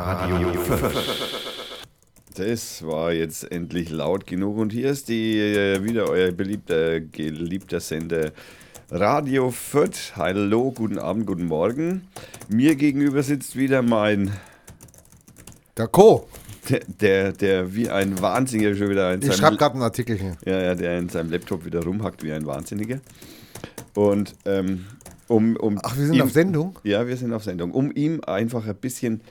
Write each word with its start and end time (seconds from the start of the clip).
Radio 0.00 0.52
Das 2.36 2.86
war 2.86 3.12
jetzt 3.12 3.50
endlich 3.50 3.90
laut 3.90 4.26
genug 4.28 4.56
und 4.58 4.72
hier 4.72 4.90
ist 4.90 5.08
die 5.08 5.38
äh, 5.40 5.82
wieder 5.82 6.08
euer 6.08 6.30
beliebter, 6.30 7.00
geliebter 7.00 7.80
Sender 7.80 8.30
Radio 8.92 9.50
Fürth. 9.50 10.12
Hallo, 10.14 10.70
guten 10.70 10.98
Abend, 11.00 11.26
guten 11.26 11.46
Morgen. 11.46 12.02
Mir 12.48 12.76
gegenüber 12.76 13.24
sitzt 13.24 13.56
wieder 13.56 13.82
mein 13.82 14.30
Der 15.76 15.88
Co. 15.88 16.28
der, 16.68 16.80
der, 17.00 17.32
der 17.32 17.74
wie 17.74 17.90
ein 17.90 18.20
Wahnsinniger 18.22 18.76
schon 18.76 18.90
wieder 18.90 19.12
in 19.14 19.22
Ich 19.22 19.34
schreibe 19.34 19.56
gerade 19.56 19.74
einen 19.74 19.82
Artikel 19.82 20.16
hier. 20.16 20.36
ja, 20.46 20.60
ja, 20.62 20.74
der 20.76 20.96
in 20.98 21.08
seinem 21.08 21.32
Laptop 21.32 21.64
wieder 21.64 21.82
rumhackt 21.82 22.22
wie 22.22 22.30
ein 22.32 22.46
Wahnsinniger. 22.46 23.00
Und 23.94 24.36
ähm, 24.44 24.86
um, 25.26 25.56
um 25.56 25.80
Ach, 25.82 25.96
wir 25.96 26.04
sind 26.06 26.14
ihm- 26.14 26.22
auf 26.22 26.30
Sendung? 26.30 26.78
Ja, 26.84 27.04
wir 27.08 27.16
sind 27.16 27.32
auf 27.32 27.42
Sendung. 27.42 27.72
Um 27.72 27.90
ihm 27.90 28.20
einfach 28.24 28.64
ein 28.64 28.76
bisschen 28.76 29.22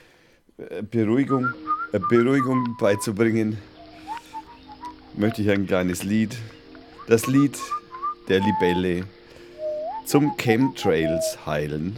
Beruhigung, 0.57 1.53
äh, 1.91 1.99
Beruhigung 1.99 2.77
beizubringen, 2.79 3.59
möchte 5.15 5.43
ich 5.43 5.51
ein 5.51 5.67
kleines 5.67 6.03
Lied. 6.03 6.35
Das 7.07 7.27
Lied 7.27 7.55
der 8.27 8.39
Libelle 8.39 9.03
zum 10.07 10.35
Chemtrails 10.37 11.45
heilen. 11.45 11.97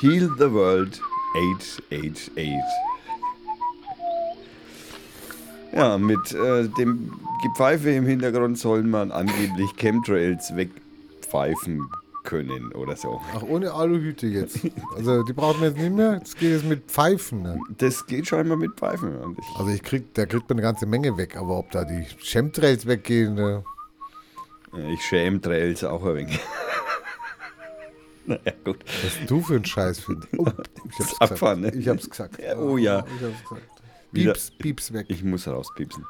Heal 0.00 0.28
the 0.36 0.50
World 0.50 1.00
888. 1.36 2.50
Ja, 5.72 5.96
mit 5.96 6.32
äh, 6.32 6.68
dem 6.70 7.12
Gepfeife 7.44 7.90
im 7.90 8.04
Hintergrund 8.04 8.58
soll 8.58 8.82
man 8.82 9.12
angeblich 9.12 9.76
Chemtrails 9.76 10.56
wegpfeifen 10.56 11.88
können 12.28 12.72
oder 12.72 12.94
so. 12.94 13.22
Ach, 13.34 13.42
ohne 13.42 13.72
Aluhüte 13.72 14.26
jetzt. 14.26 14.60
Also 14.94 15.22
die 15.22 15.32
brauchen 15.32 15.62
wir 15.62 15.68
jetzt 15.68 15.78
nicht 15.78 15.94
mehr. 15.94 16.20
Das 16.20 16.36
geht 16.36 16.52
jetzt 16.52 16.64
mit 16.66 16.84
Pfeifen. 16.84 17.40
Ne? 17.42 17.58
Das 17.78 18.06
geht 18.06 18.28
scheinbar 18.28 18.58
mit 18.58 18.72
Pfeifen. 18.74 19.34
Ich, 19.40 19.58
Also 19.58 19.70
ich 19.70 19.82
krieg, 19.82 20.12
da 20.12 20.26
kriegt 20.26 20.46
man 20.50 20.58
eine 20.58 20.62
ganze 20.62 20.84
Menge 20.84 21.16
weg. 21.16 21.36
Aber 21.38 21.58
ob 21.58 21.70
da 21.70 21.84
die 21.86 22.04
Chemtrails 22.22 22.84
weggehen, 22.86 23.34
ne? 23.34 23.64
ich 24.92 25.00
schäme 25.00 25.40
Trails 25.40 25.82
auch 25.84 26.04
ein 26.04 26.16
wenig. 26.16 26.38
naja, 28.26 28.52
gut. 28.62 28.84
was 29.02 29.26
du 29.26 29.40
für 29.40 29.54
einen 29.54 29.64
Scheiß 29.64 30.00
findest. 30.00 30.28
Oh, 30.36 30.44
ich 30.90 30.98
hab's 30.98 31.20
abgefahren, 31.22 31.62
gesagt. 31.62 31.76
ne? 31.76 31.80
Ich 31.80 31.88
hab's 31.88 32.10
gesagt. 32.10 32.42
Ja, 32.42 32.58
oh 32.58 32.76
ja. 32.76 33.06
Ich 33.16 33.24
hab's 33.24 33.42
gesagt. 33.48 33.82
Pieps, 34.12 34.50
pieps 34.50 34.92
weg. 34.92 35.06
Ich 35.08 35.24
muss 35.24 35.48
rauspiepsen. 35.48 36.04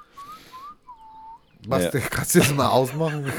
Was, 1.69 1.93
Ja. 1.93 2.01
Kannst 2.11 2.35
du 2.35 2.41
das 2.41 2.53
mal 2.55 2.69
ausmachen? 2.69 3.25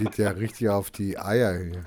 Geht 0.00 0.18
ja 0.18 0.30
richtig 0.30 0.68
auf 0.68 0.90
die 0.90 1.18
Eier 1.18 1.58
hier. 1.58 1.84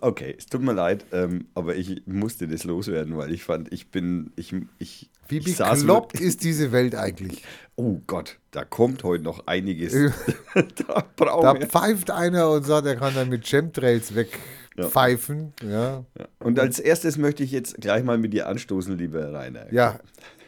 Okay, 0.00 0.34
es 0.38 0.46
tut 0.46 0.62
mir 0.62 0.72
leid, 0.72 1.06
ähm, 1.12 1.46
aber 1.54 1.74
ich 1.74 2.02
musste 2.06 2.46
das 2.46 2.64
loswerden, 2.64 3.16
weil 3.16 3.32
ich 3.32 3.42
fand, 3.42 3.72
ich 3.72 3.88
bin, 3.90 4.30
ich, 4.36 4.54
ich, 4.78 5.10
Wie 5.28 5.38
ich 5.38 5.56
bekloppt 5.56 6.20
ist 6.20 6.44
diese 6.44 6.70
Welt 6.70 6.94
eigentlich? 6.94 7.42
Oh 7.76 8.00
Gott, 8.06 8.38
da 8.50 8.64
kommt 8.64 9.04
heute 9.04 9.24
noch 9.24 9.46
einiges. 9.46 9.94
Ja. 9.94 10.12
da 10.86 11.04
Da 11.16 11.54
pfeift 11.54 12.10
einer 12.10 12.50
und 12.50 12.64
sagt, 12.64 12.86
er 12.86 12.96
kann 12.96 13.14
dann 13.14 13.30
mit 13.30 13.46
Chemtrails 13.46 14.14
wegpfeifen. 14.14 15.54
Ja. 15.62 16.04
Ja. 16.18 16.28
Und 16.40 16.60
als 16.60 16.78
erstes 16.78 17.16
möchte 17.16 17.42
ich 17.42 17.50
jetzt 17.50 17.80
gleich 17.80 18.04
mal 18.04 18.18
mit 18.18 18.32
dir 18.34 18.48
anstoßen, 18.48 18.96
lieber 18.98 19.32
Rainer. 19.32 19.72
ja, 19.72 19.98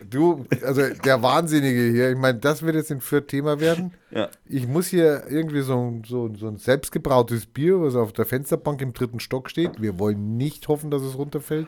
du, 0.09 0.45
also 0.65 0.83
der 1.05 1.23
Wahnsinnige 1.23 1.91
hier, 1.91 2.11
ich 2.11 2.17
meine, 2.19 2.39
das 2.39 2.63
wird 2.63 2.75
jetzt 2.77 2.91
in 2.91 3.01
Fürth 3.01 3.29
Thema 3.29 3.61
werden. 3.61 3.93
Ja. 4.11 4.29
Ich 4.47 4.67
muss 4.67 4.87
hier 4.89 5.25
irgendwie 5.29 5.61
so, 5.63 5.77
ein- 5.79 6.05
so, 6.07 6.33
so 6.35 6.49
ein 6.49 6.57
selbstgebrautes 6.59 7.47
Bier, 7.47 7.81
was 7.81 7.95
auf 7.95 8.13
der 8.13 8.27
Fensterbank 8.27 8.81
im 8.83 8.93
dritten 8.93 9.21
Stock 9.21 9.51
steht. 9.51 9.81
Wir 9.81 9.99
wollen 9.99 10.37
nicht 10.37 10.69
hoffen, 10.69 10.91
dass 10.91 11.03
es 11.03 11.17
runterfällt. 11.19 11.67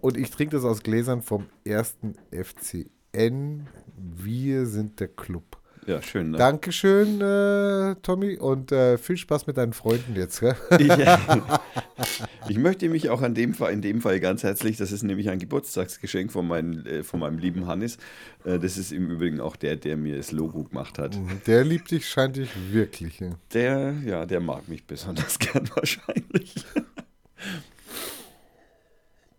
Und 0.00 0.16
ich 0.16 0.30
trinke 0.30 0.56
das 0.56 0.64
aus 0.64 0.82
Gläsern 0.82 1.22
vom 1.22 1.46
ersten 1.64 2.14
FCN. 2.30 3.66
Wir 3.96 4.66
sind 4.66 4.98
der 5.00 5.08
Club. 5.08 5.58
Ja, 5.86 6.02
schön. 6.02 6.30
Ne? 6.30 6.38
Dankeschön, 6.38 7.20
äh, 7.20 7.96
Tommy, 8.02 8.36
und 8.36 8.70
äh, 8.70 8.98
viel 8.98 9.16
Spaß 9.16 9.46
mit 9.46 9.56
deinen 9.56 9.72
Freunden 9.72 10.14
jetzt. 10.14 10.40
Gell? 10.40 10.56
Ich, 10.78 10.90
ich 12.48 12.58
möchte 12.58 12.88
mich 12.88 13.08
auch 13.10 13.22
an 13.22 13.34
dem 13.34 13.54
Fall, 13.54 13.72
in 13.72 13.82
dem 13.82 14.00
Fall 14.00 14.20
ganz 14.20 14.42
herzlich, 14.42 14.76
das 14.76 14.92
ist 14.92 15.02
nämlich 15.02 15.30
ein 15.30 15.38
Geburtstagsgeschenk 15.38 16.32
von, 16.32 16.46
meinem 16.46 16.86
äh, 16.86 17.02
von 17.02 17.20
meinem 17.20 17.38
lieben 17.38 17.66
Hannes. 17.66 17.96
Äh, 18.44 18.58
das 18.58 18.76
ist 18.76 18.92
im 18.92 19.10
Übrigen 19.10 19.40
auch 19.40 19.56
der, 19.56 19.76
der 19.76 19.96
mir 19.96 20.16
das 20.16 20.32
Logo 20.32 20.64
gemacht 20.64 20.98
hat. 20.98 21.18
Der 21.46 21.64
liebt 21.64 21.90
dich, 21.90 22.08
scheint 22.08 22.36
dich 22.36 22.50
wirklich. 22.70 23.20
Ja. 23.20 23.30
Der, 23.52 23.94
ja, 24.04 24.26
der 24.26 24.40
mag 24.40 24.68
mich 24.68 24.84
besonders 24.84 25.38
gern 25.38 25.68
wahrscheinlich. 25.74 26.54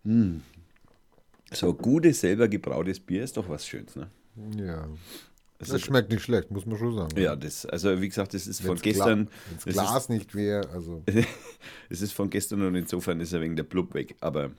hm. 0.04 0.42
So 1.52 1.74
gutes, 1.74 2.20
selber 2.20 2.48
gebrautes 2.48 2.98
Bier 2.98 3.22
ist 3.22 3.36
doch 3.36 3.48
was 3.48 3.66
Schönes, 3.66 3.94
ne? 3.94 4.08
ja. 4.56 4.88
Es 5.62 5.68
Das 5.68 5.76
ist- 5.78 5.86
schmeckt 5.86 6.10
nicht 6.10 6.22
schlecht, 6.22 6.50
muss 6.50 6.66
man 6.66 6.76
schon 6.76 6.94
sagen. 6.94 7.18
Ja, 7.20 7.36
das, 7.36 7.64
also 7.66 8.00
wie 8.00 8.08
gesagt, 8.08 8.34
das 8.34 8.46
ist 8.46 8.60
von 8.60 8.70
Wenn's 8.72 8.82
gestern. 8.82 9.26
Gla 9.26 9.32
das 9.64 9.74
Glas 9.74 10.08
nicht 10.08 10.34
wäre, 10.34 10.68
also. 10.70 11.02
Ist, 11.06 11.28
es 11.88 12.02
ist 12.02 12.12
von 12.12 12.28
gestern 12.30 12.62
und 12.62 12.74
insofern 12.74 13.20
ist 13.20 13.32
er 13.32 13.40
wegen 13.40 13.54
der 13.56 13.62
Blub 13.62 13.94
weg, 13.94 14.16
aber 14.20 14.50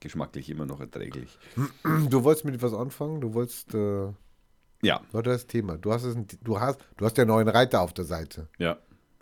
geschmacklich 0.00 0.48
immer 0.48 0.64
noch 0.64 0.80
erträglich. 0.80 1.38
Du 2.10 2.22
wolltest 2.24 2.44
mit 2.44 2.62
was 2.62 2.72
anfangen? 2.72 3.20
Du 3.20 3.34
wolltest, 3.34 3.74
äh, 3.74 4.12
Ja, 4.82 5.00
war 5.12 5.22
das 5.24 5.46
Thema? 5.48 5.76
Du 5.76 5.92
hast, 5.92 6.04
es, 6.04 6.16
du 6.44 6.60
hast, 6.60 6.78
du 6.96 7.04
hast 7.04 7.16
ja 7.18 7.22
einen 7.22 7.30
neuen 7.32 7.48
Reiter 7.48 7.80
auf 7.80 7.92
der 7.92 8.04
Seite. 8.04 8.48
ja, 8.58 8.78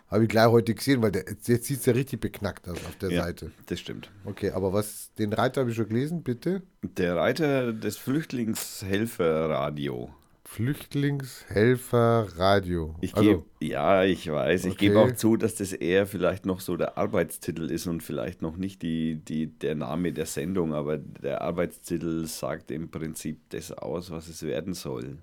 Habe 0.09 0.23
ich 0.23 0.29
gleich 0.29 0.45
heute 0.47 0.75
gesehen, 0.75 1.01
weil 1.01 1.11
der, 1.11 1.25
jetzt 1.27 1.45
sieht 1.65 1.79
es 1.79 1.85
ja 1.87 1.93
richtig 1.93 2.19
beknackt 2.21 2.69
aus 2.69 2.77
auf 2.85 2.95
der 2.97 3.09
ja, 3.11 3.23
Seite. 3.23 3.51
das 3.65 3.79
stimmt. 3.79 4.11
Okay, 4.23 4.51
aber 4.51 4.71
was, 4.71 5.11
den 5.17 5.33
Reiter 5.33 5.61
habe 5.61 5.71
ich 5.71 5.75
schon 5.75 5.87
gelesen, 5.89 6.21
bitte. 6.21 6.61
Der 6.83 7.15
Reiter 7.15 7.73
des 7.73 7.97
Flüchtlingshelferradio. 7.97 10.11
Flüchtlingshelfer 10.49 12.27
Radio. 12.37 12.95
Ich 13.01 13.15
also, 13.15 13.29
gebe, 13.29 13.45
ja, 13.59 14.03
ich 14.05 14.31
weiß. 14.31 14.65
Ich 14.65 14.71
Okay. 14.73 14.87
gebe 14.87 14.99
auch 14.99 15.11
zu, 15.11 15.35
dass 15.37 15.55
das 15.55 15.73
eher 15.73 16.07
vielleicht 16.07 16.45
noch 16.45 16.61
so 16.61 16.77
der 16.77 16.97
Arbeitstitel 16.97 17.69
ist 17.69 17.85
und 17.85 18.01
vielleicht 18.01 18.41
noch 18.41 18.55
nicht 18.57 18.81
die, 18.81 19.15
die, 19.15 19.47
der 19.47 19.75
Name 19.75 20.13
der 20.13 20.25
Sendung, 20.25 20.73
aber 20.73 20.97
der 20.97 21.41
Arbeitstitel 21.41 22.25
sagt 22.27 22.71
im 22.71 22.89
Prinzip 22.89 23.41
das 23.49 23.71
aus, 23.71 24.09
was 24.09 24.29
es 24.29 24.41
werden 24.43 24.73
soll. 24.73 25.17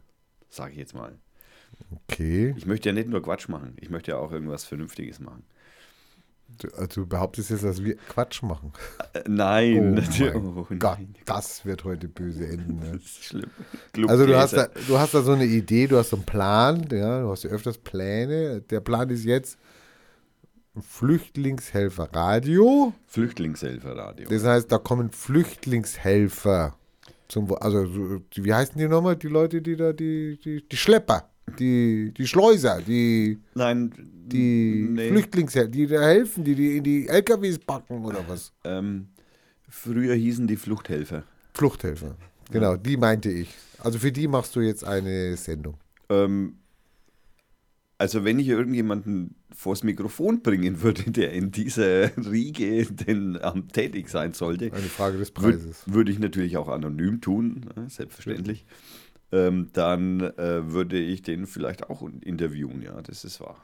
Sage 0.50 0.72
ich 0.72 0.78
jetzt 0.78 0.94
mal. 0.94 1.18
okay. 1.90 2.54
Ich 2.56 2.66
möchte 2.66 2.90
ja 2.90 2.92
nicht 2.92 3.08
nur 3.08 3.22
Quatsch 3.22 3.48
machen, 3.48 3.72
ich 3.80 3.90
möchte 3.90 4.12
ja 4.12 4.18
auch 4.18 4.30
irgendwas 4.30 4.64
Vernünftiges 4.66 5.20
machen. 5.20 5.42
Du, 6.58 6.68
also 6.76 7.02
du 7.02 7.06
behauptest 7.06 7.50
jetzt, 7.50 7.64
dass 7.64 7.82
wir 7.84 7.96
Quatsch 7.96 8.42
machen. 8.42 8.72
Äh, 9.12 9.22
nein, 9.28 9.78
Oh 9.78 9.94
natürlich. 10.00 10.34
Oh, 10.34 10.66
Gott, 10.78 10.98
das 11.24 11.64
wird 11.64 11.84
heute 11.84 12.08
böse 12.08 12.46
enden. 12.46 12.78
Ne? 12.80 12.92
Das 12.92 13.02
ist 13.02 13.24
schlimm. 13.24 13.50
Also 14.08 14.26
du 14.26 14.36
hast, 14.36 14.52
da, 14.52 14.68
du 14.88 14.98
hast 14.98 15.14
da 15.14 15.22
so 15.22 15.32
eine 15.32 15.44
Idee, 15.46 15.86
du 15.86 15.96
hast 15.98 16.10
so 16.10 16.16
einen 16.16 16.24
Plan, 16.26 16.86
ja, 16.90 17.22
du 17.22 17.30
hast 17.30 17.44
ja 17.44 17.50
öfters 17.50 17.78
Pläne. 17.78 18.60
Der 18.62 18.80
Plan 18.80 19.08
ist 19.10 19.24
jetzt 19.24 19.58
Flüchtlingshelfer 20.80 22.08
Radio. 22.12 22.92
Flüchtlingshelferradio. 23.06 24.28
Das 24.28 24.44
heißt, 24.44 24.70
da 24.72 24.78
kommen 24.78 25.10
Flüchtlingshelfer. 25.10 26.76
Zum, 27.28 27.54
also 27.60 27.86
so- 27.86 28.20
wie 28.36 28.52
heißen 28.52 28.76
die 28.78 28.88
nochmal, 28.88 29.16
die 29.16 29.28
Leute, 29.28 29.62
die 29.62 29.76
da, 29.76 29.92
die, 29.92 30.38
die, 30.44 30.66
die 30.68 30.76
Schlepper, 30.76 31.30
die, 31.58 32.12
die 32.16 32.26
Schleuser, 32.26 32.80
die, 32.80 33.38
Nein, 33.54 33.92
die 34.26 34.88
nee. 34.90 35.08
Flüchtlingshelfer, 35.08 35.68
die 35.70 35.86
da 35.86 36.00
helfen, 36.02 36.44
die, 36.44 36.54
die 36.54 36.76
in 36.78 36.84
die 36.84 37.08
LKWs 37.08 37.58
packen 37.58 38.04
oder 38.04 38.24
was? 38.28 38.52
Ähm, 38.64 39.08
früher 39.68 40.14
hießen 40.14 40.46
die 40.46 40.56
Fluchthelfer. 40.56 41.24
Fluchthelfer. 41.54 42.16
Genau, 42.50 42.76
die 42.76 42.96
meinte 42.96 43.30
ich. 43.30 43.54
Also 43.78 43.98
für 43.98 44.12
die 44.12 44.28
machst 44.28 44.56
du 44.56 44.60
jetzt 44.60 44.84
eine 44.84 45.36
Sendung. 45.36 45.74
Ähm, 46.08 46.56
also 47.98 48.24
wenn 48.24 48.38
ich 48.38 48.48
irgendjemanden 48.48 49.36
vors 49.54 49.82
Mikrofon 49.82 50.42
bringen 50.42 50.82
würde, 50.82 51.02
der 51.10 51.32
in 51.32 51.50
dieser 51.52 52.16
Riege 52.16 52.86
denn 52.86 53.38
ähm, 53.42 53.68
tätig 53.68 54.08
sein 54.08 54.32
sollte, 54.32 54.72
Eine 54.72 54.82
Frage 54.82 55.18
des 55.18 55.32
würde 55.36 55.58
Preises. 55.58 55.82
würd 55.86 56.08
ich 56.08 56.18
natürlich 56.18 56.56
auch 56.56 56.68
anonym 56.68 57.20
tun, 57.20 57.66
ne, 57.76 57.88
selbstverständlich. 57.88 58.64
Ähm, 59.32 59.70
dann 59.72 60.20
äh, 60.20 60.72
würde 60.72 60.98
ich 60.98 61.22
den 61.22 61.46
vielleicht 61.46 61.88
auch 61.90 62.02
interviewen, 62.20 62.82
ja, 62.82 63.00
das 63.02 63.24
ist 63.24 63.40
wahr. 63.40 63.56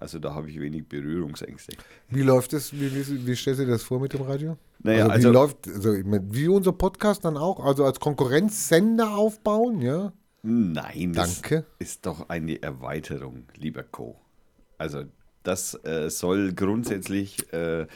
Also 0.00 0.18
da 0.18 0.34
habe 0.34 0.48
ich 0.48 0.60
wenig 0.60 0.88
Berührungsängste. 0.88 1.76
Wie 2.08 2.22
läuft 2.22 2.52
es? 2.52 2.72
Wie, 2.72 2.94
wie, 2.94 3.26
wie 3.26 3.34
stellst 3.36 3.60
du 3.60 3.64
dir 3.64 3.72
das 3.72 3.82
vor 3.82 4.00
mit 4.00 4.12
dem 4.12 4.22
Radio? 4.22 4.56
Naja, 4.80 5.06
also, 5.08 5.10
wie 5.10 5.14
also- 5.14 5.32
läuft, 5.32 5.68
also 5.68 5.92
wie 6.32 6.48
unser 6.48 6.72
Podcast 6.72 7.24
dann 7.24 7.36
auch, 7.36 7.64
also 7.64 7.84
als 7.84 7.98
Konkurrenzsender 7.98 9.16
aufbauen, 9.16 9.80
ja? 9.80 10.12
Nein, 10.42 11.12
das 11.14 11.42
Danke. 11.42 11.66
ist 11.80 12.06
doch 12.06 12.28
eine 12.28 12.62
Erweiterung, 12.62 13.44
lieber 13.56 13.82
Co. 13.82 14.20
Also 14.78 15.04
das 15.42 15.74
äh, 15.84 16.08
soll 16.10 16.52
grundsätzlich 16.52 17.52
äh, 17.52 17.86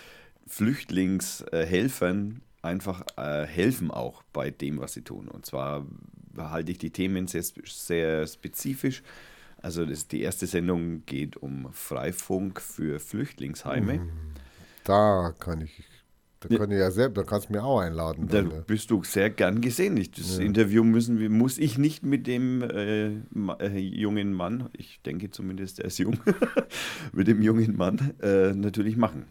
Flüchtlingshelfern 0.47 2.41
einfach 2.63 3.05
äh, 3.17 3.47
helfen 3.47 3.91
auch 3.91 4.23
bei 4.33 4.51
dem, 4.51 4.81
was 4.81 4.93
sie 4.95 5.03
tun. 5.03 5.29
Und 5.29 5.47
zwar 5.47 5.87
halte 6.37 6.73
ich 6.73 6.79
die 6.79 6.91
Themen 6.91 7.27
sehr, 7.27 7.43
sehr 7.65 8.27
spezifisch. 8.27 9.03
Also 9.61 9.87
das, 9.87 10.09
die 10.09 10.23
erste 10.23 10.47
Sendung 10.47 11.05
geht 11.07 11.37
um 11.37 11.69
Freifunk 11.73 12.61
für 12.61 12.99
Flüchtlingsheime. 12.99 14.01
Da 14.85 15.33
kann 15.39 15.61
ich 15.61 15.85
Da 16.41 16.59
kann 16.59 16.73
ich 16.73 16.79
ja 16.79 16.91
selbst, 16.91 17.17
da 17.17 17.23
kannst 17.23 17.49
du 17.49 17.53
mir 17.53 17.63
auch 17.63 17.79
einladen. 17.79 18.27
Da 18.29 18.43
dann, 18.43 18.65
bist 18.67 18.91
du 18.91 19.05
sehr 19.05 19.31
gern 19.31 19.61
gesehen. 19.61 19.97
Ich, 19.97 20.11
das 20.11 20.39
Ja. 20.39 20.45
Interview 20.45 20.83
müssen 20.83 21.21
wir, 21.21 21.31
muss 21.31 21.59
ich 21.59 21.79
nicht 21.79 22.03
mit 22.03 22.27
dem 22.27 22.63
äh, 22.63 23.11
äh, 23.61 23.79
jungen 23.79 24.33
Mann, 24.33 24.69
ich 24.73 25.01
denke 25.07 25.31
zumindest, 25.31 25.79
er 25.79 25.85
ist 25.87 25.99
jung, 25.99 26.19
mit 27.13 27.29
dem 27.29 27.43
jungen 27.43 27.77
Mann 27.77 28.15
äh, 28.21 28.53
natürlich 28.55 28.97
machen. 28.97 29.27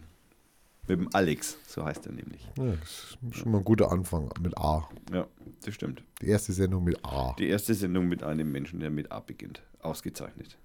Mit 0.88 0.98
dem 0.98 1.14
Alex, 1.14 1.58
so 1.66 1.84
heißt 1.84 2.06
er 2.06 2.12
nämlich. 2.12 2.50
Ja, 2.58 2.74
das 2.74 3.16
ist 3.30 3.36
schon 3.36 3.52
mal 3.52 3.58
ein 3.58 3.64
guter 3.64 3.92
Anfang 3.92 4.30
mit 4.40 4.58
A. 4.58 4.88
Ja, 5.12 5.28
das 5.64 5.74
stimmt. 5.74 6.02
Die 6.20 6.26
erste 6.26 6.52
Sendung 6.52 6.82
mit 6.82 7.04
A. 7.04 7.34
Die 7.38 7.48
erste 7.48 7.72
Sendung 7.74 8.08
mit 8.08 8.24
einem 8.24 8.50
Menschen, 8.50 8.80
der 8.80 8.90
mit 8.90 9.12
A 9.12 9.20
beginnt. 9.20 9.62
Ausgezeichnet. 9.78 10.58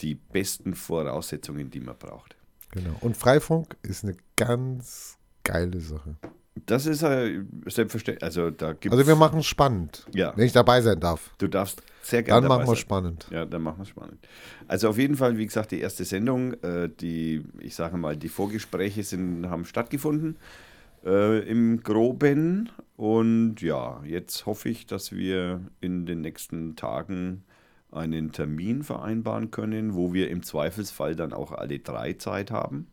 Die 0.00 0.14
besten 0.14 0.74
Voraussetzungen, 0.74 1.70
die 1.70 1.80
man 1.80 1.98
braucht. 1.98 2.34
Genau. 2.70 2.96
Und 3.00 3.14
Freifunk 3.16 3.76
ist 3.82 4.04
eine 4.04 4.16
ganz 4.36 5.18
geile 5.44 5.80
Sache. 5.80 6.16
Das 6.66 6.86
ist 6.86 7.02
äh, 7.02 7.42
selbstverständlich. 7.66 8.22
Also 8.22 8.50
da 8.50 8.72
gibt's, 8.72 8.96
Also 8.96 9.06
wir 9.06 9.16
machen 9.16 9.40
es 9.40 9.46
spannend. 9.46 10.06
Ja. 10.14 10.32
Wenn 10.36 10.46
ich 10.46 10.52
dabei 10.52 10.80
sein 10.80 11.00
darf. 11.00 11.30
Du 11.38 11.48
darfst 11.48 11.82
sehr 12.02 12.22
gerne 12.22 12.42
Dann 12.42 12.48
machen 12.48 12.66
wir 12.66 12.72
es 12.72 12.78
spannend. 12.78 13.26
Ja, 13.30 13.44
dann 13.44 13.62
machen 13.62 13.78
wir 13.78 13.82
es 13.82 13.88
spannend. 13.88 14.26
Also 14.68 14.88
auf 14.88 14.98
jeden 14.98 15.16
Fall, 15.16 15.36
wie 15.38 15.46
gesagt, 15.46 15.70
die 15.70 15.80
erste 15.80 16.04
Sendung, 16.04 16.54
äh, 16.62 16.88
die, 16.88 17.44
ich 17.60 17.74
sage 17.74 17.96
mal, 17.96 18.16
die 18.16 18.28
Vorgespräche 18.28 19.02
sind, 19.02 19.48
haben 19.48 19.64
stattgefunden 19.64 20.36
äh, 21.04 21.40
im 21.48 21.82
Groben. 21.82 22.70
Und 22.96 23.62
ja, 23.62 24.02
jetzt 24.04 24.46
hoffe 24.46 24.68
ich, 24.68 24.86
dass 24.86 25.12
wir 25.12 25.60
in 25.80 26.06
den 26.06 26.20
nächsten 26.20 26.76
Tagen 26.76 27.44
einen 27.92 28.32
Termin 28.32 28.82
vereinbaren 28.82 29.50
können, 29.50 29.94
wo 29.94 30.12
wir 30.12 30.30
im 30.30 30.42
Zweifelsfall 30.42 31.16
dann 31.16 31.32
auch 31.32 31.52
alle 31.52 31.78
drei 31.78 32.12
Zeit 32.14 32.50
haben. 32.50 32.86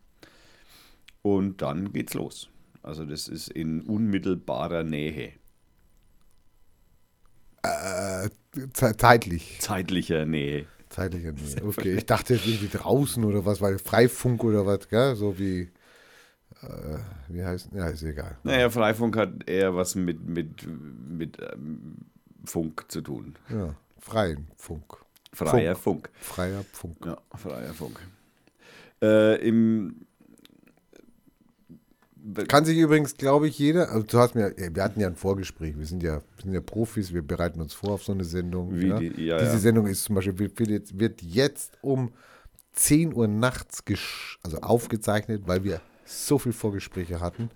Und 1.22 1.62
dann 1.62 1.92
geht's 1.92 2.14
los. 2.14 2.48
Also 2.82 3.04
das 3.04 3.28
ist 3.28 3.48
in 3.48 3.82
unmittelbarer 3.82 4.84
Nähe, 4.84 5.32
Äh, 7.62 8.28
ze- 8.72 8.96
zeitlich. 8.96 9.58
zeitlicher 9.60 10.24
Nähe. 10.24 10.66
Zeitlich 10.88 11.24
ja 11.24 11.32
nie. 11.32 11.62
Okay, 11.62 11.96
ich 11.96 12.06
dachte 12.06 12.34
jetzt 12.34 12.46
irgendwie 12.46 12.68
draußen 12.76 13.22
oder 13.24 13.44
was, 13.44 13.60
weil 13.60 13.78
Freifunk 13.78 14.42
oder 14.44 14.64
was, 14.64 14.88
gell? 14.88 15.16
So 15.16 15.38
wie, 15.38 15.70
äh, 16.62 16.98
wie 17.28 17.44
heißt, 17.44 17.70
ja, 17.74 17.88
ist 17.88 18.02
egal. 18.04 18.38
Naja, 18.44 18.70
Freifunk 18.70 19.16
hat 19.16 19.48
eher 19.48 19.74
was 19.74 19.96
mit, 19.96 20.24
mit, 20.26 20.66
mit 20.66 21.38
ähm, 21.52 21.96
Funk 22.44 22.86
zu 22.88 23.02
tun. 23.02 23.34
Ja, 23.50 23.74
freien 23.98 24.46
Funk. 24.56 24.96
Freier 25.34 25.76
Funk. 25.76 26.08
Freier 26.20 26.64
Funk. 26.72 26.96
Ja, 27.04 27.18
freier 27.36 27.74
Funk. 27.74 28.00
Äh, 29.02 29.46
Im 29.46 30.06
Kann 32.48 32.64
sich 32.64 32.76
übrigens, 32.78 33.16
glaube 33.16 33.48
ich, 33.48 33.58
jeder, 33.58 33.90
also 33.90 34.02
du 34.06 34.18
hast 34.18 34.34
mir, 34.34 34.52
wir 34.56 34.82
hatten 34.82 35.00
ja 35.00 35.06
ein 35.06 35.16
Vorgespräch, 35.16 35.78
wir 35.78 35.86
sind 35.86 36.02
ja, 36.02 36.16
wir 36.16 36.42
sind 36.42 36.52
ja 36.52 36.60
Profis, 36.60 37.12
wir 37.14 37.22
bereiten 37.22 37.60
uns 37.60 37.72
vor 37.74 37.90
auf 37.92 38.02
so 38.02 38.12
eine 38.12 38.24
Sendung. 38.24 38.74
Ja. 38.80 38.98
die- 38.98 39.24
ja, 39.26 39.38
Diese 39.38 39.52
ja. 39.52 39.58
Sendung 39.58 39.86
ist 39.86 40.04
zum 40.04 40.16
Beispiel, 40.16 40.38
wird 40.38 40.58
jetzt, 40.68 40.98
wird 40.98 41.22
jetzt 41.22 41.78
um 41.80 42.12
10 42.72 43.14
Uhr 43.14 43.28
nachts 43.28 43.82
also 44.42 44.58
aufgezeichnet, 44.60 45.42
weil 45.46 45.64
wir 45.64 45.80
so 46.04 46.38
viel 46.38 46.52
Vorgespräche 46.52 47.20
hatten. 47.20 47.50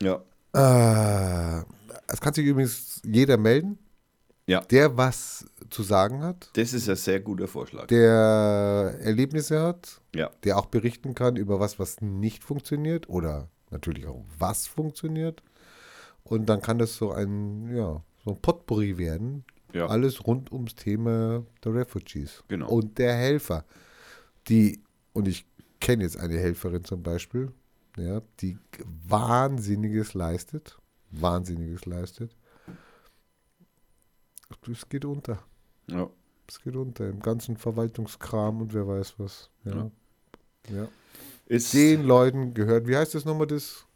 ja, 0.00 0.22
Äh, 0.54 1.64
es 2.06 2.20
kann 2.20 2.32
sich 2.34 2.44
übrigens 2.46 3.00
jeder 3.04 3.36
melden, 3.36 3.78
ja, 4.46 4.60
der 4.60 4.96
was 4.96 5.46
zu 5.70 5.82
sagen 5.82 6.22
hat, 6.22 6.50
das 6.54 6.72
ist 6.74 6.88
ein 6.88 6.96
sehr 6.96 7.18
guter 7.20 7.48
Vorschlag. 7.48 7.86
der 7.86 8.96
Erlebnisse 9.00 9.60
hat, 9.60 10.00
Ja, 10.14 10.30
der 10.44 10.58
auch 10.58 10.66
berichten 10.66 11.14
kann 11.14 11.36
über 11.36 11.58
was, 11.60 11.78
was 11.78 12.00
nicht 12.00 12.44
funktioniert 12.44 13.08
oder 13.08 13.48
natürlich 13.74 14.06
auch 14.06 14.24
was 14.38 14.66
funktioniert. 14.66 15.42
Und 16.22 16.46
dann 16.46 16.62
kann 16.62 16.78
das 16.78 16.96
so 16.96 17.12
ein, 17.12 17.74
ja, 17.76 18.02
so 18.24 18.30
ein 18.30 18.40
Potpourri 18.40 18.96
werden. 18.96 19.44
Ja. 19.74 19.86
Alles 19.86 20.26
rund 20.26 20.52
ums 20.52 20.74
Thema 20.74 21.44
der 21.62 21.74
Refugees. 21.74 22.42
Genau. 22.48 22.70
Und 22.70 22.98
der 22.98 23.14
Helfer. 23.14 23.64
Die, 24.48 24.80
und 25.12 25.28
ich 25.28 25.46
kenne 25.80 26.04
jetzt 26.04 26.16
eine 26.16 26.38
Helferin 26.38 26.84
zum 26.84 27.02
Beispiel, 27.02 27.52
ja, 27.96 28.22
die 28.40 28.56
Wahnsinniges 29.06 30.14
leistet. 30.14 30.78
Wahnsinniges 31.10 31.84
leistet. 31.84 32.34
Es 34.70 34.88
geht 34.88 35.04
unter. 35.04 35.42
ja. 35.88 36.08
Es 36.46 36.60
geht 36.60 36.76
unter 36.76 37.08
im 37.08 37.20
ganzen 37.20 37.56
Verwaltungskram 37.56 38.60
und 38.60 38.74
wer 38.74 38.86
weiß 38.86 39.14
was. 39.18 39.50
Ja. 39.64 39.90
ja. 40.68 40.88
Ist, 41.46 41.74
Den 41.74 42.04
Leuten 42.04 42.54
gehört, 42.54 42.86
wie 42.88 42.96
heißt 42.96 43.14
das 43.14 43.24
nochmal, 43.24 43.46
das, 43.46 43.86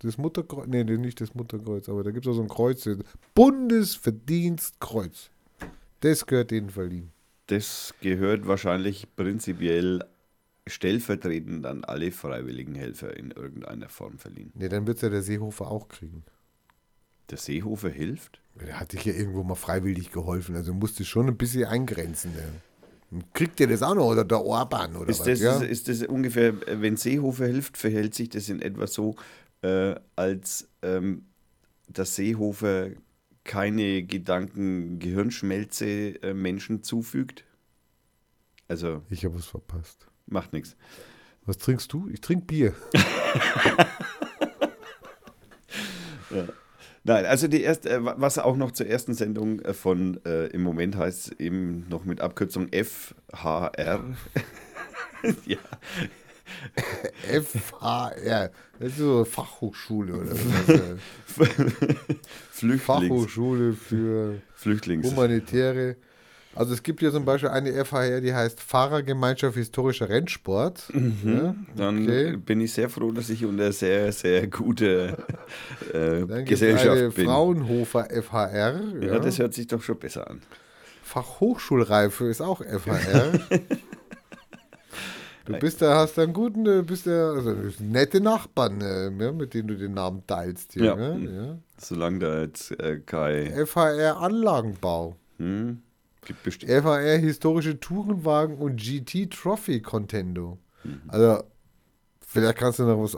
das 0.00 0.18
Mutterkreuz? 0.18 0.66
Nee, 0.66 0.84
nicht 0.84 1.20
das 1.20 1.34
Mutterkreuz, 1.34 1.88
aber 1.88 2.02
da 2.02 2.10
gibt 2.10 2.26
es 2.26 2.32
auch 2.32 2.36
so 2.36 2.42
ein 2.42 2.48
Kreuz. 2.48 2.88
Bundesverdienstkreuz. 3.34 5.30
Das 6.00 6.26
gehört 6.26 6.50
denen 6.50 6.70
verliehen. 6.70 7.12
das 7.46 7.94
gehört 8.00 8.46
wahrscheinlich 8.46 9.06
prinzipiell 9.16 10.04
stellvertretend 10.66 11.64
an 11.64 11.84
alle 11.84 12.10
freiwilligen 12.10 12.74
Helfer 12.74 13.16
in 13.16 13.30
irgendeiner 13.30 13.88
Form 13.88 14.18
verliehen. 14.18 14.50
Nee, 14.54 14.68
dann 14.68 14.86
wird 14.86 14.96
es 14.96 15.02
ja 15.02 15.10
der 15.10 15.22
Seehofer 15.22 15.70
auch 15.70 15.86
kriegen. 15.88 16.24
Der 17.30 17.38
Seehofer 17.38 17.88
hilft? 17.88 18.40
Der 18.60 18.80
hat 18.80 18.92
dich 18.92 19.04
ja 19.04 19.12
irgendwo 19.12 19.42
mal 19.44 19.54
freiwillig 19.54 20.10
geholfen, 20.10 20.56
also 20.56 20.74
musste 20.74 21.04
schon 21.04 21.28
ein 21.28 21.36
bisschen 21.36 21.64
eingrenzen. 21.66 22.32
Ja. 22.36 22.42
Kriegt 23.32 23.60
ihr 23.60 23.68
das 23.68 23.82
auch 23.82 23.94
noch 23.94 24.06
oder 24.10 24.24
der 24.24 24.40
Orban 24.44 24.96
oder 24.96 25.08
Ist 25.10 25.20
was? 25.20 25.26
das, 25.26 25.40
ja? 25.40 25.58
ist 25.60 25.88
das 25.88 26.02
ungefähr, 26.02 26.48
äh, 26.68 26.80
wenn 26.80 26.96
Seehofer 26.96 27.46
hilft, 27.46 27.76
verhält 27.76 28.14
sich 28.14 28.28
das 28.30 28.48
in 28.48 28.60
etwa 28.60 28.86
so, 28.86 29.14
äh, 29.62 29.94
als 30.16 30.68
ähm, 30.82 31.26
dass 31.88 32.16
Seehofer 32.16 32.90
keine 33.44 34.02
Gedanken, 34.02 34.98
Gehirnschmelze 34.98 36.20
äh, 36.22 36.34
Menschen 36.34 36.82
zufügt? 36.82 37.44
Also 38.68 39.02
Ich 39.08 39.24
habe 39.24 39.36
was 39.36 39.46
verpasst. 39.46 40.08
macht 40.26 40.52
nichts. 40.52 40.76
Was 41.44 41.58
trinkst 41.58 41.92
du? 41.92 42.08
Ich 42.12 42.20
trinke 42.20 42.44
Bier. 42.46 42.74
Nein, 47.06 47.24
also 47.24 47.46
die 47.46 47.62
erste, 47.62 47.88
äh, 47.90 48.00
was 48.02 48.38
auch 48.38 48.56
noch 48.56 48.72
zur 48.72 48.88
ersten 48.88 49.14
Sendung 49.14 49.60
äh, 49.60 49.74
von 49.74 50.20
äh, 50.24 50.46
im 50.46 50.62
Moment 50.62 50.96
heißt 50.96 51.28
es 51.28 51.40
eben 51.40 51.86
noch 51.88 52.04
mit 52.04 52.20
Abkürzung 52.20 52.68
FHR. 52.72 54.02
ja, 55.46 55.58
FHR. 57.22 58.50
Das 58.80 58.88
ist 58.88 58.98
so 58.98 59.16
eine 59.18 59.24
Fachhochschule 59.24 60.14
oder 60.14 60.32
was? 60.32 60.80
Flüchtlings, 62.50 62.82
Fachhochschule 62.82 63.72
für 63.74 64.42
Flüchtlings. 64.56 65.08
humanitäre. 65.08 65.96
Also 66.56 66.72
es 66.74 66.82
gibt 66.82 67.00
hier 67.00 67.12
zum 67.12 67.24
Beispiel 67.24 67.50
eine 67.50 67.84
FHR, 67.84 68.20
die 68.20 68.32
heißt 68.34 68.60
Fahrergemeinschaft 68.60 69.56
Historischer 69.56 70.08
Rennsport. 70.08 70.90
Ja, 71.24 71.54
Dann 71.76 72.02
okay. 72.04 72.36
bin 72.36 72.60
ich 72.62 72.72
sehr 72.72 72.88
froh, 72.88 73.12
dass 73.12 73.28
ich 73.30 73.44
unter 73.44 73.70
sehr, 73.72 74.10
sehr 74.12 74.46
gute 74.48 75.16
äh, 75.92 76.24
Dann 76.26 76.44
Gesellschaft 76.46 76.88
eine 76.98 77.10
bin. 77.10 77.26
Fraunhofer 77.26 78.08
FHR. 78.10 78.80
ja, 79.00 79.06
Ja. 79.06 79.18
das 79.18 79.38
hört 79.38 79.54
sich 79.54 79.66
doch 79.66 79.82
schon 79.82 79.98
besser 79.98 80.28
an. 80.30 80.40
Fachhochschulreife 81.02 82.24
ist 82.26 82.40
auch 82.40 82.62
FHR. 82.62 83.32
Du 85.44 85.52
bist 85.60 85.80
da, 85.80 85.94
hast 85.98 86.18
da 86.18 86.22
einen 86.24 86.32
guten, 86.32 86.66
äh, 86.66 86.82
bist 86.82 87.06
da, 87.06 87.30
also 87.30 87.54
nette 87.78 88.20
Nachbarn, 88.20 88.80
äh, 88.80 89.10
ja, 89.24 89.30
mit 89.30 89.54
denen 89.54 89.68
du 89.68 89.76
den 89.76 89.94
Namen 89.94 90.24
teilst 90.26 90.72
hier. 90.72 90.84
Ja. 90.86 91.16
Ja. 91.16 91.58
Solange 91.78 92.18
da 92.18 92.40
jetzt 92.42 92.72
äh, 92.80 92.98
kein. 93.06 93.64
FHR 93.64 94.16
Anlagenbau. 94.16 95.14
Hm, 95.38 95.82
gibt 96.26 96.42
bestimmt. 96.42 96.70
FHR 96.70 97.18
historische 97.18 97.80
Tourenwagen 97.80 98.58
und 98.58 98.76
GT 98.76 99.30
Trophy 99.30 99.80
Contendo. 99.80 100.58
Mhm. 100.84 101.00
Also, 101.08 101.42
vielleicht 102.26 102.58
kannst 102.58 102.78
du 102.78 102.84
noch 102.84 103.02
was, 103.02 103.16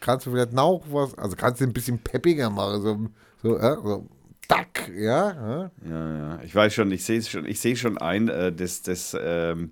kannst 0.00 0.26
du 0.26 0.32
vielleicht 0.32 0.52
noch 0.52 0.82
was, 0.90 1.16
also 1.16 1.36
kannst 1.36 1.60
du 1.60 1.64
ein 1.64 1.72
bisschen 1.72 1.98
peppiger 1.98 2.50
machen, 2.50 2.82
so, 2.82 3.08
so, 3.42 3.56
äh, 3.56 3.76
so 3.82 4.08
Dack, 4.48 4.90
ja, 4.94 5.30
ja. 5.32 5.70
Ja. 5.88 6.42
Ich 6.42 6.54
weiß 6.54 6.74
schon, 6.74 6.90
ich 6.90 7.04
sehe 7.04 7.18
es 7.18 7.28
schon, 7.28 7.46
ich 7.46 7.60
sehe 7.60 7.76
schon 7.76 7.96
ein, 7.96 8.28
äh, 8.28 8.52
dass 8.52 8.82
das, 8.82 9.16
ähm, 9.18 9.70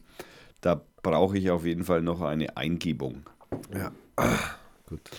da 0.60 0.80
brauche 1.02 1.36
ich 1.36 1.50
auf 1.50 1.66
jeden 1.66 1.84
Fall 1.84 2.02
noch 2.02 2.22
eine 2.22 2.56
Eingebung. 2.56 3.22
ja. 3.74 3.92
Gut. 4.88 5.10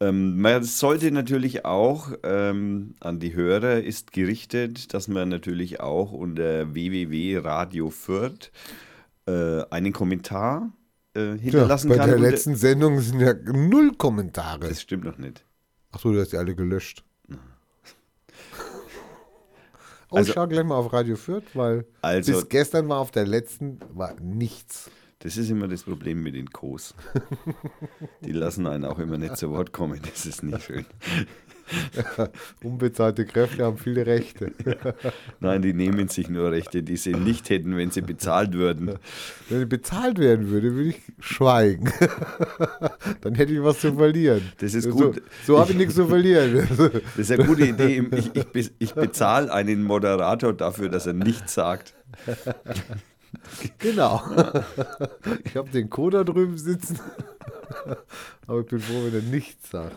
Ähm, 0.00 0.38
man 0.40 0.62
sollte 0.62 1.10
natürlich 1.10 1.64
auch 1.64 2.12
ähm, 2.22 2.94
an 3.00 3.18
die 3.18 3.34
Hörer 3.34 3.82
ist 3.82 4.12
gerichtet, 4.12 4.92
dass 4.92 5.08
man 5.08 5.28
natürlich 5.30 5.80
auch 5.80 6.12
unter 6.12 6.74
www.radio 6.74 7.88
Fürth 7.90 8.50
äh, 9.26 9.62
einen 9.70 9.92
Kommentar 9.94 10.70
äh, 11.16 11.30
Ja, 11.30 11.34
hinterlassen 11.36 11.88
bei 11.88 11.96
kann. 11.96 12.08
der 12.08 12.16
unter- 12.18 12.30
letzten 12.30 12.56
Sendung 12.56 13.00
sind 13.00 13.20
ja 13.20 13.32
null 13.32 13.92
Kommentare. 13.96 14.68
das 14.68 14.82
stimmt 14.82 15.04
noch 15.04 15.16
nicht. 15.16 15.44
Achso, 15.92 16.12
du 16.12 16.20
hast 16.20 16.32
die 16.32 16.36
alle 16.36 16.54
gelöscht. 16.54 17.02
Oh, 20.10 20.16
Also- 20.16 20.28
ich 20.28 20.34
schau 20.34 20.46
gleich 20.46 20.64
mal 20.64 20.76
auf 20.76 20.92
Radio 20.92 21.16
Fürth, 21.16 21.44
weil 21.54 21.86
Also- 22.02 22.32
bis 22.32 22.48
gestern 22.48 22.88
war 22.88 22.98
auf 23.00 23.10
der 23.10 23.26
letzten 23.26 23.80
war 23.94 24.14
nichts. 24.20 24.90
Das 25.20 25.38
ist 25.38 25.50
immer 25.50 25.66
das 25.66 25.82
Problem 25.82 26.22
mit 26.22 26.34
den 26.34 26.50
Kos. 26.50 26.94
Die 28.20 28.32
lassen 28.32 28.66
einen 28.66 28.84
auch 28.84 28.98
immer 28.98 29.16
nicht 29.16 29.36
zu 29.38 29.50
Wort 29.50 29.72
kommen. 29.72 30.00
Das 30.02 30.26
ist 30.26 30.42
nicht 30.42 30.62
schön. 30.62 30.84
Unbezahlte 32.62 33.24
Kräfte 33.24 33.64
haben 33.64 33.78
viele 33.78 34.06
Rechte. 34.06 34.52
Nein, 35.40 35.62
die 35.62 35.72
nehmen 35.72 36.08
sich 36.08 36.28
nur 36.28 36.52
Rechte, 36.52 36.82
die 36.82 36.96
sie 36.96 37.14
nicht 37.14 37.50
hätten, 37.50 37.76
wenn 37.76 37.90
sie 37.90 38.02
bezahlt 38.02 38.52
würden. 38.52 38.98
Wenn 39.48 39.62
ich 39.62 39.68
bezahlt 39.68 40.18
werden 40.18 40.48
würde, 40.48 40.74
würde 40.74 40.90
ich 40.90 41.02
schweigen. 41.18 41.90
Dann 43.22 43.34
hätte 43.34 43.52
ich 43.52 43.62
was 43.62 43.80
zu 43.80 43.94
verlieren. 43.94 44.42
Das 44.58 44.74
ist 44.74 44.90
gut. 44.90 45.16
So, 45.44 45.54
so 45.54 45.58
habe 45.58 45.72
ich 45.72 45.78
nichts 45.78 45.94
zu 45.94 46.06
verlieren. 46.06 46.68
Das 47.16 47.30
ist 47.30 47.32
eine 47.32 47.44
gute 47.44 47.64
Idee. 47.64 48.04
Ich, 48.12 48.30
ich, 48.52 48.72
ich 48.78 48.94
bezahle 48.94 49.52
einen 49.52 49.82
Moderator 49.82 50.52
dafür, 50.52 50.88
dass 50.88 51.06
er 51.06 51.14
nichts 51.14 51.54
sagt. 51.54 51.94
Genau. 53.78 54.22
Ich 55.44 55.56
habe 55.56 55.70
den 55.70 55.90
Coder 55.90 56.24
drüben 56.24 56.58
sitzen. 56.58 56.98
Aber 58.46 58.60
ich 58.60 58.66
bin 58.66 58.80
froh, 58.80 59.04
wenn 59.04 59.14
er 59.14 59.22
nichts 59.22 59.70
sagt. 59.70 59.96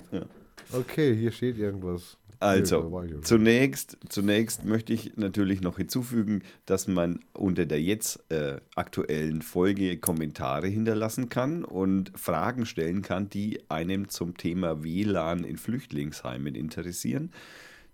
Okay, 0.71 1.15
hier 1.15 1.31
steht 1.31 1.57
irgendwas. 1.57 2.17
Also, 2.41 2.89
da 2.89 3.21
zunächst, 3.21 3.97
zunächst 4.07 4.63
möchte 4.63 4.93
ich 4.93 5.17
natürlich 5.17 5.59
noch 5.59 5.75
hinzufügen, 5.75 6.43
dass 6.65 6.87
man 6.87 7.19
unter 7.33 7.65
der 7.65 7.81
jetzt 7.81 8.31
äh, 8.31 8.61
aktuellen 8.75 9.41
Folge 9.41 9.97
Kommentare 9.97 10.67
hinterlassen 10.67 11.27
kann 11.27 11.65
und 11.65 12.17
Fragen 12.17 12.65
stellen 12.65 13.01
kann, 13.01 13.29
die 13.29 13.69
einem 13.69 14.07
zum 14.07 14.37
Thema 14.37 14.83
WLAN 14.83 15.43
in 15.43 15.57
Flüchtlingsheimen 15.57 16.55
interessieren. 16.55 17.31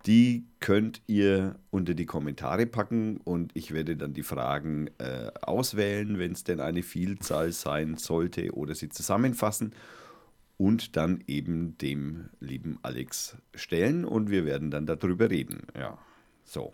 Die 0.06 0.46
könnt 0.60 1.02
ihr 1.08 1.56
unter 1.72 1.96
die 1.96 2.06
Kommentare 2.06 2.68
packen 2.68 3.18
und 3.18 3.52
ich 3.56 3.74
werde 3.74 3.98
dann 3.98 4.14
die 4.14 4.24
Fragen 4.24 4.88
äh, 5.00 5.32
auswählen, 5.42 6.20
wenn 6.20 6.34
es 6.34 6.44
denn 6.44 6.60
eine 6.60 6.84
Vielzahl 6.84 7.52
sein 7.52 7.98
sollte 7.98 8.52
oder 8.54 8.76
sie 8.76 8.90
zusammenfassen 8.90 9.74
und 10.58 10.96
dann 10.96 11.24
eben 11.28 11.78
dem 11.80 12.30
lieben 12.40 12.78
Alex 12.84 13.36
stellen 13.56 14.06
und 14.06 14.30
wir 14.30 14.46
werden 14.46 14.70
dann 14.70 14.86
darüber 14.86 15.30
reden. 15.30 15.64
Ja, 15.78 15.98
so. 16.44 16.72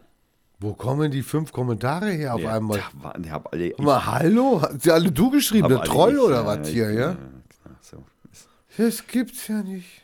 Wo 0.60 0.74
kommen 0.74 1.10
die 1.10 1.24
fünf 1.24 1.52
Kommentare 1.52 2.12
her 2.12 2.36
auf 2.36 2.42
Ja, 2.42 2.56
einmal? 2.56 2.78
da 2.80 3.04
waren, 3.04 3.24
ich 3.24 3.32
hab 3.32 3.52
alle, 3.52 3.68
ich 3.72 3.78
Mal 3.80 4.06
hallo? 4.06 4.62
Hat 4.62 4.82
sie 4.82 4.92
alle 4.92 5.12
du 5.12 5.32
geschrieben? 5.32 5.70
Der 5.70 5.82
Troll 5.84 6.14
ich, 6.14 6.20
oder 6.20 6.46
was 6.46 6.68
hier, 6.68 6.92
ja? 6.92 7.14
klar, 7.14 7.78
so. 7.82 8.04
Das 8.78 9.08
gibt's 9.08 9.48
ja 9.48 9.64
nicht. 9.64 10.02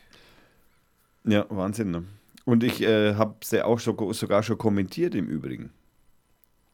Ja, 1.24 1.46
Wahnsinn. 1.48 1.90
Ne? 1.90 2.04
Und 2.48 2.64
ich 2.64 2.80
äh, 2.80 3.14
habe 3.16 3.34
sie 3.44 3.62
auch 3.62 3.78
schon, 3.78 4.14
sogar 4.14 4.42
schon 4.42 4.56
kommentiert 4.56 5.14
im 5.14 5.26
Übrigen. 5.28 5.68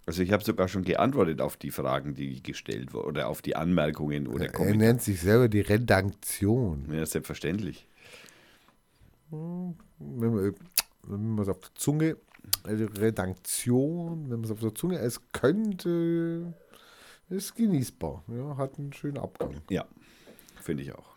Also 0.06 0.22
ich 0.22 0.30
habe 0.30 0.44
sogar 0.44 0.68
schon 0.68 0.84
geantwortet 0.84 1.40
auf 1.40 1.56
die 1.56 1.72
Fragen, 1.72 2.14
die 2.14 2.40
gestellt 2.44 2.94
wurden 2.94 3.08
oder 3.08 3.26
auf 3.28 3.42
die 3.42 3.56
Anmerkungen 3.56 4.28
oder 4.28 4.44
Er 4.44 4.52
Kommentare. 4.52 4.78
nennt 4.78 5.02
sich 5.02 5.20
selber 5.20 5.48
die 5.48 5.62
Redaktion. 5.62 6.84
Ja, 6.92 7.04
selbstverständlich. 7.04 7.88
Wenn 9.32 9.74
man 9.98 10.54
wenn 11.02 11.34
man 11.34 11.42
es 11.42 11.48
auf 11.48 11.58
der 11.58 11.74
Zunge, 11.74 12.18
also 12.62 12.84
Redaktion, 12.84 14.30
wenn 14.30 14.36
man 14.36 14.44
es 14.44 14.52
auf 14.52 14.60
der 14.60 14.76
Zunge, 14.76 14.98
es 14.98 15.20
könnte, 15.32 16.54
ist 17.30 17.56
genießbar. 17.56 18.22
Ja, 18.28 18.56
hat 18.58 18.78
einen 18.78 18.92
schönen 18.92 19.18
Abgang. 19.18 19.56
Ja, 19.70 19.86
finde 20.62 20.84
ich 20.84 20.92
auch. 20.94 21.13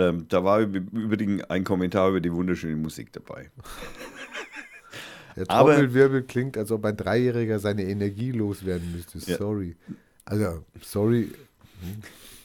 Ähm, 0.00 0.26
da 0.28 0.42
war 0.44 0.60
im 0.62 0.74
Übrigen 0.74 1.44
ein 1.44 1.64
Kommentar 1.64 2.08
über 2.10 2.20
die 2.20 2.32
wunderschöne 2.32 2.76
Musik 2.76 3.12
dabei. 3.12 3.50
Der 5.36 5.46
Trommelwirbel 5.46 6.22
klingt, 6.24 6.56
als 6.56 6.72
ob 6.72 6.84
ein 6.84 6.96
Dreijähriger 6.96 7.58
seine 7.60 7.84
Energie 7.84 8.32
loswerden 8.32 8.92
müsste. 8.92 9.18
Ja. 9.30 9.36
Sorry. 9.38 9.76
Also, 10.24 10.64
sorry. 10.82 11.30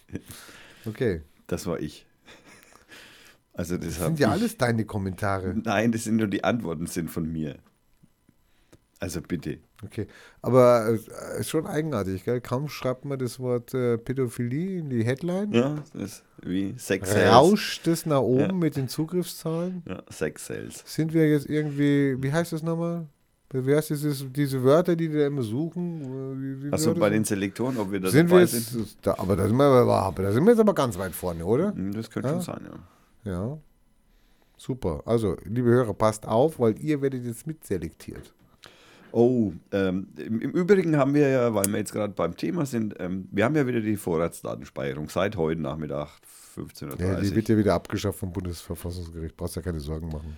Hm. 0.09 0.19
Okay. 0.85 1.21
Das 1.47 1.65
war 1.65 1.79
ich. 1.79 2.05
Also 3.53 3.77
das 3.77 3.97
Das 3.97 4.05
sind 4.05 4.19
ja 4.19 4.27
ich- 4.27 4.33
alles 4.33 4.57
deine 4.57 4.85
Kommentare. 4.85 5.55
Nein, 5.63 5.91
das 5.91 6.03
sind 6.03 6.17
nur 6.17 6.27
die 6.27 6.43
Antworten 6.43 6.87
sind 6.87 7.09
von 7.09 7.31
mir. 7.31 7.57
Also 8.99 9.21
bitte. 9.21 9.59
Okay. 9.85 10.07
Aber 10.41 10.87
äh, 10.89 11.39
ist 11.39 11.49
schon 11.49 11.65
eigenartig, 11.67 12.23
gell? 12.25 12.41
Kaum 12.41 12.67
schreibt 12.69 13.05
man 13.05 13.17
das 13.19 13.39
Wort 13.39 13.73
äh, 13.73 13.97
Pädophilie 13.97 14.79
in 14.79 14.89
die 14.89 15.03
Headline. 15.03 15.51
Ja, 15.53 15.75
das 15.93 16.01
ist 16.01 16.23
wie 16.43 16.75
Sex 16.77 17.11
Sales. 17.11 17.31
Rauscht 17.33 17.87
es 17.87 18.05
nach 18.05 18.21
oben 18.21 18.41
Ja. 18.41 18.51
mit 18.53 18.75
den 18.75 18.87
Zugriffszahlen? 18.87 19.83
Ja, 19.87 20.03
Sex 20.09 20.45
Sales. 20.47 20.83
Sind 20.85 21.13
wir 21.13 21.29
jetzt 21.29 21.47
irgendwie, 21.49 22.15
wie 22.21 22.31
heißt 22.31 22.53
das 22.53 22.61
nochmal? 22.63 23.07
Wie 23.53 23.73
heißt 23.75 23.89
dieses, 23.91 24.25
diese 24.33 24.63
Wörter, 24.63 24.95
die 24.95 25.07
da 25.07 25.27
immer 25.27 25.43
suchen? 25.43 26.01
Wie, 26.41 26.63
wie 26.65 26.71
Also 26.73 26.89
das 26.91 26.99
bei 26.99 27.09
den 27.09 27.23
Selektoren, 27.23 27.77
ob 27.77 27.91
wir 27.91 27.99
da 28.01 28.09
sind 28.09 28.29
wir 28.29 28.39
jetzt, 28.41 28.51
sind? 28.71 28.97
da, 29.03 29.13
aber, 29.17 29.35
da 29.37 29.47
sind 29.47 29.55
wir, 29.55 29.63
aber 29.65 30.23
da 30.23 30.31
sind 30.31 30.43
wir 30.43 30.51
jetzt 30.51 30.59
aber 30.59 30.73
ganz 30.73 30.97
weit 30.97 31.13
vorne, 31.13 31.45
oder? 31.45 31.73
Hm, 31.73 31.93
Das 31.93 32.09
könnte 32.09 32.29
Ja. 32.29 32.33
schon 32.35 32.41
sein, 32.41 32.67
ja. 33.23 33.31
Ja. 33.31 33.57
Super. 34.57 35.03
Also, 35.05 35.37
liebe 35.45 35.69
Hörer, 35.69 35.93
passt 35.93 36.27
auf, 36.27 36.59
weil 36.59 36.77
ihr 36.79 37.01
werdet 37.01 37.23
jetzt 37.25 37.45
mitselektiert. 37.47 38.33
Oh, 39.17 39.53
ähm, 39.71 40.09
im, 40.17 40.41
im 40.41 40.51
Übrigen 40.51 40.97
haben 40.97 41.13
wir 41.13 41.29
ja, 41.29 41.53
weil 41.53 41.67
wir 41.71 41.77
jetzt 41.77 41.93
gerade 41.93 42.11
beim 42.13 42.35
Thema 42.35 42.65
sind, 42.65 42.95
ähm, 42.99 43.29
wir 43.31 43.45
haben 43.45 43.55
ja 43.55 43.65
wieder 43.65 43.79
die 43.79 43.95
Vorratsdatenspeicherung 43.95 45.07
seit 45.07 45.37
heute 45.37 45.61
Nachmittag 45.61 46.09
15.30 46.57 46.83
Uhr. 46.91 46.99
Ja, 46.99 47.21
die 47.21 47.33
wird 47.33 47.47
ja 47.47 47.57
wieder 47.57 47.75
abgeschafft 47.75 48.19
vom 48.19 48.33
Bundesverfassungsgericht. 48.33 49.37
Brauchst 49.37 49.55
ja 49.55 49.61
keine 49.61 49.79
Sorgen 49.79 50.09
machen. 50.09 50.37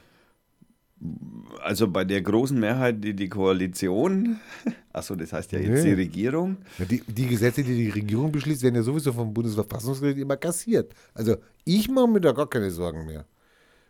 also 1.63 1.87
bei 1.87 2.05
der 2.05 2.21
großen 2.21 2.59
Mehrheit, 2.59 3.03
die 3.03 3.15
die 3.15 3.29
Koalition, 3.29 4.39
achso, 4.93 5.15
das 5.15 5.33
heißt 5.33 5.51
ja 5.53 5.59
jetzt 5.59 5.83
Nee. 5.83 5.95
die 5.95 6.01
Regierung, 6.01 6.57
Ja, 6.77 6.85
die, 6.85 7.01
die 7.01 7.25
Gesetze, 7.27 7.63
die 7.63 7.75
die 7.75 7.89
Regierung 7.89 8.31
beschließt, 8.31 8.61
werden 8.61 8.75
ja 8.75 8.83
sowieso 8.83 9.11
vom 9.11 9.33
Bundesverfassungsgericht 9.33 10.19
immer 10.19 10.37
kassiert. 10.37 10.93
Also 11.15 11.37
ich 11.65 11.89
mache 11.89 12.09
mir 12.09 12.21
da 12.21 12.31
gar 12.31 12.47
keine 12.47 12.69
Sorgen 12.69 13.07
mehr. 13.07 13.25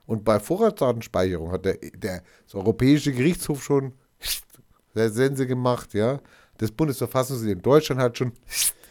Und 0.05 0.23
bei 0.23 0.39
Vorratsdatenspeicherung 0.39 1.51
hat 1.51 1.65
der, 1.65 1.77
der 1.93 2.23
das 2.45 2.55
Europäische 2.55 3.11
Gerichtshof 3.11 3.61
schon 3.61 3.91
Sense 5.09 5.45
gemacht, 5.47 5.93
ja. 5.93 6.19
Das 6.57 6.71
Bundesverfassungsgericht 6.71 7.57
in 7.57 7.61
Deutschland 7.61 8.01
hat 8.01 8.17
schon 8.17 8.31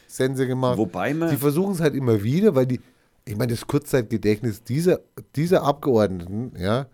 Sense 0.06 0.46
gemacht. 0.46 0.78
Wobei 0.78 1.12
man- 1.14 1.30
Die 1.30 1.36
versuchen 1.36 1.72
es 1.74 1.80
halt 1.80 1.94
immer 1.94 2.22
wieder, 2.22 2.54
weil 2.54 2.66
die, 2.66 2.80
ich 3.24 3.36
meine, 3.36 3.52
das 3.52 3.66
Kurzzeitgedächtnis 3.66 4.62
dieser, 4.62 5.00
dieser 5.34 5.62
Abgeordneten, 5.64 6.52
ja, 6.58 6.86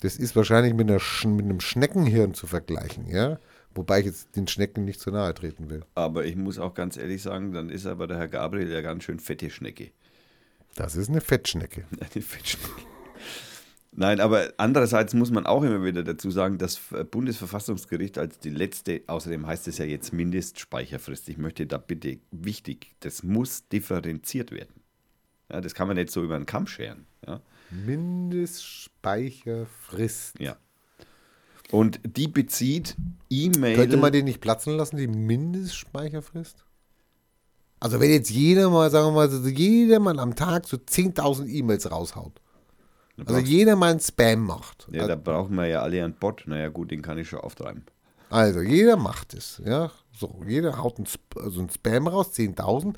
das 0.00 0.16
ist 0.16 0.34
wahrscheinlich 0.34 0.74
mit, 0.74 0.90
einer, 0.90 1.00
mit 1.26 1.44
einem 1.44 1.60
Schneckenhirn 1.60 2.34
zu 2.34 2.46
vergleichen, 2.46 3.06
ja. 3.06 3.38
Wobei 3.74 4.00
ich 4.00 4.06
jetzt 4.06 4.34
den 4.34 4.48
Schnecken 4.48 4.84
nicht 4.84 4.98
zu 4.98 5.12
nahe 5.12 5.32
treten 5.32 5.70
will. 5.70 5.84
aber 5.94 6.24
ich 6.24 6.34
muss 6.34 6.58
auch 6.58 6.74
ganz 6.74 6.96
ehrlich 6.96 7.22
sagen, 7.22 7.52
dann 7.52 7.70
ist 7.70 7.86
aber 7.86 8.08
der 8.08 8.18
Herr 8.18 8.26
Gabriel 8.28 8.68
ja 8.68 8.80
ganz 8.80 9.04
schön 9.04 9.20
fette 9.20 9.48
Schnecke. 9.48 9.92
Das 10.74 10.96
ist 10.96 11.08
eine 11.08 11.20
Fettschnecke. 11.20 11.84
Eine 12.00 12.22
Fettschnecke. 12.22 12.82
Nein, 13.92 14.20
aber 14.20 14.52
andererseits 14.56 15.14
muss 15.14 15.32
man 15.32 15.46
auch 15.46 15.64
immer 15.64 15.84
wieder 15.84 16.04
dazu 16.04 16.30
sagen, 16.30 16.58
das 16.58 16.80
Bundesverfassungsgericht 17.10 18.18
als 18.18 18.38
die 18.38 18.50
letzte, 18.50 19.02
außerdem 19.08 19.44
heißt 19.46 19.66
es 19.66 19.78
ja 19.78 19.84
jetzt 19.84 20.12
Mindestspeicherfrist. 20.12 21.28
Ich 21.28 21.38
möchte 21.38 21.66
da 21.66 21.78
bitte, 21.78 22.20
wichtig, 22.30 22.94
das 23.00 23.24
muss 23.24 23.66
differenziert 23.68 24.52
werden. 24.52 24.80
Ja, 25.50 25.60
das 25.60 25.74
kann 25.74 25.88
man 25.88 25.96
nicht 25.96 26.12
so 26.12 26.22
über 26.22 26.38
den 26.38 26.46
Kamm 26.46 26.68
scheren. 26.68 27.06
Ja, 27.26 27.40
Mindestspeicherfrist. 27.70 30.38
ja. 30.38 30.56
Und 31.72 31.98
die 32.04 32.28
bezieht 32.28 32.96
E-Mail. 33.28 33.76
Könnte 33.76 33.96
man 33.96 34.12
den 34.12 34.24
nicht 34.24 34.40
platzen 34.40 34.76
lassen, 34.76 34.96
die 34.96 35.06
Mindestspeicherfrist? 35.06 36.64
Also 37.78 38.00
wenn 38.00 38.10
jetzt 38.10 38.30
jeder 38.30 38.70
mal, 38.70 38.90
sagen 38.90 39.06
wir 39.08 39.12
mal, 39.12 39.30
jeder 39.50 40.00
mal 40.00 40.18
am 40.18 40.34
Tag 40.34 40.66
so 40.66 40.76
10.000 40.76 41.46
E-Mails 41.46 41.88
raushaut. 41.90 42.40
Also 43.26 43.40
jeder 43.40 43.76
mal 43.76 43.90
einen 43.90 44.00
Spam 44.00 44.46
macht. 44.46 44.88
ja, 44.90 45.06
da 45.06 45.16
brauchen 45.16 45.54
wir 45.56 45.66
ja 45.66 45.82
alle 45.82 46.02
einen 46.02 46.14
Bot. 46.14 46.44
Naja, 46.46 46.68
gut, 46.68 46.90
den 46.90 47.02
kann 47.02 47.18
ich 47.18 47.28
schon 47.28 47.40
auftreiben. 47.40 47.84
Also 48.30 48.60
jeder 48.60 48.96
macht 48.96 49.34
es, 49.34 49.60
ja. 49.64 49.90
So, 50.12 50.42
jeder 50.46 50.78
haut 50.78 50.98
einen, 50.98 51.06
Sp 51.10 51.34
also 51.36 51.60
einen 51.60 51.70
Spam 51.70 52.06
raus, 52.06 52.32
10.000. 52.32 52.94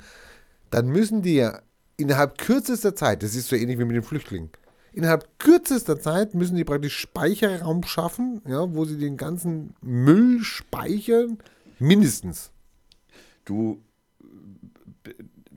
Dann 0.69 0.87
müssen 0.87 1.21
die 1.21 1.35
ja 1.35 1.59
innerhalb 1.97 2.37
kürzester 2.37 2.95
Zeit, 2.95 3.23
das 3.23 3.35
ist 3.35 3.49
so 3.49 3.55
ähnlich 3.55 3.79
wie 3.79 3.85
mit 3.85 3.95
den 3.95 4.03
Flüchtlingen, 4.03 4.49
innerhalb 4.91 5.39
kürzester 5.39 5.99
Zeit 5.99 6.33
müssen 6.33 6.55
die 6.55 6.63
praktisch 6.63 6.97
Speicherraum 6.97 7.83
schaffen, 7.83 8.41
ja, 8.47 8.73
wo 8.73 8.85
sie 8.85 8.97
den 8.97 9.17
ganzen 9.17 9.75
Müll 9.81 10.43
speichern, 10.43 11.39
mindestens. 11.79 12.51
Du, 13.45 13.81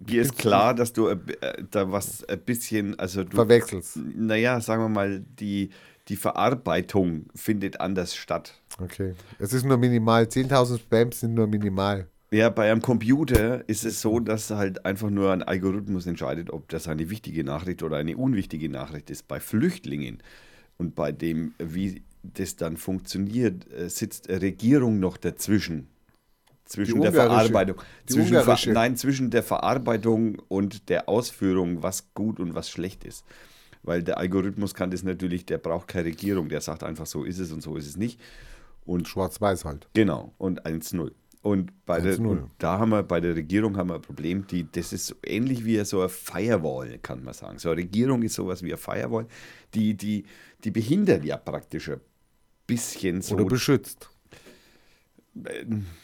dir 0.06 0.22
ist 0.22 0.36
klar, 0.38 0.75
dass 0.75 0.92
du 0.92 1.08
äh, 1.08 1.18
da 1.70 1.90
was 1.90 2.25
ein 2.25 2.40
bisschen, 2.40 2.98
also 2.98 3.25
du, 3.25 3.36
Verwechselst. 3.36 3.98
naja, 4.14 4.60
sagen 4.60 4.82
wir 4.82 4.88
mal, 4.88 5.20
die, 5.38 5.70
die 6.08 6.16
Verarbeitung 6.16 7.26
findet 7.34 7.80
anders 7.80 8.14
statt. 8.14 8.54
Okay. 8.78 9.14
Es 9.38 9.52
ist 9.52 9.64
nur 9.64 9.76
minimal. 9.76 10.25
10.000 10.25 10.78
Spams 10.78 11.20
sind 11.20 11.34
nur 11.34 11.46
minimal. 11.46 12.06
Ja, 12.32 12.50
bei 12.50 12.70
einem 12.70 12.82
Computer 12.82 13.68
ist 13.68 13.84
es 13.84 14.00
so, 14.00 14.18
dass 14.18 14.50
halt 14.50 14.84
einfach 14.84 15.10
nur 15.10 15.32
ein 15.32 15.42
Algorithmus 15.42 16.06
entscheidet, 16.06 16.50
ob 16.50 16.68
das 16.68 16.88
eine 16.88 17.08
wichtige 17.08 17.44
Nachricht 17.44 17.82
oder 17.82 17.98
eine 17.98 18.16
unwichtige 18.16 18.68
Nachricht 18.68 19.10
ist. 19.10 19.28
Bei 19.28 19.38
Flüchtlingen 19.38 20.22
und 20.76 20.94
bei 20.94 21.12
dem, 21.12 21.54
wie 21.58 22.02
das 22.22 22.56
dann 22.56 22.76
funktioniert, 22.76 23.70
äh, 23.72 23.88
sitzt 23.88 24.28
Regierung 24.28 24.98
noch 24.98 25.16
dazwischen. 25.16 25.88
Zwischen 26.66 27.00
der. 27.00 27.12
Verarbeitung. 27.12 27.80
Zwischen 28.06 28.40
Ver 28.40 28.58
nein, 28.73 28.96
zwischen 28.96 29.30
der 29.30 29.42
Verarbeitung 29.42 30.42
und 30.49 30.88
der 30.88 31.08
Ausführung, 31.08 31.82
was 31.82 32.12
gut 32.14 32.38
und 32.40 32.54
was 32.54 32.68
schlecht 32.68 33.04
ist. 33.04 33.25
Weil 33.82 34.02
der 34.02 34.18
Algorithmus 34.18 34.75
kann 34.75 34.90
das 34.90 35.02
natürlich, 35.04 35.46
der 35.46 35.58
braucht 35.58 35.88
keine 35.88 36.06
Regierung, 36.06 36.49
der 36.49 36.61
sagt 36.61 36.82
einfach, 36.82 37.06
so 37.06 37.25
ist 37.25 37.38
es 37.38 37.52
und 37.52 37.62
so 37.62 37.76
ist 37.76 37.87
es 37.87 37.96
nicht. 37.96 38.20
Und 38.85 39.08
Schwarz-Weiß 39.08 39.64
halt. 39.64 39.88
Genau, 39.94 40.35
und 40.38 40.66
1-0. 40.66 41.12
Und, 41.42 41.87
bei 41.87 42.00
der, 42.00 42.16
1-0. 42.16 42.26
und 42.26 42.50
da 42.58 42.80
haben 42.80 42.90
wir 42.90 43.04
bei 43.04 43.20
der 43.20 43.37
Regierung 43.37 43.76
haben 43.76 43.90
wir 43.90 43.96
ein 43.96 44.02
Problem, 44.02 44.46
die, 44.49 44.66
das 44.70 44.92
ist 44.92 45.06
so 45.06 45.14
ähnlich 45.25 45.64
wie 45.64 45.85
so 45.85 46.00
eine 46.00 46.08
Firewall, 46.08 46.99
kann 46.99 47.23
man 47.23 47.35
sagen. 47.35 47.58
So 47.58 47.70
eine 47.70 47.78
Regierung 47.78 48.23
ist 48.23 48.35
sowas 48.35 48.64
wie 48.64 48.73
eine 48.73 48.78
Firewall, 48.78 49.26
die, 49.73 49.94
die, 49.94 50.25
die 50.64 50.73
behindert 50.73 51.25
ja 51.25 51.37
praktisch 51.37 51.90
ein 51.90 52.00
bisschen 52.66 53.23
so. 53.23 53.37
Oder 53.37 53.44
beschützt. 53.44 54.11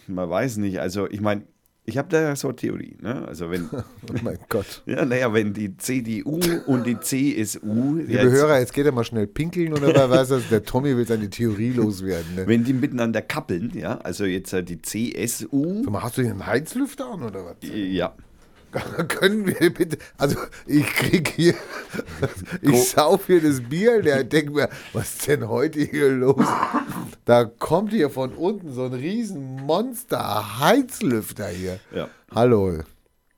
Man 0.07 0.29
weiß 0.31 0.57
nicht, 0.59 0.81
also 0.81 1.09
ich 1.09 1.21
meine, 1.21 1.43
ich 1.85 1.99
habe 1.99 2.09
da 2.11 2.37
so 2.37 2.47
eine 2.49 2.57
Theorie, 2.57 2.97
ne? 3.01 3.27
Also 3.27 3.51
wenn, 3.51 3.69
Oh 3.73 3.83
mein 4.23 4.39
Gott. 4.49 4.83
ja, 4.87 5.05
naja, 5.05 5.33
wenn 5.35 5.53
die 5.53 5.77
CDU 5.77 6.39
und 6.67 6.87
die 6.87 6.99
CSU, 7.01 7.97
Liebe 7.97 8.13
jetzt- 8.13 8.31
Hörer, 8.31 8.61
jetzt 8.61 8.73
geht 8.73 8.87
er 8.87 8.93
mal 8.93 9.03
schnell 9.03 9.27
pinkeln 9.27 9.73
oder 9.73 9.89
wer 9.93 10.09
weiß 10.09 10.29
das? 10.29 10.49
Der 10.49 10.63
Tommy 10.63 10.97
will 10.97 11.07
seine 11.07 11.29
Theorie 11.29 11.71
loswerden. 11.73 12.37
Ne? 12.37 12.47
wenn 12.47 12.63
die 12.63 12.73
miteinander 12.73 13.21
kappeln, 13.21 13.73
ja, 13.75 13.99
also 13.99 14.25
jetzt 14.25 14.53
äh, 14.53 14.63
die 14.63 14.81
CSU, 14.81 15.83
mal, 15.91 16.03
hast 16.05 16.19
du 16.19 16.23
hier 16.23 16.31
einen 16.31 16.47
Heizlüfter 16.47 17.07
an 17.15 17.23
oder 17.25 17.45
was? 17.47 17.57
ja, 17.63 18.15
Können 19.09 19.47
wir 19.47 19.73
bitte, 19.73 19.99
also 20.17 20.37
ich 20.67 20.87
krieg 20.87 21.29
hier, 21.29 21.55
ich 22.63 22.89
sauf 22.91 23.27
hier 23.27 23.41
das 23.43 23.61
Bier, 23.61 24.01
der 24.03 24.25
denkt 24.25 24.55
mir, 24.55 24.69
was 24.93 25.15
ist 25.15 25.29
denn 25.29 25.49
heute 25.49 25.81
hier 25.81 26.11
los? 26.11 26.45
Da 27.25 27.45
kommt 27.45 27.93
hier 27.93 28.09
von 28.11 28.33
unten 28.35 28.73
so 28.73 28.85
ein 28.85 28.95
riesen 28.95 29.57
Monster 29.67 30.59
Heizlüfter 30.61 31.49
hier. 31.49 31.81
ja, 31.95 32.09
Hallo, 32.35 32.79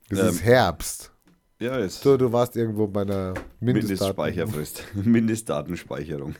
es 0.09 0.19
Ähm, 0.19 0.27
ist 0.29 0.43
Herbst. 0.43 1.11
ja, 1.59 1.77
ist 1.77 2.01
So, 2.01 2.15
du 2.17 2.31
warst 2.31 2.55
irgendwo 2.55 2.87
bei 2.87 3.01
einer 3.01 3.33
Mindestdaten. 3.59 4.15
Mindestspeicherfrist, 4.15 4.83
Mindestdatenspeicherung. 4.93 6.35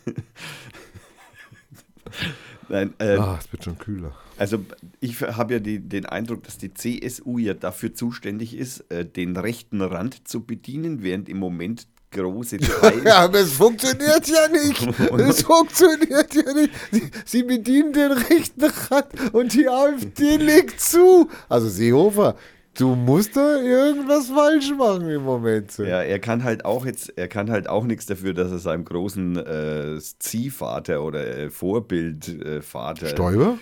Nein, 2.69 2.93
äh, 2.99 3.17
Ah, 3.17 3.37
es 3.39 3.51
wird 3.51 3.63
schon 3.63 3.77
kühler. 3.77 4.15
Also 4.37 4.65
ich 4.99 5.21
habe 5.21 5.53
ja 5.53 5.59
die, 5.59 5.79
den 5.79 6.05
Eindruck, 6.05 6.43
dass 6.43 6.57
die 6.57 6.73
CSU 6.73 7.37
ja 7.37 7.53
dafür 7.53 7.93
zuständig 7.93 8.55
ist, 8.55 8.79
äh, 8.91 9.05
den 9.05 9.37
rechten 9.37 9.81
Rand 9.81 10.27
zu 10.27 10.43
bedienen, 10.45 11.03
während 11.03 11.29
im 11.29 11.37
Moment 11.37 11.87
große 12.11 12.57
Teile. 12.81 13.03
Ja, 13.03 13.17
aber 13.19 13.39
es 13.39 13.53
funktioniert 13.53 14.27
ja 14.27 14.47
nicht. 14.47 14.87
Es 15.25 15.43
funktioniert 15.43 16.33
ja 16.33 16.53
nicht. 16.53 16.71
Sie, 16.91 17.03
sie 17.25 17.43
bedienen 17.43 17.93
den 17.93 18.11
rechten 18.11 18.63
Rand 18.63 19.33
und 19.33 19.53
die 19.53 19.67
AfD 19.67 20.37
legt 20.37 20.79
zu. 20.79 21.29
Also 21.49 21.67
Seehofer, 21.67 22.35
du 22.77 22.95
musst 22.95 23.35
da 23.35 23.61
irgendwas 23.61 24.27
falsch 24.27 24.71
machen 24.77 25.09
im 25.09 25.23
Moment. 25.23 25.77
Ja, 25.77 26.01
er 26.01 26.19
kann 26.19 26.43
halt 26.43 26.65
auch 26.65 26.85
jetzt, 26.85 27.17
er 27.17 27.27
kann 27.27 27.49
halt 27.49 27.67
auch 27.67 27.85
nichts 27.85 28.05
dafür, 28.05 28.33
dass 28.33 28.51
er 28.51 28.59
seinem 28.59 28.85
großen 28.85 29.37
äh, 29.37 29.99
Ziehvater 30.19 31.03
oder 31.03 31.25
äh, 31.25 31.49
Vorbildvater. 31.49 33.07
Äh, 33.07 33.09
Stoiber? 33.09 33.57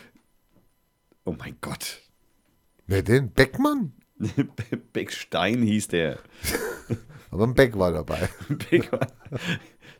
Oh 1.25 1.36
mein 1.38 1.58
Gott. 1.62 2.01
Wer 2.88 3.01
denn? 3.03 3.32
Beckmann? 3.32 3.94
Beckstein 4.94 5.62
hieß 5.62 5.88
der. 5.89 6.20
Aber 7.32 7.46
ein 7.46 7.56
Beck 7.56 7.77
war 7.77 7.92
dabei. 7.92 8.30
Beck- 8.70 8.89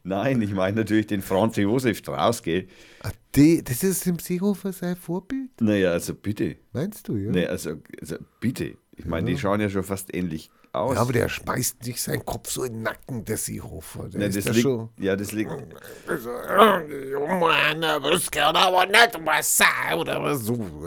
Nein, 0.03 0.42
ich 0.42 0.51
meine 0.51 0.77
natürlich 0.77 1.08
den 1.08 1.22
Franz 1.22 1.56
Josef 1.56 1.98
Strauß, 1.98 2.44
gell? 2.44 2.68
Ah, 3.01 3.12
die, 3.36 3.63
das 3.63 3.84
ist 3.84 4.06
dem 4.06 4.20
Seehofer 4.20 4.74
sein 4.74 4.96
Vorbild? 4.98 5.50
Naja, 5.62 5.92
also 5.92 6.13
bitte. 6.13 6.58
Meinst 6.74 7.08
du, 7.08 7.15
ja? 7.15 7.32
Nee, 7.32 7.46
also, 7.48 7.82
also 8.01 8.18
bitte. 8.39 8.77
Ich 8.96 9.06
meine, 9.06 9.32
die 9.32 9.38
schauen 9.38 9.62
ja 9.62 9.70
schon 9.70 9.84
fast 9.84 10.13
ähnlich 10.13 10.51
aus. 10.74 10.96
Ja, 10.96 11.01
aber 11.01 11.13
der 11.13 11.30
schmeißt 11.30 11.84
sich 11.84 12.01
seinen 12.01 12.25
Kopf 12.25 12.50
so 12.50 12.63
in 12.63 12.74
den 12.74 12.82
Nacken, 12.84 13.24
der 13.25 13.38
Seehofer. 13.38 14.10
Der 14.10 14.22
Ja, 14.22 14.27
ist 14.27 14.38
das 14.38 14.46
da 14.46 14.51
liegt, 14.51 14.63
schon. 14.63 14.89
ja, 14.98 15.15
das 15.15 15.32
liegt. 15.32 15.51
Also, 16.08 16.30
äh, 16.32 17.12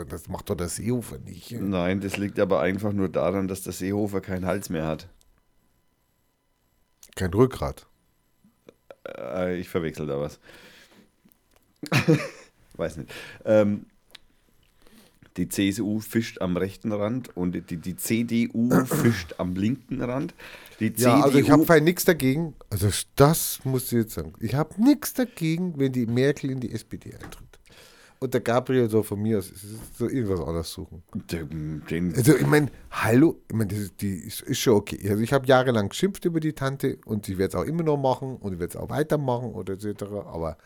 das 0.05 0.07
nicht 0.07 0.27
macht 0.27 0.49
doch 0.49 0.55
der 0.55 0.69
Seehofer 0.69 1.17
nicht. 1.19 1.51
Nein, 1.53 2.01
das 2.01 2.17
liegt 2.17 2.39
aber 2.39 2.61
einfach 2.61 2.91
nur 2.93 3.09
daran, 3.09 3.47
dass 3.47 3.63
der 3.63 3.73
Seehofer 3.73 4.21
keinen 4.21 4.45
Hals 4.45 4.69
mehr 4.69 4.85
hat. 4.85 5.07
Kein 7.15 7.33
Rückgrat. 7.33 7.87
Äh, 9.07 9.57
ich 9.57 9.69
verwechsel 9.69 10.05
da 10.05 10.19
was. 10.19 10.39
Weiß 12.73 12.97
nicht. 12.97 13.11
Ähm, 13.45 13.85
die 15.37 15.47
CSU 15.47 15.99
fischt 15.99 16.41
am 16.41 16.57
rechten 16.57 16.91
Rand 16.91 17.35
und 17.35 17.53
die, 17.69 17.77
die 17.77 17.95
CDU 17.95 18.69
fischt 18.85 19.35
am 19.37 19.55
linken 19.55 20.01
Rand. 20.01 20.33
Die 20.79 20.87
Ja, 20.87 20.93
CDU, 20.95 21.21
also 21.23 21.37
ich 21.37 21.49
habe 21.49 21.81
nichts 21.81 22.05
dagegen. 22.05 22.55
Also 22.69 22.89
das 23.15 23.59
muss 23.63 23.85
ich 23.85 23.99
jetzt 23.99 24.13
sagen. 24.13 24.33
Ich 24.39 24.55
habe 24.55 24.81
nichts 24.81 25.13
dagegen, 25.13 25.77
wenn 25.77 25.91
die 25.91 26.05
Merkel 26.05 26.51
in 26.51 26.59
die 26.59 26.71
SPD 26.71 27.13
eintritt. 27.13 27.43
Und 28.19 28.33
der 28.33 28.41
Gabriel 28.41 28.89
so 28.89 29.03
von 29.03 29.21
mir 29.21 29.37
aus 29.37 29.51
so 29.95 30.09
irgendwas 30.09 30.39
anderes 30.39 30.71
suchen. 30.71 31.03
den, 31.13 31.83
den, 31.87 32.15
Also 32.15 32.35
ich 32.35 32.47
meine, 32.47 32.71
hallo, 32.89 33.39
ich 33.47 33.55
meine, 33.55 33.67
das 33.67 33.79
ist, 33.79 34.01
die 34.01 34.15
ist, 34.15 34.41
ist 34.41 34.59
schon 34.59 34.73
okay. 34.73 34.99
Also 35.07 35.21
ich 35.21 35.33
habe 35.33 35.45
jahrelang 35.45 35.89
geschimpft 35.89 36.25
über 36.25 36.39
die 36.39 36.53
Tante 36.53 36.97
und 37.05 37.29
ich 37.29 37.37
werde 37.37 37.55
es 37.55 37.63
auch 37.63 37.67
immer 37.67 37.83
noch 37.83 37.97
machen 37.97 38.37
und 38.37 38.53
ich 38.53 38.59
werde 38.59 38.71
es 38.71 38.75
auch 38.75 38.89
weitermachen 38.89 39.51
oder 39.51 39.73
etc. 39.73 40.01
Aber 40.03 40.57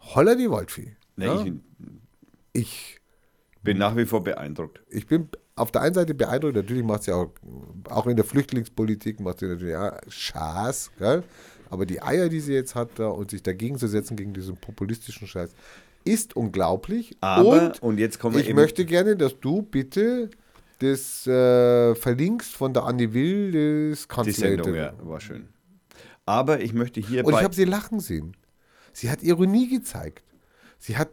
holla 0.00 0.34
die 0.34 0.50
Waldfee. 0.50 0.96
nee, 1.14 1.26
ja? 1.26 1.44
ich 1.44 1.52
ich, 2.56 3.00
bin 3.66 3.78
nach 3.78 3.96
wie 3.96 4.06
vor 4.06 4.22
beeindruckt. 4.22 4.80
ich 4.88 5.06
bin 5.06 5.28
auf 5.54 5.70
der 5.72 5.82
einen 5.82 5.94
Seite 5.94 6.14
beeindruckt, 6.14 6.54
natürlich 6.54 6.84
macht 6.84 7.04
sie 7.04 7.12
auch, 7.12 7.30
auch 7.88 8.06
in 8.06 8.16
der 8.16 8.24
Flüchtlingspolitik 8.24 9.20
macht 9.20 9.40
sie 9.40 9.46
natürlich 9.46 9.72
ja, 9.72 9.98
Schaß, 10.08 10.92
gell? 10.98 11.22
aber 11.70 11.86
die 11.86 12.02
Eier, 12.02 12.28
die 12.28 12.40
sie 12.40 12.54
jetzt 12.54 12.74
hat 12.74 12.90
da 12.96 13.08
und 13.08 13.30
sich 13.30 13.42
dagegen 13.42 13.78
zu 13.78 13.88
setzen, 13.88 14.16
gegen 14.16 14.32
diesen 14.32 14.56
populistischen 14.56 15.26
Scheiß, 15.26 15.50
ist 16.04 16.36
unglaublich. 16.36 17.16
Aber, 17.20 17.66
und 17.66 17.82
und, 17.82 17.98
jetzt 17.98 18.18
kommen 18.18 18.36
wir 18.36 18.42
ich 18.42 18.54
möchte 18.54 18.84
gerne, 18.84 19.16
dass 19.16 19.38
du 19.40 19.62
bitte 19.62 20.30
das 20.78 21.26
äh, 21.26 21.94
verlinkst 21.94 22.54
von 22.54 22.72
der 22.72 22.84
Annie 22.84 23.12
Will, 23.12 23.90
das 23.90 24.06
die 24.24 24.30
Sendung, 24.30 24.66
Kanzlerin. 24.66 24.94
ja, 24.98 25.06
war 25.06 25.20
schön. 25.20 25.48
Aber 26.26 26.60
ich 26.60 26.72
möchte 26.72 27.00
hier 27.00 27.24
Und 27.24 27.34
ich 27.34 27.42
habe 27.42 27.54
sie 27.54 27.64
lachen 27.64 28.00
sehen. 28.00 28.36
Sie 28.92 29.10
hat 29.10 29.22
Ironie 29.22 29.68
gezeigt. 29.68 30.22
Sie 30.78 30.96
hat, 30.96 31.10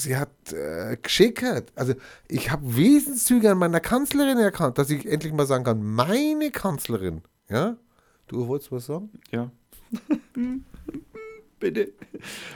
sie 0.00 0.16
hat 0.16 0.52
äh, 0.52 0.96
geschickert. 1.00 1.72
Also 1.74 1.94
ich 2.28 2.50
habe 2.50 2.76
Wesenszüge 2.76 3.50
an 3.50 3.58
meiner 3.58 3.80
Kanzlerin 3.80 4.38
erkannt, 4.38 4.78
dass 4.78 4.90
ich 4.90 5.06
endlich 5.06 5.32
mal 5.32 5.46
sagen 5.46 5.64
kann, 5.64 5.82
meine 5.82 6.50
Kanzlerin. 6.50 7.22
Ja? 7.48 7.76
Du 8.26 8.46
wolltest 8.46 8.72
was 8.72 8.86
sagen? 8.86 9.10
Ja. 9.30 9.50
Bitte. 11.60 11.92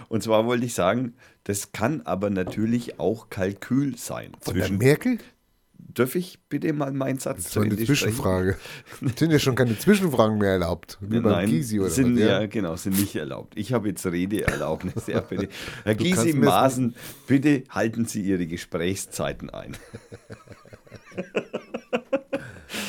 Und 0.08 0.22
zwar 0.22 0.46
wollte 0.46 0.64
ich 0.64 0.74
sagen, 0.74 1.14
das 1.44 1.72
kann 1.72 2.00
aber 2.02 2.30
natürlich 2.30 2.98
auch 2.98 3.28
Kalkül 3.28 3.98
sein. 3.98 4.32
Von 4.40 4.54
der 4.54 4.64
Zwischen, 4.64 4.78
Merkel? 4.78 5.18
Darf 5.94 6.14
ich 6.14 6.38
bitte 6.48 6.72
mal 6.72 6.92
meinen 6.92 7.18
Satz 7.18 7.56
eine 7.56 7.66
Ende 7.66 7.76
sprechen? 7.76 7.86
Zwischenfrage. 7.86 8.56
sind 9.16 9.30
ja 9.30 9.38
schon 9.38 9.54
keine 9.54 9.78
Zwischenfragen 9.78 10.38
mehr 10.38 10.52
erlaubt. 10.52 10.98
Wie 11.00 11.20
beim 11.20 11.32
Nein, 11.32 11.50
Gysi 11.50 11.80
oder 11.80 11.90
sind, 11.90 12.16
was? 12.16 12.22
ja. 12.22 12.46
genau, 12.46 12.76
sind 12.76 12.98
nicht 12.98 13.16
erlaubt. 13.16 13.54
Ich 13.56 13.72
habe 13.72 13.88
jetzt 13.88 14.04
Redeerlaubnis. 14.06 15.06
Ja, 15.06 15.20
bitte. 15.20 15.48
Herr 15.84 15.94
Du 15.94 16.04
Gysi 16.04 16.32
Maaßen, 16.32 16.94
bitte 17.26 17.64
halten 17.70 18.04
Sie 18.06 18.22
Ihre 18.22 18.46
Gesprächszeiten 18.46 19.50
ein. 19.50 19.76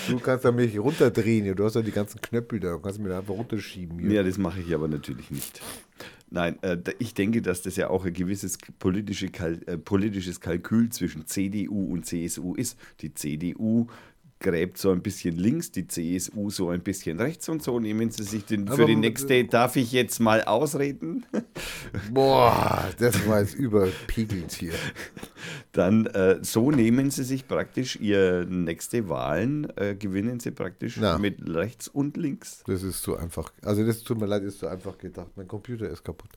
Du 0.08 0.20
kannst 0.20 0.46
da 0.46 0.52
mich 0.52 0.78
runterdrehen. 0.78 1.56
Du 1.56 1.64
hast 1.66 1.76
ja 1.76 1.82
die 1.82 1.92
ganzen 1.92 2.22
Knöpfe 2.22 2.60
da. 2.60 2.72
Du 2.72 2.80
kannst 2.80 3.00
mir 3.00 3.10
da 3.10 3.20
einfach 3.20 3.34
runterschieben. 3.34 4.00
Hier. 4.00 4.12
Ja, 4.12 4.24
das 4.24 4.38
mache 4.38 4.60
ich 4.62 4.74
aber 4.74 4.88
natürlich 4.88 5.32
nicht. 5.32 5.62
Nein, 6.36 6.62
äh, 6.64 6.78
ich 7.00 7.14
denke, 7.14 7.42
dass 7.42 7.62
das 7.62 7.78
ja 7.78 7.90
auch 7.90 8.04
ein 8.04 8.12
gewisses 8.12 8.58
politische 8.78 9.30
Kal 9.30 9.62
äh, 9.68 9.78
politisches 9.78 10.42
Kalkül 10.42 10.90
zwischen 10.90 11.28
CDU 11.28 11.94
und 11.94 12.06
CSU 12.06 12.56
ist. 12.56 12.78
Die 13.00 13.14
CDU 13.14 13.88
gräbt 14.40 14.78
so 14.78 14.92
ein 14.92 15.02
bisschen 15.02 15.38
links, 15.38 15.72
die 15.72 15.88
CSU 15.88 16.50
so 16.50 16.70
ein 16.70 16.82
bisschen 16.82 17.20
rechts 17.20 17.50
und 17.50 17.64
so. 17.64 17.80
Nehmen 17.80 18.12
Sie 18.12 18.24
sich 18.24 18.46
den, 18.46 18.68
für 18.68 18.86
die 18.86 18.96
nächste, 18.96 19.46
darf 19.46 19.76
ich 19.76 19.92
jetzt 19.92 20.20
mal 20.20 20.44
ausreden? 20.44 21.26
Boah, 22.12 22.90
das 23.00 23.28
war 23.28 23.42
jetzt 23.42 23.56
überpegelt 23.56 24.52
hier. 24.52 24.74
Dann 25.72 26.06
äh, 26.08 26.40
so 26.42 26.72
nehmen 26.72 27.12
Sie 27.12 27.24
sich 27.24 27.48
praktisch 27.48 27.96
Ihr 27.98 28.46
nächste 28.46 29.10
Wahlen, 29.10 29.68
äh, 29.78 29.96
gewinnen 29.96 30.40
Sie 30.40 30.52
praktisch 30.52 30.98
Na. 31.00 31.18
mit 31.18 31.38
rechts 31.48 31.88
und 31.88 32.18
links. 32.18 32.64
Das 32.68 32.84
ist 32.84 33.02
so 33.02 33.16
einfach. 33.16 33.52
Also 33.64 33.86
das 33.86 34.04
tut 34.04 34.20
mir 34.20 34.28
leid, 34.28 34.44
ist 34.44 34.60
so 34.60 34.68
einfach 34.68 34.98
gedacht. 34.98 35.32
Mein 35.36 35.48
Computer 35.48 35.90
ist 35.90 36.04
kaputt. 36.04 36.30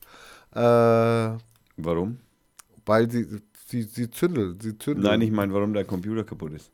Äh, 0.53 1.37
Warum? 1.77 2.17
weil 2.89 3.09
sie, 3.09 3.27
sie, 3.67 3.83
sie 3.83 4.09
zündelt, 4.09 4.63
sie 4.63 4.77
zündelt. 4.77 5.05
Nein, 5.05 5.21
ich 5.21 5.31
meine, 5.31 5.53
warum 5.53 5.73
der 5.73 5.85
Computer 5.85 6.23
kaputt 6.23 6.53
ist. 6.53 6.71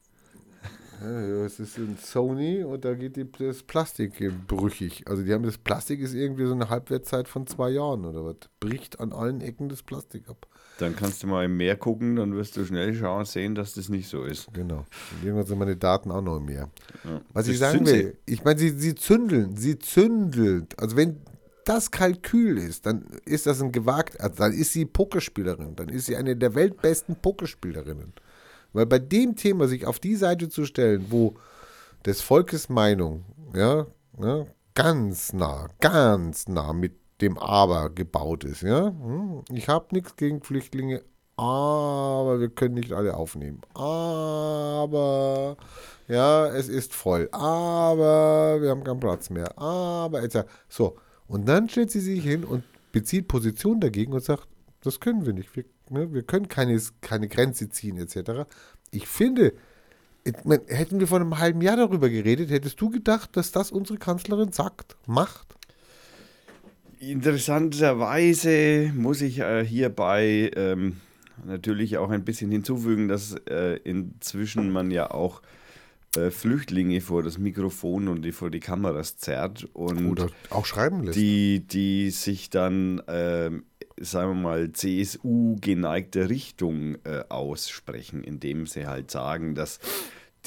Ja, 1.02 1.46
es 1.46 1.60
ist 1.60 1.78
ein 1.78 1.98
Sony 2.02 2.64
und 2.64 2.86
da 2.86 2.94
geht 2.94 3.16
die, 3.16 3.30
das 3.32 3.64
Plastik 3.64 4.32
brüchig. 4.48 5.08
Also 5.08 5.24
die 5.24 5.34
haben 5.34 5.44
das 5.44 5.58
Plastik 5.58 6.00
ist 6.00 6.14
irgendwie 6.14 6.46
so 6.46 6.54
eine 6.54 6.70
Halbwertszeit 6.70 7.28
von 7.28 7.48
zwei 7.48 7.72
Jahren 7.72 8.06
oder 8.06 8.24
was. 8.24 8.36
Bricht 8.60 9.00
an 9.00 9.12
allen 9.12 9.42
Ecken 9.42 9.70
das 9.70 9.84
Plastik 9.84 10.30
ab. 10.30 10.48
Dann 10.78 10.96
kannst 10.96 11.24
du 11.24 11.28
mal 11.28 11.46
im 11.46 11.58
Meer 11.58 11.78
gucken, 11.78 12.18
dann 12.18 12.36
wirst 12.36 12.58
du 12.58 12.66
schnell 12.66 12.94
schauen 12.94 13.26
sehen, 13.26 13.56
dass 13.56 13.74
das 13.74 13.90
nicht 13.90 14.10
so 14.10 14.24
ist. 14.24 14.54
Genau. 14.54 14.80
Und 14.80 15.24
irgendwann 15.24 15.46
sind 15.46 15.60
meine 15.60 15.78
Daten 15.78 16.12
auch 16.12 16.22
noch 16.22 16.40
mehr. 16.40 16.70
Ja. 17.04 17.22
Was 17.34 17.46
Das 17.46 17.48
ich 17.54 17.60
sagen 17.60 17.86
will, 17.86 18.18
ich 18.26 18.44
meine, 18.44 18.60
sie, 18.60 18.72
sie 18.72 18.96
zündeln, 18.96 19.56
sie 19.56 19.80
zündelt. 19.80 20.78
Also 20.80 20.98
wenn 20.98 21.22
das 21.66 21.92
Kalkül 21.92 22.58
ist, 22.58 22.86
dann 22.86 23.06
ist 23.26 23.48
das 23.48 23.62
ein 23.62 23.72
gewagt, 23.72 24.20
also 24.22 24.36
dann 24.36 24.54
ist 24.54 24.74
sie 24.74 24.86
Pokerspielerin, 24.86 25.76
dann 25.76 25.90
ist 25.90 26.06
sie 26.06 26.16
eine 26.16 26.36
der 26.36 26.56
weltbesten 26.56 27.16
Pokerspielerinnen. 27.16 28.14
Weil 28.76 28.86
bei 28.86 29.00
dem 29.00 29.36
Thema 29.36 29.68
sich 29.68 29.88
auf 29.88 30.00
die 30.00 30.16
Seite 30.16 30.50
zu 30.50 30.66
stellen, 30.66 31.06
wo 31.10 31.36
des 32.06 32.22
Volkes 32.22 32.68
Meinung, 32.68 33.24
ja, 33.56 33.88
ja 34.22 34.46
ganz 34.74 35.32
nah, 35.32 35.70
ganz 35.80 36.48
nah 36.50 36.74
mit 36.74 36.94
dem 37.22 37.38
Aber 37.38 37.90
gebaut 37.90 38.44
ist, 38.44 38.62
ja. 38.62 38.88
Hm, 38.88 39.44
Ich 39.50 39.70
habe 39.70 39.88
nichts 39.92 40.18
gegen 40.18 40.42
Flüchtlinge, 40.42 41.02
aber 41.38 42.42
wir 42.42 42.50
können 42.50 42.74
nicht 42.74 42.92
alle 42.92 43.16
aufnehmen. 43.16 43.62
Aber 43.74 45.56
ja, 46.10 46.48
es 46.48 46.68
ist 46.68 46.94
voll. 46.94 47.30
Aber 47.32 48.62
wir 48.62 48.70
haben 48.70 48.84
keinen 48.84 49.00
Platz 49.00 49.30
mehr. 49.30 49.58
Aber 49.58 50.22
etc. 50.22 50.40
So. 50.68 50.98
Und 51.28 51.48
dann 51.48 51.70
stellt 51.70 51.92
sie 51.92 52.02
sich 52.02 52.22
hin 52.24 52.44
und 52.44 52.64
bezieht 52.92 53.30
Position 53.30 53.80
dagegen 53.80 54.12
und 54.12 54.24
sagt, 54.24 54.48
das 54.82 55.00
können 55.00 55.26
wir 55.26 55.34
nicht. 55.34 55.56
Wir, 55.56 55.64
wir 55.90 56.24
können 56.24 56.48
keine, 56.48 56.80
keine 57.02 57.28
Grenze 57.28 57.70
ziehen 57.70 57.98
etc. 57.98 58.48
Ich 58.92 59.08
finde, 59.08 59.54
hätten 60.68 61.00
wir 61.00 61.08
vor 61.08 61.20
einem 61.20 61.38
halben 61.38 61.62
Jahr 61.62 61.78
darüber 61.78 62.10
geredet, 62.10 62.50
hättest 62.50 62.82
du 62.82 62.90
gedacht, 62.90 63.38
dass 63.38 63.52
das 63.52 63.72
unsere 63.72 64.00
Kanzlerin 64.00 64.52
sagt, 64.52 64.96
macht? 65.06 65.56
Interessanterweise 67.00 68.92
muss 68.96 69.22
ich 69.22 69.40
äh, 69.40 69.64
hierbei 69.66 70.52
ähm, 70.56 70.98
natürlich 71.46 71.98
auch 71.98 72.10
ein 72.10 72.24
bisschen 72.24 72.52
hinzufügen, 72.52 73.08
dass 73.08 73.36
äh, 73.50 73.78
inzwischen 73.84 74.72
man 74.72 74.90
ja 74.90 75.12
auch 75.12 75.42
äh, 76.16 76.32
Flüchtlinge 76.32 77.02
vor 77.02 77.24
das 77.24 77.38
Mikrofon 77.38 78.08
und 78.08 78.24
die, 78.24 78.32
vor 78.32 78.50
die 78.50 78.60
Kameras 78.60 79.18
zerrt 79.18 79.68
und 79.74 80.08
Oder 80.08 80.30
auch 80.50 80.66
schreiben 80.66 81.04
lässt. 81.04 81.18
die, 81.18 81.66
die 81.68 82.10
sich 82.10 82.50
dann, 82.50 83.02
ähm, 83.08 83.66
sagen 84.00 84.30
wir 84.32 84.42
mal, 84.42 84.72
CSU-geneigte 84.72 86.30
Richtung 86.30 86.96
äh, 87.04 87.24
aussprechen, 87.30 88.24
indem 88.24 88.68
sie 88.68 88.88
halt 88.88 89.12
sagen, 89.12 89.56
dass 89.56 89.80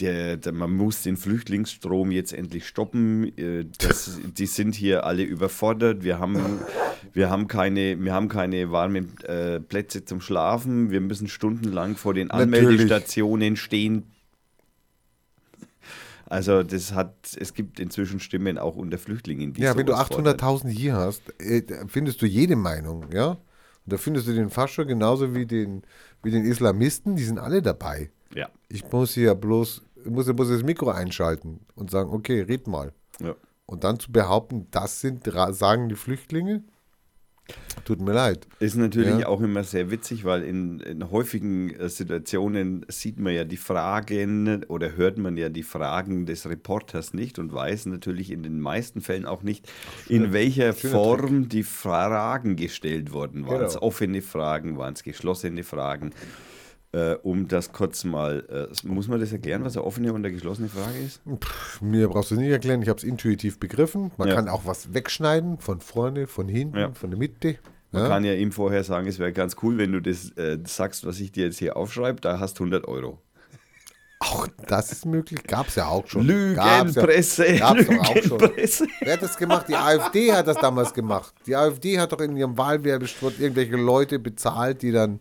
der, 0.00 0.36
der, 0.36 0.52
man 0.52 0.72
muss 0.72 1.02
den 1.02 1.16
Flüchtlingsstrom 1.16 2.10
jetzt 2.10 2.32
endlich 2.32 2.66
stoppen. 2.66 3.36
Äh, 3.36 3.66
das, 3.78 4.20
die 4.36 4.46
sind 4.46 4.74
hier 4.74 5.04
alle 5.04 5.22
überfordert. 5.22 6.04
Wir 6.04 6.18
haben, 6.18 6.60
wir 7.12 7.30
haben 7.30 7.48
keine, 7.48 7.98
wir 8.02 8.12
haben 8.12 8.28
keine 8.28 8.70
warmen 8.70 9.18
äh, 9.24 9.60
Plätze 9.60 10.04
zum 10.04 10.20
Schlafen. 10.20 10.90
Wir 10.90 11.00
müssen 11.00 11.28
stundenlang 11.28 11.96
vor 11.96 12.14
den 12.14 12.28
Natürlich. 12.28 12.68
Anmeldestationen 12.68 13.56
stehen. 13.56 14.04
Also 16.30 16.62
das 16.62 16.92
hat, 16.92 17.14
es 17.40 17.54
gibt 17.54 17.80
inzwischen 17.80 18.20
Stimmen 18.20 18.58
auch 18.58 18.76
unter 18.76 18.98
Flüchtlingen, 18.98 19.54
die 19.54 19.62
Ja, 19.62 19.76
wenn 19.76 19.86
du 19.86 19.92
sowas 19.94 20.08
fordern. 20.08 20.36
800.000 20.36 20.68
hier 20.68 20.94
hast, 20.94 21.22
äh, 21.40 21.62
findest 21.88 22.20
du 22.20 22.26
jede 22.26 22.54
Meinung, 22.54 23.10
ja? 23.12 23.30
Und 23.30 23.38
da 23.92 23.96
findest 23.96 24.28
du 24.28 24.34
den 24.34 24.50
Fascho 24.50 24.84
genauso 24.84 25.34
wie 25.34 25.46
den, 25.46 25.82
wie 26.22 26.30
den 26.30 26.44
Islamisten, 26.44 27.16
die 27.16 27.24
sind 27.24 27.38
alle 27.38 27.62
dabei. 27.62 28.10
Ja, 28.34 28.48
Ich 28.68 28.84
muss 28.92 29.14
hier 29.14 29.34
bloß, 29.34 29.82
ich 30.04 30.10
muss 30.10 30.26
ja 30.26 30.34
bloß 30.34 30.50
das 30.50 30.62
Mikro 30.62 30.90
einschalten 30.90 31.60
und 31.74 31.90
sagen, 31.90 32.10
okay, 32.12 32.42
red 32.42 32.66
mal. 32.66 32.92
ja. 33.20 33.34
Und 33.64 33.84
dann 33.84 33.98
zu 34.00 34.10
behaupten, 34.10 34.66
das 34.70 35.00
sind, 35.00 35.30
sagen 35.50 35.90
die 35.90 35.94
Flüchtlinge, 35.94 36.62
tut 37.84 38.00
mir 38.00 38.12
leid. 38.12 38.46
Ist 38.60 38.76
natürlich 38.76 39.20
Ja. 39.20 39.28
auch 39.28 39.40
immer 39.40 39.64
sehr 39.64 39.90
witzig, 39.90 40.24
weil 40.24 40.42
in, 40.42 40.80
in 40.80 41.10
häufigen 41.10 41.70
äh, 41.74 41.88
Situationen 41.88 42.84
sieht 42.88 43.18
man 43.18 43.32
ja 43.34 43.44
die 43.44 43.56
Fragen 43.56 44.64
oder 44.64 44.96
hört 44.96 45.16
man 45.18 45.36
ja 45.36 45.48
die 45.48 45.62
Fragen 45.62 46.26
des 46.26 46.48
Reporters 46.48 47.14
nicht 47.14 47.38
und 47.38 47.52
weiß 47.52 47.86
natürlich 47.86 48.30
in 48.30 48.42
den 48.42 48.60
meisten 48.60 49.00
Fällen 49.00 49.24
auch 49.24 49.42
nicht, 49.42 49.70
in 50.08 50.32
welcher 50.32 50.72
schöner 50.74 50.92
Form 50.92 51.48
die 51.48 51.62
Fragen 51.62 52.56
gestellt 52.56 53.12
worden 53.12 53.46
waren. 53.46 53.56
Genau. 53.56 53.66
es 53.66 53.80
offene 53.80 54.22
Fragen, 54.22 54.76
waren 54.76 54.94
es 54.94 55.02
geschlossene 55.02 55.64
Fragen. 55.64 56.12
Äh, 56.92 57.16
um 57.22 57.48
das 57.48 57.72
kurz 57.72 58.04
mal, 58.04 58.68
äh, 58.72 58.86
muss 58.88 59.08
man 59.08 59.20
das 59.20 59.30
erklären, 59.30 59.62
was 59.62 59.76
eine 59.76 59.84
offene 59.84 60.10
und 60.12 60.24
eine 60.24 60.32
geschlossene 60.32 60.68
Frage 60.70 60.98
ist? 60.98 61.20
Pff, 61.38 61.82
mir 61.82 62.08
brauchst 62.08 62.30
du 62.30 62.36
es 62.36 62.40
nicht 62.40 62.50
erklären, 62.50 62.80
ich 62.80 62.88
habe 62.88 62.96
es 62.96 63.04
intuitiv 63.04 63.58
begriffen. 63.60 64.10
Man 64.16 64.28
Ja. 64.28 64.34
kann 64.36 64.48
auch 64.48 64.64
was 64.64 64.94
wegschneiden, 64.94 65.58
von 65.58 65.80
vorne, 65.82 66.26
von 66.26 66.48
hinten, 66.48 66.78
Ja. 66.78 66.92
von 66.94 67.10
der 67.10 67.18
Mitte. 67.18 67.56
Man 67.92 68.04
Ja? 68.04 68.08
kann 68.08 68.24
ja 68.24 68.32
ihm 68.32 68.52
vorher 68.52 68.84
sagen, 68.84 69.06
es 69.06 69.18
wäre 69.18 69.32
ganz 69.34 69.56
cool, 69.62 69.76
wenn 69.76 69.92
du 69.92 70.00
das 70.00 70.30
äh, 70.38 70.58
sagst, 70.64 71.04
was 71.06 71.20
ich 71.20 71.30
dir 71.30 71.44
jetzt 71.44 71.58
hier 71.58 71.76
aufschreibe, 71.76 72.22
da 72.22 72.40
hast 72.40 72.58
100 72.58 72.88
Euro. 72.88 73.18
Auch 74.20 74.48
das 74.66 74.90
ist 74.90 75.04
möglich, 75.06 75.44
gab 75.44 75.68
es 75.68 75.74
ja 75.76 75.86
auch 75.86 76.06
schon. 76.08 76.26
Ja- 76.26 76.82
Lügenpresse, 76.82 77.54
Gab's 77.56 77.86
doch 77.86 77.98
auch 77.98 78.16
schon. 78.16 78.38
Lügenpresse. 78.38 78.86
Wer 79.00 79.12
hat 79.12 79.22
das 79.22 79.36
gemacht? 79.36 79.66
Die 79.68 79.76
AfD 79.76 80.32
hat 80.32 80.46
das 80.48 80.56
damals 80.56 80.92
gemacht. 80.92 81.34
Die 81.46 81.54
AfD 81.54 82.00
hat 82.00 82.12
doch 82.12 82.20
in 82.20 82.36
ihrem 82.36 82.56
Wahlwerbespot 82.58 83.38
irgendwelche 83.38 83.76
Leute 83.76 84.18
bezahlt, 84.18 84.82
die 84.82 84.90
dann 84.90 85.20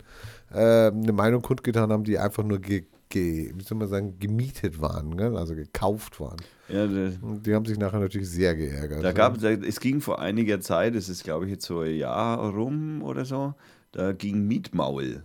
äh, 0.51 0.87
eine 0.87 1.13
Meinung 1.13 1.41
kundgetan 1.41 1.91
haben, 1.91 2.03
die 2.03 2.17
einfach 2.17 2.43
nur 2.43 2.59
ge, 2.59 2.85
ge, 3.09 3.51
wie 3.55 3.63
soll 3.63 3.77
man 3.77 3.87
sagen, 3.87 4.19
gemietet 4.19 4.81
waren, 4.81 5.17
gell? 5.17 5.35
also 5.37 5.55
gekauft 5.55 6.19
waren. 6.19 6.37
Ja, 6.69 6.87
die 6.87 7.53
haben 7.53 7.65
sich 7.65 7.77
nachher 7.77 7.99
natürlich 7.99 8.29
sehr 8.29 8.55
geärgert. 8.55 9.03
da 9.03 9.11
gab, 9.11 9.39
da, 9.39 9.51
es 9.51 9.79
ging 9.79 10.01
vor 10.01 10.19
einiger 10.19 10.59
Zeit, 10.59 10.95
das 10.95 11.09
ist 11.09 11.23
glaube 11.23 11.45
ich 11.45 11.51
jetzt 11.51 11.65
so 11.65 11.81
ein 11.81 11.95
Jahr 11.95 12.39
rum 12.53 13.01
oder 13.03 13.25
so, 13.25 13.53
da 13.91 14.11
ging 14.13 14.47
Mietmaul. 14.47 15.23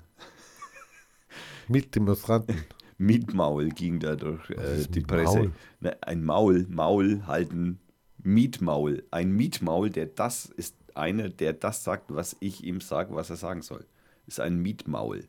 Mit 1.68 1.94
Demonstranten. 1.94 2.56
Mietmaul 2.98 3.70
ging 3.70 3.98
da 3.98 4.14
durch 4.14 4.48
äh, 4.50 4.87
die 4.88 5.00
Presse. 5.00 5.38
Maul? 5.38 5.52
Ne, 5.80 5.96
ein 6.02 6.24
Maul, 6.24 6.66
Maul 6.68 7.22
halten, 7.26 7.80
Mietmaul. 8.22 9.02
Ein 9.11 9.32
Mietmaul, 9.32 9.90
der 9.90 10.06
das 10.06 10.46
ist 10.46 10.76
einer, 10.94 11.28
der 11.28 11.52
das 11.52 11.82
sagt, 11.82 12.14
was 12.14 12.37
ich 12.40 12.62
ihm 12.62 12.80
sage, 12.80 13.14
was 13.14 13.30
er 13.30 13.37
sagen 13.37 13.62
soll. 13.62 13.85
Ist 14.26 14.40
ein 14.40 14.58
Mietmaul. 14.58 15.24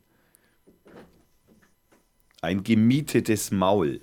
Ein 2.41 2.63
gemietetes 2.63 3.51
Maul. 3.51 4.01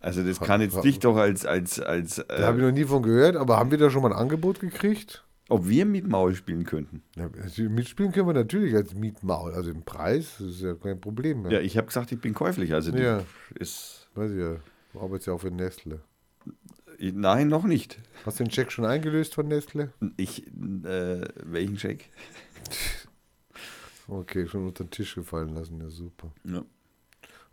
Also 0.00 0.22
das 0.22 0.38
kann 0.38 0.60
jetzt 0.60 0.84
dich 0.84 0.98
doch 0.98 1.16
als, 1.16 1.46
als, 1.46 1.80
als 1.80 2.16
Da 2.28 2.46
habe 2.46 2.58
ich 2.58 2.64
äh, 2.64 2.66
noch 2.66 2.74
nie 2.74 2.84
von 2.84 3.02
gehört, 3.02 3.36
aber 3.36 3.56
haben 3.56 3.70
wir 3.70 3.78
da 3.78 3.88
schon 3.88 4.02
mal 4.02 4.12
ein 4.12 4.18
Angebot 4.18 4.60
gekriegt? 4.60 5.24
ob 5.48 5.68
wir 5.68 5.84
Mietmaul 5.84 6.34
spielen 6.34 6.64
könnten. 6.64 7.02
Ja, 7.16 7.28
also 7.42 7.62
mitspielen 7.64 8.12
können 8.12 8.28
wir 8.28 8.32
natürlich 8.34 8.74
als 8.74 8.94
Mietmaul. 8.94 9.52
Also 9.52 9.70
im 9.70 9.82
Preis 9.82 10.36
das 10.38 10.48
ist 10.48 10.62
ja 10.62 10.74
kein 10.74 11.00
Problem. 11.00 11.48
Ja, 11.50 11.60
ich 11.60 11.76
habe 11.76 11.86
gesagt, 11.86 12.12
ich 12.12 12.20
bin 12.20 12.34
käuflich. 12.34 12.72
Also 12.72 12.92
Ja. 12.92 13.22
ist. 13.54 14.08
Weiß 14.14 14.30
ich 14.30 14.38
ja. 14.38 14.56
Du 14.92 15.00
arbeitest 15.00 15.26
ja 15.26 15.34
auch 15.34 15.40
für 15.40 15.50
Nestle. 15.50 16.00
Nein, 16.98 17.48
noch 17.48 17.64
nicht. 17.64 17.98
Hast 18.24 18.40
du 18.40 18.44
den 18.44 18.50
Check 18.50 18.70
schon 18.72 18.84
eingelöst 18.84 19.34
von 19.34 19.48
Nestle? 19.48 19.92
Ich, 20.16 20.46
äh, 20.46 21.26
welchen 21.44 21.78
Scheck? 21.78 22.10
Okay, 24.06 24.46
schon 24.46 24.66
unter 24.66 24.84
den 24.84 24.90
Tisch 24.90 25.14
gefallen 25.14 25.54
lassen, 25.54 25.80
ja 25.80 25.88
super. 25.88 26.30
Ja. 26.44 26.62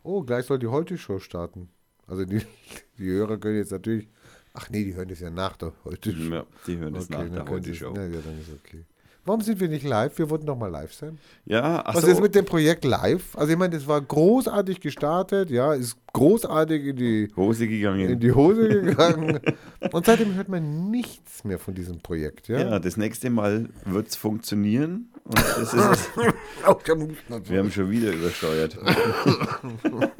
Oh, 0.02 0.22
gleich 0.22 0.44
soll 0.44 0.58
die 0.58 0.66
Heute-Show 0.66 1.18
starten. 1.18 1.70
Also 2.06 2.26
die, 2.26 2.42
die 2.98 3.10
Hörer 3.10 3.38
können 3.38 3.56
jetzt 3.56 3.72
natürlich. 3.72 4.08
Ach 4.52 4.68
nee, 4.68 4.84
die 4.84 4.94
hören 4.94 5.08
das 5.08 5.20
ja 5.20 5.30
nach 5.30 5.56
der 5.56 5.72
Heute-Show. 5.84 6.18
ja, 6.34 6.46
die 6.66 6.76
hören 6.76 6.92
das 6.92 7.08
nach 7.08 7.20
der 7.20 7.28
können 7.30 7.48
heute 7.48 7.70
sie's- 7.70 7.78
Show. 7.78 7.94
Ja, 7.96 8.04
ja, 8.06 8.20
dann 8.20 8.38
ist 8.38 8.50
okay. 8.52 8.84
Warum 9.24 9.40
sind 9.40 9.60
wir 9.60 9.68
nicht 9.68 9.84
live? 9.84 10.18
Wir 10.18 10.28
wollten 10.30 10.46
doch 10.46 10.56
mal 10.56 10.70
live 10.70 10.92
sein. 10.92 11.18
Ja, 11.44 11.82
ach 11.84 11.94
Was 11.94 12.02
so. 12.02 12.10
ist 12.10 12.20
mit 12.20 12.34
dem 12.34 12.44
Projekt 12.44 12.84
live? 12.84 13.36
Also 13.36 13.52
ich 13.52 13.58
meine, 13.58 13.76
das 13.76 13.86
war 13.86 14.00
großartig 14.00 14.80
gestartet, 14.80 15.48
ja, 15.50 15.74
ist 15.74 15.96
großartig 16.12 16.86
in 16.86 16.96
die, 16.96 17.32
Hose 17.36 17.68
gegangen. 17.68 18.08
in 18.08 18.18
die 18.18 18.32
Hose 18.32 18.68
gegangen. 18.68 19.38
Und 19.92 20.06
seitdem 20.06 20.34
hört 20.34 20.48
man 20.48 20.90
nichts 20.90 21.44
mehr 21.44 21.60
von 21.60 21.74
diesem 21.74 22.00
Projekt, 22.00 22.48
ja. 22.48 22.58
ja. 22.58 22.78
das 22.80 22.96
nächste 22.96 23.30
Mal 23.30 23.68
wird 23.84 24.08
es 24.08 24.16
funktionieren. 24.16 25.12
Und 25.24 25.38
das 25.38 25.72
ist. 25.72 26.10
Wir 27.48 27.58
haben 27.60 27.70
schon 27.70 27.90
wieder 27.90 28.12
übersteuert. 28.12 28.76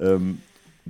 ähm, 0.00 0.40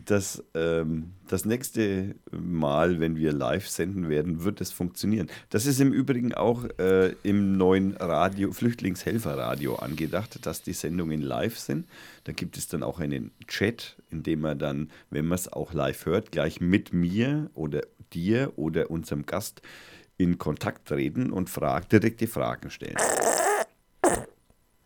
das, 0.05 0.43
ähm, 0.55 1.13
das 1.29 1.45
nächste 1.45 2.15
Mal, 2.31 3.01
wenn 3.01 3.17
wir 3.17 3.33
live 3.33 3.69
senden 3.69 4.09
werden, 4.09 4.45
wird 4.45 4.61
es 4.61 4.73
funktionieren. 4.73 5.29
Das 5.49 5.67
ist 5.67 5.81
im 5.81 5.93
Übrigen 5.93 6.35
auch 6.35 6.65
äh, 6.79 7.15
im 7.23 7.57
neuen 7.57 7.97
Radio, 7.97 8.53
Flüchtlingshelferradio 8.53 9.77
angedacht, 9.77 10.45
dass 10.47 10.63
die 10.63 10.73
Sendungen 10.73 11.21
live 11.21 11.59
sind. 11.59 11.87
Da 12.25 12.33
gibt 12.33 12.57
es 12.57 12.69
dann 12.69 12.83
auch 12.83 13.01
einen 13.01 13.31
Chat, 13.47 13.97
in 14.11 14.23
dem 14.23 14.41
man 14.41 14.59
dann, 14.59 14.91
wenn 15.11 15.27
man 15.27 15.37
es 15.37 15.53
auch 15.53 15.73
live 15.73 16.07
hört, 16.07 16.33
gleich 16.33 16.61
mit 16.61 16.93
mir 16.93 17.51
oder 17.55 17.83
dir 18.13 18.53
oder 18.57 18.91
unserem 18.91 19.27
Gast 19.27 19.63
in 20.17 20.39
Kontakt 20.39 20.89
treten 20.89 21.31
und 21.31 21.49
frag, 21.49 21.89
direkte 21.89 22.27
Fragen 22.27 22.71
stellen. 22.71 22.97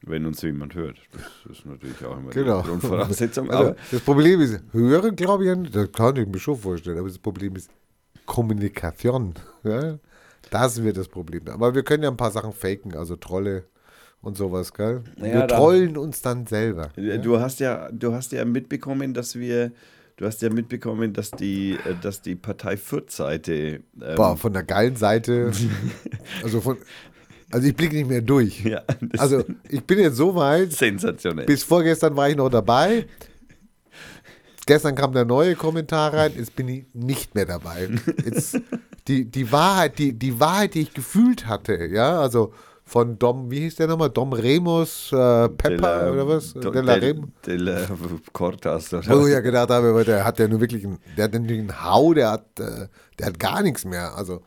Wenn 0.07 0.27
uns 0.27 0.43
jemand 0.43 0.75
hört. 0.75 0.99
Das 1.13 1.57
ist 1.57 1.65
natürlich 1.65 2.05
auch 2.05 2.19
immer 2.19 2.31
Genau. 2.31 2.61
die 2.63 2.69
Grundvoraussetzung. 2.69 3.51
Also, 3.51 3.75
das 3.91 4.01
Problem 4.01 4.41
ist, 4.41 4.61
hören 4.73 5.17
glaube 5.17 5.45
ich, 5.45 5.49
ja 5.49 5.57
das 5.57 5.93
kann 5.93 6.17
ich 6.17 6.27
mir 6.29 6.39
schon 6.39 6.59
vorstellen, 6.59 6.99
aber 6.99 7.09
das 7.09 7.19
Problem 7.19 7.57
ist 7.57 7.71
Kommunikation. 8.27 9.35
Ja? 9.65 9.99
Das 10.51 10.83
wird 10.83 10.99
das 10.99 11.09
Problem. 11.09 11.49
Aber 11.49 11.75
wir 11.75 11.83
können 11.83 12.03
ja 12.03 12.11
ein 12.11 12.19
paar 12.19 12.31
Sachen 12.31 12.53
faken, 12.53 12.95
also 12.95 13.17
Trolle 13.17 13.65
und 14.21 14.37
sowas, 14.37 14.73
gell? 14.75 15.03
Naja, 15.17 15.35
wir 15.41 15.47
trollen 15.49 15.97
uns 15.97 16.21
dann 16.21 16.47
selber. 16.47 16.91
Du 16.97 17.41
hast 17.41 17.61
ja, 17.61 17.91
du 17.91 18.13
hast 18.13 18.33
ja 18.33 18.45
mitbekommen, 18.45 19.15
dass 19.15 19.37
wir, 19.37 19.73
du 20.17 20.27
hast 20.27 20.43
ja 20.43 20.51
mitbekommen, 20.51 21.15
dass 21.15 21.31
die, 21.31 21.73
äh, 21.73 21.95
dass 22.03 22.21
die 22.21 22.35
Partei 22.35 22.77
Fürth-Seite, 22.77 23.81
ähm, 24.03 24.17
Boah, 24.17 24.37
von 24.37 24.53
der 24.53 24.65
geilen 24.65 24.97
Seite, 24.97 25.51
also 26.43 26.61
von, 26.61 26.77
also 27.55 27.69
ich 27.69 27.77
blicke 27.77 27.95
nicht 27.95 28.09
mehr 28.09 28.21
durch. 28.21 28.65
ja, 28.65 28.83
Also 29.19 29.45
ich 29.69 29.85
bin 29.85 30.01
jetzt 30.01 30.17
so 30.17 30.35
weit, 30.35 30.73
sensationell. 30.73 31.47
bis 31.47 31.63
vorgestern 31.63 32.17
war 32.17 32.29
ich 32.29 32.35
noch 32.35 32.49
dabei. 32.49 33.07
Gestern 34.67 34.97
kam 34.97 35.13
der 35.13 35.25
neue 35.25 35.55
Kommentar 35.55 36.13
rein, 36.13 36.33
jetzt 36.37 36.57
bin 36.57 36.67
ich 36.67 36.87
nicht 36.95 37.37
mehr 37.37 37.45
dabei. 37.45 37.91
Jetzt, 38.25 38.59
die, 39.07 39.27
die 39.27 39.53
Wahrheit, 39.53 39.99
die, 39.99 40.15
die 40.15 40.41
Wahrheit, 40.41 40.75
die 40.75 40.81
ich 40.81 40.95
gefühlt 40.95 41.47
hatte, 41.47 41.87
ja, 41.87 42.19
also 42.19 42.53
von 42.83 43.19
Dom, 43.19 43.51
wie 43.53 43.61
hieß 43.61 43.77
der 43.77 43.87
nochmal? 43.87 44.11
Dom 44.11 44.33
Remus 44.33 45.13
äh, 45.13 45.49
Pepper 45.51 46.13
oder 46.13 46.27
was? 46.27 46.55
De, 46.55 46.73
Della 46.73 46.99
de, 46.99 47.15
de 47.47 47.57
la 47.57 47.87
Cortas. 48.33 48.93
Oder? 48.93 49.21
Wo 49.21 49.27
ich 49.27 49.33
ja 49.33 49.41
gedacht 49.41 49.71
habe, 49.71 50.05
der 50.05 50.25
hat 50.25 50.39
ja 50.41 50.49
nur 50.49 50.61
wirklich 50.61 50.85
einen, 50.85 50.99
der 51.17 51.25
hat 51.25 51.35
natürlich 51.35 51.61
einen 51.61 51.85
Hau, 51.85 52.15
der 52.15 52.31
hat, 52.33 52.59
äh, 52.59 52.89
der 53.19 53.27
hat 53.27 53.39
gar 53.39 53.63
nichts 53.63 53.85
mehr. 53.85 54.17
Also, 54.17 54.43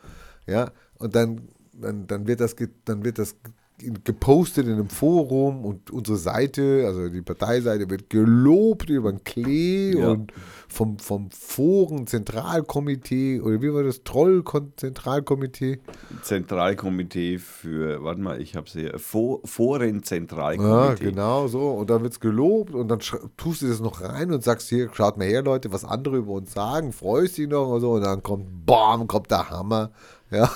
ja, 0.46 0.72
und 0.98 1.16
dann, 1.16 1.48
dann, 1.80 2.08
dann 2.08 2.28
wird 2.28 2.40
das, 2.42 2.56
dann 2.86 3.04
wird 3.06 3.20
das 3.20 3.36
ge- 3.78 3.94
gepostet 4.04 4.66
in 4.68 4.74
einem 4.74 4.90
Forum 4.90 5.64
und 5.66 5.92
unsere 5.92 6.18
Seite, 6.18 6.84
also 6.86 7.08
die 7.10 7.22
Parteiseite, 7.22 7.90
wird 7.90 8.10
gelobt 8.10 8.90
über 8.90 9.12
den 9.12 9.24
Klee 9.24 9.98
Ja. 9.98 10.10
und 10.10 10.32
vom, 10.68 10.98
vom 11.00 11.30
Foren-Zentralkomitee 11.32 13.40
oder 13.42 13.62
wie 13.62 13.74
war 13.74 13.84
das? 13.84 14.04
Troll-Zentralkomitee. 14.04 15.80
Zentralkomitee 16.24 17.38
für, 17.38 18.04
warte 18.04 18.22
mal, 18.22 18.42
ich 18.42 18.56
habe 18.56 18.70
sie, 18.70 18.88
Fo- 18.98 19.40
Ja, 19.44 19.48
Foren-Zentralkomitee. 19.48 21.04
genau 21.06 21.48
so. 21.48 21.70
Und 21.72 21.90
dann 21.90 22.02
wird 22.04 22.14
es 22.14 22.20
gelobt 22.20 22.74
und 22.74 22.88
dann 22.90 23.00
tust 23.38 23.62
du 23.62 23.68
das 23.68 23.80
noch 23.80 24.02
rein 24.02 24.32
und 24.32 24.44
sagst 24.44 24.70
hier, 24.70 24.90
schaut 24.94 25.18
mal 25.18 25.28
her, 25.28 25.44
Leute, 25.44 25.72
was 25.72 25.86
andere 25.86 26.18
über 26.18 26.34
uns 26.34 26.54
sagen, 26.54 26.92
freust 26.92 27.38
dich 27.38 27.48
noch 27.48 27.68
und 27.70 27.82
so. 27.82 27.92
Und 27.94 28.02
dann 28.04 28.24
kommt, 28.24 28.66
bam, 28.66 29.08
kommt 29.08 29.32
der 29.32 29.50
Hammer. 29.50 29.92
Ja. 30.30 30.52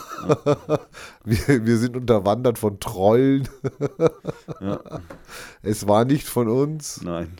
wir, 1.23 1.65
wir 1.65 1.77
sind 1.77 1.95
unterwandert 1.95 2.57
von 2.57 2.79
Trollen. 2.79 3.47
Es 5.63 5.87
war 5.87 6.05
nicht 6.05 6.27
von 6.27 6.47
uns 6.47 7.01
Nein. 7.01 7.37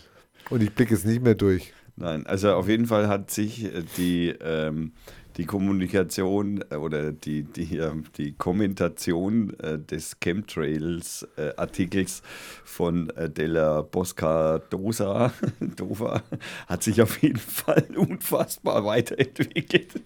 und 0.50 0.64
ich 0.64 0.74
blicke 0.74 0.94
es 0.94 1.04
nicht 1.04 1.22
mehr 1.22 1.36
durch. 1.36 1.74
Nein, 1.98 2.26
also 2.26 2.54
auf 2.54 2.68
jeden 2.68 2.88
Fall 2.88 3.08
hat 3.08 3.32
sich 3.32 3.66
äh, 3.66 3.84
die, 3.98 4.30
ähm, 4.30 4.94
die 5.38 5.46
Kommunikation 5.46 6.64
äh, 6.70 6.76
oder 6.76 7.12
die, 7.12 7.44
die, 7.44 7.78
ähm, 7.78 8.06
die 8.18 8.34
Kommentation 8.34 9.58
äh, 9.60 9.80
des 9.80 10.20
Chemtrails-Artikels 10.20 12.22
von 12.64 13.10
äh, 13.12 13.30
Della 13.30 13.82
Bosca 13.82 14.60
Dosa, 14.70 15.34
Dova 15.60 16.22
hat 16.68 16.84
sich 16.84 17.02
auf 17.02 17.22
jeden 17.22 17.40
Fall 17.40 17.86
unfassbar 17.96 18.86
weiterentwickelt. 18.86 20.02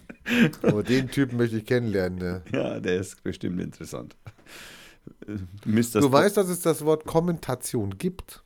Aber 0.62 0.84
den 0.84 1.10
Typen 1.10 1.38
möchte 1.38 1.58
ich 1.58 1.66
kennenlernen. 1.66 2.20
Ne? 2.20 2.42
Ja, 2.52 2.80
der 2.80 3.00
ist 3.00 3.22
bestimmt 3.24 3.62
interessant. 3.62 4.16
Mr. 5.66 6.02
Du 6.02 6.12
weißt, 6.12 6.38
dass 6.38 6.50
es 6.50 6.62
das 6.62 6.84
Wort 6.84 7.06
Kommentation 7.06 7.98
gibt. 7.98 8.44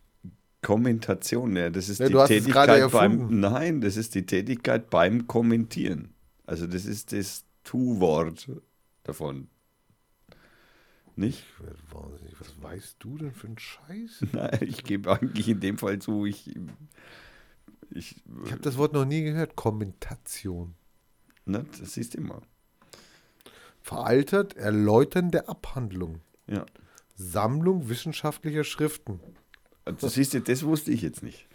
Kommentation, 0.61 1.55
ja, 1.55 1.69
das 1.69 1.87
ist 1.87 1.99
Ja, 1.99 2.09
die 2.09 2.33
Tätigkeit 2.33 2.91
beim. 2.91 3.39
Nein, 3.39 3.79
das 3.79 3.95
ist 3.95 4.13
die 4.13 4.25
Tätigkeit 4.25 4.89
beim 4.89 5.25
Kommentieren. 5.25 6.09
Also 6.49 6.65
das 6.65 6.85
ist 6.85 7.11
das 7.11 7.45
Tu-Wort 7.63 8.49
davon. 9.03 9.49
Nicht? 11.15 11.43
Wahnsinnig. 11.91 12.39
Was 12.39 12.59
weißt 12.59 12.95
du 12.97 13.19
denn 13.19 13.33
für 13.33 13.47
einen 13.47 13.59
Scheiß? 13.59 14.25
Nein, 14.31 14.57
ich 14.61 14.83
gebe 14.83 15.11
eigentlich 15.11 15.47
in 15.47 15.59
dem 15.59 15.77
Fall 15.77 15.99
zu, 15.99 16.25
ich. 16.25 16.55
Ich. 17.91 18.23
Ich 18.45 18.51
habe 18.51 18.61
das 18.61 18.77
Wort 18.77 18.93
noch 18.93 19.05
nie 19.05 19.21
gehört. 19.21 19.55
Kommentation. 19.55 20.73
Ne, 21.45 21.67
das 21.79 21.93
siehst 21.93 22.15
du 22.15 22.17
immer. 22.17 22.41
Veraltert, 23.83 24.55
erläuternde 24.55 25.49
Abhandlung. 25.49 26.21
Ja. 26.47 26.65
Sammlung 27.15 27.89
wissenschaftlicher 27.89 28.63
Schriften. 28.63 29.19
Das 29.85 30.15
siehst 30.15 30.33
du, 30.33 30.41
das 30.41 30.63
wusste 30.63 30.91
ich 30.91 31.03
jetzt 31.03 31.21
nicht. 31.21 31.47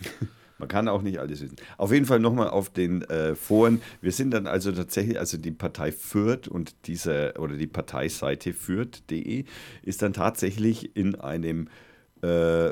Man 0.58 0.68
kann 0.68 0.88
auch 0.88 1.02
nicht 1.02 1.18
alles 1.18 1.40
wissen. 1.40 1.56
Auf 1.76 1.92
jeden 1.92 2.06
Fall 2.06 2.18
nochmal 2.18 2.50
auf 2.50 2.70
den 2.70 3.02
äh, 3.02 3.34
Foren. 3.34 3.80
Wir 4.00 4.12
sind 4.12 4.32
dann 4.32 4.46
also 4.46 4.72
tatsächlich, 4.72 5.18
also 5.18 5.38
die 5.38 5.52
Partei 5.52 5.92
Fürth 5.92 6.48
und 6.48 6.74
diese, 6.86 7.34
oder 7.38 7.56
die 7.56 7.66
Parteiseite 7.66 8.52
Fürth.de 8.52 9.44
ist 9.82 10.02
dann 10.02 10.12
tatsächlich 10.12 10.96
in 10.96 11.14
einem 11.14 11.68
äh, 12.22 12.70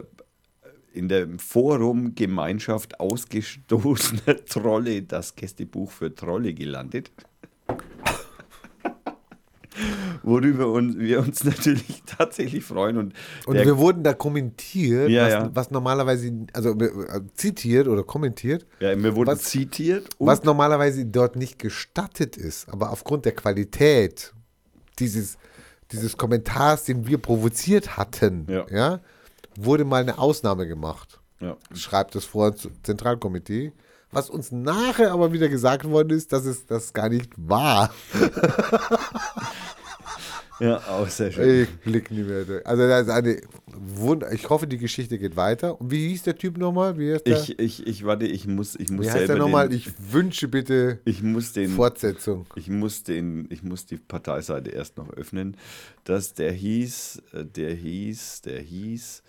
in 0.92 1.08
dem 1.08 1.38
Forum 1.38 2.14
Gemeinschaft 2.14 2.98
ausgestoßener 3.00 4.44
Trolle, 4.46 5.02
das 5.02 5.36
Gästebuch 5.36 5.90
für 5.90 6.14
Trolle 6.14 6.54
gelandet. 6.54 7.10
Worüber 10.22 10.68
uns, 10.70 10.98
wir 10.98 11.20
uns 11.20 11.44
natürlich 11.44 12.02
tatsächlich 12.06 12.64
freuen. 12.64 12.96
Und, 12.98 13.14
Und 13.46 13.54
wir 13.56 13.78
wurden 13.78 14.02
da 14.02 14.12
kommentiert, 14.14 15.08
Ja, 15.10 15.24
was, 15.24 15.32
ja. 15.32 15.50
was 15.54 15.70
normalerweise, 15.70 16.32
also 16.52 16.70
äh, 16.78 17.20
zitiert 17.34 17.88
oder 17.88 18.02
kommentiert, 18.04 18.66
ja, 18.80 19.00
wir 19.02 19.14
wurden 19.16 19.30
was- 19.30 19.42
zitiert 19.44 20.08
was 20.18 20.44
normalerweise 20.44 21.04
dort 21.06 21.36
nicht 21.36 21.58
gestattet 21.58 22.36
ist. 22.36 22.68
Aber 22.68 22.90
aufgrund 22.90 23.24
der 23.24 23.32
Qualität 23.34 24.32
dieses, 24.98 25.36
dieses 25.92 26.16
Kommentars, 26.16 26.84
den 26.84 27.06
wir 27.06 27.18
provoziert 27.18 27.96
hatten, 27.96 28.46
Ja. 28.48 28.66
ja, 28.70 29.00
wurde 29.58 29.84
mal 29.84 30.02
eine 30.02 30.18
Ausnahme 30.18 30.66
gemacht. 30.66 31.20
ja, 31.40 31.56
Schreibt 31.74 32.14
das 32.14 32.24
vor 32.24 32.54
Zentralkomitee. 32.82 33.72
Was 34.12 34.30
uns 34.30 34.52
nachher 34.52 35.12
aber 35.12 35.32
wieder 35.32 35.48
gesagt 35.48 35.84
worden 35.90 36.10
ist, 36.10 36.32
dass 36.32 36.44
es 36.46 36.64
das 36.64 36.92
gar 36.92 37.08
nicht 37.08 37.32
war. 37.36 37.90
ja, 40.60 40.78
auch 40.88 41.08
sehr 41.08 41.30
schön. 41.32 41.62
Ich 41.62 41.70
blick 41.80 42.10
nicht 42.10 42.26
mehr 42.28 42.44
durch. 42.44 42.66
Also 42.66 42.88
das 42.88 43.02
ist 43.02 43.10
eine 43.10 43.40
Wunder. 43.66 44.32
Ich 44.32 44.48
hoffe, 44.48 44.66
die 44.66 44.78
Geschichte 44.78 45.18
geht 45.18 45.36
weiter. 45.36 45.80
Und 45.80 45.90
wie 45.90 46.08
hieß 46.08 46.22
der 46.22 46.36
Typ 46.36 46.56
nochmal? 46.56 46.98
Wie 46.98 47.12
heißt 47.12 47.26
der? 47.26 47.38
Ich, 47.38 47.58
ich, 47.58 47.86
ich, 47.86 48.04
warte, 48.04 48.26
ich 48.26 48.46
muss, 48.46 48.74
ich 48.76 48.90
muss 48.90 49.06
wie 49.06 49.10
heißt 49.10 49.28
der 49.28 49.36
nochmal? 49.36 49.68
den, 49.68 49.76
Ich 49.78 49.90
wünsche 50.12 50.48
bitte 50.48 51.00
ich 51.04 51.22
muss 51.22 51.52
den, 51.52 51.70
Fortsetzung. 51.70 52.46
ich 52.54 52.68
muss 52.68 53.02
den, 53.02 53.46
ich 53.50 53.62
muss 53.62 53.86
die 53.86 53.96
Parteiseite 53.98 54.70
erst 54.70 54.96
noch 54.96 55.10
öffnen, 55.10 55.56
dass 56.04 56.34
der 56.34 56.52
hieß, 56.52 57.22
äh, 57.32 57.44
der 57.44 57.74
hieß, 57.74 58.42
der 58.42 58.60
hieß 58.60 59.22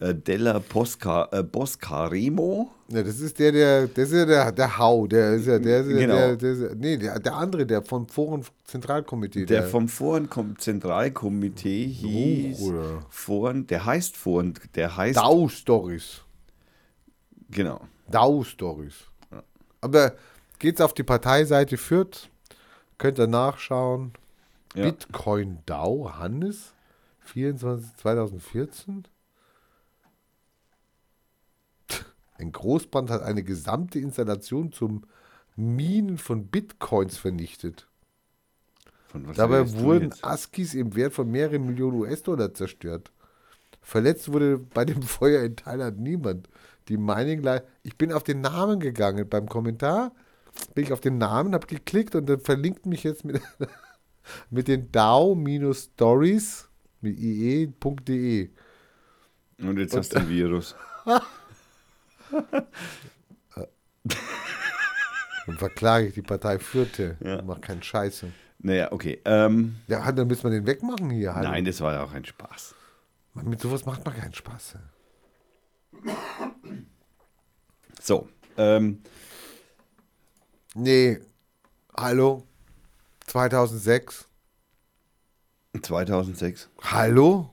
äh, 0.00 0.14
Della 0.14 0.60
Posca, 0.60 1.28
äh, 1.32 1.42
Boscaremo. 1.42 2.70
Ja, 2.88 3.02
das 3.02 3.20
ist 3.20 3.38
der, 3.38 3.52
der, 3.52 3.86
das 3.88 4.08
ist 4.10 4.14
ja 4.14 4.24
der, 4.24 4.52
der 4.52 4.78
Hau, 4.78 5.06
der 5.06 5.34
ist 5.34 5.46
ja, 5.46 5.58
der 5.58 5.80
ist 5.80 5.90
ja, 5.90 5.98
Genau. 5.98 6.14
der, 6.14 6.36
der, 6.36 6.54
ja- 6.54 6.74
nee, 6.76 6.96
der, 6.96 7.18
der 7.18 7.34
andere, 7.34 7.66
der 7.66 7.82
vom 7.82 8.06
Foren 8.08 8.44
Zentralkomitee. 8.64 9.44
Der 9.44 9.64
vom 9.64 9.88
Foren 9.88 10.28
Zentralkomitee 10.58 11.86
hieß 11.86 12.60
oder? 12.62 13.04
Foren, 13.10 13.66
der 13.66 13.84
heißt 13.84 14.16
Foren, 14.16 14.54
der 14.74 14.96
heißt 14.96 15.16
Dau 15.18 15.48
Stories. 15.48 16.22
genau. 17.50 17.80
Dau 18.10 18.42
Stories. 18.44 18.94
Aber 19.80 20.14
geht's 20.58 20.80
auf 20.80 20.94
die 20.94 21.02
Parteiseite 21.02 21.76
Fürth, 21.76 22.30
könnt 22.96 23.18
ihr 23.18 23.26
nachschauen. 23.26 24.12
Ja. 24.74 24.84
Bitcoin 24.86 25.58
Dau, 25.66 26.10
Hannes, 26.18 26.72
24, 27.20 27.96
2014. 27.96 29.04
Ein 32.38 32.52
Großband 32.52 33.10
hat 33.10 33.22
eine 33.22 33.42
gesamte 33.42 33.98
Installation 33.98 34.72
zum 34.72 35.02
Minen 35.56 36.18
von 36.18 36.46
Bitcoins 36.46 37.18
vernichtet. 37.18 37.88
Von 39.08 39.26
was 39.26 39.36
Dabei 39.36 39.70
wurden? 39.80 40.14
ASCIIs 40.22 40.74
im 40.74 40.94
Wert 40.94 41.12
von 41.14 41.30
mehreren 41.30 41.66
Millionen 41.66 41.98
US-Dollar 41.98 42.54
zerstört. 42.54 43.10
Verletzt 43.80 44.32
wurde 44.32 44.58
bei 44.58 44.84
dem 44.84 45.02
Feuer 45.16 45.42
in 45.42 45.56
Thailand 45.56 45.98
niemand. 45.98 46.48
Die 46.88 46.96
Mining 46.96 47.42
Li- 47.42 47.60
Ich 47.82 47.96
bin 47.98 48.12
auf 48.12 48.22
den 48.22 48.40
Namen 48.40 48.80
gegangen. 48.80 49.28
Beim 49.28 49.48
Kommentar 49.48 50.12
bin 50.74 50.84
ich 50.84 50.92
auf 50.92 51.00
den 51.00 51.18
Namen, 51.18 51.54
habe 51.54 51.66
geklickt 51.66 52.14
und 52.14 52.26
dann 52.28 52.40
verlinkt 52.40 52.86
mich 52.86 53.02
jetzt 53.04 53.24
mit, 53.24 53.40
mit 54.50 54.68
den 54.68 54.92
DAO-Stories 54.92 56.68
mit 57.00 57.18
ie.de. 57.18 58.50
Und 59.60 59.78
jetzt 59.78 59.96
hast 59.96 60.12
du 60.14 60.18
ein 60.18 60.28
Virus. 60.28 60.76
Und 65.46 65.58
verklage 65.58 66.06
ich 66.08 66.14
die 66.14 66.22
Partei 66.22 66.58
Fürte. 66.58 67.16
Ja. 67.20 67.40
Mach 67.42 67.60
keinen 67.60 67.82
Scheiße. 67.82 68.30
Naja, 68.58 68.92
okay. 68.92 69.20
Ähm, 69.24 69.76
Ja, 69.86 70.10
dann 70.12 70.28
müssen 70.28 70.44
wir 70.44 70.50
den 70.50 70.66
wegmachen 70.66 71.10
hier. 71.10 71.34
Hallo. 71.34 71.48
nein, 71.48 71.64
das 71.64 71.80
war 71.80 71.94
ja 71.94 72.02
auch 72.02 72.12
ein 72.12 72.24
Spaß. 72.24 72.74
Mit 73.34 73.60
sowas 73.60 73.86
macht 73.86 74.04
man 74.04 74.14
keinen 74.16 74.34
Spaß. 74.34 74.76
So, 78.00 78.28
ähm, 78.56 79.02
Nee, 80.74 81.18
hallo? 81.96 82.46
2006? 83.26 84.28
2006. 85.82 86.68
Hallo? 86.82 87.50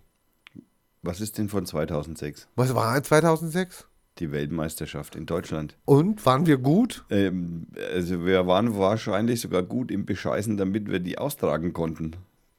Was 1.02 1.22
ist 1.22 1.38
denn 1.38 1.50
von 1.50 1.66
2006? 1.66 2.48
Was 2.56 2.76
war 2.76 2.98
in 2.98 3.04
2006? 3.04 3.88
Die 4.20 4.32
Weltmeisterschaft 4.32 5.16
in 5.16 5.26
Deutschland. 5.26 5.76
Und, 5.86 6.26
waren 6.26 6.46
wir 6.46 6.58
gut? 6.58 7.04
Ähm, 7.10 7.68
also 7.94 8.26
wir 8.26 8.48
waren 8.48 8.78
wahrscheinlich 8.78 9.42
sogar 9.42 9.64
gut 9.64 9.92
im 9.92 10.06
Bescheißen, 10.06 10.58
damit 10.58 10.90
wir 10.90 11.00
die 11.00 11.18
austragen 11.18 11.74
konnten. 11.74 12.16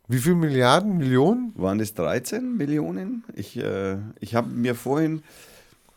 Wie 0.08 0.18
viele 0.18 0.36
Milliarden, 0.36 0.98
Millionen? 0.98 1.52
Waren 1.56 1.80
es 1.80 1.94
13 1.94 2.56
Millionen? 2.56 3.24
Ich, 3.34 3.56
äh, 3.56 3.96
ich 4.20 4.34
habe 4.34 4.48
mir 4.50 4.74
vorhin... 4.74 5.22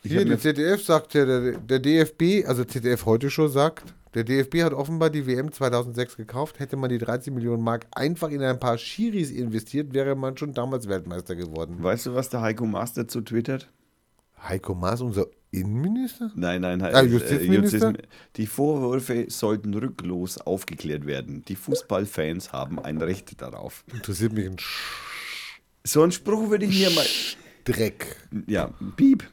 Hier, 0.01 0.23
der 0.23 0.39
ZDF 0.39 0.81
sagt 0.81 1.13
ja, 1.13 1.25
der, 1.25 1.57
der 1.57 1.79
DFB, 1.79 2.47
also 2.47 2.63
ZDF 2.63 3.05
heute 3.05 3.29
schon 3.29 3.49
sagt, 3.49 3.93
der 4.15 4.23
DFB 4.23 4.63
hat 4.63 4.73
offenbar 4.73 5.11
die 5.11 5.27
WM 5.27 5.51
2006 5.51 6.17
gekauft. 6.17 6.59
Hätte 6.59 6.77
man 6.77 6.89
die 6.89 6.97
13 6.97 7.33
Millionen 7.33 7.63
Mark 7.63 7.85
einfach 7.91 8.29
in 8.31 8.41
ein 8.41 8.59
paar 8.59 8.77
Schiris 8.77 9.29
investiert, 9.29 9.93
wäre 9.93 10.15
man 10.15 10.35
schon 10.35 10.53
damals 10.53 10.87
Weltmeister 10.87 11.35
geworden. 11.35 11.77
weißt 11.79 12.07
du, 12.07 12.15
was 12.15 12.29
der 12.29 12.41
Heiko 12.41 12.65
Maas 12.65 12.93
dazu 12.93 13.21
twittert? 13.21 13.69
Heiko 14.47 14.73
Maas, 14.75 15.01
unser 15.01 15.27
Innenminister? 15.51 16.31
Nein, 16.35 16.61
nein, 16.61 16.81
Ah, 16.81 17.01
äh, 17.01 17.05
Justizminister? 17.05 17.89
Justiz- 17.89 18.07
Die 18.35 18.45
Vorwürfe 18.47 19.25
sollten 19.29 19.73
rücklos 19.73 20.37
aufgeklärt 20.37 21.05
werden. 21.05 21.43
Die 21.47 21.55
Fußballfans 21.55 22.53
haben 22.53 22.79
ein 22.79 23.01
Recht 23.01 23.41
darauf. 23.41 23.83
Interessiert 23.91 24.33
mich 24.33 24.45
ein 24.47 24.57
So 25.83 26.03
einen 26.03 26.11
Spruch 26.11 26.49
würde 26.49 26.65
ich 26.65 26.79
mir 26.79 26.91
mal. 26.91 27.05
Dreck. 27.65 28.15
Ja, 28.47 28.71
Piep. 28.95 29.23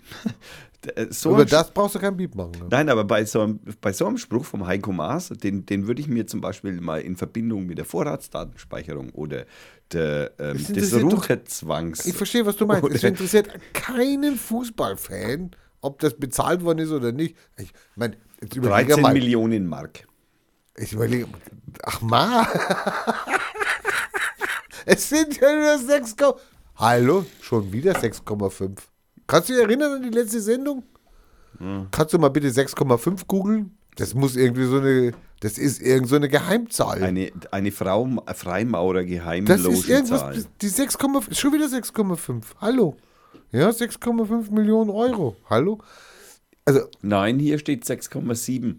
Äh, 0.94 1.06
So 1.10 1.32
Über 1.32 1.44
das 1.44 1.70
brauchst 1.70 1.94
du 1.94 1.98
kein 1.98 2.16
Beep 2.16 2.34
machen. 2.34 2.52
Ne? 2.52 2.66
Nein, 2.70 2.88
aber 2.88 3.04
bei 3.04 3.24
so, 3.24 3.40
einem, 3.40 3.60
bei 3.80 3.92
so 3.92 4.06
einem 4.06 4.18
Spruch 4.18 4.44
vom 4.44 4.66
Heiko 4.66 4.92
Maas, 4.92 5.28
den, 5.28 5.66
den 5.66 5.86
würde 5.86 6.00
ich 6.00 6.08
mir 6.08 6.26
zum 6.26 6.40
Beispiel 6.40 6.80
mal 6.80 7.00
in 7.00 7.16
Verbindung 7.16 7.66
mit 7.66 7.78
der 7.78 7.84
Vorratsdatenspeicherung 7.84 9.10
oder 9.10 9.46
der, 9.92 10.32
ähm, 10.38 10.64
des 10.72 10.94
Routerzwangs. 10.94 12.06
Ich 12.06 12.14
verstehe, 12.14 12.44
was 12.46 12.56
du 12.56 12.66
meinst. 12.66 12.88
Es 12.90 13.02
interessiert 13.02 13.48
keinen 13.72 14.36
Fußballfan, 14.36 15.50
ob 15.80 15.98
das 16.00 16.14
bezahlt 16.14 16.62
worden 16.62 16.80
ist 16.80 16.90
oder 16.90 17.12
nicht. 17.12 17.36
Ich 17.56 17.72
meine, 17.94 18.16
jetzt 18.40 18.56
überlege 18.56 18.88
13 18.88 19.02
mal. 19.02 19.12
Millionen 19.12 19.66
Mark. 19.66 20.06
Ich 20.76 20.92
überlege, 20.92 21.26
ach 21.82 22.02
ma. 22.02 22.46
es 24.84 25.08
sind 25.08 25.40
ja 25.40 25.54
nur 25.54 25.78
6, 25.78 26.16
Hallo, 26.76 27.24
schon 27.40 27.72
wieder 27.72 27.94
6,5. 27.94 28.76
Kannst 29.26 29.48
du 29.48 29.54
dich 29.54 29.62
erinnern 29.62 29.94
an 29.94 30.02
die 30.02 30.10
letzte 30.10 30.40
Sendung? 30.40 30.84
Kannst 31.90 32.12
du 32.12 32.18
mal 32.18 32.28
bitte 32.28 32.48
6,5 32.48 33.26
googeln? 33.26 33.76
Das 33.96 34.14
muss 34.14 34.36
irgendwie 34.36 34.66
so 34.66 34.78
eine, 34.78 35.12
das 35.40 35.56
ist 35.56 35.80
irgend 35.80 36.08
so 36.08 36.16
eine 36.16 36.28
Geheimzahl. 36.28 37.02
Eine, 37.02 37.32
eine 37.50 37.72
Frau, 37.72 38.06
Freimaurer 38.34 39.04
das 39.04 39.64
ist 39.64 39.88
irgendwas, 39.88 40.48
die 40.60 40.68
6,5, 40.68 41.34
schon 41.34 41.52
wieder 41.54 41.66
6,5. 41.66 42.42
Hallo. 42.60 42.96
Ja, 43.52 43.70
6,5 43.70 44.52
Millionen 44.52 44.90
Euro. 44.90 45.36
Hallo. 45.48 45.78
Also, 46.66 46.80
Nein, 47.00 47.38
hier 47.38 47.58
steht 47.58 47.84
6,7. 47.84 48.76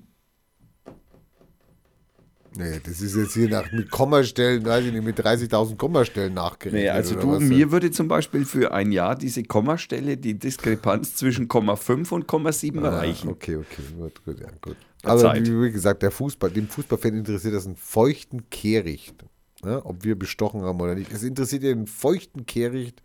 Nee, 2.57 2.79
das 2.83 3.01
ist 3.01 3.15
jetzt 3.15 3.33
hier 3.33 3.49
nach, 3.49 3.71
mit 3.71 3.89
Kommastellen, 3.91 4.65
weiß 4.65 4.85
ich 4.85 4.93
nicht, 4.93 5.03
mit 5.03 5.19
30.000 5.19 5.77
Kommastellen 5.77 6.33
nachgerechnet. 6.33 6.81
Nee, 6.83 6.89
also 6.89 7.15
du, 7.15 7.39
mir 7.39 7.71
würde 7.71 7.91
zum 7.91 8.07
Beispiel 8.07 8.45
für 8.45 8.71
ein 8.71 8.91
Jahr 8.91 9.15
diese 9.15 9.43
Kommastelle, 9.43 10.17
die 10.17 10.37
Diskrepanz 10.37 11.15
zwischen 11.15 11.47
Komma 11.47 11.75
5 11.75 12.11
und 12.11 12.27
Komma 12.27 12.51
7 12.51 12.83
Ah, 12.83 12.87
erreichen. 12.89 13.29
okay, 13.29 13.55
okay, 13.57 13.83
gut, 13.97 14.25
gut, 14.25 14.39
ja, 14.39 14.47
gut. 14.61 14.75
Aber 15.03 15.21
Zeit. 15.21 15.47
wie, 15.47 15.71
gesagt, 15.71 16.03
der 16.03 16.11
Fußball, 16.11 16.49
dem 16.49 16.67
Fußballfan 16.67 17.13
interessiert 17.15 17.53
das 17.53 17.65
einen 17.65 17.75
feuchten 17.75 18.49
Kehricht. 18.49 19.15
Ja, 19.63 19.83
ob 19.85 20.03
wir 20.03 20.17
bestochen 20.17 20.61
haben 20.61 20.79
oder 20.79 20.93
nicht. 20.93 21.11
Es 21.11 21.23
interessiert 21.23 21.63
einen 21.63 21.87
feuchten 21.87 22.45
Kehricht, 22.45 23.01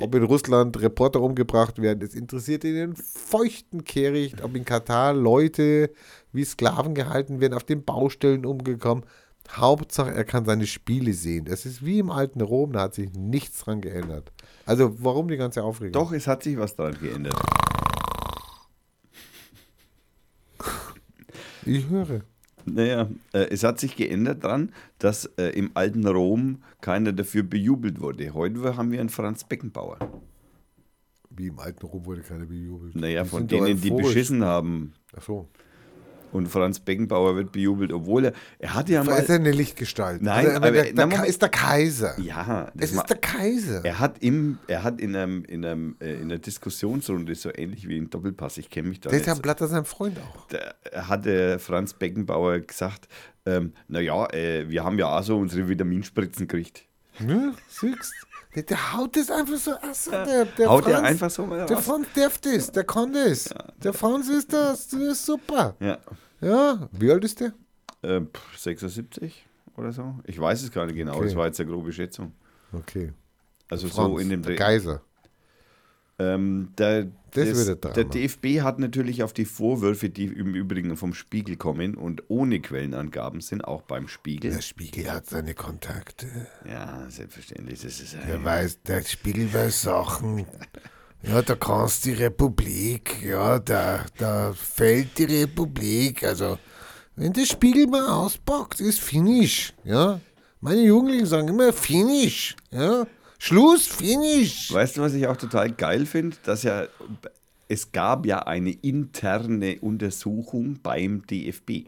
ob 0.00 0.14
in 0.14 0.22
Russland 0.22 0.80
Reporter 0.80 1.20
umgebracht 1.20 1.80
werden. 1.80 2.02
Es 2.02 2.14
interessiert 2.14 2.64
ihn 2.64 2.76
einen 2.76 2.96
feuchten 2.96 3.84
Kehricht, 3.84 4.42
ob 4.42 4.54
in 4.56 4.64
Katar 4.64 5.12
Leute 5.12 5.90
wie 6.32 6.44
Sklaven 6.44 6.94
gehalten 6.94 7.40
werden, 7.40 7.54
auf 7.54 7.64
den 7.64 7.84
Baustellen 7.84 8.46
umgekommen. 8.46 9.04
Hauptsache, 9.50 10.12
er 10.12 10.24
kann 10.24 10.44
seine 10.44 10.66
Spiele 10.66 11.14
sehen. 11.14 11.46
Das 11.46 11.64
ist 11.64 11.84
wie 11.84 11.98
im 11.98 12.10
alten 12.10 12.40
Rom, 12.40 12.72
da 12.72 12.82
hat 12.82 12.94
sich 12.94 13.12
nichts 13.14 13.60
dran 13.60 13.80
geändert. 13.80 14.30
Also, 14.66 15.02
warum 15.02 15.28
die 15.28 15.36
ganze 15.36 15.64
Aufregung? 15.64 15.92
Doch, 15.92 16.12
es 16.12 16.26
hat 16.26 16.42
sich 16.42 16.58
was 16.58 16.76
daran 16.76 16.98
geändert. 17.00 17.36
Ich 21.64 21.88
höre. 21.88 22.22
Naja, 22.74 23.08
äh, 23.32 23.46
es 23.50 23.64
hat 23.64 23.78
sich 23.80 23.96
geändert 23.96 24.44
dran, 24.44 24.72
dass 24.98 25.26
äh, 25.38 25.50
im 25.50 25.70
alten 25.74 26.06
Rom 26.06 26.62
keiner 26.80 27.12
dafür 27.12 27.42
bejubelt 27.42 28.00
wurde. 28.00 28.34
Heute 28.34 28.76
haben 28.76 28.90
wir 28.92 29.00
einen 29.00 29.08
Franz 29.08 29.44
Beckenbauer. 29.44 29.98
Wie 31.30 31.48
im 31.48 31.58
alten 31.58 31.86
Rom 31.86 32.04
wurde 32.04 32.22
keiner 32.22 32.46
bejubelt. 32.46 32.96
Naja, 32.96 33.22
Die 33.22 33.28
von 33.28 33.40
sind 33.40 33.52
doch 33.52 33.64
denen, 33.64 33.80
die 33.80 33.88
euphorisch. 33.92 34.06
beschissen 34.14 34.44
haben. 34.44 34.92
Ach 35.16 35.22
so. 35.22 35.48
Und 36.32 36.48
Franz 36.48 36.80
Beckenbauer 36.80 37.36
wird 37.36 37.52
bejubelt, 37.52 37.92
obwohl 37.92 38.26
er, 38.26 38.32
er 38.58 38.74
hat 38.74 38.88
ja 38.88 39.00
Er 39.00 39.04
mal... 39.04 39.16
ist 39.18 39.30
eine 39.30 39.50
Lichtgestalt. 39.50 40.20
Nein, 40.22 40.46
also, 40.46 40.56
aber- 40.58 40.70
der, 40.72 40.92
der 40.92 41.06
na, 41.06 41.24
ist 41.24 41.40
der 41.42 41.48
Kaiser. 41.48 42.18
Ja, 42.20 42.70
es 42.74 42.80
das 42.80 42.92
ma- 42.92 43.00
ist 43.02 43.10
der 43.10 43.16
Kaiser. 43.18 43.84
er 43.84 43.98
hat, 43.98 44.18
im, 44.22 44.58
er 44.66 44.82
hat 44.82 45.00
in, 45.00 45.16
einem, 45.16 45.44
in, 45.44 45.64
einem, 45.64 45.96
äh, 46.00 46.14
in 46.14 46.22
einer 46.24 46.38
Diskussionsrunde, 46.38 47.34
so 47.34 47.50
ähnlich 47.54 47.88
wie 47.88 47.96
in 47.96 48.10
Doppelpass, 48.10 48.58
ich 48.58 48.70
kenne 48.70 48.88
mich 48.88 49.00
da 49.00 49.10
der 49.10 49.18
ist 49.18 49.22
nicht 49.22 49.26
ja 49.28 49.34
so- 49.34 49.38
ein 49.38 49.42
Blatt 49.42 49.58
sein 49.60 49.84
Freund 49.84 50.18
auch. 50.18 50.46
da 50.48 51.06
hatte 51.08 51.58
Franz 51.58 51.94
Beckenbauer 51.94 52.60
gesagt, 52.60 53.08
ähm, 53.46 53.72
naja, 53.88 54.26
äh, 54.32 54.68
wir 54.68 54.84
haben 54.84 54.98
ja 54.98 55.06
auch 55.18 55.22
so 55.22 55.38
unsere 55.38 55.68
Vitaminspritzen 55.68 56.46
gekriegt. 56.46 56.84
Ne? 57.20 57.52
Siehst 57.68 58.12
der, 58.54 58.62
der 58.64 58.92
haut 58.96 59.16
das 59.16 59.30
einfach 59.30 59.56
so 59.56 59.72
aus. 59.72 60.04
Der, 60.10 60.44
der 60.46 60.68
Haut 60.68 60.84
Franz, 60.84 60.96
er 60.96 61.02
einfach 61.04 61.30
so 61.30 61.46
mal 61.46 61.66
Der. 61.66 61.78
Franz 61.78 62.06
darf 62.14 62.38
das, 62.38 62.72
der 62.72 62.84
kann 62.84 63.12
das. 63.12 63.50
der 63.82 63.92
Franz 63.92 64.28
ist 64.28 64.52
das, 64.52 64.88
das 64.88 65.00
ist 65.00 65.26
super. 65.26 65.76
Ja, 65.80 65.98
Ja, 66.40 66.88
wie 66.92 67.10
alt 67.10 67.24
ist 67.24 67.40
der? 67.40 67.52
äh, 68.02 68.20
pff, 68.20 68.58
76 68.58 69.46
oder 69.76 69.92
so. 69.92 70.14
Ich 70.24 70.40
weiß 70.40 70.62
es 70.62 70.70
gar 70.72 70.86
nicht 70.86 70.96
genau, 70.96 71.16
Okay. 71.16 71.24
das 71.26 71.36
war 71.36 71.46
jetzt 71.46 71.60
eine 71.60 71.70
grobe 71.70 71.92
Schätzung. 71.92 72.32
Okay. 72.72 73.12
Also 73.70 73.88
Franz, 73.88 74.08
so 74.14 74.18
in 74.18 74.28
dem 74.30 74.42
der 74.42 74.52
Dreh. 74.52 74.56
Kaiser. 74.56 75.02
Ähm, 76.20 76.70
der, 76.78 77.04
Das 77.32 77.66
das- 77.66 77.80
der. 77.94 78.04
DFB 78.04 78.62
hat 78.62 78.78
natürlich 78.80 79.22
auf 79.22 79.32
die 79.32 79.44
Vorwürfe, 79.44 80.08
die 80.10 80.24
im 80.24 80.54
Übrigen 80.54 80.96
vom 80.96 81.14
Spiegel 81.14 81.56
kommen 81.56 81.94
und 81.94 82.24
ohne 82.28 82.60
Quellenangaben 82.60 83.40
sind, 83.40 83.64
auch 83.64 83.82
beim 83.82 84.08
Spiegel. 84.08 84.50
Der 84.50 84.62
Spiegel 84.62 85.12
hat 85.12 85.26
seine 85.26 85.54
Kontakte. 85.54 86.26
Ja, 86.68 87.04
selbstverständlich. 87.08 87.82
Das 87.82 88.00
ist 88.00 88.16
Der 88.26 88.42
weiß, 88.42 88.82
der 88.82 89.02
Spiegel 89.04 89.52
weiß 89.52 89.82
Sachen. 89.82 90.44
Ja, 91.22 91.42
da 91.42 91.54
kannst 91.54 92.04
die 92.04 92.12
Republik, 92.14 93.22
ja, 93.24 93.58
da, 93.58 94.04
da 94.18 94.52
fällt 94.54 95.18
die 95.18 95.24
Republik. 95.24 96.22
Also, 96.24 96.58
wenn 97.16 97.32
der 97.32 97.44
Spiegel 97.44 97.86
mal 97.88 98.08
auspackt, 98.08 98.80
ist 98.80 99.00
Finish, 99.00 99.74
ja. 99.84 100.20
Meine 100.60 100.82
Jugendlichen 100.82 101.26
sagen 101.26 101.48
immer 101.48 101.72
Finish, 101.72 102.56
ja. 102.70 103.04
Schluss, 103.38 103.86
Finish. 103.86 104.72
Weißt 104.72 104.96
du, 104.96 105.02
was 105.02 105.14
ich 105.14 105.26
auch 105.26 105.36
total 105.36 105.70
geil 105.72 106.06
finde? 106.06 106.36
Dass 106.44 106.64
ja, 106.64 106.86
es 107.68 107.92
gab 107.92 108.24
ja 108.24 108.40
eine 108.40 108.70
interne 108.70 109.78
Untersuchung 109.80 110.78
beim 110.82 111.26
DFB. 111.26 111.84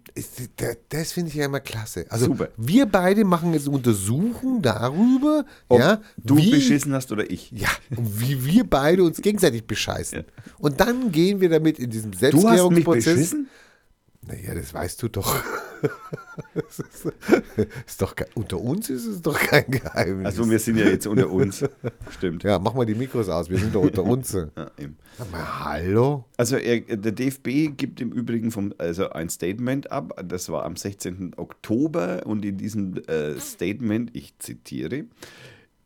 Das, 0.88 1.12
finde 1.12 1.30
ich 1.30 1.36
ja 1.36 1.46
immer 1.46 1.60
klasse. 1.60 2.04
Also, 2.10 2.26
Super. 2.26 2.48
wir 2.56 2.86
beide 2.86 3.24
machen 3.24 3.54
jetzt 3.54 3.66
Untersuchungen 3.66 4.60
darüber, 4.60 5.46
Ob 5.68 5.80
ja, 5.80 6.00
du 6.18 6.36
wie, 6.36 6.50
beschissen 6.50 6.92
hast 6.92 7.10
oder 7.12 7.30
ich. 7.30 7.50
Ja, 7.52 7.68
und 7.96 8.20
wie 8.20 8.44
wir 8.44 8.64
beide 8.64 9.02
uns 9.02 9.22
gegenseitig 9.22 9.66
bescheißen. 9.66 10.24
Und 10.58 10.80
dann 10.80 11.10
gehen 11.12 11.40
wir 11.40 11.48
damit 11.48 11.78
in 11.78 11.90
diesem 11.90 12.10
Du 12.12 12.18
hast 12.18 12.22
mich 12.22 12.30
Selbstklärungsprozess. 12.32 13.14
beschissen? 13.14 13.48
Naja, 14.31 14.55
das 14.55 14.73
weißt 14.73 15.03
du 15.03 15.09
doch. 15.09 15.43
ist, 16.69 16.85
ist 17.87 18.03
doch 18.03 18.14
unter 18.35 18.61
uns 18.61 18.88
ist 18.88 19.07
es 19.07 19.23
doch 19.23 19.37
kein 19.37 19.69
Geheimnis. 19.69 20.27
Also 20.27 20.49
wir 20.49 20.61
sind 20.61 20.77
ja 20.77 20.87
jetzt 20.87 21.09
unter 21.09 21.29
uns. 21.31 21.64
Stimmt. 22.11 22.45
ja, 22.45 22.61
mach 22.61 22.75
mal 22.75 22.87
die 22.87 22.95
Mikros 22.95 23.29
aus, 23.29 23.51
wir 23.51 23.59
sind 23.59 23.75
doch 23.75 23.83
unter 23.83 24.05
uns. 24.05 24.37
Ja, 25.19 25.27
mal, 25.33 25.64
hallo? 25.64 26.25
Also 26.37 26.57
er, 26.57 26.81
der 26.81 27.12
DFB 27.12 27.76
gibt 27.76 28.01
im 28.01 28.12
Übrigen 28.12 28.51
vom, 28.51 28.72
also 28.78 29.11
ein 29.11 29.28
Statement 29.28 29.91
ab, 29.91 30.18
das 30.24 30.49
war 30.49 30.64
am 30.64 30.76
16. 30.76 31.33
Oktober 31.37 32.22
und 32.24 32.45
in 32.45 32.57
diesem 32.57 32.97
äh, 33.07 33.39
Statement, 33.39 34.16
ich 34.16 34.39
zitiere, 34.39 35.05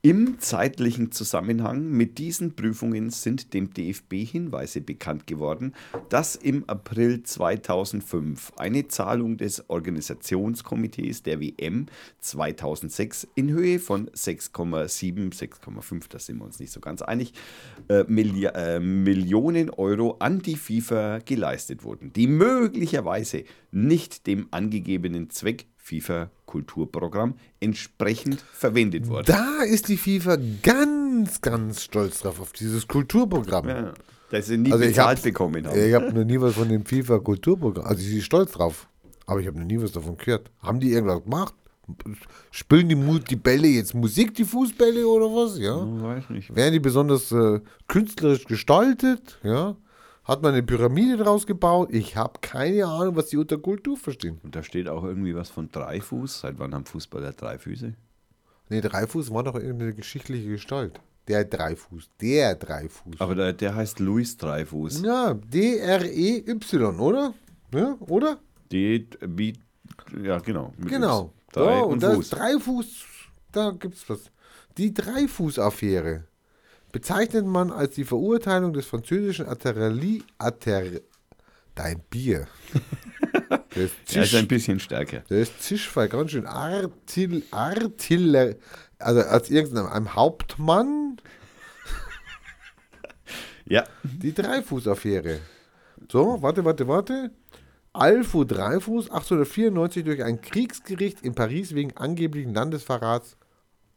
Im 0.06 0.38
zeitlichen 0.38 1.12
Zusammenhang 1.12 1.88
mit 1.88 2.18
diesen 2.18 2.54
Prüfungen 2.54 3.08
sind 3.08 3.54
dem 3.54 3.72
DFB 3.72 4.16
Hinweise 4.16 4.82
bekannt 4.82 5.26
geworden, 5.26 5.72
dass 6.10 6.36
im 6.36 6.68
April 6.68 7.22
2005 7.22 8.52
eine 8.58 8.86
Zahlung 8.88 9.38
des 9.38 9.70
Organisationskomitees 9.70 11.22
der 11.22 11.40
WM 11.40 11.86
2006 12.20 13.28
in 13.34 13.48
Höhe 13.48 13.78
von 13.78 14.10
6,7, 14.10 15.32
6,5, 15.34 16.02
da 16.10 16.18
sind 16.18 16.36
wir 16.36 16.44
uns 16.44 16.60
nicht 16.60 16.72
so 16.72 16.80
ganz 16.80 17.00
einig, 17.00 17.32
äh, 17.88 18.04
Milli 18.06 18.44
äh, 18.44 18.80
Millionen 18.80 19.70
Euro 19.70 20.16
an 20.18 20.40
die 20.40 20.56
FIFA 20.56 21.20
geleistet 21.20 21.82
wurden, 21.82 22.12
die 22.12 22.26
möglicherweise 22.26 23.44
nicht 23.70 24.26
dem 24.26 24.48
angegebenen 24.50 25.30
Zweck 25.30 25.64
FIFA-Kulturprogramm 25.84 27.34
entsprechend 27.60 28.40
verwendet 28.52 29.08
worden. 29.08 29.26
Da 29.26 29.62
ist 29.62 29.88
die 29.88 29.96
FIFA 29.96 30.38
ganz, 30.62 31.40
ganz 31.40 31.82
stolz 31.82 32.20
drauf, 32.20 32.40
auf 32.40 32.52
dieses 32.52 32.88
Kulturprogramm. 32.88 33.68
Ja, 33.68 33.94
dass 34.30 34.46
sie 34.46 34.56
nie 34.56 34.72
Also 34.72 34.84
ich 34.84 34.90
bezahlt 34.90 35.18
hab- 35.18 35.24
bekommen 35.24 35.66
haben. 35.66 35.78
Ich 35.78 35.94
habe 35.94 36.12
noch 36.12 36.24
nie 36.24 36.40
was 36.40 36.54
von 36.54 36.68
dem 36.68 36.84
FIFA-Kulturprogramm. 36.84 37.86
Also 37.86 38.02
sie 38.02 38.18
ist 38.18 38.24
stolz 38.24 38.52
drauf. 38.52 38.88
Aber 39.26 39.40
ich 39.40 39.46
habe 39.46 39.58
noch 39.58 39.66
nie 39.66 39.80
was 39.80 39.92
davon 39.92 40.16
gehört. 40.16 40.50
Haben 40.60 40.80
die 40.80 40.92
irgendwas 40.92 41.22
gemacht? 41.22 41.54
Spielen 42.50 42.88
die, 42.88 43.20
die 43.28 43.36
Bälle 43.36 43.68
jetzt 43.68 43.94
Musik, 43.94 44.34
die 44.34 44.44
Fußbälle 44.44 45.06
oder 45.06 45.26
was? 45.26 45.58
Ja. 45.58 45.76
Weiß 46.02 46.30
nicht. 46.30 46.54
Werden 46.56 46.72
die 46.72 46.80
besonders 46.80 47.30
äh, 47.30 47.60
künstlerisch 47.88 48.44
gestaltet? 48.46 49.38
Ja. 49.42 49.76
Hat 50.24 50.42
man 50.42 50.52
eine 50.54 50.62
Pyramide 50.62 51.18
draus 51.18 51.46
gebaut? 51.46 51.90
Ich 51.92 52.16
habe 52.16 52.38
keine 52.40 52.86
Ahnung, 52.86 53.14
was 53.16 53.26
die 53.28 53.36
unter 53.36 53.58
Kultur 53.58 53.96
verstehen. 53.96 54.40
Und 54.42 54.56
da 54.56 54.62
steht 54.62 54.88
auch 54.88 55.04
irgendwie 55.04 55.34
was 55.34 55.50
von 55.50 55.70
Dreifuß. 55.70 56.40
Seit 56.40 56.58
wann 56.58 56.74
haben 56.74 56.86
Fußballer 56.86 57.32
drei 57.32 57.58
Füße? 57.58 57.92
Nee, 58.70 58.80
Dreifuß 58.80 59.32
war 59.34 59.42
doch 59.42 59.56
irgendeine 59.56 59.92
geschichtliche 59.92 60.48
Gestalt. 60.48 60.98
Der 61.28 61.44
Dreifuß. 61.44 62.08
Der 62.20 62.54
Dreifuß. 62.54 63.16
Aber 63.20 63.34
der, 63.34 63.52
der 63.52 63.74
heißt 63.74 64.00
Luis 64.00 64.36
Dreifuß. 64.38 65.02
ja, 65.02 65.34
D-R-E-Y, 65.34 66.98
oder? 67.00 67.34
Ja, 67.74 67.96
oder? 68.00 68.38
Die, 68.72 69.06
wie, 69.20 69.54
ja, 70.22 70.38
genau. 70.38 70.72
Genau. 70.78 71.32
Drei 71.52 71.80
So, 71.80 71.86
und 71.86 72.02
das 72.02 72.14
Fuß. 72.14 72.30
Dreifuß, 72.30 73.04
da 73.52 73.70
gibt's 73.72 74.08
was. 74.08 74.30
Die 74.78 74.92
Dreifuß-Affäre 74.92 76.24
bezeichnet 76.94 77.44
man 77.44 77.72
als 77.72 77.96
die 77.96 78.04
Verurteilung 78.04 78.72
des 78.72 78.86
französischen 78.86 79.48
Artillerie... 79.48 80.22
Atter, 80.38 80.84
dein 81.74 82.00
Bier. 82.08 82.46
Das 83.70 83.82
ist 83.82 84.14
Er 84.14 84.22
ist 84.22 84.34
ein 84.34 84.40
Zisch, 84.42 84.48
bisschen 84.48 84.78
stärker. 84.78 85.24
das 85.28 85.38
ist 85.38 85.60
Zischfall, 85.60 86.08
ganz 86.08 86.30
schön. 86.30 86.46
Artil, 86.46 87.42
Artiller, 87.50 88.54
also 89.00 89.22
als 89.22 89.50
irgendeinem 89.50 90.14
Hauptmann 90.14 91.16
Ja, 93.66 93.82
die 94.04 94.32
Dreifuß-Affäre. 94.32 95.40
So, 96.12 96.40
warte, 96.40 96.64
warte, 96.64 96.86
warte. 96.86 97.32
Alfo 97.92 98.44
Dreifuß 98.44 99.10
1894 99.10 100.04
durch 100.04 100.22
ein 100.22 100.40
Kriegsgericht 100.40 101.22
in 101.22 101.34
Paris 101.34 101.74
wegen 101.74 101.96
angeblichen 101.96 102.54
Landesverrats. 102.54 103.36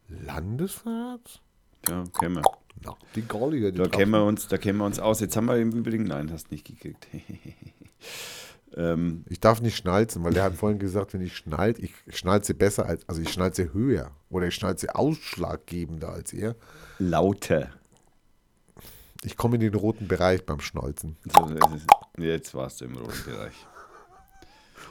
Landesverrats? 0.08 1.40
ja 1.88 2.02
kennen 2.18 2.36
wir. 2.36 2.42
Na, 2.84 2.96
die 3.14 3.22
Gallier, 3.26 3.72
die 3.72 3.78
Da 3.78 3.88
kennen 3.88 4.12
wir 4.12 4.24
uns, 4.24 4.46
da 4.48 4.56
kennen 4.58 4.78
wir 4.78 4.84
uns 4.86 4.98
aus. 4.98 5.20
Jetzt 5.20 5.36
haben 5.36 5.46
wir 5.46 5.56
im 5.56 5.72
Übrigen, 5.72 6.04
nein, 6.04 6.30
hast 6.32 6.50
nicht 6.50 6.66
gekriegt. 6.66 7.06
ähm, 8.76 9.24
Ich 9.28 9.40
darf 9.40 9.60
nicht 9.60 9.76
schnalzen, 9.76 10.22
weil 10.24 10.32
der 10.34 10.44
hat 10.44 10.54
vorhin 10.54 10.78
gesagt, 10.78 11.14
wenn 11.14 11.20
ich 11.20 11.36
schnallt, 11.36 11.78
ich 11.78 11.92
schnalze 12.08 12.54
besser 12.54 12.86
als, 12.86 13.08
also 13.08 13.20
ich 13.20 13.32
schnalze 13.32 13.72
höher 13.72 14.10
oder 14.30 14.46
ich 14.46 14.54
schnalze 14.54 14.94
ausschlaggebender 14.94 16.10
als 16.10 16.32
er. 16.32 16.54
lauter. 16.98 17.70
Ich 19.24 19.36
komme 19.36 19.56
in 19.56 19.60
den 19.62 19.74
roten 19.74 20.06
Bereich 20.06 20.46
beim 20.46 20.60
Schnalzen 20.60 21.16
So, 21.24 21.46
ist, 21.74 21.86
jetzt 22.18 22.54
warst 22.54 22.80
du 22.80 22.84
im 22.84 22.96
roten 22.96 23.24
Bereich. 23.24 23.66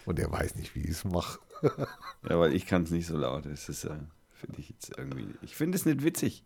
und 0.05 0.19
er 0.19 0.29
weiß 0.29 0.55
nicht, 0.55 0.75
wie 0.75 0.81
ich 0.81 0.89
es 0.89 1.05
mache. 1.05 1.39
Ja, 2.29 2.37
weil 2.37 2.53
ich 2.53 2.65
kann 2.65 2.83
es 2.83 2.91
nicht 2.91 3.07
so 3.07 3.17
laut. 3.17 3.45
Das 3.45 3.69
ist, 3.69 3.85
äh, 3.85 3.95
finde 4.33 4.59
ich 4.59 4.69
jetzt 4.69 4.91
irgendwie. 4.97 5.27
Ich 5.41 5.55
finde 5.55 5.77
es 5.77 5.85
nicht 5.85 6.03
witzig. 6.03 6.43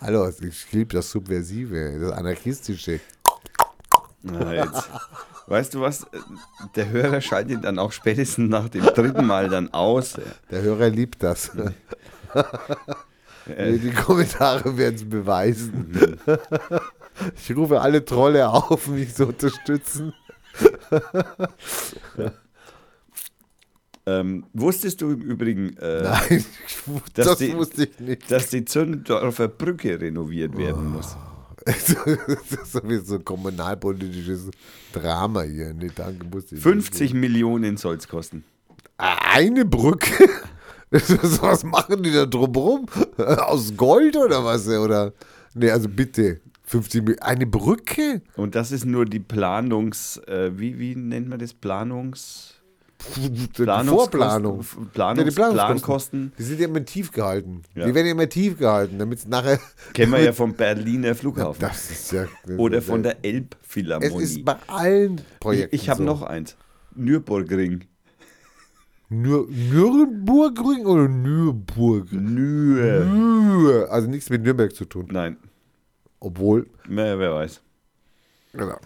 Hallo, 0.00 0.30
ich 0.40 0.72
liebe 0.72 0.94
das 0.94 1.10
Subversive, 1.10 1.98
das 2.00 2.12
Anarchistische. 2.12 3.00
Na, 4.22 4.52
jetzt. 4.52 4.88
Weißt 5.46 5.74
du 5.74 5.80
was? 5.80 6.06
Der 6.74 6.90
Hörer 6.90 7.20
schaltet 7.20 7.64
dann 7.64 7.78
auch 7.78 7.92
spätestens 7.92 8.50
nach 8.50 8.68
dem 8.68 8.82
dritten 8.82 9.24
Mal 9.26 9.48
dann 9.48 9.72
aus. 9.72 10.16
Der 10.50 10.60
Hörer 10.62 10.90
liebt 10.90 11.22
das. 11.22 11.52
Die 13.48 13.90
Kommentare 13.92 14.76
werden 14.76 14.96
es 14.96 15.08
beweisen. 15.08 16.18
Ich 17.34 17.56
rufe 17.56 17.80
alle 17.80 18.04
Trolle 18.04 18.48
auf, 18.48 18.88
mich 18.88 19.14
zu 19.14 19.28
unterstützen. 19.28 20.12
Ähm, 24.08 24.44
wusstest 24.54 25.00
du 25.02 25.10
im 25.10 25.20
Übrigen, 25.20 25.76
äh, 25.76 26.02
Nein, 26.02 26.44
dass 27.14 27.26
das 27.26 27.38
die- 27.38 27.54
wusste 27.54 27.84
ich 27.84 28.00
nicht. 28.00 28.30
dass 28.30 28.48
die 28.50 28.64
Zündorfer 28.64 29.48
Brücke 29.48 30.00
renoviert 30.00 30.56
werden 30.56 30.92
muss? 30.92 31.16
Das 31.66 31.90
ist 32.74 33.06
so 33.08 33.16
ein 33.16 33.24
kommunalpolitisches 33.24 34.50
Drama 34.92 35.42
hier. 35.42 35.74
Nee, 35.74 35.90
danke, 35.94 36.32
wusste 36.32 36.54
ich 36.54 36.62
50 36.62 37.12
Millionen 37.12 37.76
soll 37.76 37.96
es 37.96 38.08
kosten. 38.08 38.36
nicht. 38.38 38.46
Eine 38.96 39.64
Brücke? 39.66 40.28
Was 40.90 41.64
machen 41.64 42.02
die 42.02 42.10
da 42.12 42.24
drumherum? 42.24 42.86
Aus 43.18 43.76
Gold 43.76 44.16
oder 44.16 44.42
was? 44.42 44.66
Oder? 44.68 45.12
Nee, 45.54 45.70
also 45.70 45.88
bitte. 45.90 46.40
50 46.64 47.02
Millionen. 47.02 47.20
Eine 47.22 47.46
Brücke? 47.46 48.22
Und 48.36 48.54
das 48.54 48.72
ist 48.72 48.86
nur 48.86 49.04
die 49.04 49.20
Planungs, 49.20 50.16
äh, 50.26 50.50
wie, 50.58 50.78
wie 50.78 50.94
nennt 50.94 51.28
man 51.28 51.38
das? 51.38 51.52
Planungs... 51.52 52.54
Vorplanung. 53.00 54.08
Planungs, 54.10 54.76
Ja, 54.94 55.14
die 55.14 55.30
Planungskosten. 55.30 55.54
Plankosten. 55.56 56.32
Die 56.38 56.42
sind 56.42 56.60
ja 56.60 56.66
immer 56.66 56.84
tief 56.84 57.12
gehalten. 57.12 57.62
Ja. 57.74 57.86
Die 57.86 57.94
werden 57.94 58.06
ja 58.06 58.12
immer 58.12 58.28
tief 58.28 58.58
gehalten, 58.58 58.98
damit 58.98 59.20
es 59.20 59.26
nachher. 59.28 59.58
Kennen 59.94 60.12
wir 60.12 60.20
ja 60.22 60.32
vom 60.32 60.54
Berliner 60.54 61.14
Flughafen. 61.14 61.60
Das 61.60 61.90
ist 61.90 62.12
ja. 62.12 62.26
Das 62.44 62.58
Oder 62.58 62.82
von 62.82 63.02
der 63.02 63.16
Es 63.22 63.24
Elbphilharmonie. 63.32 64.22
ist 64.24 64.44
bei 64.44 64.56
allen 64.66 65.18
Ich, 65.18 65.40
Projekten. 65.40 65.74
ich 65.76 65.88
habe 65.88 65.98
so. 65.98 66.04
noch 66.04 66.22
eins. 66.22 66.56
Nürburgring. 66.94 67.84
Nür 69.10 69.46
Nürnbergring 69.48 70.84
oder 70.84 71.08
Nürburg? 71.08 72.12
Nür. 72.12 73.04
Nür. 73.06 73.90
Also 73.90 74.08
nichts 74.08 74.28
mit 74.28 74.42
Nürnberg 74.42 74.74
zu 74.74 74.84
tun. 74.84 75.08
Nein, 75.10 75.36
Obwohl, 76.20 76.68
mehr, 76.88 77.18
wer 77.18 77.32
weiß. 77.32 77.62
genau. 78.52 78.76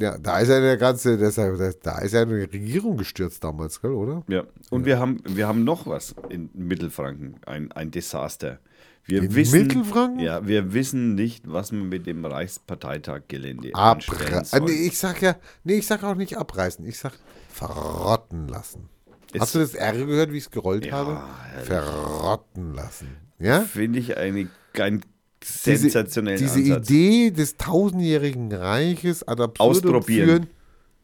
Ja, 0.00 0.18
da 0.18 0.38
ist 0.38 0.48
ja 0.48 0.60
der 0.60 0.76
ganze, 0.76 1.18
deshalb, 1.18 1.58
da 1.82 1.98
ist 1.98 2.12
ja 2.12 2.22
eine 2.22 2.34
Regierung 2.40 2.96
gestürzt 2.96 3.42
damals, 3.42 3.80
gell, 3.80 3.92
oder? 3.92 4.22
Ja. 4.28 4.44
Und 4.70 4.84
wir 4.86 4.98
haben 4.98 5.22
wir 5.26 5.48
haben 5.48 5.64
noch 5.64 5.86
was 5.86 6.14
in 6.28 6.50
Mittelfranken, 6.54 7.36
ein, 7.46 7.72
ein 7.72 7.90
Desaster. 7.90 8.58
Wir 9.04 9.22
In 9.22 9.34
wissen, 9.34 9.62
Mittelfranken? 9.62 10.20
Ja, 10.20 10.46
wir 10.46 10.74
wissen 10.74 11.14
nicht, 11.14 11.50
was 11.50 11.72
wir 11.72 11.82
mit 11.82 12.06
dem 12.06 12.24
Reichsparteitaggelände 12.26 13.74
anstellen 13.74 14.34
ah, 14.34 14.44
sollen. 14.44 14.64
nee, 14.64 14.86
ich 14.86 14.98
sag 14.98 15.22
ja, 15.22 15.36
nee, 15.64 15.74
ich 15.78 15.86
sag 15.86 16.04
auch 16.04 16.14
nicht 16.14 16.36
abreißen, 16.36 16.84
ich 16.86 16.98
sag 16.98 17.12
verrotten 17.48 18.48
lassen. 18.48 18.88
Jetzt- 19.32 19.42
Hast 19.42 19.54
du 19.54 19.58
das 19.60 19.74
R 19.74 19.92
gehört, 19.92 20.32
wie 20.32 20.38
ich 20.38 20.44
es 20.44 20.50
gerollt 20.50 20.86
Ja, 20.86 20.92
habe? 20.92 21.20
Verrotten 21.64 22.74
lassen. 22.74 23.08
Ja? 23.38 23.60
Finde 23.60 23.98
ich 23.98 24.16
eine, 24.16 24.48
Diese, 24.74 25.00
sensationellen 25.42 26.38
diese 26.38 26.58
Ansatz. 26.58 26.90
Idee 26.90 27.30
des 27.30 27.56
tausendjährigen 27.56 28.52
Reiches 28.52 29.26
ad 29.26 29.42
absurdum 29.42 29.96
Ausprobieren. 29.96 30.28
führen. 30.28 30.46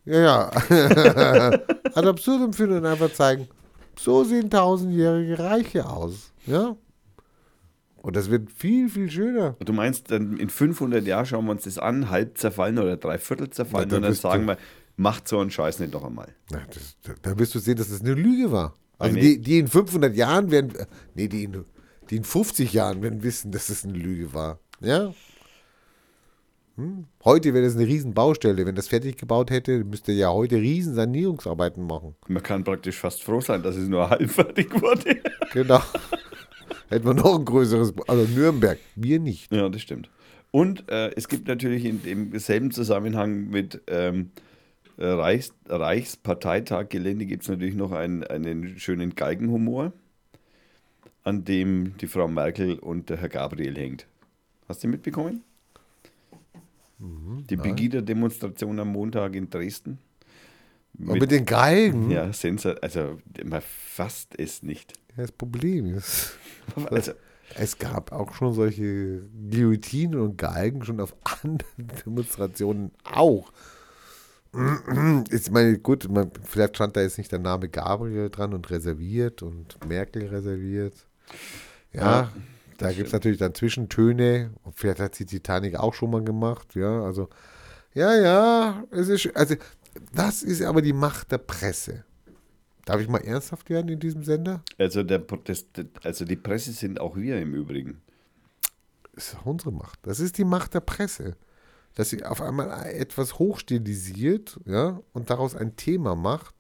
Ja, 0.07 0.21
ja. 0.21 0.51
ad 1.95 2.09
absurdum 2.09 2.53
führen 2.53 2.79
und 2.79 2.87
einfach 2.87 3.13
zeigen, 3.13 3.49
so 3.99 4.25
sehen 4.25 4.51
tausendjährige 4.51 5.39
Reiche 5.39 5.89
aus. 5.89 6.33
Ja? 6.47 6.77
Und 7.97 8.17
das 8.17 8.29
wird 8.29 8.51
viel, 8.53 8.91
viel 8.91 9.11
schöner. 9.11 9.57
Du 9.65 9.73
meinst, 9.73 10.11
dann 10.11 10.37
in 10.37 10.51
500 10.51 11.07
Jahren 11.07 11.25
schauen 11.25 11.47
wir 11.47 11.53
uns 11.53 11.65
das 11.65 11.79
an, 11.79 12.11
halb 12.11 12.37
zerfallen 12.37 12.79
oder 12.79 12.99
dreiviertel 12.99 13.49
zerfallen 13.49 13.89
Na, 13.91 13.97
und 13.97 14.03
dann 14.03 14.15
sagen 14.15 14.47
wir, 14.47 14.59
macht 14.97 15.27
so 15.27 15.39
einen 15.39 15.51
Scheiß 15.51 15.79
nicht 15.79 15.95
noch 15.95 16.05
einmal. 16.05 16.29
Na, 16.51 16.61
das, 16.73 16.97
da, 17.23 17.39
wirst 17.39 17.55
du 17.55 17.61
sehen, 17.61 17.77
dass 17.77 17.89
das 17.89 18.03
eine 18.03 18.13
Lüge 18.13 18.53
war. 18.53 18.77
Also 18.99 19.17
die, 19.17 19.41
die 19.41 19.59
in 19.59 19.69
500 19.69 20.15
Jahren 20.15 20.51
werden, 20.51 20.75
äh, 20.77 20.87
nee, 21.15 21.29
die 21.29 21.45
in, 21.45 21.65
die 22.11 22.17
in 22.17 22.25
50 22.25 22.73
Jahren 22.73 23.03
werden 23.03 23.23
wissen, 23.23 23.53
dass 23.53 23.69
das 23.69 23.85
eine 23.85 23.95
Lüge 23.95 24.35
war. 24.35 24.59
Ja? 24.81 25.13
Hm? 26.77 27.07
Heute 27.25 27.55
wäre 27.55 27.65
das 27.65 27.77
eine 27.77 27.87
riesen 27.87 28.15
Baustelle. 28.15 28.67
Wenn 28.67 28.75
das 28.75 28.89
fertig 28.89 29.17
gebaut 29.17 29.51
hätte, 29.51 29.85
müsste 29.85 30.13
ja 30.13 30.31
heute 30.31 30.57
riesen 30.57 30.95
Sanierungsarbeiten 30.95 31.87
machen. 31.87 32.17
Man 32.27 32.43
kann 32.43 32.65
praktisch 32.65 32.99
fast 32.99 33.23
froh 33.23 33.41
sein, 33.41 33.63
dass 33.63 33.77
es 33.77 33.89
nur 33.89 34.11
halb 34.11 34.31
fertig 34.31 34.73
wurde. 34.81 35.21
Genau. 35.53 35.81
Hätten 36.89 37.07
wir 37.07 37.15
noch 37.15 37.39
ein 37.39 37.45
größeres, 37.45 37.95
also 38.09 38.25
Nürnberg, 38.33 38.79
wir 38.97 39.21
nicht. 39.21 39.53
ja, 39.53 39.69
das 39.69 39.83
stimmt. 39.83 40.11
Und 40.51 40.89
äh, 40.91 41.11
es 41.17 41.29
gibt 41.29 41.49
natürlich 41.49 41.85
in 41.85 42.03
dem 42.03 42.39
selben 42.39 42.71
Zusammenhang 42.71 43.49
mit 43.49 43.81
ähm, 43.89 44.31
Reichs, 44.99 45.53
Reichsparteitaggelände 45.69 47.27
gibt 47.27 47.43
es 47.43 47.49
natürlich 47.49 47.75
noch 47.75 47.93
einen, 47.93 48.23
einen 48.25 48.79
schönen 48.79 49.15
Galgenhumor. 49.15 49.93
An 51.25 51.45
dem 51.45 51.97
die 51.99 52.07
Frau 52.07 52.29
Merkel 52.29 52.79
und 52.79 53.11
der 53.11 53.17
Herr 53.17 53.29
Gabriel 53.29 53.77
hängt. 53.77 54.07
Hast 54.69 54.85
du 54.85 54.89
mitbekommen? 54.89 55.43
die 56.99 57.57
Pegida-Demonstration 57.57 58.79
am 58.81 58.89
Montag 58.89 59.35
in 59.35 59.51
Dresden. 59.51 59.99
Und 60.99 61.19
mit 61.19 61.31
den 61.31 61.45
Geigen? 61.45 62.11
ja, 62.11 62.33
Sensor, 62.33 62.77
also 62.81 63.19
man 63.45 63.61
fasst 63.61 64.39
es 64.39 64.63
nicht. 64.63 64.93
Ja, 65.17 65.23
das 65.23 65.33
Problem 65.33 65.95
ist, 65.95 66.39
Also, 66.91 67.13
es 67.57 67.79
gab 67.79 68.13
auch 68.13 68.33
schon 68.35 68.55
solche 68.55 69.23
Guillotinen 69.51 70.21
und 70.21 70.39
Geigen 70.39 70.85
schon 70.85 71.01
auf 71.01 71.15
anderen 71.43 71.89
Demonstrationen 72.07 72.93
auch. 73.05 73.53
Ich 75.33 75.51
meine, 75.51 75.79
gut, 75.81 76.09
man, 76.09 76.31
vielleicht 76.45 76.77
stand 76.77 76.97
da 76.97 77.03
jetzt 77.03 77.19
nicht 77.19 77.33
der 77.33 77.41
Name 77.41 77.69
Gabriel 77.69 78.31
dran 78.31 78.55
und 78.55 78.71
reserviert 78.71 79.43
und 79.43 79.85
Merkel 79.89 80.29
reserviert. 80.29 80.95
Ja, 81.93 82.31
da 82.79 82.93
gibt 82.93 83.07
es 83.07 83.13
natürlich 83.13 83.39
dann 83.39 83.55
Zwischentöne. 83.55 84.53
Und 84.63 84.77
vielleicht 84.77 85.01
hat 85.01 85.19
die 85.19 85.27
Titanic 85.27 85.77
auch 85.77 85.95
schon 85.95 86.11
mal 86.11 86.23
gemacht. 86.23 86.75
Ja, 86.75 87.03
also, 87.03 87.29
ja, 87.95 88.15
ja, 88.17 88.85
es 88.91 89.09
ist, 89.09 89.35
also, 89.37 89.55
das 90.13 90.43
ist 90.43 90.63
aber 90.63 90.83
die 90.83 90.93
Macht 90.93 91.31
der 91.31 91.39
Presse. 91.39 92.05
Darf 92.85 93.01
ich 93.01 93.09
mal 93.09 93.19
ernsthaft 93.19 93.71
werden 93.71 93.89
in 93.89 94.01
diesem 94.01 94.25
Sender? 94.25 94.63
also, 94.79 95.03
der 95.03 95.19
Protest, 95.19 95.69
also 96.03 96.25
die 96.25 96.37
Presse 96.37 96.73
sind 96.73 97.01
auch 97.01 97.17
wir 97.17 97.41
im 97.41 97.55
Übrigen. 97.55 98.03
Das 99.15 99.29
ist 99.29 99.37
auch 99.37 99.47
unsere 99.47 99.73
Macht. 99.73 100.01
Das 100.03 100.19
ist 100.21 100.39
die 100.39 100.45
Macht 100.45 100.75
der 100.75 100.81
Presse. 100.81 101.37
Dass 101.95 102.11
sie 102.11 102.25
auf 102.25 102.43
einmal 102.43 102.87
etwas 102.87 103.39
hochstilisiert, 103.39 104.59
ja, 104.65 105.01
und 105.13 105.31
daraus 105.31 105.55
ein 105.55 105.77
Thema 105.77 106.17
macht. 106.17 106.55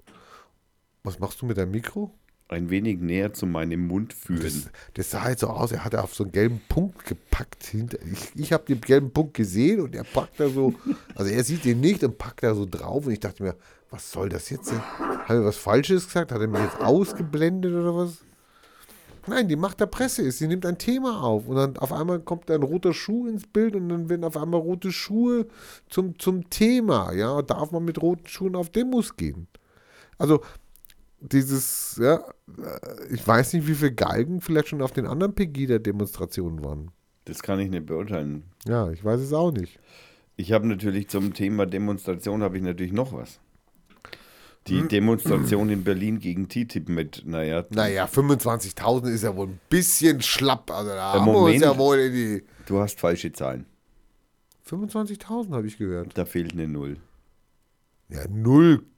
Was 1.03 1.19
machst 1.19 1.43
du 1.43 1.47
mit 1.47 1.59
deinem 1.59 1.73
Mikro? 1.73 2.15
Ein 2.49 2.69
wenig 2.69 3.01
näher 3.01 3.33
zu 3.33 3.47
meinem 3.47 3.87
Mund 3.87 4.13
führen. 4.13 4.43
Das, 4.43 4.71
das 4.93 5.11
sah 5.11 5.23
halt 5.23 5.39
so 5.39 5.49
aus, 5.49 5.73
er 5.73 5.85
hat 5.85 5.95
auf 5.95 6.15
so 6.15 6.25
einen 6.25 6.33
gelben 6.33 6.61
Punkt 6.69 7.07
gepackt. 7.07 7.65
Hinter. 7.65 7.99
Ich, 8.03 8.39
ich 8.39 8.53
habe 8.53 8.65
den 8.65 8.81
gelben 8.83 9.11
Punkt 9.11 9.35
gesehen 9.35 9.81
und 9.81 9.95
er 9.95 10.05
packt 10.05 10.39
da 10.39 10.49
so, 10.49 10.75
also 11.15 11.31
er 11.31 11.43
sieht 11.43 11.65
den 11.65 11.81
nicht 11.81 12.05
und 12.05 12.19
packt 12.19 12.43
da 12.43 12.55
so 12.55 12.67
drauf 12.67 13.07
und 13.07 13.13
ich 13.13 13.21
dachte 13.21 13.43
mir, 13.43 13.57
was 13.91 14.11
soll 14.11 14.29
das 14.29 14.51
jetzt? 14.51 14.67
sein? 14.67 14.81
Hat 14.81 15.31
er 15.31 15.45
was 15.45 15.57
Falsches 15.57 16.07
gesagt? 16.07 16.33
Hat 16.33 16.41
er 16.41 16.49
mich 16.49 16.61
jetzt 16.61 16.81
ausgeblendet 16.81 17.73
oder 17.73 17.97
was? 17.97 18.25
Nein, 19.27 19.49
die 19.49 19.57
Macht 19.57 19.81
der 19.81 19.87
Presse 19.87 20.21
ist, 20.23 20.39
sie 20.39 20.47
nimmt 20.47 20.67
ein 20.67 20.77
Thema 20.77 21.23
auf 21.23 21.49
und 21.49 21.57
dann 21.57 21.79
auf 21.79 21.93
einmal 21.93 22.21
kommt 22.21 22.51
ein 22.51 22.63
roter 22.63 22.93
Schuh 22.93 23.27
ins 23.27 23.47
Bild 23.47 23.75
und 23.75 23.89
dann 23.89 24.11
werden 24.11 24.25
auf 24.25 24.37
einmal 24.37 24.61
rote 24.61 24.93
Schuhe 24.93 25.47
zum, 25.89 26.19
zum 26.19 26.51
Thema. 26.51 27.13
Ja, 27.13 27.41
darf 27.41 27.71
man 27.71 27.87
mit 27.87 28.03
roten 28.03 28.27
Schuhen 28.27 28.55
auf 28.55 28.69
Demos 28.69 29.17
gehen? 29.17 29.47
Also 30.19 30.43
dieses, 31.33 31.99
ja, 32.01 32.17
äh, 32.59 33.13
ich 33.15 33.27
weiß 33.27 33.53
nicht, 33.55 33.67
wie 33.67 33.75
viele 33.75 33.93
Galgen 33.93 34.41
vielleicht 34.41 34.69
schon 34.69 34.83
auf 34.83 34.93
den 34.93 35.07
anderen 35.07 35.35
Pegida-Demonstrationen 35.35 36.65
waren. 36.65 36.91
Das 37.25 37.43
kann 37.43 37.59
ich 37.61 37.71
nicht 37.71 37.87
beurteilen. 37.87 38.45
Ja, 38.67 38.91
ich 38.91 39.05
weiß 39.05 39.21
es 39.21 39.33
auch 39.33 39.51
nicht. 39.53 39.79
Ich 40.37 40.53
habe 40.53 40.67
natürlich 40.67 41.09
zum 41.09 41.33
Thema 41.33 41.65
Demonstration 41.67 42.43
habe 42.43 42.57
ich 42.59 42.63
natürlich 42.63 42.93
noch 42.93 43.13
was. 43.13 43.41
Die 44.67 44.81
Hm. 44.81 44.89
Demonstration 44.89 45.69
in 45.69 45.85
Berlin 45.85 46.19
gegen 46.21 46.49
TTIP 46.49 46.89
mit, 46.89 47.23
naja, 47.27 47.65
Naja, 47.71 48.07
25.000 48.07 49.11
ist 49.11 49.23
ja 49.23 49.37
wohl 49.37 49.49
ein 49.49 49.61
bisschen 49.69 50.23
schlapp. 50.23 50.71
Also 50.71 50.91
da 50.91 51.13
haben 51.15 51.27
wir 51.27 51.33
uns 51.33 51.39
Moment. 51.41 51.63
ja 51.63 51.77
wohl 51.79 51.99
in 51.99 52.13
die. 52.13 52.43
du 52.67 52.79
hast 52.81 52.99
falsche 52.99 53.31
Zahlen. 53.33 53.67
25.000 54.69 55.51
habe 55.53 55.67
ich 55.67 55.77
gehört. 55.77 56.17
Da 56.17 56.25
fehlt 56.25 56.53
eine 56.53 56.67
Null. 56.67 56.97
Ja, 58.09 58.27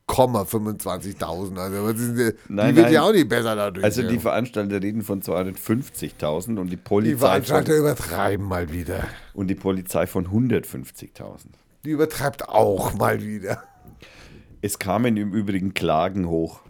0,25.000. 0.09 1.59
Also, 1.59 1.93
denn, 1.93 2.35
Nein, 2.49 2.71
die 2.71 2.77
wird 2.77 2.87
nein. 2.87 2.93
ja 2.95 3.03
auch 3.03 3.13
nicht 3.13 3.29
besser 3.29 3.57
dadurch. 3.57 3.85
Also 3.85 4.09
die 4.09 4.19
Veranstalter 4.19 4.83
reden 4.83 5.03
von 5.03 5.21
250.000 5.21 6.59
und 6.59 6.67
die 6.67 6.71
die 6.71 6.77
Polizei 6.77 7.19
Veranstalter 7.19 7.73
von, 7.73 7.81
übertreiben 7.81 8.47
mal 8.47 8.73
wieder. 8.73 9.05
und 9.35 9.49
die 9.49 9.55
Polizei 9.55 10.07
von 10.07 10.29
150.000. 10.29 11.47
Die 11.85 11.91
übertreibt 11.91 12.49
auch 12.49 12.95
mal 12.95 13.23
wieder. 13.23 13.63
Es 14.63 14.79
kamen 14.79 15.17
im 15.17 15.33
Übrigen 15.33 15.75
Klagen 15.75 16.29
hoch. 16.29 16.61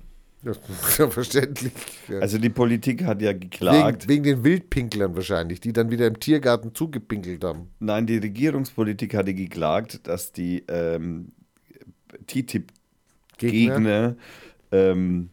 Das 0.43 0.59
ist 0.59 0.99
ja 0.99 1.11
verständlich. 1.11 1.72
Also 2.20 2.39
die 2.39 2.51
Politik 2.51 3.05
hat 3.05 3.20
ja 3.20 3.30
wegen, 3.30 3.41
geklagt. 3.41 4.07
wegen 4.07 4.22
den 4.22 4.45
Wildpinklern 4.45 5.16
wahrscheinlich, 5.16 5.61
die 5.61 5.72
dann 5.72 5.91
wieder 5.91 6.07
im 6.07 6.20
Tiergarten 6.20 6.74
zugepinkelt 6.74 7.43
haben. 7.43 7.70
Nein, 7.80 8.07
die 8.07 8.18
Regierungspolitik 8.18 9.14
hatte 9.14 9.34
geklagt, 9.34 10.07
dass 10.07 10.32
die 10.32 10.64
ähm, 10.68 11.32
TTIP-Gegner 13.39 14.16
ähm, 14.72 15.30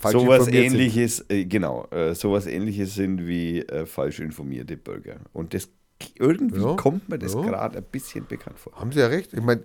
Falsch 0.00 0.12
sowas 0.12 0.46
ähnliches, 0.48 1.24
äh, 1.28 1.44
genau, 1.44 1.88
äh, 1.90 2.14
sowas 2.14 2.46
ähnliches 2.46 2.94
sind 2.94 3.26
wie 3.26 3.60
äh, 3.62 3.84
falsch 3.84 4.20
informierte 4.20 4.76
Bürger. 4.76 5.16
Und 5.32 5.54
das 5.54 5.68
irgendwie 6.16 6.60
Ja, 6.60 6.74
kommt 6.74 7.08
mir 7.08 7.18
das 7.18 7.34
ja. 7.34 7.40
gerade 7.40 7.78
ein 7.78 7.84
bisschen 7.84 8.24
bekannt 8.26 8.58
vor. 8.60 8.72
Haben 8.74 8.92
sie 8.92 9.00
ja 9.00 9.08
recht. 9.08 9.32
Ich 9.32 9.42
meine, 9.42 9.64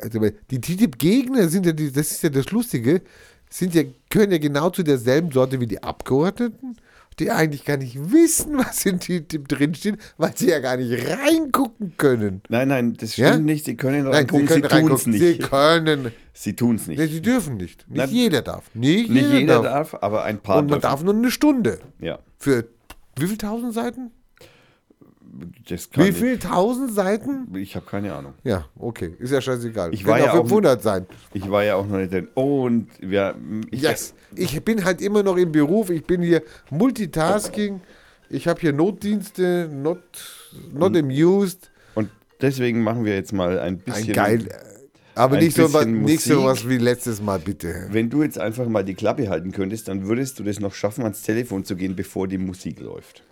also 0.00 0.20
die 0.50 0.60
TTIP-Gegner 0.60 1.48
sind 1.48 1.66
ja, 1.66 1.72
die, 1.72 1.92
das 1.92 2.10
ist 2.12 2.22
ja 2.22 2.30
das 2.30 2.50
Lustige, 2.50 3.02
sind 3.50 3.74
ja, 3.74 3.82
gehören 4.08 4.32
ja 4.32 4.38
genau 4.38 4.70
zu 4.70 4.82
derselben 4.82 5.30
Sorte 5.30 5.60
wie 5.60 5.66
die 5.66 5.82
Abgeordneten, 5.82 6.76
die 7.18 7.30
eigentlich 7.30 7.64
gar 7.64 7.76
nicht 7.78 8.12
wissen, 8.12 8.58
was 8.58 8.84
in 8.86 9.00
TTIP 9.00 9.48
drinsteht, 9.48 9.96
weil 10.18 10.36
sie 10.36 10.48
ja 10.50 10.58
gar 10.60 10.76
nicht 10.76 10.92
reingucken 11.08 11.94
können. 11.96 12.42
Nein, 12.48 12.68
nein, 12.68 12.94
das 12.94 13.14
stimmt 13.14 13.28
Ja? 13.28 13.38
nicht. 13.38 13.64
Sie 13.64 13.76
können 13.76 14.04
Nein, 14.04 14.12
reingucken, 14.12 14.48
sie 14.48 14.54
sie, 14.54 14.60
können 14.60 14.86
tun 14.88 14.94
es 14.96 15.06
reingucken. 15.06 15.12
Sie 15.12 15.18
nicht. 15.38 15.42
können. 15.50 16.12
Sie 16.34 16.56
tun 16.56 16.76
es 16.76 16.86
nicht. 16.86 16.98
Nee, 16.98 17.06
sie 17.06 17.22
dürfen 17.22 17.56
nicht. 17.56 17.88
Nicht 17.88 17.96
Nein. 17.98 18.08
jeder 18.10 18.42
darf. 18.42 18.64
Nicht, 18.74 19.08
nicht 19.10 19.22
jeder, 19.24 19.38
jeder 19.38 19.62
darf. 19.62 19.90
darf, 19.92 20.02
aber 20.02 20.24
ein 20.24 20.38
paar 20.38 20.56
Und 20.58 20.64
man 20.64 20.80
dürfen. 20.80 20.82
darf 20.82 21.02
nur 21.02 21.14
eine 21.14 21.30
Stunde. 21.30 21.78
Ja, 22.00 22.18
Für 22.38 22.68
wie 23.18 23.26
viel 23.26 23.38
tausend 23.38 23.72
Seiten? 23.72 24.10
Das 25.68 25.90
kann 25.90 26.04
Wie 26.06 26.12
viel 26.12 26.38
tausend 26.38 26.92
Seiten? 26.94 27.48
Ich, 27.54 27.62
ich 27.62 27.76
habe 27.76 27.86
keine 27.86 28.14
Ahnung. 28.14 28.34
Ja, 28.44 28.66
okay. 28.78 29.14
Ist 29.18 29.32
ja 29.32 29.40
scheißegal. 29.40 29.92
Ich 29.94 30.06
war 30.06 30.18
ja 30.18 30.32
auch 30.32 30.38
auch- 30.38 30.48
500 30.48 30.82
sein. 30.82 31.06
Ich 31.34 31.50
war 31.50 31.64
ja 31.64 31.76
auch 31.76 31.86
noch 31.86 31.98
nicht 31.98 32.12
drin. 32.12 32.28
Oh, 32.34 32.64
und 32.64 32.88
wir, 33.00 33.34
ich, 33.70 33.82
Yes. 33.82 34.14
Ich 34.34 34.62
bin 34.64 34.84
halt 34.84 35.00
immer 35.00 35.22
noch 35.22 35.36
im 35.36 35.52
Beruf. 35.52 35.90
Ich 35.90 36.04
bin 36.04 36.22
hier 36.22 36.42
Multitasking. 36.70 37.80
Ich 38.28 38.48
habe 38.48 38.60
hier 38.60 38.72
Notdienste, 38.72 39.68
not, 39.72 39.98
not 40.72 40.96
amused. 40.96 41.70
Und 41.94 42.10
deswegen 42.40 42.82
machen 42.82 43.04
wir 43.04 43.14
jetzt 43.14 43.32
mal 43.32 43.58
ein 43.58 43.74
Ein 43.74 43.78
bisschen. 43.78 44.12
geil. 44.14 44.48
Aber 45.14 45.36
ein 45.36 45.44
nicht 45.44 45.56
so, 45.56 45.72
was, 45.72 45.86
nicht 45.86 46.20
so 46.22 46.34
Musik. 46.42 46.46
was 46.46 46.68
wie 46.68 46.76
letztes 46.78 47.22
Mal, 47.22 47.38
bitte. 47.38 47.86
Wenn 47.90 48.10
du 48.10 48.22
jetzt 48.22 48.38
einfach 48.38 48.68
mal 48.68 48.84
die 48.84 48.92
Klappe 48.94 49.30
halten 49.30 49.50
könntest, 49.52 49.88
dann 49.88 50.06
würdest 50.06 50.38
du 50.38 50.42
das 50.44 50.60
noch 50.60 50.74
schaffen, 50.74 51.04
ans 51.04 51.22
Telefon 51.22 51.64
zu 51.64 51.74
gehen, 51.74 51.96
bevor 51.96 52.28
die 52.28 52.36
Musik 52.36 52.80
läuft. 52.80 53.22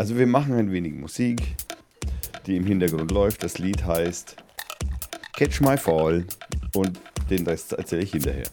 Also 0.00 0.16
wir 0.16 0.26
machen 0.26 0.54
ein 0.54 0.72
wenig 0.72 0.94
Musik, 0.94 1.42
die 2.46 2.56
im 2.56 2.64
Hintergrund 2.64 3.10
läuft. 3.10 3.42
Das 3.42 3.58
Lied 3.58 3.84
heißt 3.84 4.34
Catch 5.34 5.60
My 5.60 5.76
Fall 5.76 6.24
und 6.74 6.98
den 7.28 7.46
Rest 7.46 7.74
erzähle 7.74 8.04
ich 8.04 8.12
hinterher. 8.12 8.46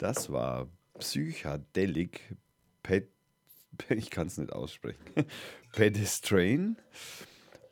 Das 0.00 0.32
war 0.32 0.66
Psychedelic 0.98 2.34
Pet, 2.82 3.10
ich 3.90 4.10
kann 4.10 4.28
es 4.28 4.38
nicht 4.38 4.50
aussprechen, 4.50 4.98
Pedestrain. 5.72 6.78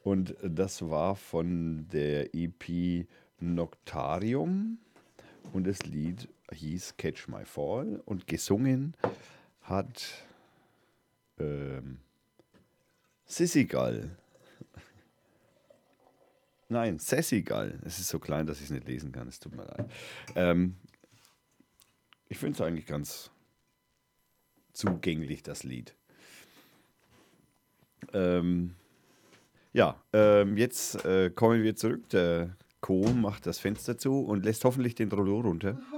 Und 0.02 0.36
das 0.42 0.82
war 0.82 1.16
von 1.16 1.88
der 1.88 2.34
EP 2.34 3.06
Noctarium. 3.40 4.76
Und 5.54 5.66
das 5.66 5.84
Lied 5.84 6.28
hieß 6.52 6.98
Catch 6.98 7.28
My 7.28 7.46
Fall. 7.46 8.02
Und 8.04 8.26
gesungen 8.26 8.94
hat 9.62 10.26
ähm, 11.38 12.00
Sissy 13.24 13.64
Gall. 13.64 14.18
Nein, 16.68 16.98
Sessigal. 16.98 17.78
Es 17.86 17.98
ist 17.98 18.08
so 18.08 18.18
klein, 18.18 18.46
dass 18.46 18.58
ich 18.58 18.64
es 18.64 18.70
nicht 18.70 18.86
lesen 18.86 19.12
kann. 19.12 19.26
Es 19.28 19.40
tut 19.40 19.56
mir 19.56 19.64
leid. 19.64 19.90
Ähm, 20.34 20.76
ich 22.28 22.38
finde 22.38 22.54
es 22.56 22.60
eigentlich 22.60 22.86
ganz 22.86 23.30
zugänglich, 24.72 25.42
das 25.42 25.64
Lied. 25.64 25.94
Ähm, 28.12 28.74
ja, 29.72 30.00
ähm, 30.12 30.56
jetzt 30.56 31.04
äh, 31.04 31.30
kommen 31.30 31.62
wir 31.62 31.76
zurück. 31.76 32.08
Der 32.10 32.56
Co. 32.80 33.08
macht 33.12 33.46
das 33.46 33.58
Fenster 33.58 33.98
zu 33.98 34.20
und 34.20 34.44
lässt 34.44 34.64
hoffentlich 34.64 34.94
den 34.94 35.10
Rollo 35.10 35.40
runter. 35.40 35.78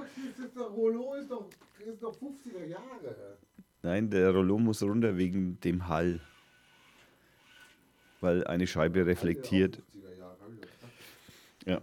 Der 0.56 0.66
Rollo 0.66 1.14
ist 1.14 1.30
doch, 1.30 1.48
ist 1.78 2.02
doch 2.02 2.14
50er 2.16 2.66
Jahre. 2.66 3.38
Nein, 3.82 4.10
der 4.10 4.30
Rollo 4.30 4.58
muss 4.58 4.82
runter 4.82 5.16
wegen 5.16 5.58
dem 5.60 5.88
Hall. 5.88 6.20
Weil 8.20 8.46
eine 8.46 8.66
Scheibe 8.66 9.06
reflektiert. 9.06 9.82
Ja, 11.64 11.80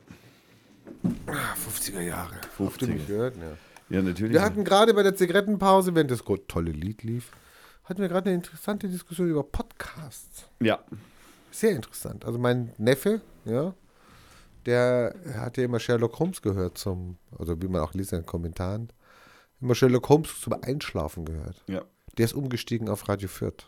50er 1.26 2.02
Jahre. 2.02 2.36
50er. 2.58 3.08
Gehört, 3.08 3.38
ja. 3.38 3.58
Ja 3.90 4.02
natürlich. 4.02 4.34
Wir 4.34 4.42
hatten 4.42 4.64
gerade 4.64 4.94
bei 4.94 5.04
der 5.04 5.16
Zigarettenpause, 5.16 5.96
während 5.96 6.12
das 6.12 6.24
tolle 6.48 6.72
Lied 6.72 7.04
lief, 7.04 7.32
hatten 7.84 8.02
wir 8.02 8.10
gerade 8.10 8.30
eine 8.30 8.36
interessante 8.36 8.88
Diskussion 8.88 9.30
über 9.30 9.44
Podcasts. 9.44 10.46
ja, 10.60 10.80
Sehr 11.52 11.72
interessant. 11.72 12.26
Also 12.26 12.38
mein 12.38 12.74
Neffe, 12.78 13.22
ja, 13.46 13.74
der 14.66 15.16
hat 15.36 15.58
ja 15.58 15.64
immer 15.64 15.80
Sherlock 15.80 16.20
Holmes 16.20 16.42
gehört 16.42 16.78
zum, 16.78 17.18
also 17.38 17.62
wie 17.62 17.68
man 17.68 17.82
auch 17.82 17.94
liest 17.94 18.12
in 18.12 18.20
den 18.20 18.26
Kommentaren, 18.26 18.92
immer 19.62 19.74
Sherlock 19.74 20.10
Holmes 20.10 20.42
zum 20.42 20.54
Einschlafen 20.62 21.26
gehört. 21.26 21.64
ja. 21.68 21.84
Der 22.18 22.26
ist 22.26 22.34
umgestiegen 22.34 22.90
auf 22.90 23.08
Radio 23.08 23.30
Fürth. 23.30 23.68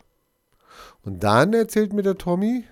Und 1.02 1.22
dann 1.22 1.52
erzählt 1.52 1.92
mir 1.92 2.02
der 2.02 2.18
Tommy, 2.18 2.64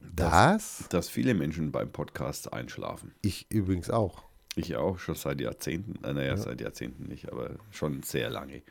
dass 0.00 0.84
dass 0.90 1.08
viele 1.08 1.34
Menschen 1.34 1.72
beim 1.72 1.90
Podcast 1.90 2.52
einschlafen. 2.52 3.14
ich 3.22 3.50
übrigens 3.50 3.90
auch. 3.90 4.25
Ich 4.58 4.74
auch, 4.74 4.98
schon 4.98 5.14
seit 5.14 5.40
Jahrzehnten. 5.40 6.02
Äh, 6.04 6.14
naja, 6.14 6.36
seit 6.36 6.60
Jahrzehnten 6.62 7.04
nicht, 7.08 7.30
aber 7.30 7.50
schon 7.70 8.02
sehr 8.02 8.30
lange. 8.30 8.62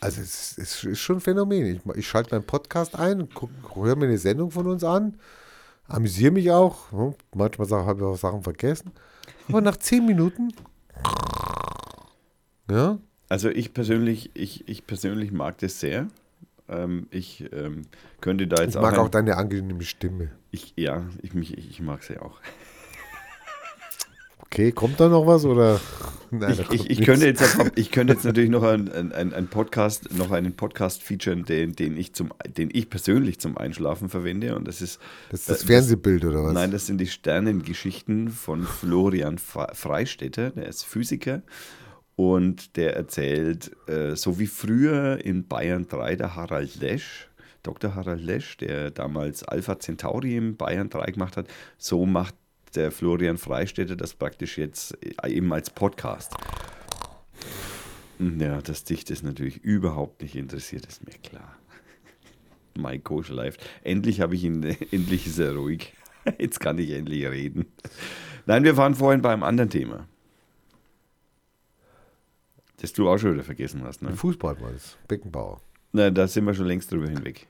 Also 0.00 0.20
es 0.20 0.52
ist, 0.52 0.58
es 0.58 0.84
ist 0.84 0.98
schon 0.98 1.16
ein 1.18 1.20
Phänomen. 1.20 1.76
Ich, 1.76 1.96
ich 1.96 2.08
schalte 2.08 2.34
meinen 2.34 2.44
Podcast 2.46 2.94
ein, 2.96 3.28
höre 3.74 3.94
mir 3.96 4.06
eine 4.06 4.18
Sendung 4.18 4.50
von 4.50 4.66
uns 4.66 4.82
an, 4.82 5.18
amüsiere 5.86 6.32
mich 6.32 6.50
auch. 6.50 6.90
Hm, 6.90 7.14
Manchmal 7.34 7.68
habe 7.86 8.00
ich 8.00 8.04
auch 8.06 8.16
Sachen 8.16 8.42
vergessen. 8.42 8.90
Aber 9.48 9.60
nach 9.60 9.76
zehn 9.76 10.04
Minuten, 10.04 10.52
ja, 12.70 12.98
Also 13.28 13.48
ich 13.50 13.72
persönlich, 13.74 14.30
ich, 14.34 14.68
ich 14.68 14.86
persönlich 14.86 15.32
mag 15.32 15.58
das 15.58 15.80
sehr. 15.80 16.08
Ähm, 16.68 17.06
ich 17.10 17.48
ähm, 17.52 17.82
könnte 18.20 18.46
da 18.46 18.62
jetzt 18.62 18.74
ich 18.76 18.80
mag 18.80 18.94
ein- 18.94 19.00
auch 19.00 19.08
deine 19.08 19.36
angenehme 19.36 19.82
Stimme. 19.84 20.30
Ich, 20.50 20.72
ja, 20.76 21.04
ich, 21.22 21.34
mich, 21.34 21.56
ich, 21.58 21.70
ich 21.70 21.80
mag 21.80 22.02
sie 22.02 22.18
auch. 22.18 22.40
Okay, 24.52 24.72
kommt 24.72 24.98
da 24.98 25.08
noch 25.08 25.28
was 25.28 25.44
oder? 25.44 25.80
Nein, 26.32 26.58
Ich, 26.70 26.70
ich, 26.72 26.90
ich, 26.90 27.02
könnte 27.02 27.26
jetzt, 27.26 27.56
ich 27.76 27.92
könnte 27.92 28.14
jetzt 28.14 28.24
natürlich 28.24 28.50
noch 28.50 28.64
einen, 28.64 28.90
einen, 28.90 29.32
einen 29.32 29.46
Podcast, 29.46 30.12
noch 30.12 30.32
einen 30.32 30.54
Podcast 30.56 31.04
featuren, 31.04 31.44
den, 31.44 31.74
den, 31.74 31.96
ich 31.96 32.14
zum, 32.14 32.32
den 32.56 32.68
ich 32.72 32.90
persönlich 32.90 33.38
zum 33.38 33.56
Einschlafen 33.56 34.08
verwende. 34.08 34.56
Und 34.56 34.66
das 34.66 34.82
ist. 34.82 34.98
Das 35.30 35.40
ist 35.42 35.50
das 35.50 35.62
äh, 35.62 35.66
Fernsehbild 35.66 36.24
oder 36.24 36.42
was? 36.42 36.52
Nein, 36.52 36.72
das 36.72 36.86
sind 36.86 36.98
die 36.98 37.06
Sternengeschichten 37.06 38.28
von 38.28 38.64
Florian 38.64 39.38
Fre- 39.38 39.72
Freistetter, 39.74 40.50
der 40.50 40.66
ist 40.66 40.84
Physiker 40.84 41.42
und 42.16 42.76
der 42.76 42.96
erzählt, 42.96 43.70
äh, 43.88 44.16
so 44.16 44.40
wie 44.40 44.46
früher 44.48 45.24
in 45.24 45.46
Bayern 45.46 45.86
3 45.88 46.16
der 46.16 46.34
Harald 46.34 46.74
Lesch, 46.80 47.28
Dr. 47.62 47.94
Harald 47.94 48.20
Lesch, 48.20 48.56
der 48.56 48.90
damals 48.90 49.44
Alpha 49.44 49.78
Centauri 49.78 50.36
in 50.36 50.56
Bayern 50.56 50.90
3 50.90 51.12
gemacht 51.12 51.36
hat, 51.36 51.46
so 51.78 52.04
macht 52.04 52.34
der 52.76 52.90
Florian 52.90 53.38
Freistetter 53.38 53.96
das 53.96 54.14
praktisch 54.14 54.58
jetzt 54.58 54.96
eben 55.24 55.52
als 55.52 55.70
Podcast. 55.70 56.34
Ja, 58.18 58.60
dass 58.60 58.84
dich 58.84 59.04
das 59.04 59.22
natürlich 59.22 59.64
überhaupt 59.64 60.20
nicht 60.22 60.36
interessiert, 60.36 60.86
ist 60.86 61.06
mir 61.06 61.18
klar. 61.22 61.56
Mein 62.78 63.02
Coach 63.02 63.30
live. 63.30 63.56
Endlich 63.82 64.20
habe 64.20 64.34
ich 64.34 64.44
ihn, 64.44 64.62
endlich 64.90 65.26
ist 65.26 65.38
er 65.38 65.54
ruhig. 65.54 65.94
Jetzt 66.38 66.60
kann 66.60 66.78
ich 66.78 66.90
endlich 66.90 67.26
reden. 67.26 67.66
Nein, 68.46 68.64
wir 68.64 68.76
waren 68.76 68.94
vorhin 68.94 69.22
beim 69.22 69.42
anderen 69.42 69.70
Thema. 69.70 70.06
Das 72.76 72.92
du 72.92 73.08
auch 73.08 73.18
schon 73.18 73.34
wieder 73.34 73.44
vergessen 73.44 73.82
hast, 73.84 74.02
ne? 74.02 74.12
Fußball 74.12 74.60
war 74.60 74.72
das. 74.72 74.96
Beckenbauer. 75.08 75.60
Na, 75.92 76.10
da 76.10 76.26
sind 76.26 76.44
wir 76.44 76.54
schon 76.54 76.66
längst 76.66 76.90
drüber 76.90 77.08
hinweg. 77.08 77.46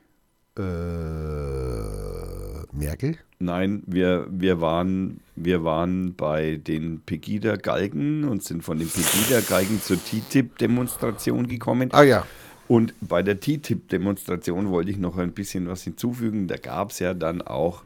Äh, 0.57 2.40
Merkel? 2.73 3.17
Nein, 3.39 3.83
wir, 3.87 4.27
wir, 4.29 4.61
waren, 4.61 5.19
wir 5.35 5.63
waren 5.63 6.13
bei 6.15 6.57
den 6.57 7.01
Pegida-Galgen 7.01 8.23
und 8.25 8.43
sind 8.43 8.63
von 8.63 8.77
den 8.77 8.87
Pegida-Galgen 8.87 9.81
zur 9.81 9.97
TTIP-Demonstration 9.97 11.47
gekommen. 11.47 11.89
Ah 11.91 12.03
ja. 12.03 12.25
Und 12.67 12.93
bei 13.01 13.23
der 13.23 13.39
TTIP-Demonstration 13.39 14.69
wollte 14.69 14.91
ich 14.91 14.97
noch 14.97 15.17
ein 15.17 15.33
bisschen 15.33 15.67
was 15.67 15.83
hinzufügen. 15.83 16.47
Da 16.47 16.57
gab 16.57 16.91
es 16.91 16.99
ja 16.99 17.13
dann 17.13 17.41
auch, 17.41 17.83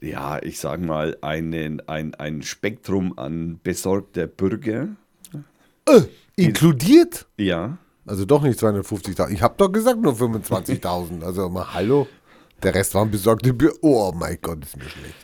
ja, 0.00 0.42
ich 0.42 0.58
sag 0.58 0.80
mal, 0.80 1.16
einen, 1.22 1.88
ein, 1.88 2.14
ein 2.16 2.42
Spektrum 2.42 3.18
an 3.18 3.60
besorgter 3.62 4.26
Bürger. 4.26 4.88
Äh, 5.86 6.02
inkludiert? 6.36 7.26
Ja, 7.38 7.78
Also 8.06 8.24
doch 8.24 8.42
nicht 8.42 8.58
250.000. 8.58 9.30
Ich 9.30 9.40
habe 9.42 9.54
doch 9.56 9.70
gesagt 9.70 10.00
nur 10.00 10.14
25.000. 10.14 11.22
Also 11.22 11.48
mal 11.48 11.72
hallo. 11.72 12.08
Der 12.62 12.74
Rest 12.74 12.94
waren 12.94 13.10
besorgte 13.10 13.54
Bier. 13.54 13.72
Oh 13.80 14.12
mein 14.14 14.38
Gott, 14.40 14.64
ist 14.64 14.76
mir 14.76 14.84
schlecht. 14.84 15.14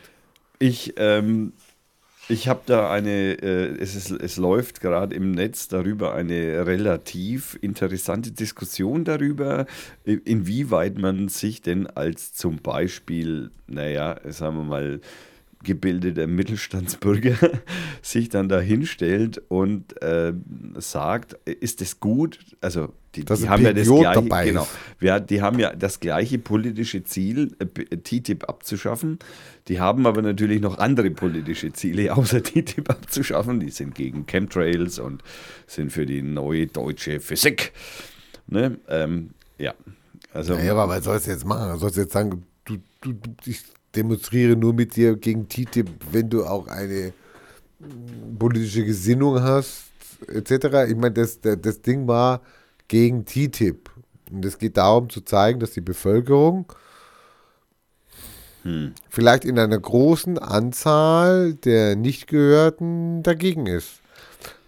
ich, 0.59 0.95
ähm, 0.97 1.53
ich 2.29 2.49
habe 2.49 2.63
da 2.67 2.91
eine, 2.91 3.35
äh, 3.41 3.79
es, 3.79 3.95
ist, 3.95 4.11
es 4.11 4.37
läuft 4.37 4.81
gerade 4.81 5.15
im 5.15 5.33
Netz 5.33 5.69
darüber 5.69 6.15
eine 6.15 6.67
relativ 6.67 7.59
interessante 7.61 8.33
Diskussion 8.33 9.05
darüber, 9.05 9.67
inwieweit 10.05 10.99
man 10.99 11.29
sich 11.29 11.63
denn 11.63 11.87
als 11.87 12.33
zum 12.33 12.57
Beispiel, 12.59 13.51
naja, 13.67 14.19
sagen 14.25 14.57
wir 14.57 14.65
mal, 14.65 15.01
gebildeter 15.67 16.27
Mittelstandsbürger 16.27 17.37
sich 18.03 18.31
dann 18.31 18.49
da 18.49 18.61
hinstellt 18.61 19.43
und 19.49 20.01
äh, 20.01 20.33
sagt, 20.77 21.35
ist 21.45 21.83
es 21.83 22.01
gut? 22.01 22.39
Also 22.63 22.95
die, 23.15 23.25
die 23.25 23.49
haben 23.49 23.63
ja 23.63 23.73
das 23.73 23.87
gleiche, 23.89 24.21
dabei 24.23 24.47
genau, 24.47 24.69
ja, 25.01 25.21
die 25.21 25.43
haben 25.43 25.59
ja 25.59 25.75
das 25.75 26.01
gleiche 26.01 26.39
politische 26.39 27.03
Ziel, 27.05 27.55
äh, 27.59 27.67
TTIP 27.97 28.49
abzuschaffen. 28.49 29.19
Die 29.69 29.81
haben 29.81 30.07
aber 30.07 30.23
natürlich 30.23 30.61
noch 30.61 30.79
andere 30.79 31.11
politische 31.11 31.73
Ziele, 31.73 32.13
außer 32.17 32.43
TTIP 32.43 32.89
abzuschaffen. 32.89 33.61
Die 33.61 33.71
sind 33.71 33.95
gegen 33.95 34.27
Chemtrails 34.27 34.99
und 34.99 35.23
sind 35.67 35.93
für 35.93 36.07
die 36.07 36.23
neue 36.23 36.67
deutsche 36.67 37.21
Physik. 37.21 37.73
Ne? 38.47 38.79
Ähm, 38.89 39.31
ja, 39.59 39.75
also 40.33 40.55
Naja, 40.55 40.73
aber 40.73 40.89
was 40.89 41.05
sollst 41.05 41.27
du 41.27 41.31
jetzt 41.31 41.45
machen? 41.45 41.79
Sollst 41.79 41.97
du 41.97 42.03
jetzt 42.03 42.13
sagen, 42.13 42.45
du, 42.65 42.77
du, 43.01 43.13
du, 43.13 43.31
ich 43.45 43.63
demonstriere 43.97 44.57
nur 44.57 44.73
mit 44.73 44.97
dir 44.97 45.17
gegen 45.17 45.49
TTIP, 45.49 45.89
wenn 46.13 46.29
du 46.29 46.45
auch 46.45 46.69
eine 46.69 47.13
mm, 47.79 48.39
politische 48.39 48.85
Gesinnung 48.85 49.43
hast, 49.43 49.91
etc. 50.29 50.89
Ich 50.89 50.97
meine, 50.97 51.13
das, 51.13 51.41
das, 51.41 51.59
das 51.61 51.83
Ding 51.83 52.07
war 52.07 52.43
gegen 52.89 53.25
TTIP. 53.25 53.91
Und 54.31 54.45
es 54.45 54.59
geht 54.59 54.77
darum 54.77 55.09
zu 55.09 55.21
zeigen, 55.21 55.61
dass 55.61 55.71
die 55.73 55.81
Bevölkerung 55.81 56.67
vielleicht 59.09 59.45
in 59.45 59.59
einer 59.59 59.79
großen 59.79 60.39
Anzahl 60.39 61.55
der 61.55 61.97
Nichtgehörten 61.97 63.23
dagegen 63.23 63.67
ist. 63.67 64.01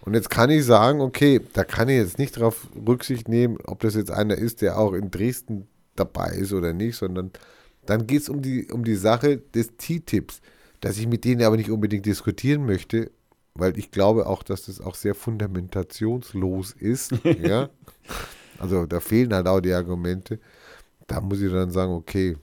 Und 0.01 0.13
jetzt 0.13 0.29
kann 0.29 0.49
ich 0.49 0.65
sagen, 0.65 1.01
okay, 1.01 1.41
da 1.53 1.63
kann 1.63 1.89
ich 1.89 1.97
jetzt 1.97 2.17
nicht 2.17 2.37
darauf 2.37 2.67
Rücksicht 2.87 3.27
nehmen, 3.27 3.57
ob 3.65 3.81
das 3.81 3.95
jetzt 3.95 4.11
einer 4.11 4.35
ist, 4.35 4.61
der 4.61 4.77
auch 4.79 4.93
in 4.93 5.11
Dresden 5.11 5.67
dabei 5.95 6.31
ist 6.31 6.53
oder 6.53 6.73
nicht, 6.73 6.95
sondern 6.95 7.31
dann 7.89 8.07
geht 8.07 8.21
es 8.23 8.29
um 8.29 8.41
die, 8.41 8.67
um 8.71 8.83
die 8.83 8.95
Sache 8.95 9.37
des 9.37 9.75
T-Tipps, 9.77 10.41
dass 10.81 10.97
ich 10.97 11.07
mit 11.07 11.25
denen 11.25 11.41
aber 11.43 11.57
nicht 11.57 11.71
unbedingt 11.71 12.05
diskutieren 12.05 12.65
möchte, 12.65 13.11
weil 13.55 13.77
ich 13.77 13.91
glaube 13.91 14.27
auch, 14.27 14.43
dass 14.43 14.65
das 14.65 14.79
auch 14.81 14.95
sehr 14.95 15.15
fundamentationslos 15.15 16.73
ist. 16.73 17.13
ja? 17.37 17.69
Also 18.57 18.85
da 18.85 18.99
fehlen 18.99 19.33
halt 19.33 19.47
auch 19.47 19.59
die 19.61 19.73
Argumente. 19.73 20.39
Da 21.07 21.21
muss 21.21 21.41
ich 21.41 21.51
dann 21.51 21.71
sagen, 21.71 21.93
okay, 21.93 22.37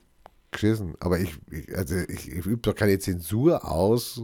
geschissen. 0.51 0.95
Aber 1.01 1.19
ich, 1.21 1.35
ich 1.51 1.77
also 1.77 1.95
ich, 2.09 2.31
ich 2.33 2.47
übe 2.47 2.59
doch 2.59 2.75
keine 2.75 2.99
Zensur 2.99 3.65
aus, 3.71 4.23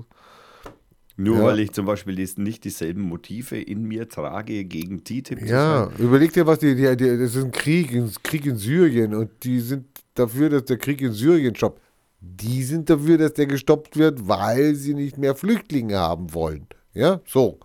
Nur 1.16 1.36
Ja. 1.38 1.44
weil 1.44 1.60
ich 1.60 1.72
zum 1.72 1.86
Beispiel 1.86 2.14
nicht 2.38 2.64
dieselben 2.64 3.02
Motive 3.02 3.60
in 3.60 3.84
mir 3.84 4.08
trage, 4.08 4.64
gegen 4.64 5.04
TTIP 5.04 5.42
Ja, 5.46 5.90
überleg 5.98 6.32
dir, 6.32 6.46
was 6.46 6.58
die, 6.58 6.74
die, 6.74 6.96
die 6.96 7.18
das 7.18 7.36
ist 7.36 7.44
ein 7.44 7.52
Krieg, 7.52 7.92
ein 7.92 8.10
Krieg 8.22 8.46
in 8.46 8.56
Syrien 8.56 9.14
und 9.14 9.30
die 9.44 9.60
sind 9.60 9.86
dafür, 10.14 10.50
dass 10.50 10.64
der 10.64 10.78
Krieg 10.78 11.00
in 11.00 11.12
Syrien 11.12 11.54
stoppt. 11.54 11.80
Die 12.20 12.62
sind 12.62 12.88
dafür, 12.88 13.18
dass 13.18 13.34
der 13.34 13.46
gestoppt 13.46 13.96
wird, 13.96 14.28
weil 14.28 14.74
sie 14.74 14.94
nicht 14.94 15.18
mehr 15.18 15.34
Flüchtlinge 15.34 15.98
haben 15.98 16.32
wollen. 16.34 16.66
Ja, 16.94 17.20
so. 17.26 17.58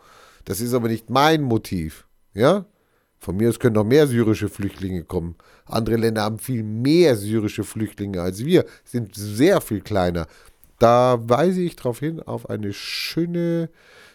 Das 0.46 0.62
ist 0.62 0.74
aber 0.74 0.88
nicht 0.88 1.10
mein 1.10 1.44
Motiv. 1.44 2.08
Ja, 2.34 2.66
von 3.20 3.36
mir 3.36 3.50
aus 3.50 3.60
können 3.60 3.76
noch 3.76 3.84
mehr 3.84 4.08
syrische 4.08 4.48
Flüchtlinge 4.48 5.04
kommen. 5.04 5.36
Andere 5.66 5.98
Länder 5.98 6.22
haben 6.22 6.40
viel 6.40 6.64
mehr 6.64 7.16
syrische 7.18 7.64
Flüchtlinge 7.64 8.22
als 8.22 8.46
wir, 8.46 8.66
sind 8.84 9.16
sehr 9.16 9.60
viel 9.60 9.82
kleiner. 9.82 10.28
Da 10.80 11.18
weise 11.22 11.62
ich 11.62 11.76
darauf 11.76 12.00
hin, 12.00 12.22
auf 12.22 12.50
eine 12.50 12.72
schöne 12.74 13.70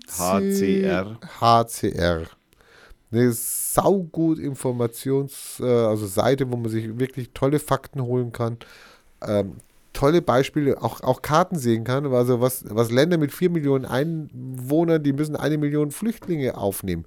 HCR. 0.08 1.20
HCR. 1.40 2.28
Eine 3.16 3.32
saugut 3.32 4.40
Informations-, 4.40 5.62
äh, 5.62 5.66
also 5.66 6.06
Seite, 6.06 6.52
wo 6.52 6.58
man 6.58 6.70
sich 6.70 7.00
wirklich 7.00 7.32
tolle 7.34 7.60
Fakten 7.60 8.02
holen 8.02 8.32
kann. 8.32 8.58
Ähm, 9.22 9.54
tolle 9.94 10.22
Beispiele, 10.22 10.82
auch, 10.82 11.02
auch 11.02 11.22
Karten 11.22 11.58
sehen 11.58 11.84
kann. 11.84 12.06
Also 12.14 12.42
was, 12.42 12.66
was 12.68 12.92
Länder 12.92 13.18
mit 13.18 13.32
4 13.32 13.50
Millionen 13.50 13.86
Einwohnern, 13.86 15.02
die 15.02 15.14
müssen 15.14 15.36
eine 15.36 15.58
Million 15.58 15.92
Flüchtlinge 15.92 16.58
aufnehmen. 16.58 17.06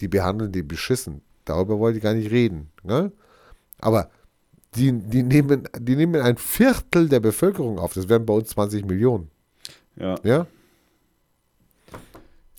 Die 0.00 0.08
behandeln 0.08 0.52
die 0.52 0.62
beschissen. 0.62 1.22
Darüber 1.44 1.78
wollte 1.78 1.98
ich 1.98 2.04
gar 2.04 2.14
nicht 2.14 2.30
reden. 2.30 2.70
Ne? 2.84 3.12
Aber 3.78 4.10
die, 4.76 4.92
die, 4.92 5.22
nehmen, 5.22 5.68
die 5.78 5.96
nehmen 5.96 6.20
ein 6.22 6.36
Viertel 6.36 7.08
der 7.08 7.20
Bevölkerung 7.20 7.78
auf. 7.78 7.94
Das 7.94 8.08
wären 8.08 8.24
bei 8.24 8.34
uns 8.34 8.50
20 8.50 8.86
Millionen. 8.86 9.28
Ja, 9.96 10.14
Ja? 10.22 10.46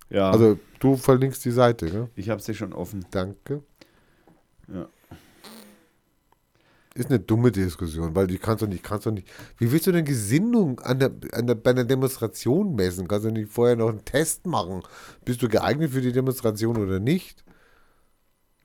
ja. 0.09 0.29
Also 0.29 0.59
du 0.83 0.97
verlinkst 0.97 1.43
die 1.45 1.51
Seite. 1.51 1.85
Ne? 1.85 2.09
ich 2.15 2.29
habe 2.29 2.41
sie 2.41 2.53
schon 2.53 2.73
offen. 2.73 3.05
Danke. 3.11 3.63
Ja. 4.73 4.87
Ist 6.95 7.09
eine 7.09 7.19
dumme 7.19 7.51
Diskussion, 7.51 8.13
weil 8.15 8.27
die 8.27 8.37
kannst 8.37 8.61
du 8.61 8.67
nicht, 8.67 8.83
kannst 8.83 9.07
du 9.07 9.11
nicht. 9.11 9.27
Wie 9.57 9.71
willst 9.71 9.87
du 9.87 9.91
denn 9.91 10.05
Gesinnung 10.05 10.79
an 10.81 10.99
der, 10.99 11.11
an 11.31 11.47
der, 11.47 11.55
bei 11.55 11.71
einer 11.71 11.85
Demonstration 11.85 12.75
messen? 12.75 13.07
Kannst 13.07 13.25
du 13.25 13.31
nicht 13.31 13.51
vorher 13.51 13.75
noch 13.75 13.89
einen 13.89 14.05
Test 14.05 14.45
machen? 14.45 14.83
Bist 15.25 15.41
du 15.41 15.49
geeignet 15.49 15.91
für 15.91 16.01
die 16.01 16.11
Demonstration 16.11 16.77
oder 16.77 16.99
nicht? 16.99 17.43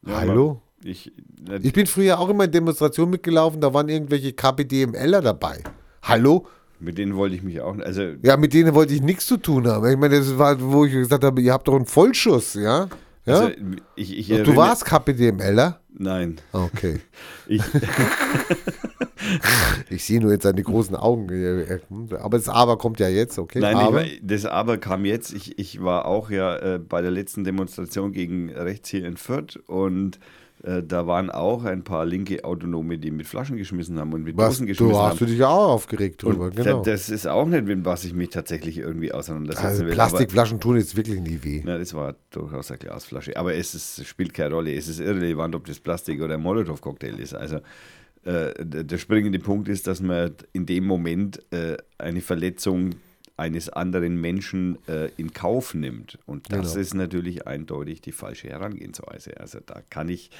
Ja, 0.07 0.17
Hallo? 0.19 0.61
Ich, 0.85 1.11
äh, 1.49 1.59
Ich 1.63 1.73
bin 1.73 1.87
früher 1.87 2.19
auch 2.19 2.29
immer 2.29 2.45
in 2.45 2.53
Demonstrationen 2.53 3.13
mitgelaufen, 3.13 3.63
da 3.63 3.73
waren 3.73 3.89
irgendwelche 3.89 4.35
KPDMLer 4.35 5.23
dabei. 5.23 5.65
Hallo? 6.03 6.47
Mit 6.81 6.99
denen 6.99 7.17
wollte 7.17 7.35
ich 7.37 7.43
mich 7.43 7.61
auch. 7.61 7.79
Also, 7.79 8.03
Ja, 8.23 8.37
mit 8.37 8.53
denen 8.55 8.75
wollte 8.75 8.95
ich 8.95 9.03
nichts 9.03 9.27
zu 9.27 9.37
tun 9.37 9.67
haben. 9.67 9.89
Ich 9.91 9.97
meine, 9.97 10.19
das 10.19 10.37
war, 10.39 10.61
wo 10.61 10.85
ich 10.85 10.93
gesagt 10.93 11.25
habe, 11.25 11.41
ihr 11.41 11.53
habt 11.53 11.69
doch 11.69 11.75
einen 11.77 11.87
Vollschuss, 11.87 12.55
ja? 12.55 12.89
Ja? 13.27 13.35
also 13.41 13.51
ich, 13.97 14.17
ich 14.19 14.29
du 14.29 14.35
erinnere- 14.35 14.57
warst 14.57 14.85
KPDMLer? 14.85 15.81
Nein. 15.99 16.37
Okay. 16.53 17.01
Ich, 17.51 17.63
Ich 19.91 20.05
sehe 20.05 20.21
nur 20.21 20.33
jetzt 20.33 20.45
seine 20.45 20.63
großen 20.63 20.95
Augen. 20.97 21.29
Aber 22.21 22.39
das 22.39 22.49
Aber 22.49 22.79
kommt 22.79 23.01
ja 23.01 23.09
jetzt, 23.09 23.39
okay? 23.39 23.61
Nein, 23.61 23.77
aber, 23.77 24.05
ich, 24.05 24.21
das 24.23 24.47
Aber 24.47 24.79
kam 24.79 25.05
jetzt. 25.05 25.33
Ich, 25.35 25.59
ich 25.59 25.83
war 25.83 26.07
auch 26.07 26.31
ja 26.31 26.57
äh, 26.57 26.79
bei 26.79 27.03
der 27.03 27.11
letzten 27.11 27.45
Demonstration 27.45 28.13
gegen 28.13 28.51
rechts 28.51 28.89
hier 28.91 29.05
in 29.07 29.17
Fürth 29.17 29.59
und 29.67 30.17
äh, 30.17 30.19
da 30.61 31.07
waren 31.07 31.31
auch 31.31 31.65
ein 31.65 31.85
paar 31.85 32.05
linke 32.05 32.45
Autonome, 32.45 32.99
die 32.99 33.11
mit 33.13 33.27
Flaschen 33.29 33.57
geschmissen 33.57 33.99
haben 33.99 34.13
und 34.13 34.25
mit 34.25 34.37
was, 34.37 34.55
Dosen 34.55 34.67
geschmissen 34.67 34.93
du 34.93 34.99
hast 34.99 35.11
haben. 35.11 35.19
du 35.19 35.27
dich 35.27 35.39
ja 35.39 35.47
auch 35.49 35.69
aufgeregt 35.75 36.23
drüber, 36.23 36.47
und 36.47 36.57
genau. 36.57 36.83
da- 36.83 36.91
das 36.91 37.11
ist 37.11 37.27
auch 37.29 37.47
nicht, 37.47 37.65
mit 37.65 37.85
was 37.85 38.05
ich 38.05 38.13
mich 38.13 38.31
tatsächlich 38.31 38.79
irgendwie 38.79 39.13
auseinandersetzen 39.13 39.67
Also 39.67 39.85
will. 39.87 39.93
Plastikflaschen 39.93 40.59
tun 40.61 40.77
jetzt 40.77 40.97
wirklich 40.97 41.21
nie 41.21 41.39
weh. 41.43 41.61
Aber, 41.63 41.73
na, 41.73 41.79
das 41.79 41.95
war 41.95 42.17
durchaus 42.31 42.71
eine 42.71 42.79
Glasflasche. 42.79 43.37
Aber 43.37 43.55
es 43.55 43.75
ist, 43.75 44.05
spielt 44.07 44.35
keine 44.35 44.55
Rolle. 44.55 44.75
Es 44.75 44.89
ist 44.89 44.99
irrelevant, 45.01 45.55
ob 45.55 45.67
das 45.67 45.79
Plastik 45.79 46.21
oder 46.21 46.35
ein 46.35 46.43
Molotow-Cocktail 46.43 47.19
ist. 47.21 47.35
Also 47.35 47.57
äh, 48.25 48.53
der 48.65 48.83
der 48.85 48.99
springende 48.99 49.39
Punkt 49.39 49.69
ist, 49.69 49.87
dass 49.87 50.03
man 50.03 50.33
in 50.53 50.67
dem 50.67 50.85
Moment 50.87 51.41
äh, 51.53 51.77
eine 51.99 52.21
Verletzung 52.21 52.91
eines 53.39 53.69
anderen 53.69 54.21
Menschen 54.21 54.79
äh, 54.89 55.11
in 55.17 55.33
Kauf 55.33 55.75
nimmt. 55.75 56.19
Und 56.27 56.53
das 56.53 56.73
Genau. 56.73 56.81
ist 56.81 56.95
natürlich 56.95 57.47
eindeutig 57.47 58.01
die 58.01 58.13
falsche 58.13 58.49
Herangehensweise. 58.49 59.39
Also 59.41 59.59
da 59.65 59.81
kann 59.91 60.09
ich, 60.09 60.31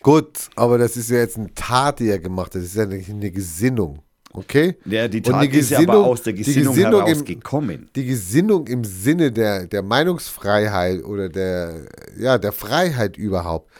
Gut, 0.00 0.48
aber 0.54 0.78
das 0.78 0.96
ist 0.96 1.10
ja 1.10 1.18
jetzt 1.18 1.36
eine 1.38 1.52
Tat, 1.54 1.98
die 1.98 2.08
er 2.08 2.20
gemacht 2.20 2.54
hat. 2.54 2.62
Das 2.62 2.68
ist 2.68 2.76
ja 2.76 2.84
eine 2.84 3.30
Gesinnung. 3.32 3.98
Okay? 4.32 4.76
ja, 4.84 5.08
die 5.08 5.16
Und 5.18 5.24
Tat 5.24 5.42
die 5.52 5.56
ist 5.58 5.70
ja 5.70 5.78
aber 5.78 5.86
Gesinnung- 5.86 6.04
aus 6.04 6.22
der 6.22 6.32
die 6.34 6.42
Gesinnung, 6.44 6.74
Gesinnung 6.74 7.00
im- 7.00 7.06
herausgekommen. 7.06 7.90
Die 7.96 8.04
Gesinnung 8.04 8.66
im 8.68 8.84
Sinne 8.84 9.32
der, 9.32 9.66
der 9.66 9.82
Meinungsfreiheit 9.82 11.02
oder 11.02 11.28
der, 11.30 11.86
ja, 12.18 12.36
der 12.38 12.52
Freiheit 12.52 13.16
überhaupt, 13.16 13.70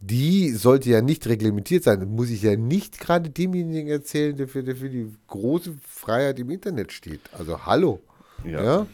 die 0.00 0.50
sollte 0.50 0.90
ja 0.90 1.02
nicht 1.02 1.26
reglementiert 1.26 1.84
sein. 1.84 2.00
Das 2.00 2.08
muss 2.08 2.30
ich 2.30 2.42
ja 2.42 2.56
nicht 2.56 3.00
gerade 3.00 3.30
demjenigen 3.30 3.88
erzählen, 3.88 4.36
der 4.36 4.46
für, 4.48 4.62
der 4.62 4.76
für 4.76 4.88
die 4.88 5.12
große 5.26 5.74
Freiheit 5.86 6.38
im 6.38 6.50
Internet 6.50 6.92
steht. 6.92 7.20
Also 7.36 7.66
hallo. 7.66 8.00
Ja. 8.44 8.62
Ja, 8.62 8.86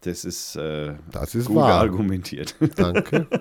Das 0.00 0.24
ist, 0.24 0.56
äh, 0.56 0.94
das 1.12 1.34
ist 1.34 1.46
gut 1.46 1.56
wahr. 1.56 1.80
argumentiert. 1.80 2.54
Danke. 2.76 3.26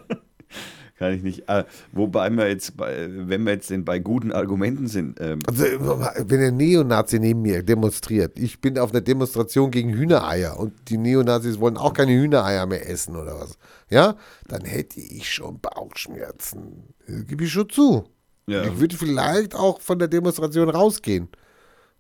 Kann 1.00 1.14
ich 1.14 1.24
nicht. 1.24 1.48
Äh, 1.48 1.64
wobei 1.94 2.30
wir 2.30 2.50
jetzt, 2.50 2.76
bei, 2.76 3.08
wenn 3.10 3.46
wir 3.46 3.54
jetzt 3.54 3.70
denn 3.70 3.86
bei 3.86 4.00
guten 4.00 4.34
Argumenten 4.34 4.88
sind, 4.88 5.18
ähm, 5.22 5.40
Also, 5.48 5.64
wenn 5.64 6.42
ein 6.42 6.58
Neonazi 6.58 7.20
neben 7.20 7.42
mir 7.42 7.64
demonstriert, 7.64 8.38
ich 8.38 8.60
bin 8.60 8.78
auf 8.78 8.92
einer 8.92 9.00
Demonstration 9.00 9.72
gegen 9.72 9.94
Hühnereier 9.94 10.60
und 10.60 10.74
die 10.90 10.98
Neonazis 10.98 11.58
wollen 11.58 11.78
auch 11.78 11.94
keine 11.94 12.12
Hühnereier 12.12 12.66
mehr 12.66 12.90
essen 12.90 13.16
oder 13.16 13.40
was, 13.40 13.58
ja, 13.90 14.16
dann 14.50 14.66
hätte 14.66 15.00
ich 15.00 15.32
schon 15.34 15.62
Bauchschmerzen. 15.62 16.94
Das 17.08 17.26
gebe 17.28 17.46
ich 17.46 17.52
schon 17.54 17.70
zu. 17.70 18.04
Ja. 18.48 18.66
Ich 18.66 18.78
würde 18.82 18.98
vielleicht 18.98 19.56
auch 19.56 19.80
von 19.80 20.00
der 20.00 20.10
Demonstration 20.10 20.70
rausgehen. 20.70 21.30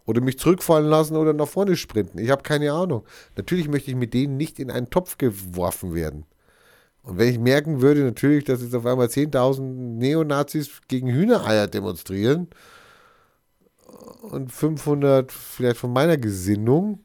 Oder 0.05 0.19
mich 0.19 0.39
zurückfallen 0.39 0.89
lassen 0.89 1.15
oder 1.15 1.31
nach 1.33 1.47
vorne 1.47 1.77
sprinten. 1.77 2.17
Ich 2.17 2.31
habe 2.31 2.43
keine 2.43 2.73
Ahnung. 2.73 3.05
Natürlich 3.37 3.69
möchte 3.69 3.91
ich 3.91 3.95
mit 3.95 4.13
denen 4.13 4.35
nicht 4.35 4.59
in 4.59 4.71
einen 4.71 4.89
Topf 4.89 5.17
geworfen 5.17 5.93
werden. 5.93 6.25
Und 7.09 7.17
wenn 7.17 7.29
ich 7.29 7.39
merken 7.39 7.81
würde, 7.81 8.03
natürlich, 8.03 8.43
dass 8.43 8.61
jetzt 8.61 8.75
auf 8.75 8.85
einmal 8.85 9.07
10.000 9.07 9.61
Neonazis 9.61 10.69
gegen 10.87 11.07
Hühnereier 11.07 11.67
demonstrieren 11.67 12.47
und 14.21 14.51
500 14.51 15.31
vielleicht 15.31 15.77
von 15.77 15.91
meiner 15.91 16.17
Gesinnung, 16.17 16.99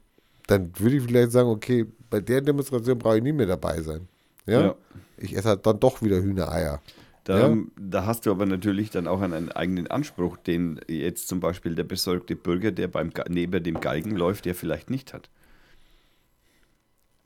dann 0.46 0.72
würde 0.78 0.96
ich 0.96 1.02
vielleicht 1.04 1.32
sagen, 1.32 1.48
okay, 1.48 1.86
bei 2.10 2.20
der 2.20 2.42
Demonstration 2.42 2.98
brauche 2.98 3.16
ich 3.16 3.22
nie 3.22 3.32
mehr 3.32 3.46
dabei 3.46 3.80
sein. 3.80 4.08
Ja? 4.46 4.60
Ja. 4.60 4.74
Ich 5.16 5.34
esse 5.34 5.48
halt 5.48 5.64
dann 5.66 5.80
doch 5.80 6.02
wieder 6.02 6.20
Hühnereier. 6.20 6.80
Da, 7.24 7.48
Ja. 7.48 7.56
da 7.80 8.04
hast 8.04 8.26
du 8.26 8.30
aber 8.30 8.44
natürlich 8.44 8.90
dann 8.90 9.06
auch 9.06 9.22
einen 9.22 9.50
eigenen 9.52 9.86
Anspruch, 9.86 10.36
den 10.36 10.80
jetzt 10.86 11.28
zum 11.28 11.40
Beispiel 11.40 11.74
der 11.74 11.84
besorgte 11.84 12.36
Bürger, 12.36 12.72
der 12.72 12.88
beim, 12.88 13.10
neben 13.30 13.62
dem 13.62 13.80
Galgen 13.80 14.14
läuft, 14.14 14.44
der 14.44 14.54
vielleicht 14.54 14.90
nicht 14.90 15.14
hat. 15.14 15.30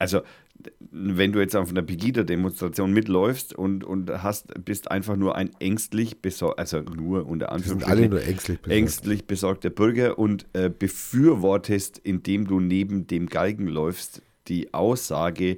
Also, 0.00 0.20
wenn 0.92 1.32
du 1.32 1.40
jetzt 1.40 1.56
auf 1.56 1.70
einer 1.70 1.82
Pegida-Demonstration 1.82 2.92
mitläufst 2.92 3.52
und, 3.54 3.82
und 3.84 4.10
hast, 4.22 4.52
bist 4.64 4.90
einfach 4.90 5.16
nur 5.16 5.34
ein 5.36 5.50
ängstlich 5.60 6.20
besorgter, 6.22 6.58
also 6.60 6.80
nur 6.80 7.26
unter 7.26 7.46
sind 7.46 7.52
Anführungsstrichen, 7.54 7.98
alle 7.98 8.08
nur 8.08 8.22
ängstlich. 8.22 8.58
besorgt. 8.60 8.78
ängstlich 8.78 9.24
besorgter 9.26 9.70
Bürger 9.70 10.18
und 10.18 10.46
äh, 10.52 10.70
befürwortest, 10.70 11.98
indem 11.98 12.46
du 12.46 12.60
neben 12.60 13.06
dem 13.06 13.26
Galgen 13.26 13.66
läufst, 13.66 14.22
die 14.46 14.72
Aussage 14.72 15.56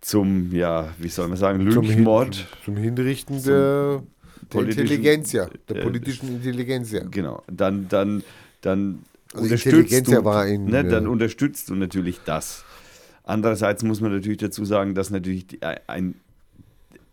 zum, 0.00 0.52
ja, 0.52 0.92
wie 0.98 1.08
soll 1.08 1.28
man 1.28 1.36
sagen, 1.38 1.60
Zum, 1.70 1.82
Hin 1.84 1.94
Lynchmord. 1.94 2.46
zum 2.64 2.76
Hinrichten 2.76 3.42
der, 3.42 4.02
der 4.42 4.48
politischen- 4.48 4.80
Intelligenz, 4.82 5.32
ja. 5.32 5.48
Der 5.68 5.76
äh, 5.76 5.82
politischen 5.82 6.28
Intelligenz, 6.28 6.92
ja. 6.92 7.04
Genau, 7.10 7.42
dann, 7.50 7.88
dann, 7.88 8.22
dann 8.60 9.04
Also 9.32 9.44
unterstützt 9.44 10.06
du, 10.08 10.24
war 10.24 10.46
in, 10.46 10.66
ne, 10.66 10.84
dann 10.84 11.04
ja. 11.04 11.08
unterstützt 11.10 11.70
du 11.70 11.74
natürlich 11.76 12.20
das. 12.26 12.64
Andererseits 13.24 13.82
muss 13.82 14.00
man 14.00 14.12
natürlich 14.12 14.38
dazu 14.38 14.64
sagen, 14.64 14.94
dass 14.94 15.10
natürlich 15.10 15.46
die, 15.46 15.62
eine 15.62 16.14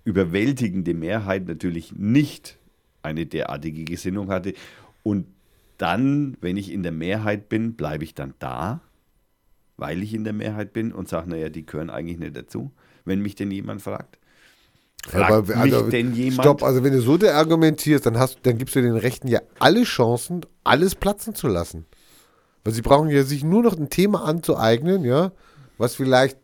überwältigende 0.03 0.93
Mehrheit 0.93 1.47
natürlich 1.47 1.93
nicht 1.93 2.57
eine 3.01 3.26
derartige 3.26 3.86
Gesinnung 3.86 4.30
hatte. 4.30 4.53
Und 5.03 5.26
dann, 5.78 6.38
wenn 6.41 6.57
ich 6.57 6.72
in 6.72 6.84
der 6.84 6.91
Mehrheit 6.91 7.49
bin, 7.49 7.74
bleibe 7.74 8.03
ich 8.03 8.14
dann 8.14 8.34
da, 8.39 8.82
weil 9.78 10.03
ich 10.03 10.14
in 10.14 10.24
der 10.24 10.34
Mehrheit 10.34 10.74
bin 10.74 10.91
und 10.91 11.07
sage, 11.07 11.30
naja, 11.30 11.49
die 11.49 11.66
gehören 11.66 11.89
eigentlich 11.89 12.20
nicht 12.20 12.36
dazu, 12.36 12.72
wenn 13.05 13.22
mich 13.22 13.36
denn 13.36 13.49
jemand 13.49 13.82
fragt. 13.82 14.20
Fragt 15.07 15.32
Aber, 15.32 15.57
also, 15.57 15.89
denn 15.89 16.14
jemand? 16.14 16.43
Stopp, 16.43 16.62
also 16.62 16.84
wenn 16.84 16.93
du 16.93 17.01
so 17.01 17.18
argumentierst, 17.26 18.05
dann, 18.05 18.20
hast, 18.20 18.39
dann 18.43 18.57
gibst 18.57 18.76
du 18.76 18.82
den 18.82 18.95
Rechten 18.95 19.28
ja 19.28 19.41
alle 19.57 19.84
Chancen, 19.84 20.41
alles 20.64 20.93
platzen 20.93 21.34
zu 21.34 21.47
lassen. 21.47 21.86
Weil 22.64 22.74
sie 22.74 22.84
brauchen 22.84 23.09
ja 23.09 23.24
sich 23.24 23.43
nur 23.43 23.64
noch 23.64 23.76
ein 23.76 23.89
Thema 23.89 24.24
anzueignen, 24.26 25.03
ja, 25.03 25.32
was 25.82 25.95
vielleicht 25.95 26.38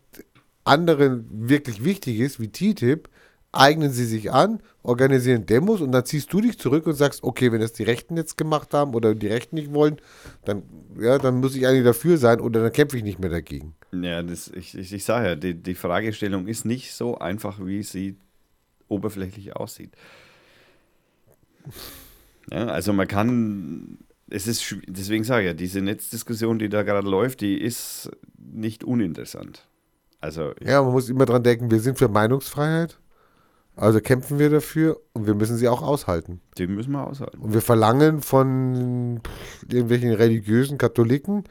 anderen 0.64 1.26
wirklich 1.30 1.84
wichtig 1.84 2.18
ist, 2.18 2.40
wie 2.40 2.48
TTIP, 2.48 3.08
eignen 3.52 3.90
sie 3.90 4.04
sich 4.04 4.30
an, 4.30 4.60
organisieren 4.82 5.46
Demos 5.46 5.80
und 5.80 5.92
dann 5.92 6.04
ziehst 6.04 6.32
du 6.32 6.40
dich 6.40 6.58
zurück 6.58 6.86
und 6.86 6.94
sagst, 6.94 7.22
okay, 7.22 7.50
wenn 7.50 7.60
das 7.60 7.72
die 7.72 7.84
Rechten 7.84 8.16
jetzt 8.16 8.36
gemacht 8.36 8.74
haben 8.74 8.94
oder 8.94 9.14
die 9.14 9.28
Rechten 9.28 9.54
nicht 9.54 9.72
wollen, 9.72 9.96
dann, 10.44 10.64
ja, 11.00 11.18
dann 11.18 11.40
muss 11.40 11.54
ich 11.54 11.66
eigentlich 11.66 11.84
dafür 11.84 12.18
sein 12.18 12.40
oder 12.40 12.62
dann 12.62 12.72
kämpfe 12.72 12.98
ich 12.98 13.04
nicht 13.04 13.18
mehr 13.18 13.30
dagegen. 13.30 13.74
Ja, 13.92 14.22
das, 14.22 14.48
ich, 14.48 14.76
ich, 14.76 14.92
ich 14.92 15.04
sage 15.04 15.28
ja, 15.28 15.34
die, 15.36 15.54
die 15.54 15.74
Fragestellung 15.74 16.46
ist 16.46 16.64
nicht 16.64 16.92
so 16.92 17.16
einfach, 17.16 17.64
wie 17.64 17.82
sie 17.82 18.16
oberflächlich 18.88 19.56
aussieht. 19.56 19.92
Ja, 22.50 22.66
also 22.66 22.92
man 22.92 23.08
kann, 23.08 23.98
es 24.30 24.46
ist, 24.46 24.76
deswegen 24.86 25.24
sage 25.24 25.42
ich 25.42 25.46
ja, 25.48 25.54
diese 25.54 25.80
Netzdiskussion, 25.80 26.58
die 26.58 26.68
da 26.68 26.82
gerade 26.82 27.08
läuft, 27.08 27.40
die 27.40 27.58
ist 27.60 28.10
nicht 28.38 28.84
uninteressant. 28.84 29.66
Also, 30.20 30.52
Ja, 30.64 30.82
man 30.82 30.92
muss 30.92 31.08
immer 31.08 31.26
dran 31.26 31.42
denken, 31.42 31.70
wir 31.70 31.80
sind 31.80 31.98
für 31.98 32.08
Meinungsfreiheit, 32.08 32.98
also 33.76 34.00
kämpfen 34.00 34.38
wir 34.40 34.50
dafür 34.50 35.00
und 35.12 35.26
wir 35.26 35.34
müssen 35.34 35.56
sie 35.56 35.68
auch 35.68 35.82
aushalten. 35.82 36.40
die 36.58 36.66
müssen 36.66 36.90
wir 36.90 37.06
aushalten. 37.06 37.38
Und 37.38 37.54
wir 37.54 37.60
verlangen 37.62 38.20
von 38.20 39.20
irgendwelchen 39.70 40.12
religiösen 40.12 40.78
Katholiken, 40.78 41.44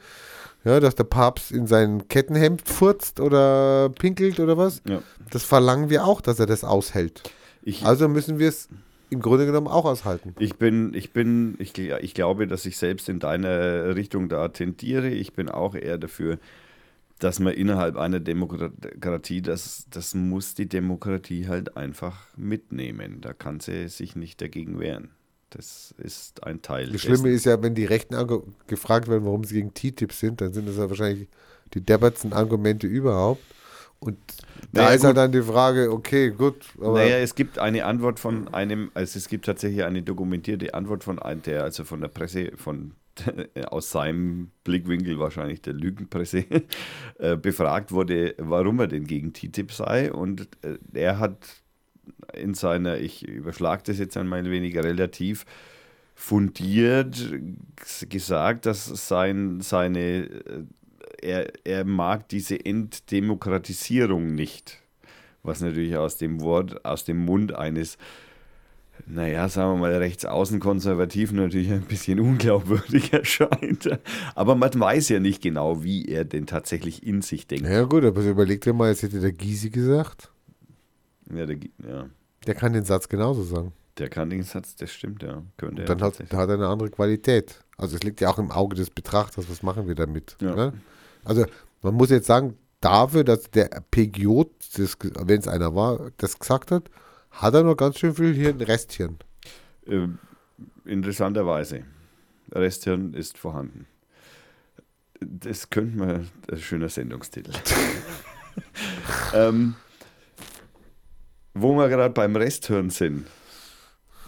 ja, 0.64 0.80
dass 0.80 0.94
der 0.94 1.04
Papst 1.04 1.50
in 1.52 1.66
sein 1.66 2.08
Kettenhemd 2.08 2.68
furzt 2.68 3.20
oder 3.20 3.88
pinkelt 3.88 4.38
oder 4.40 4.58
was. 4.58 4.82
Ja. 4.86 5.00
Das 5.30 5.44
verlangen 5.44 5.88
wir 5.88 6.04
auch, 6.04 6.20
dass 6.20 6.38
er 6.38 6.46
das 6.46 6.64
aushält. 6.64 7.22
Ich, 7.62 7.86
Also 7.86 8.08
müssen 8.08 8.38
wir 8.38 8.48
es 8.48 8.68
im 9.10 9.20
Grunde 9.20 9.46
genommen 9.46 9.68
auch 9.68 9.84
aushalten. 9.84 10.34
Ich 10.38 10.56
bin, 10.56 10.92
ich 10.94 11.12
bin, 11.12 11.56
ich, 11.58 11.76
ich 11.78 12.14
glaube, 12.14 12.46
dass 12.46 12.66
ich 12.66 12.76
selbst 12.76 13.08
in 13.08 13.18
deine 13.18 13.94
Richtung 13.96 14.28
da 14.28 14.48
tendiere. 14.48 15.08
Ich 15.08 15.32
bin 15.32 15.48
auch 15.48 15.74
eher 15.74 15.98
dafür, 15.98 16.38
dass 17.18 17.40
man 17.40 17.54
innerhalb 17.54 17.96
einer 17.96 18.20
Demokratie, 18.20 19.42
das, 19.42 19.86
das 19.90 20.14
muss 20.14 20.54
die 20.54 20.68
Demokratie 20.68 21.48
halt 21.48 21.76
einfach 21.76 22.26
mitnehmen. 22.36 23.20
Da 23.20 23.32
kann 23.32 23.60
sie 23.60 23.88
sich 23.88 24.14
nicht 24.14 24.40
dagegen 24.40 24.78
wehren. 24.78 25.10
Das 25.50 25.94
ist 25.96 26.44
ein 26.44 26.60
Teil. 26.60 26.90
Das 26.90 27.00
Schlimme 27.00 27.30
ist 27.30 27.46
ja, 27.46 27.62
wenn 27.62 27.74
die 27.74 27.86
Rechten 27.86 28.14
gefragt 28.66 29.08
werden, 29.08 29.24
warum 29.24 29.44
sie 29.44 29.54
gegen 29.54 29.72
TTIP 29.72 30.12
sind, 30.12 30.40
dann 30.40 30.52
sind 30.52 30.68
das 30.68 30.76
ja 30.76 30.88
wahrscheinlich 30.90 31.28
die 31.74 31.80
deppertsten 31.80 32.32
Argumente 32.32 32.86
überhaupt. 32.86 33.42
Und 34.00 34.18
da 34.72 34.82
Naja, 34.82 34.94
ist 34.94 35.02
gut. 35.02 35.16
dann 35.16 35.32
die 35.32 35.42
Frage, 35.42 35.90
okay, 35.92 36.30
gut, 36.30 36.64
Naja, 36.78 37.16
es 37.18 37.34
gibt 37.34 37.58
eine 37.58 37.84
Antwort 37.84 38.20
von 38.20 38.48
einem, 38.54 38.90
also 38.94 39.18
es 39.18 39.28
gibt 39.28 39.46
tatsächlich 39.46 39.84
eine 39.84 40.02
dokumentierte 40.02 40.74
Antwort 40.74 41.02
von 41.04 41.18
einem, 41.18 41.42
der 41.42 41.64
also 41.64 41.84
von 41.84 42.00
der 42.00 42.08
Presse, 42.08 42.52
von 42.56 42.92
aus 43.70 43.90
seinem 43.90 44.50
Blickwinkel 44.64 45.18
wahrscheinlich 45.18 45.60
der 45.62 45.72
Lügenpresse, 45.74 46.44
äh, 47.18 47.36
befragt 47.36 47.90
wurde, 47.90 48.34
warum 48.38 48.78
er 48.80 48.86
denn 48.86 49.04
gegen 49.06 49.32
TTIP 49.32 49.72
sei. 49.72 50.12
Und 50.12 50.48
äh, 50.62 50.78
er 50.94 51.18
hat 51.18 51.62
in 52.34 52.54
seiner, 52.54 52.98
ich 52.98 53.26
überschlage 53.26 53.82
das 53.86 53.98
jetzt 53.98 54.16
einmal 54.16 54.38
ein 54.38 54.50
wenig 54.50 54.76
relativ 54.76 55.44
fundiert 56.14 57.16
gesagt, 58.08 58.66
dass 58.66 58.86
sein, 59.08 59.60
seine, 59.60 60.00
äh, 60.00 60.64
er, 61.22 61.52
er 61.64 61.84
mag 61.84 62.28
diese 62.28 62.64
Entdemokratisierung 62.64 64.34
nicht 64.34 64.82
was 65.42 65.60
natürlich 65.60 65.96
aus 65.96 66.16
dem 66.16 66.40
Wort, 66.40 66.84
aus 66.84 67.04
dem 67.04 67.24
Mund 67.24 67.54
eines, 67.54 67.98
naja, 69.06 69.48
sagen 69.48 69.74
wir 69.74 69.78
mal, 69.78 69.94
rechtsaußenkonservativen 69.96 71.36
natürlich 71.36 71.70
ein 71.72 71.82
bisschen 71.82 72.20
unglaubwürdig 72.20 73.12
erscheint. 73.12 73.88
Aber 74.34 74.54
man 74.54 74.78
weiß 74.78 75.08
ja 75.08 75.20
nicht 75.20 75.42
genau, 75.42 75.82
wie 75.82 76.06
er 76.06 76.24
denn 76.24 76.46
tatsächlich 76.46 77.04
in 77.04 77.22
sich 77.22 77.46
denkt. 77.46 77.66
ja 77.66 77.82
gut, 77.84 78.04
aber 78.04 78.22
überleg 78.22 78.60
dir 78.60 78.72
mal, 78.72 78.90
jetzt 78.90 79.02
hätte 79.02 79.20
der 79.20 79.32
Gysi 79.32 79.70
gesagt, 79.70 80.30
Ja, 81.34 81.46
der, 81.46 81.56
ja, 81.88 82.08
der 82.46 82.54
kann 82.54 82.72
den 82.72 82.84
Satz 82.84 83.08
genauso 83.08 83.42
sagen. 83.42 83.72
der 83.98 84.08
kann 84.08 84.30
den 84.30 84.42
Satz, 84.42 84.76
das 84.76 84.90
stimmt, 84.92 85.22
ja. 85.22 85.42
Könnte 85.56 85.66
Und 85.66 85.78
er 85.80 85.84
dann 85.86 85.96
hat, 85.98 86.14
tatsächlich. 86.14 86.38
hat 86.38 86.48
er 86.48 86.54
eine 86.56 86.68
andere 86.68 86.90
Qualität. 86.90 87.60
Also 87.76 87.96
es 87.96 88.02
liegt 88.02 88.20
ja 88.20 88.28
auch 88.28 88.38
im 88.38 88.50
Auge 88.50 88.76
des 88.76 88.90
Betrachters, 88.90 89.48
was 89.48 89.62
machen 89.62 89.86
wir 89.86 89.94
damit. 89.94 90.36
Ja. 90.40 90.54
Ne? 90.54 90.72
Also 91.28 91.44
man 91.82 91.94
muss 91.94 92.08
jetzt 92.08 92.26
sagen, 92.26 92.56
dafür, 92.80 93.22
dass 93.22 93.50
der 93.50 93.68
PGO, 93.90 94.50
wenn 94.76 95.40
es 95.40 95.46
einer 95.46 95.74
war, 95.74 96.10
das 96.16 96.38
gesagt 96.38 96.70
hat, 96.70 96.90
hat 97.30 97.54
er 97.54 97.62
noch 97.62 97.76
ganz 97.76 97.98
schön 97.98 98.14
viel 98.14 98.34
Hirn, 98.34 98.60
Resthirn. 98.62 99.18
Äh, 99.86 100.08
interessanterweise. 100.86 101.84
Resthirn 102.50 103.12
ist 103.12 103.36
vorhanden. 103.36 103.86
Das 105.20 105.68
könnte 105.68 105.98
man, 105.98 106.08
das 106.08 106.20
ist 106.20 106.52
ein 106.52 106.58
schöner 106.60 106.88
Sendungstitel. 106.88 107.52
ähm, 109.34 109.74
wo 111.52 111.74
wir 111.74 111.88
gerade 111.88 112.14
beim 112.14 112.36
Resthirn 112.36 112.88
sind. 112.88 113.26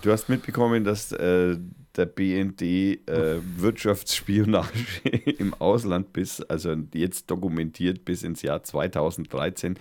Du 0.03 0.13
hast 0.13 0.29
mitbekommen, 0.29 0.85
dass 0.85 1.13
äh, 1.13 1.57
der 1.97 2.07
BND 2.07 2.63
äh, 2.63 3.41
Wirtschaftsspionage 3.57 5.09
im 5.39 5.55
Ausland 5.55 6.13
bis, 6.13 6.41
also 6.43 6.75
jetzt 6.95 7.31
dokumentiert 7.31 8.05
bis 8.05 8.23
ins 8.23 8.43
Jahr 8.43 8.63
2013 8.63 9.77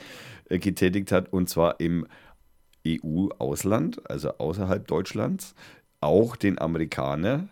äh, 0.49 0.60
getätigt 0.60 1.12
hat 1.12 1.32
und 1.32 1.49
zwar 1.49 1.80
im 1.80 2.07
EU-Ausland, 2.88 4.10
also 4.10 4.38
außerhalb 4.38 4.88
Deutschlands, 4.88 5.53
auch 6.01 6.36
den 6.36 6.60
Amerikaner 6.60 7.49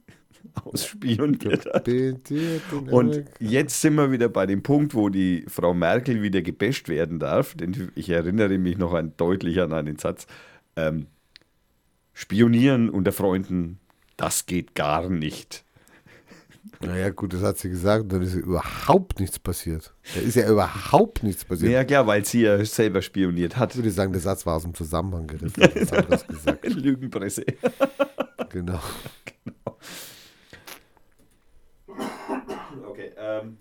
ausspioniert 0.64 1.66
hat. 1.66 1.88
Und 2.90 3.24
jetzt 3.40 3.80
sind 3.80 3.94
wir 3.96 4.12
wieder 4.12 4.28
bei 4.28 4.46
dem 4.46 4.62
Punkt, 4.62 4.94
wo 4.94 5.08
die 5.08 5.44
Frau 5.48 5.74
Merkel 5.74 6.22
wieder 6.22 6.40
gebasht 6.40 6.88
werden 6.88 7.18
darf. 7.18 7.54
Denn 7.54 7.90
ich 7.94 8.08
erinnere 8.10 8.58
mich 8.58 8.78
noch 8.78 8.94
an, 8.94 9.12
deutlich 9.16 9.60
an 9.60 9.72
einen 9.72 9.96
Satz. 9.96 10.26
Ähm, 10.76 11.06
Spionieren 12.12 12.90
unter 12.90 13.12
Freunden, 13.12 13.79
das 14.20 14.44
geht 14.46 14.74
gar 14.74 15.08
nicht. 15.08 15.64
Naja, 16.82 17.10
gut, 17.10 17.32
das 17.34 17.42
hat 17.42 17.58
sie 17.58 17.68
gesagt, 17.70 18.10
dann 18.12 18.22
ist 18.22 18.34
ja 18.34 18.40
überhaupt 18.40 19.18
nichts 19.20 19.38
passiert. 19.38 19.94
Da 20.14 20.20
ist 20.20 20.34
ja 20.34 20.48
überhaupt 20.50 21.22
nichts 21.22 21.44
passiert. 21.44 21.72
Ja 21.72 21.84
klar, 21.84 22.06
weil 22.06 22.24
sie 22.24 22.42
ja 22.42 22.62
selber 22.64 23.02
spioniert 23.02 23.56
hat. 23.56 23.70
Ich 23.72 23.76
würde 23.78 23.90
sagen, 23.90 24.12
der 24.12 24.20
Satz 24.22 24.46
war 24.46 24.56
aus 24.56 24.62
dem 24.62 24.74
Zusammenhang 24.74 25.26
gerissen. 25.26 25.62
hat 25.62 25.74
was 25.76 25.92
anderes 25.92 26.26
gesagt. 26.26 26.64
Lügenpresse. 26.74 27.44
Genau. 28.50 28.80
Okay, 32.88 33.10
ähm. 33.16 33.56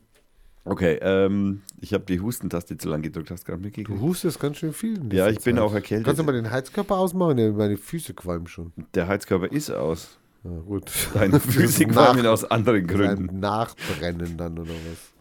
Okay, 0.65 0.99
ähm, 1.01 1.61
ich 1.81 1.93
habe 1.93 2.05
die 2.05 2.19
Hustentaste 2.19 2.77
zu 2.77 2.89
lang 2.89 3.01
gedrückt, 3.01 3.31
hast 3.31 3.43
du 3.43 3.45
gerade 3.47 3.61
Du 3.61 3.65
mitgekriegt? 3.67 3.99
hustest 4.01 4.39
ganz 4.39 4.57
schön 4.57 4.73
viel. 4.73 5.01
Ja, 5.13 5.27
ich 5.29 5.39
bin 5.41 5.55
Zeit. 5.55 5.63
auch 5.63 5.73
erkältet. 5.73 6.05
Kannst 6.05 6.19
du 6.19 6.23
mal 6.23 6.33
den 6.33 6.51
Heizkörper 6.51 6.97
ausmachen? 6.97 7.57
Meine 7.57 7.77
Füße 7.77 8.13
qualmen 8.13 8.47
schon. 8.47 8.71
Der 8.93 9.07
Heizkörper 9.07 9.51
ist 9.51 9.71
aus. 9.71 10.18
Ja, 10.43 10.51
gut. 10.59 10.91
Deine 11.13 11.39
Füße 11.39 11.83
Nach- 11.83 11.93
qualmen 11.93 12.25
aus 12.25 12.45
anderen 12.45 12.87
Gründen. 12.87 13.39
Nachbrennen 13.39 14.37
dann 14.37 14.57
oder 14.57 14.71
was? 14.71 15.13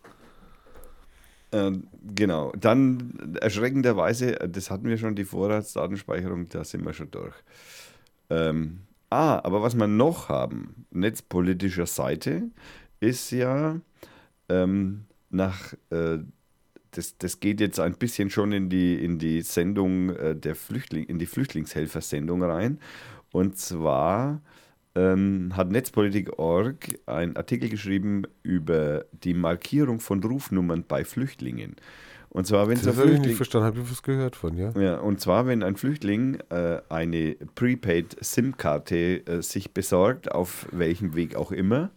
Ähm, 1.51 1.89
genau. 2.15 2.53
Dann 2.59 3.37
erschreckenderweise, 3.41 4.33
das 4.33 4.71
hatten 4.71 4.87
wir 4.89 4.99
schon, 4.99 5.15
die 5.15 5.25
Vorratsdatenspeicherung, 5.25 6.49
da 6.49 6.63
sind 6.65 6.85
wir 6.85 6.93
schon 6.93 7.11
durch. 7.11 7.35
Ähm, 8.31 8.81
ah, 9.11 9.41
aber 9.43 9.63
was 9.63 9.75
wir 9.75 9.87
noch 9.87 10.29
haben, 10.29 10.85
netzpolitischer 10.91 11.87
Seite, 11.87 12.43
ist 13.01 13.31
ja 13.31 13.81
ähm, 14.51 15.05
nach, 15.31 15.73
äh, 15.91 16.19
das, 16.91 17.17
das 17.17 17.41
geht 17.41 17.61
jetzt 17.61 17.81
ein 17.81 17.95
bisschen 17.95 18.29
schon 18.29 18.53
in 18.53 18.69
die, 18.69 19.03
in 19.03 19.19
die 19.19 19.41
Sendung 19.43 20.11
äh, 20.11 20.37
der 20.37 20.55
Flüchtling, 20.55 21.05
in 21.05 21.19
die 21.19 21.27
Flüchtlingshelfer-Sendung 21.27 22.43
rein. 22.43 22.79
Und 23.33 23.57
zwar 23.57 24.43
ähm, 24.99 25.53
hat 25.57 25.71
Netzpolitik.org 25.71 26.99
einen 27.07 27.37
Artikel 27.37 27.69
geschrieben 27.69 28.23
über 28.43 29.05
die 29.23 29.35
Markierung 29.35 30.01
von 30.01 30.23
Rufnummern 30.23 30.85
bei 30.87 31.05
Flüchtlingen. 31.05 31.77
Und 32.31 32.47
zwar, 32.47 32.69
wenn 32.69 32.75
Das 32.75 32.97
so 32.97 33.01
habe 33.01 33.13
ich 33.13 33.21
nicht 33.21 33.37
verstanden. 33.37 33.67
Habe 33.67 33.81
ich 33.81 33.91
was 33.91 34.03
gehört 34.03 34.37
von, 34.37 34.57
ja? 34.57 34.71
ja, 34.79 34.99
und 34.99 35.21
zwar, 35.21 35.47
wenn 35.47 35.63
ein 35.63 35.77
Flüchtling 35.77 36.39
äh, 36.51 36.81
eine 36.89 37.37
Prepaid 37.55 38.17
SIM-Karte 38.21 39.27
äh, 39.27 39.43
sich 39.43 39.73
besorgt, 39.73 40.33
auf 40.33 40.67
welchem 40.73 41.15
Weg 41.15 41.37
auch 41.37 41.53
immer, 41.53 41.91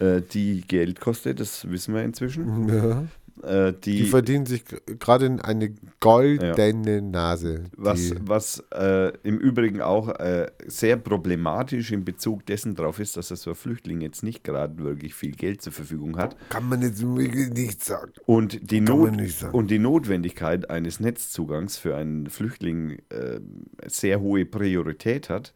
äh, 0.00 0.20
die 0.20 0.62
Geld 0.62 1.00
kostet, 1.00 1.40
das 1.40 1.70
wissen 1.70 1.94
wir 1.94 2.02
inzwischen. 2.02 2.68
ja. 2.68 3.04
Äh, 3.42 3.72
Die 3.84 4.02
die, 4.02 4.04
verdienen 4.04 4.46
sich 4.46 4.64
gerade 4.98 5.26
in 5.26 5.40
eine 5.40 5.74
goldene 6.00 7.02
Nase. 7.02 7.64
was 7.76 8.14
was 8.20 8.64
äh, 8.72 9.12
im 9.22 9.38
Übrigen 9.38 9.80
auch 9.80 10.08
äh, 10.08 10.46
sehr 10.66 10.96
problematisch 10.96 11.92
in 11.92 12.04
Bezug 12.04 12.46
dessen 12.46 12.74
drauf 12.74 12.98
ist, 13.00 13.16
dass 13.16 13.28
so 13.28 13.50
ein 13.50 13.56
Flüchtling 13.56 14.00
jetzt 14.00 14.22
nicht 14.22 14.44
gerade 14.44 14.78
wirklich 14.78 15.14
viel 15.14 15.32
Geld 15.32 15.62
zur 15.62 15.72
Verfügung 15.72 16.16
hat. 16.16 16.36
kann 16.48 16.68
man 16.68 16.82
jetzt 16.82 17.02
wirklich 17.02 17.50
nicht 17.50 17.84
sagen. 17.84 18.12
Und 18.26 18.70
die, 18.70 18.80
Not, 18.80 19.12
man 19.12 19.16
nicht 19.16 19.38
sagen. 19.38 19.54
und 19.54 19.70
die 19.70 19.78
Notwendigkeit 19.78 20.70
eines 20.70 21.00
Netzzugangs 21.00 21.76
für 21.78 21.96
einen 21.96 22.28
Flüchtling 22.28 22.98
äh, 23.10 23.40
sehr 23.86 24.20
hohe 24.20 24.44
Priorität 24.44 25.28
hat, 25.30 25.52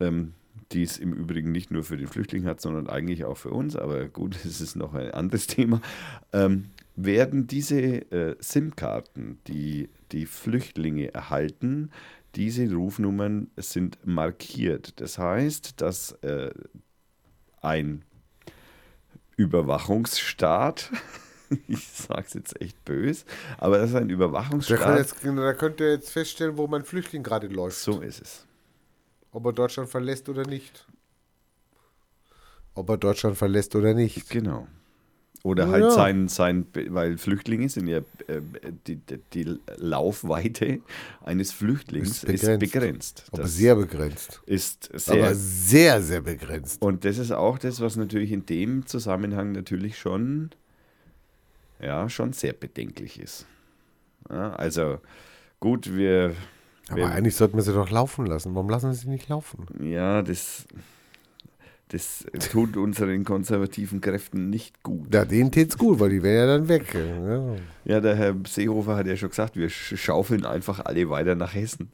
ähm, 0.00 0.34
die 0.72 0.82
es 0.82 0.98
im 0.98 1.12
Übrigen 1.12 1.52
nicht 1.52 1.70
nur 1.70 1.84
für 1.84 1.96
den 1.96 2.06
Flüchtling 2.08 2.46
hat, 2.46 2.60
sondern 2.60 2.88
eigentlich 2.88 3.24
auch 3.24 3.36
für 3.36 3.50
uns. 3.50 3.76
Aber 3.76 4.06
gut, 4.08 4.36
das 4.44 4.60
ist 4.60 4.76
noch 4.76 4.94
ein 4.94 5.10
anderes 5.12 5.46
Thema. 5.46 5.80
Ähm, 6.32 6.66
werden 6.96 7.46
diese 7.46 7.76
äh, 8.12 8.36
SIM-Karten, 8.40 9.40
die 9.46 9.90
die 10.12 10.26
Flüchtlinge 10.26 11.12
erhalten, 11.12 11.90
diese 12.36 12.72
Rufnummern 12.72 13.50
sind 13.56 13.98
markiert. 14.06 15.00
Das 15.00 15.18
heißt, 15.18 15.80
dass 15.80 16.12
äh, 16.22 16.50
ein 17.62 18.04
Überwachungsstaat, 19.36 20.90
ich 21.68 21.86
sage 21.88 22.24
es 22.26 22.34
jetzt 22.34 22.60
echt 22.60 22.84
böse, 22.84 23.24
aber 23.58 23.78
das 23.78 23.90
ist 23.90 23.96
ein 23.96 24.08
Da, 24.08 24.14
Überwachungsstaat. 24.14 24.78
kann 24.80 24.96
jetzt, 24.98 25.16
da 25.24 25.52
könnt 25.54 25.80
ihr 25.80 25.90
jetzt 25.92 26.10
feststellen, 26.10 26.56
wo 26.56 26.66
mein 26.66 26.84
Flüchtling 26.84 27.22
gerade 27.22 27.48
läuft. 27.48 27.78
so 27.78 28.00
ist 28.00 28.20
es. 28.20 28.46
Ob 29.32 29.44
er 29.46 29.52
Deutschland 29.52 29.88
verlässt 29.88 30.28
oder 30.28 30.46
nicht. 30.46 30.86
Ob 32.74 32.88
er 32.88 32.96
Deutschland 32.98 33.36
verlässt 33.36 33.74
oder 33.74 33.94
nicht. 33.94 34.28
Genau. 34.30 34.68
Oder 35.44 35.68
halt 35.68 35.84
ja. 35.84 35.90
sein, 35.90 36.28
sein, 36.28 36.66
weil 36.88 37.18
Flüchtlinge 37.18 37.68
sind 37.68 37.86
ja, 37.86 37.98
äh, 37.98 38.40
die, 38.86 38.98
die, 39.34 39.58
Laufweite 39.76 40.80
eines 41.22 41.52
Flüchtlings 41.52 42.24
Ist 42.24 42.42
ist 42.42 42.58
begrenzt. 42.58 42.72
begrenzt. 42.72 43.24
Aber 43.30 43.46
sehr 43.46 43.74
begrenzt. 43.76 44.40
ist 44.46 44.88
sehr. 44.94 45.22
Aber 45.22 45.34
sehr, 45.34 46.00
sehr 46.00 46.22
begrenzt. 46.22 46.80
und 46.80 47.04
das 47.04 47.18
ist 47.18 47.30
auch 47.30 47.58
das, 47.58 47.82
was 47.82 47.96
natürlich 47.96 48.32
in 48.32 48.46
dem 48.46 48.86
Zusammenhang 48.86 49.52
natürlich 49.52 49.98
schon, 49.98 50.48
ja, 51.78 52.08
schon 52.08 52.32
sehr 52.32 52.54
bedenklich 52.54 53.20
ist. 53.20 53.44
Ja, 54.30 54.54
also 54.54 54.98
gut, 55.60 55.94
wir, 55.94 56.34
Aber 56.88 56.96
wir 56.96 57.10
eigentlich 57.10 57.36
sollten 57.36 57.56
wir 57.56 57.62
sie 57.62 57.74
doch 57.74 57.90
laufen 57.90 58.24
lassen. 58.24 58.54
Warum 58.54 58.70
lassen 58.70 58.88
wir 58.88 58.94
sie 58.94 59.10
nicht 59.10 59.28
laufen? 59.28 59.66
ja, 59.78 60.22
das, 60.22 60.66
das 61.88 62.24
tut 62.50 62.76
unseren 62.76 63.24
konservativen 63.24 64.00
Kräften 64.00 64.50
nicht 64.50 64.82
gut. 64.82 65.12
Ja, 65.14 65.24
denen 65.24 65.52
tät's 65.52 65.76
gut, 65.78 66.00
weil 66.00 66.10
die 66.10 66.22
wären 66.22 66.36
ja 66.48 66.56
dann 66.58 66.68
weg. 66.68 66.94
Ja. 66.94 67.56
Ja, 67.84 68.00
der 68.00 68.16
Herr 68.16 68.34
Seehofer 68.46 68.96
hat 68.96 69.06
ja 69.06 69.16
schon 69.16 69.28
gesagt, 69.28 69.56
wir 69.56 69.68
sch- 69.70 69.96
schaufeln 69.96 70.44
einfach 70.46 70.84
alle 70.84 71.08
weiter 71.10 71.34
nach 71.34 71.54
Hessen. 71.54 71.90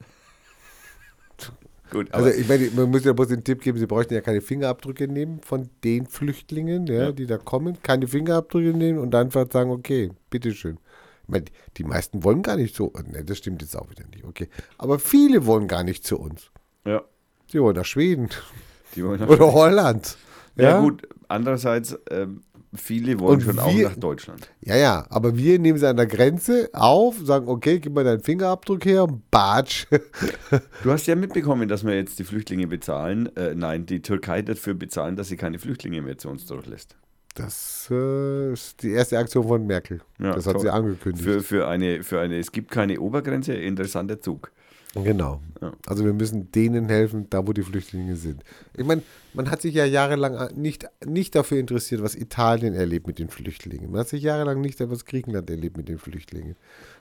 Gut, 1.91 2.07
aber 2.13 2.25
Also 2.27 2.39
ich 2.39 2.47
meine, 2.47 2.69
man 2.71 2.89
muss 2.89 3.03
ja 3.03 3.11
bloß 3.11 3.27
den 3.27 3.43
Tipp 3.43 3.61
geben, 3.61 3.77
sie 3.77 3.85
bräuchten 3.85 4.13
ja 4.13 4.21
keine 4.21 4.39
Fingerabdrücke 4.39 5.09
nehmen 5.09 5.41
von 5.41 5.69
den 5.83 6.05
Flüchtlingen, 6.07 6.87
ja, 6.87 6.93
Ja. 7.05 7.11
die 7.11 7.25
da 7.25 7.37
kommen, 7.37 7.81
keine 7.83 8.07
Fingerabdrücke 8.07 8.69
nehmen 8.77 8.97
und 8.97 9.11
dann 9.11 9.25
einfach 9.27 9.45
sagen, 9.51 9.71
okay, 9.71 10.09
bitteschön. 10.29 10.77
Ich 11.23 11.27
meine, 11.29 11.45
die 11.77 11.83
meisten 11.83 12.23
wollen 12.23 12.43
gar 12.43 12.55
nicht 12.55 12.75
so, 12.77 12.93
ne, 13.11 13.25
das 13.25 13.39
stimmt 13.39 13.61
jetzt 13.61 13.75
auch 13.75 13.89
wieder 13.89 14.05
nicht, 14.07 14.23
okay. 14.23 14.47
Aber 14.77 14.99
viele 14.99 15.45
wollen 15.45 15.67
gar 15.67 15.83
nicht 15.83 16.05
zu 16.05 16.17
uns. 16.17 16.49
ja, 16.85 17.03
Sie 17.51 17.59
wollen 17.61 17.75
nach 17.75 17.83
Schweden 17.85 18.29
oder 18.99 19.53
Holland. 19.53 20.17
Ja, 20.55 20.79
gut, 20.81 21.07
andererseits, 21.27 21.97
ähm, 22.09 22.41
viele 22.75 23.19
wollen 23.19 23.35
Und 23.39 23.41
schon 23.43 23.59
auch 23.59 23.73
wir- 23.73 23.89
nach 23.89 23.95
Deutschland. 23.95 24.49
Ja, 24.61 24.75
ja, 24.75 25.05
aber 25.09 25.35
wir 25.37 25.59
nehmen 25.59 25.77
sie 25.79 25.87
an 25.87 25.95
der 25.97 26.05
Grenze 26.07 26.69
auf, 26.73 27.15
sagen, 27.23 27.47
okay, 27.47 27.79
gib 27.79 27.93
mal 27.93 28.03
deinen 28.03 28.21
Fingerabdruck 28.21 28.85
her, 28.85 29.07
Batsch. 29.31 29.85
Du 30.83 30.91
hast 30.91 31.07
ja 31.07 31.15
mitbekommen, 31.15 31.67
dass 31.69 31.85
wir 31.85 31.95
jetzt 31.95 32.19
die 32.19 32.23
Flüchtlinge 32.23 32.67
bezahlen, 32.67 33.35
äh, 33.35 33.55
nein, 33.55 33.85
die 33.85 34.01
Türkei 34.01 34.41
dafür 34.41 34.73
bezahlen, 34.73 35.15
dass 35.15 35.29
sie 35.29 35.37
keine 35.37 35.57
Flüchtlinge 35.59 36.01
mehr 36.01 36.17
zu 36.17 36.29
uns 36.29 36.45
durchlässt. 36.45 36.95
Das 37.35 37.87
äh, 37.89 38.51
ist 38.51 38.83
die 38.83 38.91
erste 38.91 39.17
Aktion 39.17 39.47
von 39.47 39.65
Merkel. 39.65 40.01
Ja, 40.19 40.33
das 40.33 40.45
hat 40.47 40.53
toll. 40.53 40.63
sie 40.63 40.69
angekündigt. 40.69 41.23
Für, 41.23 41.39
für, 41.41 41.67
eine, 41.67 42.03
für 42.03 42.19
eine, 42.19 42.37
es 42.37 42.51
gibt 42.51 42.71
keine 42.71 42.99
Obergrenze, 42.99 43.53
interessanter 43.53 44.19
Zug. 44.19 44.51
Genau. 44.93 45.39
Ja. 45.61 45.71
Also 45.87 46.03
wir 46.03 46.13
müssen 46.13 46.51
denen 46.51 46.89
helfen, 46.89 47.27
da 47.29 47.47
wo 47.47 47.53
die 47.53 47.61
Flüchtlinge 47.61 48.17
sind. 48.17 48.43
Ich 48.75 48.85
meine, 48.85 49.03
man 49.33 49.49
hat 49.49 49.61
sich 49.61 49.73
ja 49.73 49.85
jahrelang 49.85 50.53
nicht, 50.55 50.87
nicht 51.05 51.33
dafür 51.35 51.59
interessiert, 51.59 52.03
was 52.03 52.15
Italien 52.15 52.73
erlebt 52.73 53.07
mit 53.07 53.17
den 53.17 53.29
Flüchtlingen. 53.29 53.91
Man 53.91 54.01
hat 54.01 54.09
sich 54.09 54.21
jahrelang 54.21 54.59
nicht 54.59 54.79
dafür, 54.79 54.91
was 54.91 55.05
Griechenland 55.05 55.49
erlebt 55.49 55.77
mit 55.77 55.87
den 55.87 55.97
Flüchtlingen. 55.97 56.55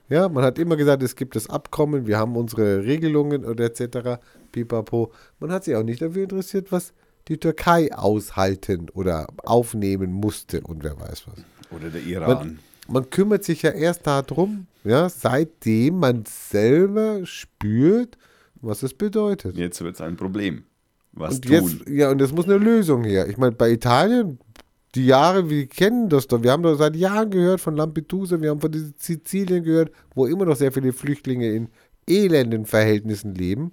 Ja, 0.08 0.28
man 0.28 0.44
hat 0.44 0.58
immer 0.58 0.76
gesagt, 0.76 1.02
es 1.02 1.16
gibt 1.16 1.34
das 1.34 1.50
Abkommen, 1.50 2.06
wir 2.06 2.18
haben 2.18 2.36
unsere 2.36 2.84
Regelungen 2.84 3.44
oder 3.44 3.64
etc. 3.64 4.20
Pipapo. 4.52 5.12
Man 5.40 5.50
hat 5.50 5.64
sich 5.64 5.74
auch 5.74 5.82
nicht 5.82 6.02
dafür 6.02 6.24
interessiert, 6.24 6.70
was 6.70 6.92
die 7.28 7.38
Türkei 7.38 7.92
aushalten 7.92 8.88
oder 8.90 9.26
aufnehmen 9.44 10.12
musste 10.12 10.60
und 10.60 10.84
wer 10.84 10.98
weiß 10.98 11.26
was. 11.26 11.44
Oder 11.76 11.90
der 11.90 12.02
Iran. 12.02 12.28
Man 12.28 12.58
kümmert 13.10 13.44
sich 13.44 13.62
ja 13.62 13.70
erst 13.70 14.06
darum, 14.06 14.66
ja, 14.84 15.08
seitdem 15.08 15.98
man 15.98 16.24
selber 16.26 17.24
spürt, 17.24 18.18
was 18.60 18.82
es 18.82 18.94
bedeutet. 18.94 19.56
Jetzt 19.56 19.80
wird 19.82 19.94
es 19.94 20.00
ein 20.00 20.16
Problem. 20.16 20.64
Was 21.12 21.36
und 21.36 21.44
tun? 21.46 21.52
jetzt, 21.52 21.88
ja, 21.88 22.10
und 22.10 22.20
es 22.20 22.32
muss 22.32 22.46
eine 22.46 22.58
Lösung 22.58 23.04
her. 23.04 23.28
Ich 23.28 23.36
meine, 23.36 23.52
bei 23.52 23.70
Italien, 23.70 24.38
die 24.94 25.06
Jahre, 25.06 25.48
wir 25.50 25.66
kennen 25.66 26.08
das 26.08 26.26
doch. 26.26 26.42
Wir 26.42 26.52
haben 26.52 26.62
doch 26.62 26.76
seit 26.76 26.96
Jahren 26.96 27.30
gehört 27.30 27.60
von 27.60 27.76
Lampedusa, 27.76 28.40
wir 28.40 28.50
haben 28.50 28.60
von 28.60 28.94
Sizilien 28.98 29.64
gehört, 29.64 29.92
wo 30.14 30.26
immer 30.26 30.44
noch 30.44 30.56
sehr 30.56 30.72
viele 30.72 30.92
Flüchtlinge 30.92 31.48
in 31.48 31.68
elenden 32.08 32.66
Verhältnissen 32.66 33.34
leben. 33.34 33.70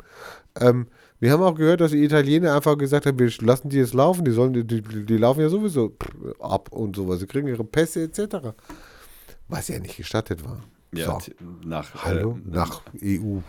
Ähm, 0.60 0.88
wir 1.20 1.32
haben 1.32 1.42
auch 1.42 1.56
gehört, 1.56 1.82
dass 1.82 1.92
die 1.92 2.04
Italiener 2.04 2.56
einfach 2.56 2.78
gesagt 2.78 3.08
haben, 3.08 3.18
wir 3.18 3.32
lassen 3.42 3.70
die 3.70 3.78
jetzt 3.78 3.96
laufen, 3.96 4.24
die 4.24 4.32
sollen, 4.32 4.54
die, 4.54 4.82
die 4.82 5.18
laufen 5.18 5.42
ja 5.42 5.50
sowieso 5.50 5.96
ab 6.40 6.72
und 6.72 6.96
sowas. 6.96 7.20
Sie 7.20 7.26
kriegen 7.26 7.48
ihre 7.48 7.64
Pässe 7.64 8.04
etc. 8.04 8.54
Was 9.50 9.68
ja 9.70 9.80
nicht 9.80 9.96
gestattet 9.98 10.44
war. 10.46 10.62
ja, 10.94 11.20
so. 11.20 11.32
nach, 11.66 12.04
Hallo? 12.04 12.38
äh, 12.46 12.50
Nach 12.50 12.82
EU. 13.02 13.40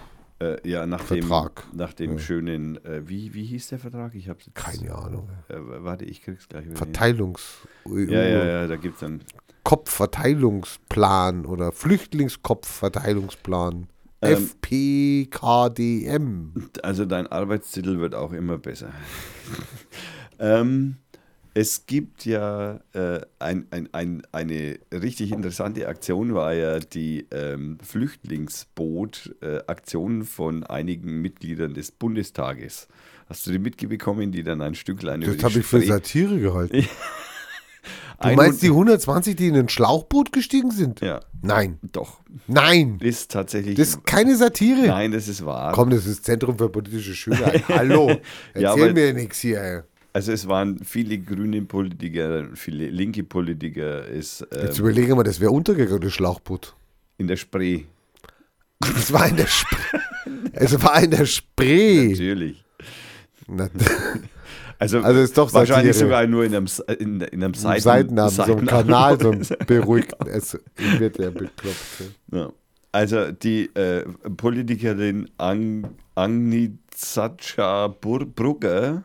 Äh, 0.41 0.57
ja, 0.69 0.87
nach 0.87 1.03
dem, 1.09 1.25
Vertrag. 1.25 1.65
nach 1.73 1.93
dem 1.95 2.13
Ja. 2.13 2.19
schönen, 2.21 2.77
äh, 2.85 3.09
wie, 3.09 3.35
wie 3.35 3.45
hieß 3.45 3.71
der 3.71 3.81
Vertrag? 3.81 4.15
Ich 4.15 4.27
jetzt, 4.27 4.55
Keine 4.55 4.95
Ahnung. 4.95 5.29
Äh, 5.49 5.57
warte, 5.59 6.05
ich 6.05 6.23
krieg's 6.23 6.49
gleich. 6.49 6.65
Verteilungs. 6.75 7.67
EU. 7.89 7.99
Ja, 7.99 8.23
ja, 8.23 8.45
ja, 8.45 8.67
da 8.69 8.77
gibt's 8.77 9.01
dann. 9.01 9.21
Kopfverteilungsplan 9.65 11.45
oder 11.45 11.73
Flüchtlingskopfverteilungsplan. 11.73 13.89
Ähm. 14.23 14.49
FPKDM. 15.33 16.53
Also 16.83 17.05
dein 17.05 17.27
Arbeitstitel 17.27 17.99
wird 17.99 18.15
auch 18.15 18.33
immer 18.33 18.59
besser. 18.59 18.91
ähm, 20.39 20.97
es 21.61 21.87
gibt 21.87 22.25
ja 22.25 22.79
äh, 22.93 23.19
ein, 23.41 23.67
ein, 23.73 23.89
ein, 23.93 24.23
eine 24.31 24.79
richtig 24.93 25.33
interessante 25.33 25.89
Aktion, 25.89 26.33
war 26.33 26.55
ja 26.55 26.79
die 26.79 27.27
ähm, 27.33 27.79
Flüchtlingsboot-Aktion 27.83 30.23
von 30.25 30.63
einigen 30.65 31.21
Mitgliedern 31.21 31.75
des 31.75 31.91
Bundestages. 31.91 32.87
Hast 33.29 33.45
du 33.47 33.51
die 33.51 33.59
mitbekommen, 33.59 34.31
die 34.31 34.45
dann 34.45 34.63
ein 34.63 34.77
Stücklein 34.77 35.23
über 35.23 35.35
Das 35.35 35.43
habe 35.45 35.59
ich 35.59 35.67
für 35.67 35.83
Satire 35.83 36.39
gehalten. 36.39 36.87
Du 38.21 38.27
Ein- 38.27 38.37
meinst 38.37 38.63
die 38.63 38.69
120, 38.69 39.37
die 39.37 39.49
in 39.49 39.57
ein 39.57 39.69
Schlauchboot 39.69 40.33
gestiegen 40.33 40.71
sind? 40.71 41.01
Ja, 41.01 41.21
Nein. 41.43 41.79
doch. 41.93 42.21
Nein. 42.47 42.99
Ist 43.01 43.31
tatsächlich. 43.33 43.77
Das 43.77 43.89
ist 43.91 44.07
keine 44.07 44.37
Satire. 44.37 44.87
nein, 44.89 45.13
das 45.13 45.29
ist 45.29 45.45
wahr. 45.45 45.73
Komm, 45.73 45.91
das 45.91 46.07
ist 46.07 46.25
Zentrum 46.25 46.59
für 46.59 46.69
politische 46.69 47.15
Schönheit. 47.15 47.63
Hallo. 47.69 48.09
Erzähl 48.55 48.87
Ja, 48.89 48.93
mir 48.93 49.13
nichts 49.13 49.39
hier. 49.41 49.85
Also 50.19 50.33
es 50.33 50.49
waren 50.49 50.81
viele 50.85 51.17
grüne 51.19 51.63
Politiker, 51.63 52.49
viele 52.55 52.89
linke 52.91 53.23
Politiker, 53.23 54.13
Jetzt 54.13 54.45
ähm, 54.51 54.69
überlegen 54.77 55.17
wir, 55.17 55.23
das 55.23 55.39
wäre 55.39 55.53
untergegangen, 55.53 56.01
das 56.01 56.13
Schlauchboot. 56.13 56.75
in 57.19 57.29
der 57.29 57.37
Spree. 57.37 57.85
Es 58.97 59.13
war 59.13 59.29
in 59.29 59.37
der 59.37 59.47
Spree. 59.47 59.77
es 60.55 60.83
war 60.83 61.01
in 61.01 61.13
der 61.13 61.25
Spree. 61.25 62.09
Natürlich. 62.09 62.65
Na, 63.47 63.69
Also, 64.81 64.99
Also 65.03 65.21
ist 65.21 65.39
doch 65.39 65.53
wahrscheinlich 65.53 65.95
Satire. 65.95 66.09
sogar 66.11 66.27
nur 66.27 66.45
in 66.45 66.53
einem, 66.57 66.67
in, 66.99 67.21
in 67.21 67.45
einem 67.45 67.55
Seiten, 67.55 67.81
Seitenarm, 67.83 68.31
so 68.31 68.43
ein 68.43 68.67
Kanal, 68.67 69.21
so 69.21 69.31
ein 69.31 69.47
beruhigt. 69.69 70.13
Es 70.27 70.59
wird 70.99 71.17
ja 71.21 71.31
bekloppt. 71.31 72.03
ja. 72.33 72.51
Also 72.91 73.31
die 73.31 73.67
äh, 73.77 74.05
Politikerin 74.37 75.31
Ang, 75.39 75.87
Agnieszka 76.17 77.87
Bur- 78.01 78.27
Brugger 78.27 79.05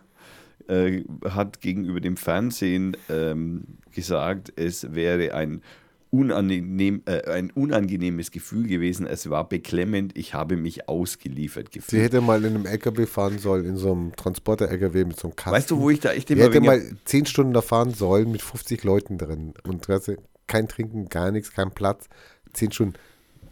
äh, 0.70 1.04
hat 1.30 1.62
gegenüber 1.62 2.00
dem 2.02 2.18
Fernsehen 2.18 2.96
ähm, 3.10 3.64
gesagt, 3.92 4.52
es 4.56 4.94
wäre 4.94 5.34
ein, 5.34 5.62
unangenehm, 6.10 7.02
äh, 7.06 7.28
ein 7.32 7.50
unangenehmes 7.52 8.30
Gefühl 8.32 8.68
gewesen. 8.68 9.08
Es 9.08 9.30
war 9.30 9.50
beklemmend. 9.50 10.16
Ich 10.16 10.34
habe 10.36 10.58
mich 10.58 10.88
ausgeliefert 10.88 11.70
Sie 11.74 11.80
gefühlt. 11.80 12.04
hätte 12.04 12.22
mal 12.22 12.44
in 12.46 12.54
einem 12.56 12.66
LKW 12.68 13.06
fahren 13.08 13.40
sollen, 13.40 13.66
in 13.66 13.78
so 13.78 13.92
einem 13.92 14.16
Transporter-LKW 14.16 15.06
mit 15.06 15.20
so 15.20 15.28
einem 15.30 15.36
Kasten. 15.36 15.56
Weißt 15.56 15.72
du, 15.72 15.80
wo 15.80 15.90
ich 15.90 16.00
da 16.00 16.12
echt 16.14 16.30
immer 16.30 16.44
hätte 16.44 16.54
wegen- 16.56 16.66
mal 16.66 16.82
zehn 17.06 17.26
Stunden 17.26 17.54
da 17.54 17.62
fahren 17.62 17.92
sollen 17.92 18.32
mit 18.32 18.42
50 18.44 18.84
Leuten 18.84 19.18
drin. 19.18 19.54
Und 19.64 19.88
kein 20.48 20.68
Trinken, 20.68 21.10
gar 21.10 21.32
nichts, 21.32 21.52
kein 21.52 21.72
Platz. 21.72 22.08
Zehn 22.54 22.72
Stunden. 22.72 22.94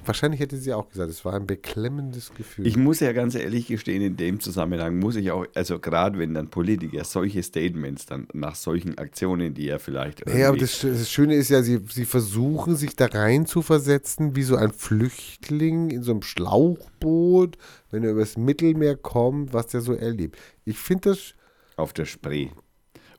Wahrscheinlich 0.06 0.39
hätte 0.39 0.58
sie 0.58 0.74
auch 0.74 0.89
gesagt, 0.89 1.12
es 1.12 1.24
war 1.26 1.34
ein 1.36 1.45
beklemmendes 1.45 2.34
Gefühl. 2.34 2.66
Ich 2.66 2.76
muss 2.76 2.99
ja 2.99 3.12
ganz 3.14 3.36
ehrlich 3.36 3.68
gestehen, 3.68 4.02
in 4.02 4.18
dem 4.18 4.39
Zusammenhang 4.39 4.97
muss 4.97 5.16
ich 5.16 5.32
auch, 5.32 5.45
also 5.54 5.80
gerade 5.80 6.18
wenn 6.18 6.34
dann 6.34 6.49
Politiker 6.49 7.04
solche 7.04 7.43
Statements 7.43 8.08
dann 8.08 8.28
nach 8.34 8.56
solchen 8.56 8.97
Aktionen, 8.97 9.54
die 9.54 9.66
ja 9.66 9.78
vielleicht. 9.78 10.28
ja, 10.28 10.49
aber 10.49 10.58
das, 10.58 10.80
das 10.82 11.10
Schöne 11.10 11.36
ist 11.36 11.49
ja, 11.49 11.61
sie, 11.61 11.80
sie 11.90 12.06
versuchen 12.06 12.76
sich 12.76 12.95
da 12.95 13.06
rein 13.06 13.45
zu 13.45 13.61
versetzen, 13.61 14.36
wie 14.36 14.44
so 14.44 14.56
ein 14.56 14.72
Flüchtling 14.72 15.91
in 15.91 16.03
so 16.03 16.11
einem 16.11 16.23
Schlauchboot, 16.23 17.57
wenn 17.91 18.03
er 18.03 18.11
übers 18.11 18.38
Mittelmeer 18.38 18.95
kommt, 18.95 19.53
was 19.53 19.68
der 19.68 19.82
so 19.82 19.94
erlebt. 19.94 20.38
Ich 20.65 20.78
finde 20.78 21.10
das 21.10 21.36
auf 21.76 21.94
der 21.94 22.06
Spree. 22.06 22.49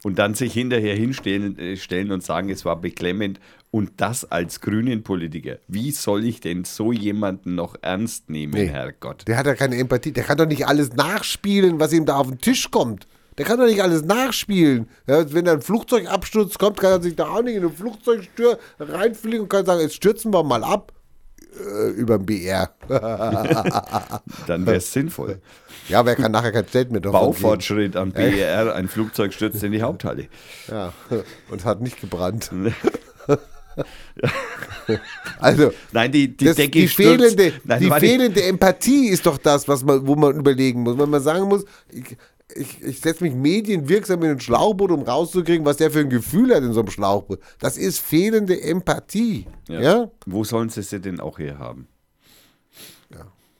und 0.04 0.18
dann 0.18 0.34
sich 0.34 0.52
hinterher 0.52 0.96
hinstellen 0.96 1.58
äh, 1.58 1.76
stellen 1.76 2.10
und 2.10 2.22
sagen, 2.22 2.50
es 2.50 2.64
war 2.64 2.80
beklemmend 2.80 3.40
und 3.72 3.92
das 3.96 4.30
als 4.30 4.60
Grünen-Politiker. 4.60 5.56
Wie 5.66 5.90
soll 5.90 6.24
ich 6.26 6.40
denn 6.40 6.64
so 6.64 6.92
jemanden 6.92 7.54
noch 7.56 7.74
ernst 7.80 8.28
nehmen, 8.30 8.52
Nee. 8.52 8.66
Herrgott? 8.68 9.26
Der 9.26 9.36
hat 9.38 9.46
ja 9.46 9.54
keine 9.54 9.76
Empathie. 9.78 10.12
Der 10.12 10.24
kann 10.24 10.36
doch 10.36 10.46
nicht 10.46 10.68
alles 10.68 10.92
nachspielen, 10.92 11.80
was 11.80 11.92
ihm 11.92 12.04
da 12.06 12.16
auf 12.16 12.28
den 12.28 12.38
Tisch 12.38 12.70
kommt. 12.70 13.08
Der 13.38 13.46
kann 13.46 13.58
doch 13.58 13.66
nicht 13.66 13.82
alles 13.82 14.04
nachspielen. 14.04 14.88
Ja, 15.08 15.32
wenn 15.32 15.46
da 15.46 15.52
ein 15.54 15.62
Flugzeugabsturz 15.62 16.58
kommt, 16.58 16.78
kann 16.78 16.92
er 16.92 17.02
sich 17.02 17.16
da 17.16 17.28
auch 17.28 17.42
nicht 17.42 17.56
in 17.56 17.64
ein 17.64 17.72
Flugzeugstür 17.72 18.58
reinfliegen 18.78 19.40
und 19.40 19.48
kann 19.48 19.64
sagen, 19.64 19.80
jetzt 19.80 19.94
stürzen 19.94 20.34
wir 20.34 20.42
mal 20.44 20.62
ab. 20.62 20.92
Äh, 21.58 21.90
über 21.92 22.18
den 22.18 22.26
BR. 22.26 22.70
Dann 24.46 24.66
wäre 24.66 24.76
es 24.76 24.92
sinnvoll. 24.92 25.40
Ja, 25.88 26.00
aber 26.00 26.10
er 26.10 26.16
kann 26.16 26.32
nachher 26.32 26.52
kein 26.52 26.68
Statement 26.68 27.06
davon. 27.06 27.20
Baufortschritt 27.20 27.96
am 27.96 28.12
BER, 28.12 28.74
ein 28.74 28.88
Flugzeug 28.88 29.32
stürzt 29.32 29.62
in 29.62 29.72
die 29.72 29.82
Haupthalle. 29.82 30.28
Ja, 30.70 30.92
und 31.50 31.64
hat 31.64 31.80
nicht 31.80 32.00
gebrannt. 32.02 32.50
Also, 35.38 35.72
Nein, 35.92 36.10
die, 36.12 36.36
die 36.36 36.44
das, 36.44 36.56
die, 36.56 36.88
fehlende, 36.88 37.52
Nein, 37.64 37.80
die 37.80 37.90
fehlende 37.90 38.42
Empathie 38.42 39.08
ist 39.08 39.26
doch 39.26 39.38
das, 39.38 39.66
was 39.68 39.84
man, 39.84 40.06
wo 40.06 40.16
man 40.16 40.36
überlegen 40.36 40.82
muss. 40.82 40.98
Wenn 40.98 41.10
man 41.10 41.22
sagen 41.22 41.48
muss, 41.48 41.64
ich, 41.90 42.16
ich, 42.54 42.82
ich 42.82 43.00
setze 43.00 43.24
mich 43.24 43.34
medienwirksam 43.34 44.22
in 44.22 44.30
ein 44.30 44.40
Schlauchboot, 44.40 44.90
um 44.90 45.02
rauszukriegen, 45.02 45.64
was 45.64 45.76
der 45.76 45.90
für 45.90 46.00
ein 46.00 46.10
Gefühl 46.10 46.54
hat 46.54 46.62
in 46.62 46.72
so 46.72 46.80
einem 46.80 46.90
Schlauchboot. 46.90 47.40
Das 47.58 47.76
ist 47.76 48.00
fehlende 48.00 48.60
Empathie. 48.60 49.46
Ja? 49.68 50.10
Wo 50.26 50.44
sollen 50.44 50.68
sie 50.68 50.82
sie 50.82 51.00
denn 51.00 51.20
auch 51.20 51.38
her 51.38 51.58
haben? 51.58 51.88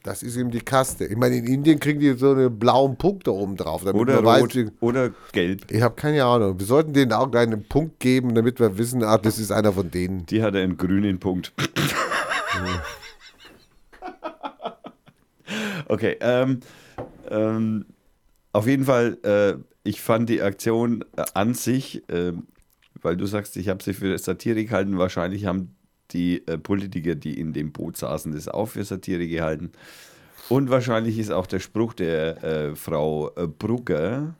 Das 0.05 0.25
ist 0.25 0.37
eben 0.37 0.51
die 0.51 0.61
Kaste. 0.61 1.05
Ich 1.05 1.17
meine, 1.17 1.37
in 1.37 1.47
Indien 1.47 1.79
kriegen 1.79 2.01
die 2.01 2.13
so 2.15 2.33
einen 2.33 2.59
blauen 2.59 2.97
Punkt 2.97 3.29
da 3.29 3.31
oben 3.31 3.57
drauf. 3.57 3.85
Damit 3.85 4.01
Oder 4.01 4.17
rot 4.17 4.25
weiß, 4.25 4.73
oder 4.81 5.11
gelb. 5.31 5.71
ich 5.71 5.81
habe 5.81 5.95
keine 5.95 6.25
Ahnung. 6.25 6.59
Wir 6.59 6.67
sollten 6.67 6.93
denen 6.93 7.13
auch 7.13 7.31
gleich 7.31 7.47
einen 7.47 7.63
Punkt 7.69 8.01
geben, 8.01 8.35
damit 8.35 8.59
wir 8.59 8.77
wissen, 8.79 9.05
ah, 9.05 9.17
das 9.17 9.39
ist 9.39 9.53
einer 9.53 9.73
von 9.73 9.93
denen. 9.93 10.27
Die 10.27 10.43
hat 10.43 10.57
einen 10.57 10.77
grünen 10.77 11.21
Punkt. 11.21 11.53
okay, 15.87 16.17
ähm, 16.21 16.61
ähm, 17.31 17.85
auf 18.53 18.67
jeden 18.67 18.85
Fall, 18.85 19.19
äh, 19.23 19.55
ich 19.85 20.01
fand 20.01 20.29
die 20.29 20.43
Aktion 20.43 21.05
äh, 21.17 21.25
an 21.35 21.55
sich, 21.55 22.09
äh, 22.09 22.33
weil 23.01 23.17
du 23.17 23.27
sagst, 23.27 23.57
ich 23.57 23.69
habe 23.69 23.83
sie 23.85 23.95
für 23.95 24.19
Satire 24.19 24.65
gehalten, 24.65 24.99
wahrscheinlich 24.99 25.47
haben 25.47 25.77
die 26.13 26.47
äh, 26.47 26.59
Politiker, 26.59 27.15
die 27.15 27.39
in 27.39 27.53
dem 27.53 27.73
Boot 27.73 27.97
saßen, 27.97 28.33
das 28.33 28.49
auch 28.49 28.67
für 28.67 28.85
Satire 28.85 29.27
gehalten. 29.27 29.73
Und 30.49 30.71
wahrscheinlich 30.71 31.19
ist 31.19 31.31
auch 31.31 31.47
der 31.47 31.61
Spruch 31.61 31.95
der 31.95 32.43
äh, 32.43 32.77
Frau 32.77 33.31
äh, 33.37 33.47
Brugger, 33.47 34.35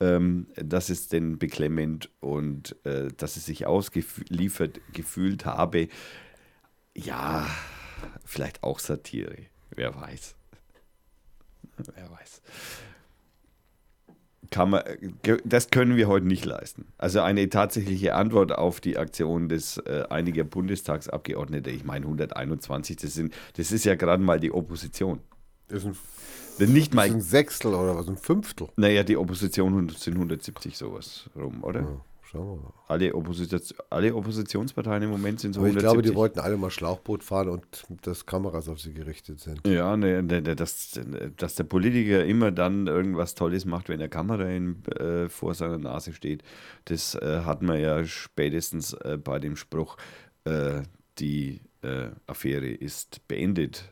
ähm, 0.00 0.46
das 0.56 0.90
ist 0.90 1.12
denn 1.12 1.38
beklemmend 1.38 2.10
und 2.20 2.76
äh, 2.84 3.08
dass 3.16 3.34
sie 3.34 3.40
sich 3.40 3.66
ausgeliefert 3.66 4.80
gefühlt 4.92 5.46
habe. 5.46 5.88
Ja, 6.94 7.46
vielleicht 8.24 8.62
auch 8.62 8.78
Satire. 8.78 9.36
Wer 9.70 9.94
weiß. 9.94 10.34
Wer 11.94 12.10
weiß. 12.10 12.42
Kann 14.50 14.70
man, 14.70 14.82
ge- 15.22 15.40
das 15.44 15.70
können 15.70 15.96
wir 15.96 16.08
heute 16.08 16.26
nicht 16.26 16.44
leisten. 16.44 16.86
Also 16.98 17.20
eine 17.20 17.48
tatsächliche 17.48 18.14
Antwort 18.14 18.52
auf 18.52 18.80
die 18.80 18.96
Aktion 18.98 19.48
des 19.48 19.78
äh, 19.78 20.04
einiger 20.10 20.44
Bundestagsabgeordnete, 20.44 21.70
ich 21.70 21.84
meine 21.84 22.06
121, 22.06 22.96
das, 22.96 23.14
sind, 23.14 23.34
das 23.56 23.72
ist 23.72 23.84
ja 23.84 23.94
gerade 23.94 24.22
mal 24.22 24.38
die 24.40 24.52
Opposition. 24.52 25.20
Das 25.68 25.78
ist 25.80 25.86
ein, 25.86 25.96
Wenn 26.58 26.72
nicht 26.72 26.94
das 26.94 27.04
ist 27.04 27.10
mal 27.10 27.16
ein 27.16 27.20
Sechstel 27.20 27.74
oder 27.74 27.96
was, 27.96 28.08
ein 28.08 28.16
Fünftel. 28.16 28.68
naja, 28.76 29.02
die 29.02 29.16
Opposition 29.16 29.88
sind 29.90 30.14
170 30.14 30.76
sowas 30.76 31.28
rum, 31.34 31.64
oder? 31.64 31.80
Ja, 31.80 32.00
schauen 32.26 32.46
wir 32.46 32.62
mal. 32.62 32.72
Alle, 32.88 33.14
Opposition, 33.14 33.60
alle 33.90 34.14
Oppositionsparteien 34.14 35.04
im 35.04 35.10
Moment 35.10 35.40
sind 35.40 35.54
so 35.54 35.60
Aber 35.60 35.68
ich 35.68 35.76
170. 35.76 35.82
glaube, 35.82 36.02
die 36.02 36.14
wollten 36.14 36.40
alle 36.40 36.56
mal 36.56 36.70
Schlauchboot 36.70 37.24
fahren 37.24 37.48
und 37.48 37.84
dass 38.02 38.26
Kameras 38.26 38.68
auf 38.68 38.80
sie 38.80 38.92
gerichtet 38.92 39.40
sind. 39.40 39.66
Ja, 39.66 39.96
ne, 39.96 40.22
ne, 40.22 40.42
ne, 40.42 40.56
dass, 40.56 41.00
dass 41.36 41.54
der 41.54 41.64
Politiker 41.64 42.24
immer 42.24 42.50
dann 42.50 42.86
irgendwas 42.86 43.34
Tolles 43.34 43.64
macht, 43.64 43.88
wenn 43.88 44.00
eine 44.00 44.08
Kamera 44.08 44.44
in, 44.44 44.84
äh, 44.86 45.28
vor 45.28 45.54
seiner 45.54 45.78
Nase 45.78 46.12
steht, 46.12 46.42
das 46.86 47.14
äh, 47.14 47.42
hat 47.44 47.62
man 47.62 47.80
ja 47.80 48.04
spätestens 48.04 48.92
äh, 48.92 49.18
bei 49.22 49.38
dem 49.38 49.56
Spruch, 49.56 49.96
äh, 50.44 50.82
die 51.18 51.60
äh, 51.82 52.08
Affäre 52.26 52.68
ist 52.68 53.26
beendet. 53.28 53.90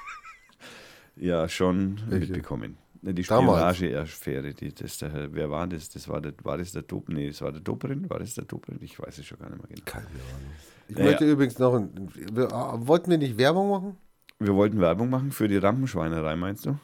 ja, 1.16 1.48
schon 1.48 2.00
Welche? 2.08 2.32
mitbekommen. 2.32 2.78
Ne, 3.02 3.14
Die 3.14 3.22
Damals? 3.22 3.76
Spionage-Affäre, 3.76 4.52
die, 4.54 4.74
das 4.74 4.98
der, 4.98 5.32
wer 5.32 5.50
war 5.50 5.66
das? 5.66 5.88
das 5.88 6.06
war, 6.08 6.20
der, 6.20 6.34
war 6.42 6.58
das 6.58 6.72
der 6.72 6.82
Dob? 6.82 7.08
Nee, 7.08 7.28
das 7.28 7.40
war 7.40 7.50
der 7.52 7.60
Dobrin? 7.62 8.08
War 8.10 8.18
das 8.18 8.34
der 8.34 8.44
Dobrin? 8.44 8.78
Ich 8.82 8.98
weiß 9.00 9.18
es 9.18 9.24
schon 9.26 9.38
gar 9.38 9.48
nicht 9.48 9.58
mehr 9.58 9.68
genau. 9.68 9.82
Keine 9.86 10.06
Ahnung. 10.06 10.52
Ich 10.88 10.98
Ja, 10.98 11.04
möchte 11.04 11.30
übrigens 11.30 11.58
noch. 11.58 11.74
Ein, 11.74 12.10
ah, 12.50 12.76
wollten 12.80 13.10
wir 13.10 13.18
nicht 13.18 13.38
Werbung 13.38 13.70
machen? 13.70 13.96
Wir 14.38 14.54
wollten 14.54 14.80
Werbung 14.80 15.08
machen 15.10 15.32
für 15.32 15.48
die 15.48 15.56
Rampenschweinerei, 15.56 16.36
meinst 16.36 16.66
du? 16.66 16.78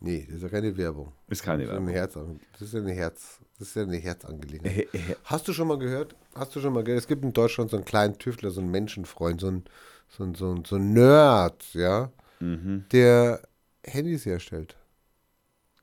Nee, 0.00 0.24
das 0.26 0.36
ist 0.38 0.42
ja 0.42 0.48
keine 0.48 0.76
Werbung. 0.76 1.12
Ist 1.28 1.44
keine 1.44 1.64
Das 1.64 1.72
ist, 1.72 1.76
eine 1.76 1.86
Werbung. 1.94 1.94
Herz, 1.94 2.38
das 2.52 2.62
ist 2.62 2.74
ja 2.74 2.80
eine 2.80 2.92
Herz. 2.92 3.38
Das 3.58 3.68
ist 3.68 3.74
ja 3.76 3.82
eine 3.82 3.96
Herzangelegenheit. 3.98 4.76
Äh, 4.92 4.98
äh, 4.98 5.16
Hast 5.24 5.46
du 5.46 5.52
schon 5.52 5.68
mal 5.68 5.78
gehört? 5.78 6.16
Hast 6.34 6.56
du 6.56 6.60
schon 6.60 6.72
mal 6.72 6.82
gehört? 6.82 7.00
Es 7.02 7.06
gibt 7.06 7.24
in 7.24 7.32
Deutschland 7.32 7.70
so 7.70 7.76
einen 7.76 7.84
kleinen 7.84 8.18
Tüftler, 8.18 8.50
so 8.50 8.60
einen 8.60 8.72
Menschenfreund, 8.72 9.40
so 9.40 9.46
einen, 9.46 9.64
so 10.08 10.24
einen, 10.24 10.34
so 10.34 10.50
einen, 10.50 10.64
so 10.64 10.74
einen 10.76 10.92
Nerd, 10.92 11.72
ja, 11.74 12.10
Mhm. 12.40 12.84
der 12.90 13.42
Handys 13.84 14.26
herstellt. 14.26 14.76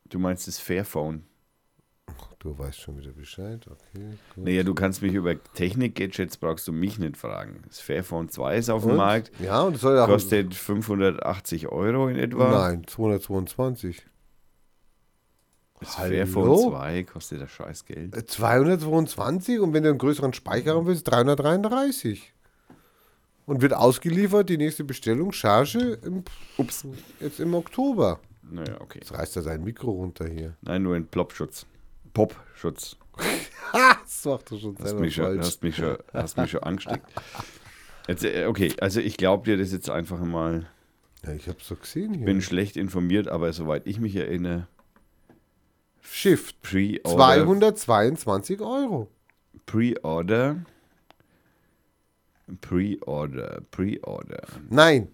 Du 0.10 0.20
meinst 0.20 0.48
das 0.48 0.58
Fairphone. 0.60 1.24
Du 2.40 2.58
weißt 2.58 2.80
schon 2.80 2.98
wieder 2.98 3.12
Bescheid, 3.12 3.66
okay. 3.68 4.12
Gut. 4.34 4.46
Naja, 4.46 4.64
du 4.64 4.74
kannst 4.74 5.02
mich 5.02 5.14
über 5.14 5.36
Technik-Gadgets 5.54 6.38
brauchst 6.38 6.68
du 6.68 6.72
mich 6.72 6.98
nicht 6.98 7.18
fragen. 7.18 7.64
Das 7.68 7.80
Fairphone 7.82 8.30
2 8.30 8.58
ist 8.58 8.70
auf 8.70 8.84
dem 8.84 8.92
Und? 8.92 8.98
Markt, 8.98 9.32
Ja, 9.40 9.62
und 9.62 9.74
das 9.74 9.82
soll 9.82 9.96
ja 9.98 10.06
auch. 10.06 10.08
kostet 10.08 10.56
580 10.56 11.68
Euro 11.68 12.08
in 12.08 12.16
etwa. 12.16 12.50
Nein, 12.70 12.88
222. 12.88 14.06
Das 15.82 15.98
Hallo? 15.98 16.10
Fairphone 16.16 16.70
2 16.72 17.04
kostet 17.04 17.42
das 17.42 17.52
scheiß 17.52 17.86
Geld. 17.86 18.16
Äh, 18.16 18.26
222 18.26 19.60
und 19.60 19.74
wenn 19.74 19.84
du 19.84 19.90
einen 19.90 19.98
größeren 19.98 20.34
Speicher 20.34 20.76
haben 20.76 20.88
willst, 20.88 21.08
333. 21.10 22.34
Und 23.46 23.62
wird 23.62 23.74
ausgeliefert, 23.74 24.48
die 24.50 24.58
nächste 24.58 24.84
Bestellung, 24.84 25.32
Charge, 25.32 26.00
im, 26.04 26.24
Ups. 26.58 26.86
jetzt 27.20 27.40
im 27.40 27.54
Oktober. 27.54 28.20
Naja, 28.52 28.82
okay. 28.82 29.00
Jetzt 29.00 29.14
reißt 29.14 29.36
er 29.36 29.42
sein 29.44 29.64
Mikro 29.64 29.92
runter 29.92 30.28
hier. 30.28 30.56
Nein, 30.62 30.84
nur 30.84 30.96
ein 30.96 31.08
Plopschutz. 31.08 31.66
Popschutz. 32.14 32.96
Das 34.04 34.26
macht 34.26 34.52
er 34.52 34.60
schon 34.60 34.76
Hast 34.76 34.88
selber 34.88 35.02
mich, 35.02 35.16
falsch. 35.16 35.40
hast, 35.40 35.64
mich 35.64 35.76
schon, 35.76 35.98
hast 36.14 36.38
mich 36.38 36.52
schon 36.52 36.64
angesteckt. 36.64 37.06
Jetzt, 38.08 38.24
äh, 38.24 38.46
okay, 38.48 38.74
also 38.80 39.00
ich 39.00 39.18
glaube 39.18 39.46
dir 39.46 39.58
das 39.58 39.72
jetzt 39.72 39.90
einfach 39.90 40.20
mal. 40.20 40.68
Ja, 41.24 41.34
ich 41.34 41.48
hab's 41.48 41.68
doch 41.68 41.80
gesehen 41.80 42.14
hier. 42.14 42.26
Bin 42.26 42.42
schlecht 42.42 42.78
informiert, 42.78 43.28
aber 43.28 43.54
soweit 43.54 43.86
ich 43.86 44.00
mich 44.00 44.16
erinnere, 44.16 44.68
Shift. 46.02 46.62
Pre-Order. 46.62 47.76
222 47.76 48.62
Euro. 48.62 49.10
Pre-Order. 49.66 50.66
Pre-Order. 52.62 53.62
Pre-Order. 53.70 54.48
Nein. 54.70 55.10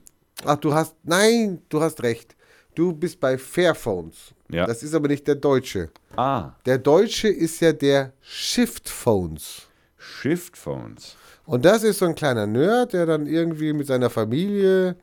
Ach, 0.46 0.58
du 0.58 0.74
hast, 0.74 0.96
nein, 1.04 1.62
du 1.70 1.82
hast 1.82 2.02
recht. 2.04 2.36
Du 2.76 2.94
bist 2.94 3.20
bei 3.20 3.38
Fairphones. 3.38 4.34
Ja. 4.50 4.66
Das 4.68 4.84
ist 4.84 4.94
aber 4.94 5.08
nicht 5.08 5.26
der 5.28 5.36
deutsche. 5.36 5.90
Ah, 6.16 6.52
Der 6.66 6.78
deutsche 6.78 7.28
ist 7.30 7.60
ja 7.62 7.72
der 7.74 8.14
Shift 8.22 8.88
Phones. 8.90 9.64
Shift 9.98 10.56
Phones. 10.58 11.16
Und 11.46 11.66
das 11.66 11.84
ist 11.84 12.00
so 12.00 12.06
ein 12.06 12.16
kleiner 12.16 12.46
Nerd, 12.48 12.94
der 12.94 13.06
dann 13.06 13.28
irgendwie 13.28 13.74
mit 13.74 13.88
seiner 13.88 14.10
Familie, 14.10 14.96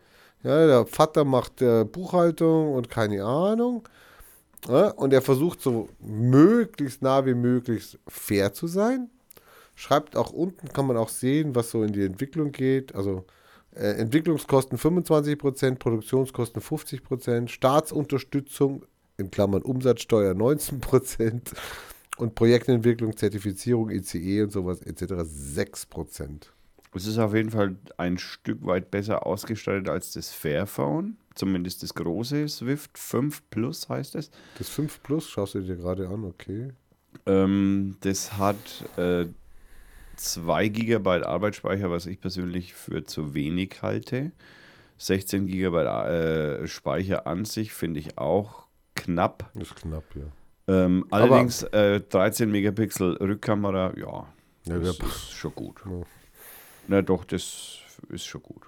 ja, 0.42 0.66
der 0.66 0.86
Vater 0.86 1.24
macht 1.24 1.62
äh, 1.62 1.84
Buchhaltung 1.84 2.74
und 2.74 2.88
keine 2.90 3.24
Ahnung. 3.24 3.88
Ja, 4.68 4.88
und 4.90 5.12
er 5.12 5.22
versucht 5.22 5.60
so 5.60 5.88
möglichst 6.00 7.02
nah 7.02 7.24
wie 7.26 7.34
möglich 7.34 7.98
fair 8.08 8.52
zu 8.52 8.66
sein. 8.66 9.08
Schreibt 9.74 10.16
auch 10.16 10.30
unten, 10.32 10.68
kann 10.68 10.86
man 10.86 10.96
auch 10.96 11.08
sehen, 11.08 11.54
was 11.54 11.70
so 11.70 11.82
in 11.82 11.92
die 11.92 12.04
Entwicklung 12.04 12.52
geht. 12.52 12.94
Also 12.94 13.24
äh, 13.74 13.92
Entwicklungskosten 13.92 14.78
25%, 14.78 15.76
Produktionskosten 15.76 16.62
50%, 16.62 17.48
Staatsunterstützung 17.48 18.84
in 19.16 19.30
Klammern 19.30 19.62
Umsatzsteuer 19.62 20.32
19% 20.34 21.40
und 22.18 22.34
Projektentwicklung, 22.34 23.16
Zertifizierung, 23.16 23.90
ICE 23.90 24.42
und 24.42 24.52
sowas 24.52 24.80
etc. 24.82 25.02
6%. 25.02 26.48
Es 26.94 27.06
ist 27.06 27.18
auf 27.18 27.34
jeden 27.34 27.50
Fall 27.50 27.76
ein 27.96 28.18
Stück 28.18 28.66
weit 28.66 28.90
besser 28.90 29.26
ausgestattet 29.26 29.88
als 29.88 30.12
das 30.12 30.30
Fairphone. 30.30 31.16
Zumindest 31.34 31.82
das 31.82 31.94
große 31.94 32.46
Swift 32.48 32.98
5 32.98 33.42
Plus 33.48 33.88
heißt 33.88 34.14
es. 34.16 34.30
Das 34.58 34.68
5 34.68 35.02
Plus 35.02 35.26
schaust 35.28 35.54
du 35.54 35.60
dir 35.60 35.76
gerade 35.76 36.08
an, 36.08 36.24
okay. 36.24 36.72
Ähm, 37.24 37.96
das 38.00 38.36
hat 38.36 38.56
äh, 38.98 39.26
2 40.22 40.68
GB 40.68 41.24
Arbeitsspeicher, 41.24 41.90
was 41.90 42.06
ich 42.06 42.20
persönlich 42.20 42.74
für 42.74 43.04
zu 43.04 43.34
wenig 43.34 43.82
halte. 43.82 44.32
16 44.98 45.46
GB 45.46 45.76
äh, 45.78 46.66
Speicher 46.68 47.26
an 47.26 47.44
sich 47.44 47.72
finde 47.72 48.00
ich 48.00 48.18
auch 48.18 48.66
knapp. 48.94 49.50
Ist 49.58 49.74
knapp, 49.76 50.04
ja. 50.14 50.22
Ähm, 50.68 51.06
allerdings 51.10 51.64
äh, 51.64 52.00
13 52.00 52.50
Megapixel 52.50 53.16
Rückkamera, 53.16 53.92
ja, 53.96 54.26
Ja, 54.64 54.78
das 54.78 54.98
ja, 54.98 55.06
ist 55.06 55.32
schon 55.32 55.54
gut. 55.54 55.82
Ja. 55.84 56.02
Na 56.86 57.02
doch, 57.02 57.24
das 57.24 57.78
ist 58.08 58.24
schon 58.24 58.42
gut. 58.42 58.62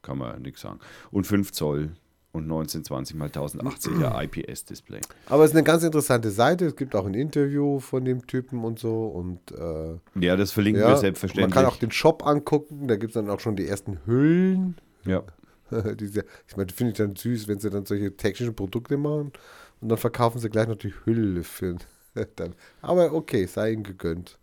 Kann 0.00 0.18
man 0.18 0.40
nichts 0.40 0.62
sagen. 0.62 0.80
Und 1.10 1.26
5 1.26 1.52
Zoll 1.52 1.92
und 2.34 2.42
1920 2.44 3.16
mal 3.16 3.28
1080er 3.28 4.22
IPS-Display. 4.24 5.00
Aber 5.28 5.44
es 5.44 5.52
ist 5.52 5.56
eine 5.56 5.64
ganz 5.64 5.82
interessante 5.84 6.30
Seite. 6.30 6.66
Es 6.66 6.76
gibt 6.76 6.94
auch 6.94 7.06
ein 7.06 7.14
Interview 7.14 7.78
von 7.78 8.04
dem 8.04 8.26
Typen 8.26 8.64
und 8.64 8.78
so. 8.78 9.06
Und 9.06 9.52
äh, 9.52 9.98
Ja, 10.20 10.36
das 10.36 10.50
verlinken 10.52 10.82
ja, 10.82 10.88
wir 10.88 10.92
man 10.94 11.00
selbstverständlich. 11.00 11.54
kann 11.54 11.64
auch 11.64 11.76
den 11.76 11.92
Shop 11.92 12.26
angucken. 12.26 12.88
Da 12.88 12.96
gibt 12.96 13.12
es 13.12 13.14
dann 13.14 13.30
auch 13.30 13.40
schon 13.40 13.56
die 13.56 13.66
ersten 13.66 13.98
Hüllen. 14.04 14.76
ja. 15.06 15.22
Diese, 15.98 16.24
ich 16.46 16.56
meine, 16.58 16.70
finde 16.70 16.92
ich 16.92 16.98
dann 16.98 17.16
süß, 17.16 17.48
wenn 17.48 17.58
sie 17.58 17.70
dann 17.70 17.86
solche 17.86 18.14
technischen 18.14 18.54
Produkte 18.54 18.98
machen 18.98 19.32
und 19.80 19.88
dann 19.88 19.96
verkaufen 19.96 20.38
sie 20.38 20.50
gleich 20.50 20.68
noch 20.68 20.76
die 20.76 20.92
Hülle 21.04 21.42
für 21.42 21.76
dann. 22.36 22.54
Aber 22.82 23.12
okay, 23.14 23.46
sei 23.46 23.72
ihnen 23.72 23.82
gegönnt. 23.82 24.38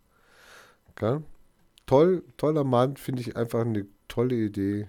Okay? 0.90 1.20
Toll, 1.86 2.24
toller 2.36 2.64
Mann, 2.64 2.96
finde 2.96 3.20
ich 3.22 3.36
einfach 3.36 3.60
eine 3.60 3.86
tolle 4.08 4.34
Idee. 4.34 4.88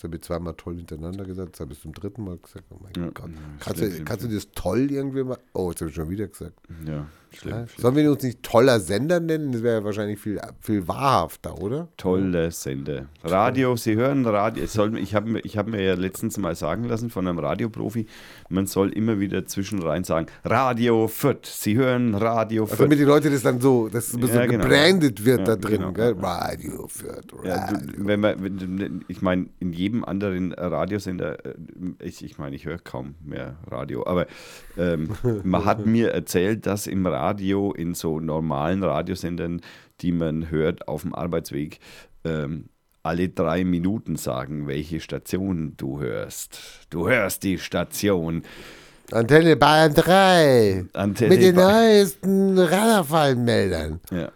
Das 0.00 0.04
habe 0.04 0.16
ich 0.16 0.22
zweimal 0.22 0.54
toll 0.54 0.76
hintereinander 0.76 1.26
gesagt, 1.26 1.52
das 1.52 1.60
habe 1.60 1.74
ich 1.74 1.80
zum 1.82 1.92
dritten 1.92 2.24
Mal 2.24 2.38
gesagt. 2.38 2.64
Oh 2.70 2.76
mein 2.82 2.92
Ja, 2.96 3.10
Gott. 3.12 3.28
ja, 3.28 3.36
Kannst, 3.58 3.78
schlimm, 3.80 3.90
du, 3.90 3.94
schlimm, 3.96 4.04
kannst 4.06 4.24
du 4.24 4.28
das 4.28 4.48
toll 4.52 4.90
irgendwie 4.90 5.24
mal. 5.24 5.36
Oh, 5.52 5.68
jetzt 5.70 5.80
habe 5.82 5.90
ich 5.90 5.94
schon 5.94 6.08
wieder 6.08 6.26
gesagt. 6.26 6.54
ja, 6.86 7.06
schlimm. 7.32 7.54
Ja? 7.54 7.66
Sollen 7.76 7.96
wir 7.96 8.10
uns 8.10 8.22
nicht 8.22 8.42
toller 8.42 8.80
Sender 8.80 9.20
nennen? 9.20 9.52
Das 9.52 9.62
wäre 9.62 9.80
ja 9.80 9.84
wahrscheinlich 9.84 10.18
viel, 10.18 10.40
viel 10.62 10.88
wahrhafter, 10.88 11.60
oder? 11.60 11.88
Tolle 11.98 12.50
Sender. 12.50 13.08
Radio, 13.22 13.76
Sie 13.76 13.94
hören 13.94 14.24
Radio. 14.24 14.64
Soll, 14.64 14.96
ich 14.96 15.14
habe 15.14 15.28
mir- 15.28 15.40
ich 15.44 15.58
hab 15.58 15.66
mir 15.68 15.82
ja 15.82 15.92
letztens 15.96 16.38
mal 16.38 16.54
sagen 16.56 16.84
lassen 16.84 17.10
von 17.10 17.28
einem 17.28 17.38
Radioprofi, 17.38 18.06
man 18.48 18.66
soll 18.66 18.94
immer 18.94 19.20
wieder 19.20 19.44
zwischenrein 19.44 20.04
sagen, 20.04 20.28
Radio 20.44 21.08
Fürth. 21.08 21.44
Sie 21.44 21.76
hören 21.76 22.14
Radio 22.14 22.62
Also 22.62 22.76
Fürth. 22.76 22.86
damit 22.86 22.98
die 22.98 23.04
Leute 23.04 23.28
das 23.30 23.42
dann 23.42 23.60
so, 23.60 23.88
dass 23.90 24.06
es 24.06 24.12
so 24.12 24.18
Ja, 24.26 24.46
genau. 24.46 24.62
gebrandet 24.64 25.26
wird 25.26 25.40
Ja, 25.40 25.44
da 25.44 25.56
drin, 25.56 25.92
genau. 25.92 26.18
Radio 26.20 26.86
Fürth, 26.88 27.26
Ja, 27.44 27.66
Radio. 27.66 27.78
du, 27.86 28.06
wenn 28.06 28.20
man, 28.20 28.42
wenn, 28.42 29.04
ich 29.08 29.20
meine, 29.20 29.46
in 29.60 29.72
jedem 29.74 29.89
anderen 30.04 30.52
Radiosender, 30.52 31.44
äh, 31.44 31.54
ich, 32.02 32.24
ich 32.24 32.38
meine, 32.38 32.56
ich 32.56 32.64
höre 32.64 32.78
kaum 32.78 33.14
mehr 33.24 33.56
Radio, 33.66 34.06
aber 34.06 34.26
ähm, 34.78 35.10
man 35.44 35.64
hat 35.64 35.86
mir 35.86 36.12
erzählt, 36.12 36.66
dass 36.66 36.86
im 36.86 37.06
Radio, 37.06 37.72
in 37.72 37.94
so 37.94 38.20
normalen 38.20 38.82
Radiosendern, 38.84 39.60
die 40.00 40.12
man 40.12 40.50
hört 40.50 40.88
auf 40.88 41.02
dem 41.02 41.14
Arbeitsweg, 41.14 41.78
ähm, 42.24 42.66
alle 43.02 43.28
drei 43.30 43.64
Minuten 43.64 44.16
sagen, 44.16 44.66
welche 44.66 45.00
Station 45.00 45.74
du 45.78 46.00
hörst. 46.00 46.86
Du 46.90 47.08
hörst 47.08 47.42
die 47.44 47.58
Station. 47.58 48.42
Antenne 49.10 49.56
Bayern 49.56 49.94
3. 49.94 50.84
Antenne 50.92 51.30
mit 51.34 51.42
den 51.42 51.54
Ba- 51.56 51.72
neuesten 51.72 52.58
Radarfallenmeldern. 52.58 54.00
Ja. 54.10 54.30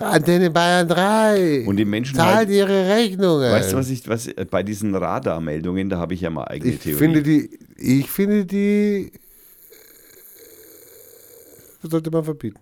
Antenne 0.00 0.50
Bayern 0.50 0.88
3. 0.88 1.64
Und 1.66 1.76
die 1.76 1.84
Menschen 1.84 2.16
zahlt 2.16 2.34
halt- 2.36 2.50
ihre 2.50 2.88
Rechnungen. 2.88 3.50
Weißt 3.50 3.72
du, 3.72 3.76
was 3.76 3.90
ich, 3.90 4.08
was 4.08 4.28
bei 4.50 4.62
diesen 4.62 4.94
Radarmeldungen, 4.94 5.88
da 5.88 5.98
habe 5.98 6.14
ich 6.14 6.20
ja 6.20 6.30
mal 6.30 6.44
eigene 6.44 6.72
ich 6.74 6.80
Theorie. 6.80 6.98
finde 6.98 7.22
die, 7.22 7.50
ich 7.76 8.10
finde 8.10 8.44
die 8.44 9.12
sollte 11.82 12.10
man 12.10 12.24
verbieten. 12.24 12.58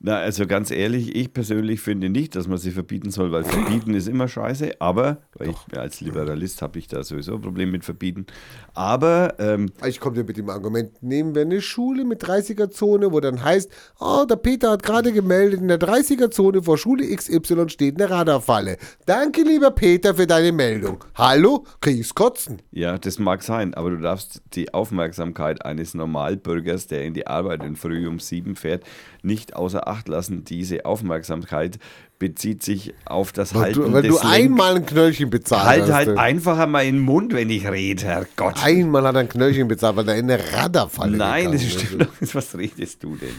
Na, 0.00 0.18
also 0.18 0.46
ganz 0.46 0.70
ehrlich, 0.70 1.16
ich 1.16 1.32
persönlich 1.32 1.80
finde 1.80 2.08
nicht, 2.08 2.36
dass 2.36 2.46
man 2.46 2.56
sie 2.58 2.70
verbieten 2.70 3.10
soll, 3.10 3.32
weil 3.32 3.42
verbieten 3.42 3.94
ist 3.94 4.06
immer 4.06 4.28
scheiße, 4.28 4.80
aber, 4.80 5.22
weil 5.34 5.50
ich, 5.50 5.76
als 5.76 6.00
Liberalist 6.00 6.62
habe 6.62 6.78
ich 6.78 6.86
da 6.86 7.02
sowieso 7.02 7.34
ein 7.34 7.40
Problem 7.40 7.72
mit 7.72 7.84
verbieten, 7.84 8.26
aber 8.74 9.34
ähm, 9.40 9.72
Ich 9.84 9.98
komme 9.98 10.14
dir 10.14 10.22
mit 10.22 10.36
dem 10.36 10.50
Argument, 10.50 11.02
nehmen 11.02 11.34
wir 11.34 11.42
eine 11.42 11.60
Schule 11.60 12.04
mit 12.04 12.22
30er-Zone, 12.22 13.10
wo 13.10 13.18
dann 13.18 13.42
heißt, 13.42 13.72
oh, 13.98 14.24
der 14.24 14.36
Peter 14.36 14.70
hat 14.70 14.84
gerade 14.84 15.10
gemeldet, 15.10 15.60
in 15.60 15.66
der 15.66 15.80
30er-Zone 15.80 16.62
vor 16.62 16.78
Schule 16.78 17.04
XY 17.04 17.68
steht 17.68 18.00
eine 18.00 18.08
Radarfalle. 18.08 18.76
Danke, 19.04 19.42
lieber 19.42 19.72
Peter, 19.72 20.14
für 20.14 20.28
deine 20.28 20.52
Meldung. 20.52 21.02
Hallo, 21.16 21.66
krieg's 21.80 22.14
kotzen. 22.14 22.62
ja, 22.70 22.98
das 22.98 23.18
mag 23.18 23.42
sein, 23.42 23.74
aber 23.74 23.90
du 23.90 23.96
darfst 23.96 24.42
die 24.54 24.72
Aufmerksamkeit 24.72 25.64
eines 25.64 25.94
Normalbürgers, 25.94 26.86
der 26.86 27.02
in 27.02 27.14
die 27.14 27.26
Arbeit 27.26 27.64
in 27.64 27.74
früh 27.74 28.06
um 28.06 28.20
sieben 28.20 28.54
fährt, 28.54 28.84
nicht 29.22 29.56
außer 29.56 29.87
Acht 29.88 30.08
lassen. 30.08 30.44
Diese 30.44 30.84
Aufmerksamkeit 30.84 31.78
bezieht 32.18 32.62
sich 32.62 32.94
auf 33.04 33.32
das 33.32 33.54
Weil 33.54 33.62
Halten 33.62 33.80
du, 33.80 33.92
weil 33.92 34.02
des 34.02 34.20
du 34.20 34.26
einmal 34.26 34.76
ein 34.76 34.86
Knöllchen 34.86 35.30
bezahlt 35.30 35.64
Halt 35.64 35.82
hast. 35.82 35.92
halt 35.92 36.08
du. 36.08 36.16
einfach 36.16 36.58
einmal 36.58 36.86
in 36.86 36.96
den 36.96 37.04
Mund, 37.04 37.32
wenn 37.32 37.48
ich 37.50 37.66
rede, 37.68 38.04
Herrgott. 38.04 38.62
Einmal 38.62 39.04
hat 39.04 39.14
er 39.14 39.20
ein 39.20 39.28
Knöllchen 39.28 39.68
bezahlt, 39.68 39.96
weil 39.96 40.08
er 40.08 40.16
in 40.16 40.30
eine 40.30 40.52
Radarfalle 40.52 41.16
Nein, 41.16 41.52
das 41.52 41.64
stimmt 41.64 42.02
doch 42.02 42.20
nicht. 42.20 42.34
Was 42.34 42.56
redest 42.56 43.02
du 43.02 43.16
denn? 43.16 43.34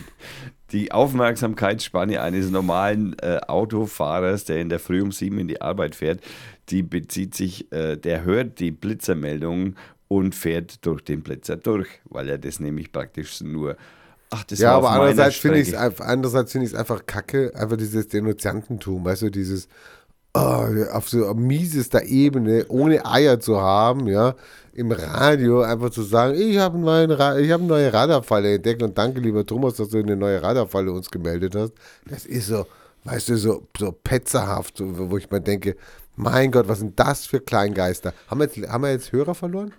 Die 0.71 0.91
Aufmerksamkeitsspanne 0.91 2.21
eines 2.21 2.51
normalen 2.51 3.17
äh, 3.19 3.39
Autofahrers, 3.47 4.45
der 4.45 4.61
in 4.61 4.69
der 4.69 4.79
Früh 4.79 5.01
um 5.01 5.11
sieben 5.11 5.39
in 5.39 5.47
die 5.47 5.61
Arbeit 5.61 5.95
fährt, 5.95 6.21
die 6.69 6.83
bezieht 6.83 7.35
sich, 7.35 7.71
äh, 7.71 7.97
der 7.97 8.23
hört 8.23 8.59
die 8.59 8.71
Blitzermeldung 8.71 9.75
und 10.07 10.35
fährt 10.35 10.85
durch 10.85 11.01
den 11.01 11.21
Blitzer 11.21 11.57
durch, 11.57 11.87
weil 12.05 12.29
er 12.29 12.37
das 12.37 12.59
nämlich 12.59 12.91
praktisch 12.91 13.41
nur. 13.41 13.77
Ach, 14.31 14.43
das 14.43 14.59
Ja, 14.59 14.77
aber 14.77 14.91
andererseits 14.91 15.37
finde 15.37 15.59
ich 15.59 15.73
es 15.73 16.01
andererseits 16.01 16.51
finde 16.51 16.67
ich 16.67 16.73
es 16.73 16.79
einfach 16.79 17.05
kacke, 17.05 17.51
einfach 17.55 17.77
dieses 17.77 18.07
Denunziantentum, 18.07 19.03
weißt 19.03 19.23
du, 19.23 19.29
dieses 19.31 19.67
oh, 20.33 20.67
auf 20.91 21.09
so 21.09 21.33
miesester 21.33 22.03
Ebene, 22.03 22.65
ohne 22.69 23.05
Eier 23.05 23.39
zu 23.39 23.59
haben, 23.59 24.07
ja, 24.07 24.35
im 24.73 24.91
Radio 24.91 25.61
einfach 25.61 25.89
zu 25.89 26.03
sagen, 26.03 26.35
ich 26.39 26.57
habe 26.57 26.77
einen 26.77 27.11
ich 27.43 27.51
habe 27.51 27.63
eine 27.63 27.67
neue 27.67 27.93
Radarfalle 27.93 28.55
entdeckt 28.55 28.83
und 28.83 28.97
danke, 28.97 29.19
lieber 29.19 29.45
Thomas, 29.45 29.75
dass 29.75 29.89
du 29.89 29.97
eine 29.97 30.15
neue 30.15 30.41
Radarfalle 30.41 30.91
uns 30.91 31.09
gemeldet 31.09 31.55
hast. 31.55 31.73
Das 32.05 32.25
ist 32.25 32.47
so, 32.47 32.65
weißt 33.05 33.29
du, 33.29 33.37
so, 33.37 33.67
so 33.77 33.91
petzerhaft, 33.91 34.77
so, 34.77 35.09
wo 35.09 35.17
ich 35.17 35.29
mir 35.31 35.41
denke, 35.41 35.75
mein 36.15 36.51
Gott, 36.51 36.67
was 36.67 36.79
sind 36.79 36.99
das 36.99 37.25
für 37.25 37.39
Kleingeister? 37.39 38.13
Haben 38.27 38.41
wir 38.41 38.45
jetzt, 38.45 38.69
haben 38.69 38.83
wir 38.83 38.91
jetzt 38.91 39.11
Hörer 39.11 39.35
verloren? 39.35 39.73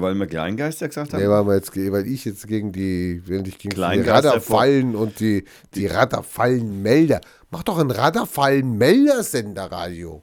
Weil 0.00 0.14
wir 0.14 0.26
Kleingeister 0.26 0.88
gesagt 0.88 1.12
haben? 1.12 1.20
Nee, 1.20 1.28
weil, 1.28 1.46
wir 1.46 1.54
jetzt, 1.54 1.76
weil 1.76 2.06
ich 2.06 2.24
jetzt 2.24 2.46
gegen 2.46 2.72
die, 2.72 3.22
wenn 3.26 3.44
ich 3.44 3.58
gegen 3.58 3.74
die 3.74 4.00
Radarfallen 4.08 4.94
und 4.94 5.20
die, 5.20 5.44
die 5.74 5.86
Radarfallenmelder. 5.86 7.20
Mach 7.50 7.62
doch 7.62 7.78
einen 7.78 7.90
Radarfallenmeldersender, 7.90 9.70
Radio. 9.70 10.22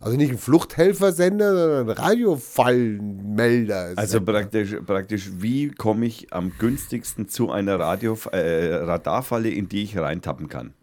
Also 0.00 0.16
nicht 0.16 0.32
ein 0.32 0.38
Fluchthelfersender, 0.38 1.54
sondern 1.54 1.88
ein 1.88 1.96
Radiofallenmelder. 1.96 3.92
Also 3.96 4.20
praktisch, 4.20 4.76
praktisch, 4.84 5.30
wie 5.38 5.70
komme 5.70 6.06
ich 6.06 6.32
am 6.32 6.52
günstigsten 6.58 7.28
zu 7.28 7.50
einer 7.50 7.78
Radio, 7.78 8.18
äh, 8.32 8.74
Radarfalle, 8.74 9.48
in 9.48 9.68
die 9.68 9.84
ich 9.84 9.96
reintappen 9.96 10.48
kann? 10.48 10.74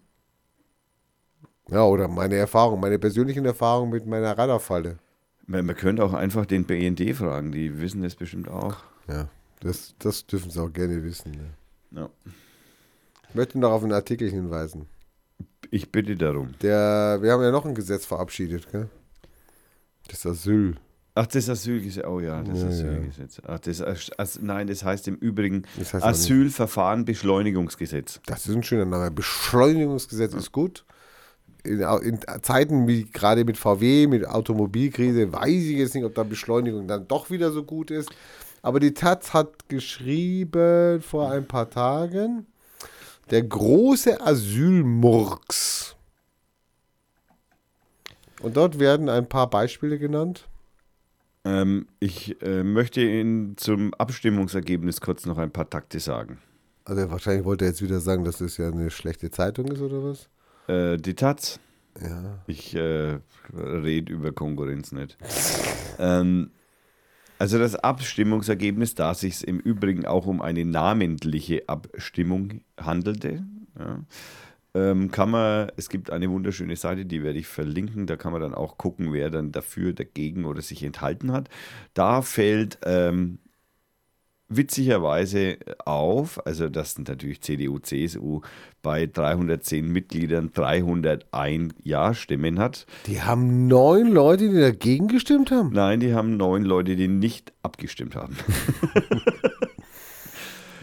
ja, 1.72 1.84
oder 1.84 2.08
meine 2.08 2.36
Erfahrung, 2.36 2.80
meine 2.80 3.00
persönlichen 3.00 3.46
Erfahrungen 3.46 3.92
mit 3.92 4.06
meiner 4.06 4.38
Radarfalle. 4.38 4.98
Man, 5.50 5.66
man 5.66 5.76
könnte 5.76 6.04
auch 6.04 6.14
einfach 6.14 6.46
den 6.46 6.66
BND 6.66 7.16
fragen, 7.16 7.52
die 7.52 7.80
wissen 7.82 8.04
das 8.04 8.16
bestimmt 8.16 8.48
auch. 8.50 8.78
Ja, 9.08 9.28
das, 9.62 9.96
das 9.98 10.28
dürfen 10.28 10.52
sie 10.52 10.62
auch 10.62 10.72
gerne 10.72 11.04
wissen. 11.04 11.34
Ja. 11.92 12.02
Ja. 12.02 12.10
Ich 13.30 13.36
möchte 13.36 13.58
noch 13.60 13.72
auf 13.72 13.84
einen 13.84 13.94
Artikel 13.94 14.30
hinweisen. 14.30 14.86
Ich 15.72 15.92
bitte 15.92 16.16
darum. 16.16 16.54
Der, 16.62 17.18
wir 17.22 17.32
haben 17.32 17.42
ja 17.42 17.52
noch 17.52 17.66
ein 17.66 17.74
Gesetz 17.76 18.06
verabschiedet, 18.06 18.72
gell? 18.72 18.90
Das 20.08 20.26
Asyl. 20.26 20.76
Ach, 21.16 21.26
das 21.28 21.50
Asylgesetz. 21.50 22.06
Oh 22.06 22.20
ja, 22.20 22.42
das 22.44 22.62
Ja, 22.62 22.68
Asylgesetz. 22.68 23.42
Ach, 23.46 23.60
das, 23.60 23.82
As- 23.82 24.12
As- 24.18 24.40
nein, 24.42 24.68
das 24.68 24.84
heißt 24.84 25.08
im 25.08 25.16
Übrigen 25.16 25.64
Das 25.78 25.94
heißt 25.94 26.04
aber 26.04 26.12
nicht- 26.12 26.22
Asylverfahren 26.22 27.06
Beschleunigungsgesetz. 27.06 28.22
Das 28.28 28.48
ist 28.48 28.56
ein 28.56 28.64
schöner 28.64 28.86
Name. 28.86 29.12
Beschleunigungsgesetz 29.12 30.34
ist 30.36 30.52
gut. 30.52 30.86
In, 31.70 31.82
in 31.82 32.20
Zeiten 32.42 32.88
wie 32.88 33.06
gerade 33.06 33.46
mit 33.46 33.58
VW, 33.58 34.08
mit 34.08 34.28
Automobilkrise, 34.28 35.32
weiß 35.32 35.48
ich 35.48 35.78
jetzt 35.78 35.94
nicht, 35.94 36.04
ob 36.04 36.16
da 36.16 36.24
Beschleunigung 36.24 36.88
dann 36.88 37.08
doch 37.08 37.30
wieder 37.30 37.52
so 37.52 37.64
gut 37.64 37.92
ist. 37.92 38.10
Aber 38.62 38.80
die 38.80 38.94
Taz 38.94 39.34
hat 39.34 39.70
geschrieben 39.70 41.02
vor 41.02 41.32
ein 41.32 41.46
paar 41.46 41.70
Tagen, 41.70 42.48
der 43.30 43.44
große 43.44 44.20
Asylmurks. 44.20 45.96
Und 48.42 48.58
dort 48.58 48.80
werden 48.80 49.10
ein 49.10 49.30
paar 49.30 49.50
Beispiele 49.50 50.00
genannt. 50.00 50.48
Ähm, 51.46 51.88
ich 52.00 52.42
äh, 52.42 52.64
möchte 52.64 53.02
Ihnen 53.02 53.58
zum 53.58 53.94
Abstimmungsergebnis 53.94 55.02
kurz 55.02 55.26
noch 55.26 55.38
ein 55.38 55.52
paar 55.52 55.70
Takte 55.70 56.00
sagen. 56.00 56.40
Also 56.86 57.12
wahrscheinlich 57.12 57.46
wollte 57.46 57.66
er 57.66 57.70
jetzt 57.70 57.82
wieder 57.82 58.00
sagen, 58.00 58.24
dass 58.24 58.40
das 58.40 58.58
ja 58.58 58.68
eine 58.68 58.90
schlechte 58.90 59.30
Zeitung 59.30 59.68
ist 59.68 59.82
oder 59.82 60.04
was? 60.04 60.30
Äh, 60.70 60.98
die 60.98 61.16
Taz. 61.16 61.60
Ja. 62.02 62.40
Ich 62.48 62.76
äh, 62.76 63.20
rede 63.54 64.14
über 64.14 64.32
Konkurrenz 64.32 64.92
nicht. 64.92 65.18
ähm, 66.00 66.52
also 67.40 67.58
das 67.58 67.76
Abstimmungsergebnis, 67.76 68.96
da 68.96 69.14
sich 69.14 69.36
es 69.36 69.44
im 69.44 69.60
Übrigen 69.60 70.06
auch 70.06 70.28
um 70.28 70.42
eine 70.42 70.66
namentliche 70.66 71.68
Abstimmung 71.68 72.62
handelte, 72.80 73.44
ja, 73.80 74.00
ähm, 74.76 75.10
kann 75.10 75.32
man, 75.32 75.72
es 75.78 75.90
gibt 75.90 76.12
eine 76.12 76.30
wunderschöne 76.30 76.76
Seite, 76.76 77.06
die 77.06 77.24
werde 77.24 77.40
ich 77.40 77.48
verlinken, 77.48 78.06
da 78.06 78.18
kann 78.18 78.32
man 78.32 78.42
dann 78.42 78.54
auch 78.54 78.78
gucken, 78.78 79.12
wer 79.14 79.32
dann 79.32 79.52
dafür, 79.52 79.94
dagegen 79.94 80.46
oder 80.46 80.62
sich 80.62 80.84
enthalten 80.84 81.32
hat. 81.32 81.50
Da 81.96 82.22
fällt 82.22 82.78
ähm, 82.84 83.40
witzigerweise 84.50 85.58
auf, 85.86 86.46
also 86.46 86.70
das 86.70 86.94
sind 86.96 87.08
natürlich 87.08 87.42
CDU, 87.42 87.80
CSU, 87.80 88.42
bei 88.82 89.06
310 89.06 89.92
Mitgliedern 89.92 90.52
301 90.54 91.74
Ja-Stimmen 91.84 92.60
hat. 92.60 92.86
Die 93.08 93.22
haben 93.22 93.68
neun 93.68 94.08
Leute, 94.12 94.50
die 94.50 94.60
dagegen 94.60 95.08
gestimmt 95.08 95.52
haben. 95.52 95.72
Nein, 95.74 96.00
die 96.00 96.14
haben 96.14 96.38
neun 96.38 96.64
Leute, 96.64 96.96
die 96.96 97.08
nicht 97.08 97.54
abgestimmt 97.64 98.16
haben. 98.16 98.36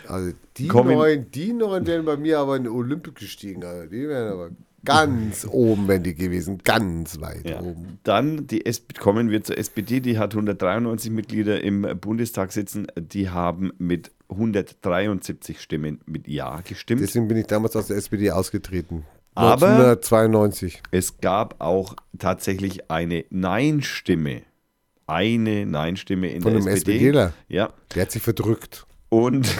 Also 0.09 0.32
die 0.56 0.68
Kommen- 0.68 0.94
neun, 0.94 1.26
die 1.32 1.52
neun 1.52 1.84
wären 1.84 2.05
bei 2.05 2.16
mir 2.16 2.38
aber 2.38 2.56
in 2.56 2.62
den 2.64 2.72
Olympic 2.72 3.16
gestiegen. 3.18 3.64
Also 3.64 3.86
die 3.88 4.09
wären 4.09 4.32
aber 4.32 4.51
ganz 4.86 5.46
oben, 5.50 5.88
wenn 5.88 6.02
die 6.02 6.14
gewesen, 6.14 6.58
ganz 6.64 7.20
weit 7.20 7.48
Ja. 7.48 7.60
oben. 7.60 7.98
Dann 8.04 8.46
die 8.46 8.64
S 8.64 8.82
kommen 8.98 9.30
wir 9.30 9.42
zur 9.44 9.58
SPD, 9.58 10.00
die 10.00 10.18
hat 10.18 10.34
193 10.34 11.10
Mitglieder 11.10 11.62
im 11.62 11.82
Bundestag 12.00 12.52
sitzen. 12.52 12.86
Die 12.96 13.28
haben 13.30 13.72
mit 13.78 14.10
173 14.28 15.60
Stimmen 15.60 16.00
mit 16.06 16.26
Ja 16.28 16.60
gestimmt. 16.62 17.02
Deswegen 17.02 17.28
bin 17.28 17.36
ich 17.36 17.46
damals 17.46 17.76
aus 17.76 17.88
der 17.88 17.96
SPD 17.98 18.30
ausgetreten. 18.30 19.04
Aber- 19.34 19.66
1992. 19.68 20.82
Es 20.92 21.18
gab 21.20 21.60
auch 21.60 21.94
tatsächlich 22.18 22.90
eine 22.90 23.24
Nein-Stimme. 23.30 24.42
Eine 25.06 25.66
Nein-Stimme 25.66 26.28
in 26.30 26.42
Von 26.42 26.52
der 26.54 26.62
einem 26.62 26.68
SPD. 26.72 26.96
SPDler. 26.96 27.32
Ja. 27.48 27.72
Der 27.94 28.02
hat 28.02 28.10
sich 28.12 28.22
verdrückt. 28.22 28.86
Und 29.08 29.46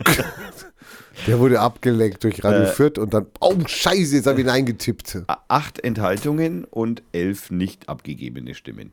Der 1.26 1.38
wurde 1.38 1.60
abgelenkt 1.60 2.22
durch 2.24 2.44
Radio 2.44 2.62
Äh. 2.64 2.66
Fürth 2.66 2.98
und 2.98 3.14
dann, 3.14 3.26
oh 3.40 3.54
Scheiße, 3.66 4.16
jetzt 4.16 4.26
habe 4.26 4.40
ich 4.40 4.46
ihn 4.46 4.50
eingetippt. 4.50 5.18
acht 5.48 5.82
Enthaltungen 5.82 6.64
und 6.64 7.02
elf 7.12 7.50
nicht 7.50 7.88
abgegebene 7.88 8.54
Stimmen. 8.54 8.92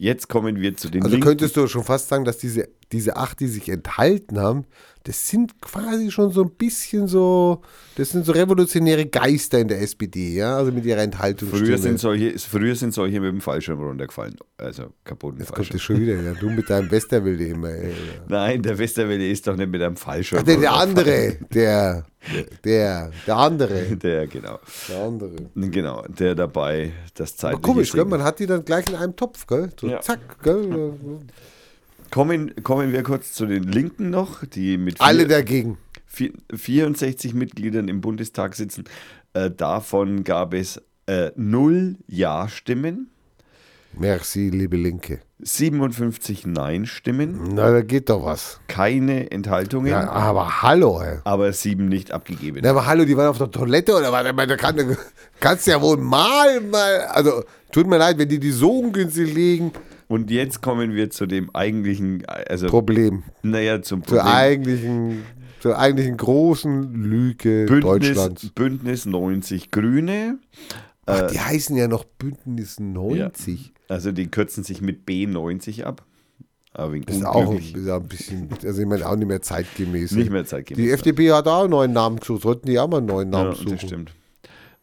Jetzt 0.00 0.28
kommen 0.28 0.56
wir 0.60 0.76
zu 0.76 0.90
den 0.90 1.02
Also 1.02 1.16
Linken. 1.16 1.28
könntest 1.28 1.56
du 1.56 1.66
schon 1.66 1.82
fast 1.82 2.08
sagen, 2.08 2.24
dass 2.24 2.38
diese, 2.38 2.68
diese 2.92 3.16
acht, 3.16 3.40
die 3.40 3.48
sich 3.48 3.68
enthalten 3.68 4.38
haben, 4.38 4.64
das 5.02 5.26
sind 5.28 5.60
quasi 5.60 6.10
schon 6.12 6.30
so 6.32 6.42
ein 6.42 6.50
bisschen 6.50 7.08
so, 7.08 7.62
das 7.96 8.10
sind 8.10 8.24
so 8.26 8.32
revolutionäre 8.32 9.06
Geister 9.06 9.58
in 9.58 9.66
der 9.68 9.80
SPD, 9.80 10.34
ja, 10.36 10.56
also 10.56 10.70
mit 10.70 10.84
ihrer 10.84 11.00
Enthaltung. 11.00 11.48
Früher 11.48 11.78
sind, 11.78 11.98
solche, 11.98 12.38
früher 12.38 12.76
sind 12.76 12.92
solche 12.94 13.18
mit 13.20 13.32
dem 13.32 13.40
Fallschirm 13.40 13.80
runtergefallen. 13.80 14.36
Also 14.58 14.92
kaputten 15.04 15.40
Jetzt 15.40 15.52
kommt 15.52 15.72
das 15.72 15.80
schon 15.82 15.98
wieder, 16.00 16.20
ja, 16.20 16.34
du 16.34 16.50
mit 16.50 16.68
deinem 16.70 16.90
Westerwelle 16.90 17.44
immer. 17.46 17.70
Ey. 17.70 17.92
Nein, 18.28 18.62
der 18.62 18.78
Westerwelle 18.78 19.28
ist 19.28 19.46
doch 19.46 19.56
nicht 19.56 19.70
mit 19.70 19.80
einem 19.82 19.96
Fallschirm. 19.96 20.40
Ach, 20.40 20.44
der, 20.44 20.58
der 20.58 20.72
andere, 20.74 21.36
der, 21.58 22.04
der, 22.64 23.10
der 23.26 23.36
andere, 23.36 23.82
Der, 23.96 24.26
genau. 24.26 24.58
der 24.88 24.98
andere. 25.02 25.36
Genau, 25.54 26.02
der 26.08 26.34
dabei 26.34 26.92
das 27.14 27.32
Aber 27.32 27.38
zeitliche 27.38 27.62
komisch, 27.62 27.92
gell? 27.92 28.04
man 28.04 28.22
hat 28.22 28.38
die 28.38 28.46
dann 28.46 28.64
gleich 28.64 28.86
in 28.88 28.94
einem 28.94 29.16
Topf, 29.16 29.46
gell? 29.46 29.70
So 29.80 29.88
Ja. 29.88 30.00
zack, 30.00 30.42
gell? 30.42 31.00
Kommen, 32.10 32.54
kommen 32.62 32.92
wir 32.92 33.02
kurz 33.02 33.32
zu 33.32 33.44
den 33.46 33.64
Linken 33.64 34.10
noch, 34.10 34.44
die 34.44 34.78
mit 34.78 35.00
Alle 35.00 35.26
dagegen. 35.26 35.76
vier- 36.06 36.32
64 36.54 37.34
Mitgliedern 37.34 37.88
im 37.88 38.00
Bundestag 38.00 38.54
sitzen. 38.54 38.84
Äh, 39.34 39.50
davon 39.50 40.24
gab 40.24 40.54
es 40.54 40.80
äh, 41.06 41.30
null 41.36 41.96
Ja-Stimmen, 42.06 43.10
Merci, 43.92 44.50
liebe 44.50 44.76
Linke. 44.76 45.20
57 45.40 46.46
Nein-Stimmen, 46.46 47.54
Na, 47.54 47.70
da 47.70 47.80
geht 47.82 48.10
doch 48.10 48.24
was. 48.24 48.60
keine 48.68 49.30
Enthaltungen, 49.30 49.88
Ja, 49.90 50.08
aber 50.10 50.62
hallo, 50.62 51.00
ey. 51.00 51.18
aber 51.24 51.52
sieben 51.52 51.88
nicht 51.88 52.12
abgegeben. 52.12 52.58
Na, 52.62 52.70
aber 52.70 52.86
hallo, 52.86 53.04
die 53.04 53.16
waren 53.16 53.28
auf 53.28 53.38
der 53.38 53.50
Toilette 53.50 53.94
oder 53.96 54.12
was? 54.12 54.26
Ich 54.26 54.32
meine, 54.34 54.48
Da 54.48 54.56
kann, 54.56 54.96
kannst 55.40 55.66
du 55.66 55.70
ja 55.70 55.80
wohl 55.80 55.96
mal, 55.96 56.60
mal. 56.60 57.00
Also, 57.12 57.44
tut 57.72 57.86
mir 57.86 57.98
leid, 57.98 58.18
wenn 58.18 58.28
die 58.28 58.38
die 58.40 58.50
so 58.50 58.78
ungünstig 58.80 59.32
legen. 59.34 59.72
Und 60.08 60.30
jetzt 60.30 60.60
kommen 60.62 60.94
wir 60.94 61.10
zu 61.10 61.26
dem 61.26 61.54
eigentlichen, 61.54 62.24
also, 62.26 62.66
Problem. 62.68 63.22
naja, 63.42 63.80
zum 63.82 64.04
Zur 64.04 64.18
Problem. 64.18 64.34
eigentlichen, 64.34 65.22
zur 65.60 65.78
eigentlichen 65.78 66.16
großen 66.16 66.94
Lüge 66.94 67.66
Bündnis, 67.66 67.82
Deutschlands. 67.82 68.50
Bündnis 68.54 69.06
90 69.06 69.70
Grüne. 69.70 70.38
Ach, 71.08 71.30
die 71.30 71.40
heißen 71.40 71.76
ja 71.76 71.88
noch 71.88 72.04
Bündnis 72.04 72.78
90. 72.80 73.72
Also 73.88 74.12
die 74.12 74.30
kürzen 74.30 74.64
sich 74.64 74.80
mit 74.80 75.08
B90 75.08 75.84
ab. 75.84 76.04
Aber 76.74 76.98
Das 77.00 77.16
ist 77.16 77.24
auch, 77.24 77.46
auch 77.46 77.52
ein 77.52 78.08
bisschen, 78.08 78.48
also 78.64 78.80
ich 78.82 78.86
meine, 78.86 79.08
auch 79.08 79.16
nicht 79.16 79.26
mehr 79.26 79.42
zeitgemäß. 79.42 80.12
Nicht 80.12 80.30
mehr 80.30 80.44
zeitgemäß. 80.44 80.84
Die 80.84 80.90
FDP 80.90 81.32
hat 81.32 81.48
auch 81.48 81.62
einen 81.62 81.70
neuen 81.70 81.92
Namen 81.92 82.20
gesucht. 82.20 82.42
Sollten 82.42 82.66
die 82.68 82.78
auch 82.78 82.88
mal 82.88 82.98
einen 82.98 83.06
neuen 83.06 83.32
ja, 83.32 83.42
Namen 83.42 83.56
suchen. 83.56 83.70
das 83.72 83.82
stimmt. 83.82 84.12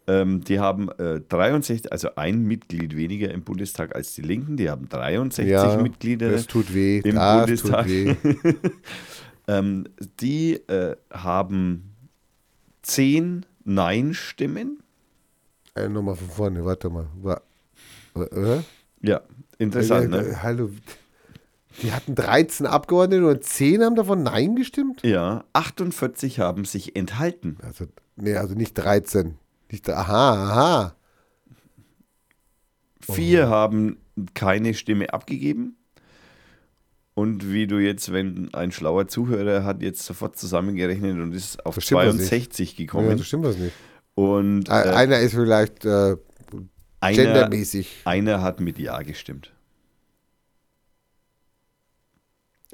Ähm, 0.08 0.44
die 0.44 0.60
haben 0.60 0.90
äh, 1.00 1.20
63, 1.22 1.92
also 1.92 2.10
ein 2.16 2.44
Mitglied 2.44 2.96
weniger 2.96 3.32
im 3.32 3.44
Bundestag 3.44 3.96
als 3.96 4.14
die 4.14 4.22
Linken. 4.22 4.58
Die 4.58 4.70
haben 4.70 4.88
63 4.90 5.48
Ja, 5.52 5.78
Mitglieder. 5.82 6.32
das 6.32 6.48
tut 6.48 6.74
weh. 6.74 7.00
im 7.00 7.16
das 7.16 7.40
Bundestag. 7.46 7.86
tut 7.86 7.90
weh. 7.92 8.16
Ähm, 9.48 9.84
die 10.22 10.56
äh, 10.70 10.96
haben 11.14 11.92
10 12.82 13.46
Nein-Stimmen. 13.64 14.80
Äh, 15.76 15.90
Nochmal 15.90 16.16
von 16.16 16.30
vorne, 16.30 16.66
warte 16.66 16.90
mal. 16.90 17.08
War, 17.22 17.42
äh? 18.16 18.62
Ja, 19.02 19.22
interessant, 19.58 20.06
Äh, 20.14 20.22
ne? 20.24 20.44
Hallo. 20.44 20.70
Die 21.82 21.92
hatten 21.92 22.16
13 22.16 22.66
Abgeordnete 22.66 23.28
und 23.28 23.44
10 23.44 23.84
haben 23.84 23.96
davon 23.96 24.24
Nein 24.24 24.56
gestimmt? 24.56 25.02
Ja, 25.04 25.44
48 25.52 26.40
haben 26.40 26.64
sich 26.64 26.96
enthalten. 26.96 27.58
Also, 27.62 27.86
nee, 28.16 28.36
also 28.38 28.56
nicht 28.56 28.74
13. 28.76 29.38
Nicht, 29.70 29.90
aha, 29.90 30.52
aha. 30.52 30.96
Vier 33.02 33.50
haben 33.50 33.98
keine 34.34 34.74
Stimme 34.74 35.14
abgegeben. 35.14 35.76
Und 37.14 37.52
wie 37.52 37.68
du 37.68 37.78
jetzt, 37.80 38.12
wenn 38.14 38.54
ein 38.54 38.72
schlauer 38.72 39.08
Zuhörer 39.08 39.64
hat, 39.64 39.82
jetzt 39.82 40.04
sofort 40.06 40.38
zusammengerechnet 40.38 41.18
und 41.20 41.34
ist 41.34 41.66
auf 41.66 41.76
Das 41.76 41.84
nicht. 41.84 41.90
62 41.90 42.72
Ja, 42.72 42.86
gekommen. 42.86 43.18
das 43.18 43.28
stimmt 43.28 43.44
was 43.46 43.58
nicht. 43.58 43.74
Und 44.16 44.68
Äh, 44.70 44.72
äh, 44.72 44.94
einer 44.94 45.20
ist 45.20 45.34
vielleicht 45.34 45.86
äh, 45.86 46.16
einer, 47.00 47.16
gendermäßig. 47.16 48.02
einer 48.06 48.42
hat 48.42 48.60
mit 48.60 48.80
Ja 48.80 49.02
gestimmt. 49.02 49.52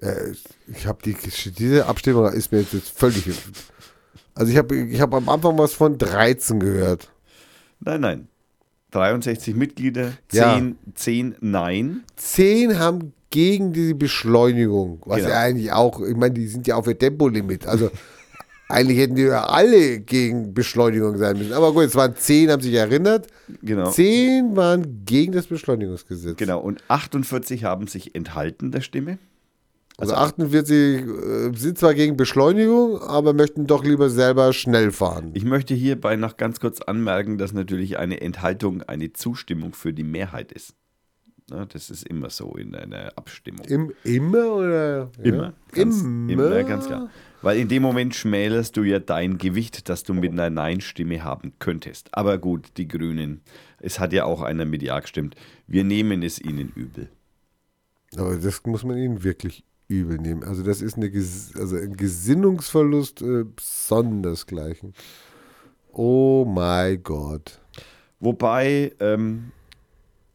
Äh, 0.01 0.31
ich 0.67 0.87
habe 0.87 0.99
die, 1.03 1.15
diese 1.57 1.85
Abstimmung 1.85 2.31
ist 2.31 2.51
mir 2.51 2.59
jetzt, 2.61 2.73
jetzt 2.73 2.89
völlig. 2.97 3.25
Also 4.33 4.51
ich 4.51 4.57
habe 4.57 4.75
ich 4.75 5.01
hab 5.01 5.13
am 5.13 5.27
Anfang 5.29 5.57
was 5.57 5.73
von 5.73 5.97
13 5.97 6.59
gehört. 6.59 7.09
Nein, 7.79 8.01
nein. 8.01 8.27
63 8.91 9.55
Mitglieder, 9.55 10.13
Ja. 10.31 10.53
10, 10.55 10.77
10 10.95 11.35
Nein. 11.39 12.03
10 12.17 12.77
haben 12.79 13.13
gegen 13.29 13.71
die 13.71 13.93
Beschleunigung, 13.93 15.01
was 15.05 15.19
Genau. 15.19 15.29
ja 15.29 15.39
eigentlich 15.39 15.71
auch, 15.71 16.01
ich 16.01 16.15
meine, 16.17 16.33
die 16.33 16.47
sind 16.47 16.67
ja 16.67 16.75
auf 16.75 16.87
ihr 16.87 16.97
Tempolimit. 16.97 17.65
Also 17.67 17.89
eigentlich 18.71 18.97
hätten 18.97 19.15
die 19.15 19.23
ja 19.23 19.43
alle 19.45 19.99
gegen 19.99 20.53
Beschleunigung 20.53 21.17
sein 21.17 21.37
müssen. 21.37 21.53
Aber 21.53 21.73
gut, 21.73 21.83
es 21.83 21.95
waren 21.95 22.15
10, 22.15 22.51
haben 22.51 22.61
sich 22.61 22.73
erinnert. 22.73 23.27
Genau. 23.61 23.89
10 23.89 24.55
waren 24.55 25.05
gegen 25.05 25.31
das 25.31 25.47
Beschleunigungsgesetz. 25.47 26.37
Genau. 26.37 26.59
Und 26.59 26.83
48 26.87 27.63
haben 27.63 27.87
sich 27.87 28.15
enthalten 28.15 28.71
der 28.71 28.81
Stimme. 28.81 29.17
Also 29.97 30.15
48 30.15 31.05
äh, 31.05 31.51
sind 31.55 31.77
zwar 31.77 31.93
gegen 31.93 32.17
Beschleunigung, 32.17 32.99
aber 33.01 33.33
möchten 33.33 33.67
doch 33.67 33.83
lieber 33.83 34.09
selber 34.09 34.51
schnell 34.51 34.91
fahren. 34.91 35.29
Ich 35.35 35.45
möchte 35.45 35.75
hierbei 35.75 36.15
noch 36.15 36.37
ganz 36.37 36.59
kurz 36.59 36.81
anmerken, 36.81 37.37
dass 37.37 37.53
natürlich 37.53 37.99
eine 37.99 38.19
Enthaltung 38.19 38.81
eine 38.81 39.13
Zustimmung 39.13 39.73
für 39.73 39.93
die 39.93 40.03
Mehrheit 40.03 40.51
ist. 40.51 40.73
Das 41.69 41.89
ist 41.89 42.07
immer 42.07 42.29
so 42.29 42.55
in 42.55 42.73
einer 42.75 43.11
Abstimmung. 43.15 43.65
Im, 43.65 43.91
immer 44.03 44.53
oder? 44.53 45.11
Immer. 45.21 45.43
Ja? 45.43 45.53
Ganz, 45.73 46.01
immer. 46.01 46.31
immer, 46.31 46.63
ganz 46.63 46.87
klar. 46.87 47.09
Weil 47.41 47.57
in 47.57 47.67
dem 47.67 47.81
Moment 47.81 48.15
schmälerst 48.15 48.77
du 48.77 48.83
ja 48.83 48.99
dein 48.99 49.37
Gewicht, 49.37 49.89
das 49.89 50.03
du 50.03 50.13
mit 50.13 50.31
einer 50.31 50.49
Nein-Stimme 50.49 51.23
haben 51.23 51.53
könntest. 51.59 52.09
Aber 52.13 52.37
gut, 52.37 52.69
die 52.77 52.87
Grünen, 52.87 53.41
es 53.79 53.99
hat 53.99 54.13
ja 54.13 54.25
auch 54.25 54.41
einer 54.41 54.65
mit 54.65 54.83
Ja 54.83 54.99
gestimmt. 54.99 55.35
Wir 55.67 55.83
nehmen 55.83 56.21
es 56.23 56.39
ihnen 56.39 56.71
übel. 56.75 57.09
Aber 58.15 58.35
das 58.35 58.63
muss 58.65 58.83
man 58.83 58.97
ihnen 58.97 59.23
wirklich 59.23 59.63
übel 59.87 60.17
nehmen. 60.17 60.43
Also 60.43 60.63
das 60.63 60.81
ist 60.81 60.97
eine 60.97 61.09
Ges 61.09 61.53
also 61.55 61.75
ein 61.75 61.97
Gesinnungsverlust 61.97 63.21
äh, 63.21 63.45
sondersgleichen. 63.59 64.93
Oh 65.91 66.45
mein 66.47 67.01
Gott. 67.03 67.59
Wobei 68.19 68.93
ähm, 68.99 69.51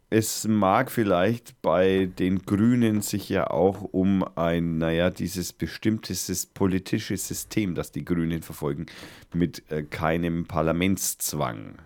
es 0.08 0.46
mag 0.46 0.92
vielleicht 0.92 1.60
bei 1.62 2.08
den 2.18 2.42
Grünen 2.42 3.00
sich 3.02 3.28
ja 3.28 3.50
auch 3.50 3.82
um 3.82 4.24
ein, 4.36 4.78
naja, 4.78 5.10
dieses 5.10 5.52
bestimmte 5.52 6.14
politische 6.54 7.16
System, 7.16 7.74
das 7.74 7.90
die 7.90 8.04
Grünen 8.04 8.42
verfolgen, 8.42 8.86
mit 9.34 9.68
äh, 9.70 9.82
keinem 9.82 10.46
Parlamentszwang 10.46 11.80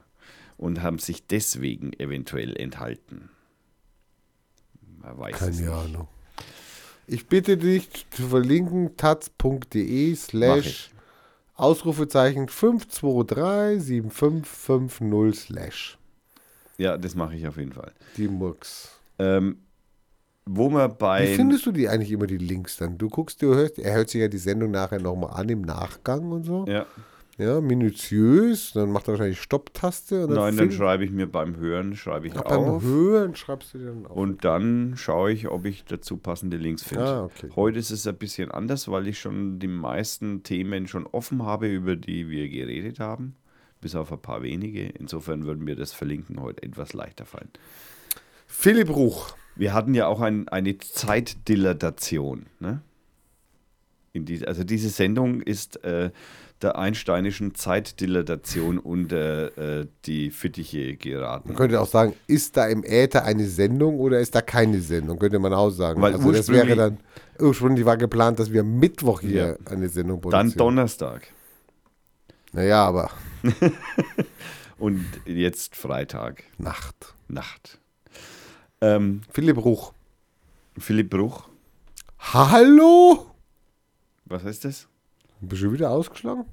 und 0.59 0.83
haben 0.83 0.99
sich 0.99 1.27
deswegen 1.27 1.95
eventuell 1.95 2.55
enthalten. 2.57 3.31
Man 4.99 5.17
weiß 5.19 5.35
es 5.35 5.41
Keine 5.41 5.57
nicht. 5.57 5.71
Ahnung. 5.71 6.07
Ich 7.07 7.27
bitte 7.27 7.57
dich 7.57 7.89
zu 8.11 8.29
verlinken 8.29 8.99
taz.de 8.99 10.15
slash 10.15 10.67
ich. 10.67 10.91
Ausrufezeichen 11.55 12.49
5237550 12.49 15.35
slash 15.35 15.97
Ja, 16.81 16.97
das 16.97 17.15
mache 17.15 17.37
ich 17.37 17.47
auf 17.47 17.59
jeden 17.59 17.73
Fall. 17.73 17.93
die 18.17 18.27
Murks. 18.27 18.99
Ähm, 19.19 19.59
wo 20.47 20.71
wir 20.71 20.89
Wie 20.89 20.95
bei. 20.99 21.27
findest 21.27 21.67
du 21.67 21.73
die 21.73 21.89
eigentlich 21.89 22.11
immer, 22.11 22.27
die 22.27 22.39
Links 22.39 22.79
dann? 22.79 22.97
Du 22.97 23.09
guckst, 23.09 23.43
du 23.43 23.55
hörst, 23.55 23.79
er 23.79 23.95
hört 23.95 24.09
sich 24.09 24.21
ja 24.23 24.29
die 24.29 24.39
Sendung 24.39 24.71
nachher 24.71 24.99
nochmal 24.99 25.39
an 25.39 25.49
im 25.51 25.61
Nachgang 25.61 26.33
und 26.33 26.45
so. 26.45 26.65
Ja, 26.67 26.87
Ja, 27.37 27.61
minutiös. 27.61 28.73
Dann 28.73 28.91
macht 28.91 29.09
er 29.09 29.13
wahrscheinlich 29.13 29.41
Stopptaste. 29.41 30.25
Und 30.25 30.31
dann 30.31 30.39
nein, 30.39 30.57
dann 30.57 30.73
schreibe 30.73 31.05
ich 31.05 31.11
mir 31.11 31.27
beim 31.27 31.57
Hören, 31.57 31.95
schreibe 31.97 32.27
ich 32.27 32.33
Ach, 32.37 32.43
beim 32.43 32.65
auf. 32.65 32.83
Hören 32.83 33.35
schreibst 33.37 33.75
du 33.75 33.79
dann 33.79 34.07
auf. 34.07 34.17
Und 34.17 34.45
dann 34.45 34.95
schaue 34.97 35.33
ich, 35.33 35.49
ob 35.49 35.67
ich 35.67 35.85
dazu 35.85 36.17
passende 36.17 36.57
Links 36.57 36.83
finde. 36.83 37.05
Ah, 37.05 37.25
okay. 37.25 37.51
Heute 37.57 37.79
ist 37.79 37.91
es 37.91 38.07
ein 38.07 38.17
bisschen 38.17 38.51
anders, 38.51 38.89
weil 38.89 39.07
ich 39.07 39.19
schon 39.21 39.59
die 39.59 39.69
meisten 39.69 40.43
Themen 40.43 40.89
schon 40.89 41.07
offen 41.07 41.45
habe, 41.45 41.69
über 41.69 41.95
die 41.97 42.29
wir 42.29 42.49
geredet 42.49 43.01
haben. 43.01 43.37
Bis 43.81 43.95
auf 43.95 44.13
ein 44.13 44.21
paar 44.21 44.43
wenige. 44.43 44.87
Insofern 44.87 45.47
würden 45.47 45.65
mir 45.65 45.77
das 45.77 45.93
Verlinken 45.93 46.41
heute 46.41 46.63
etwas 46.63 46.93
leichter 46.93 47.25
fallen. 47.25 47.51
Philipp 48.47 48.91
Ruch. 48.91 49.35
Wir 49.57 49.73
hatten 49.75 49.95
ja 49.95 50.07
auch 50.07 50.21
ein, 50.21 50.49
eine 50.49 50.77
Zeitdilatation. 50.79 52.47
Ne? 52.59 52.83
Die, 54.15 54.47
also 54.47 54.65
diese 54.65 54.89
Sendung 54.89 55.41
ist 55.41 55.83
äh, 55.85 56.11
der 56.63 56.77
einsteinischen 56.77 57.55
Zeitdilatation 57.55 58.79
unter 58.79 59.57
äh, 59.81 59.87
die 60.05 60.31
Fittiche 60.31 60.97
geraten. 60.97 61.49
Man 61.49 61.57
könnte 61.57 61.81
auch 61.81 61.87
sagen, 61.87 62.15
ist 62.27 62.57
da 62.57 62.67
im 62.67 62.85
Äther 62.85 63.25
eine 63.25 63.47
Sendung 63.47 63.99
oder 63.99 64.21
ist 64.21 64.35
da 64.35 64.43
keine 64.43 64.81
Sendung? 64.81 65.19
Könnte 65.19 65.39
man 65.39 65.55
auch 65.55 65.71
sagen. 65.71 66.03
Weil 66.03 66.15
also 66.15 66.33
das 66.33 66.49
wäre 66.49 66.75
dann, 66.77 66.99
ursprünglich 67.39 67.85
war 67.87 67.97
geplant, 67.97 68.39
dass 68.41 68.53
wir 68.53 68.63
Mittwoch 68.63 69.21
hier 69.21 69.59
Ja. 69.65 69.71
eine 69.73 69.89
Sendung 69.89 70.21
Dann 70.21 70.31
produzieren. 70.31 70.59
Donnerstag 70.59 71.23
Naja, 72.53 72.85
aber 72.85 73.11
und 74.79 75.05
jetzt 75.27 75.77
Freitag, 75.77 76.45
Nacht. 76.59 77.15
Nacht. 77.29 77.81
Ähm, 78.81 79.23
Philipp 79.31 79.59
Ruch. 79.65 79.93
Philipp 80.79 81.11
Bruch, 81.11 81.49
Hallo? 82.19 83.27
was 84.25 84.45
heißt 84.45 84.65
das? 84.65 84.89
Bist 85.41 85.63
du 85.63 85.67
schon 85.67 85.75
wieder 85.75 85.91
ausgeschlagen? 85.91 86.45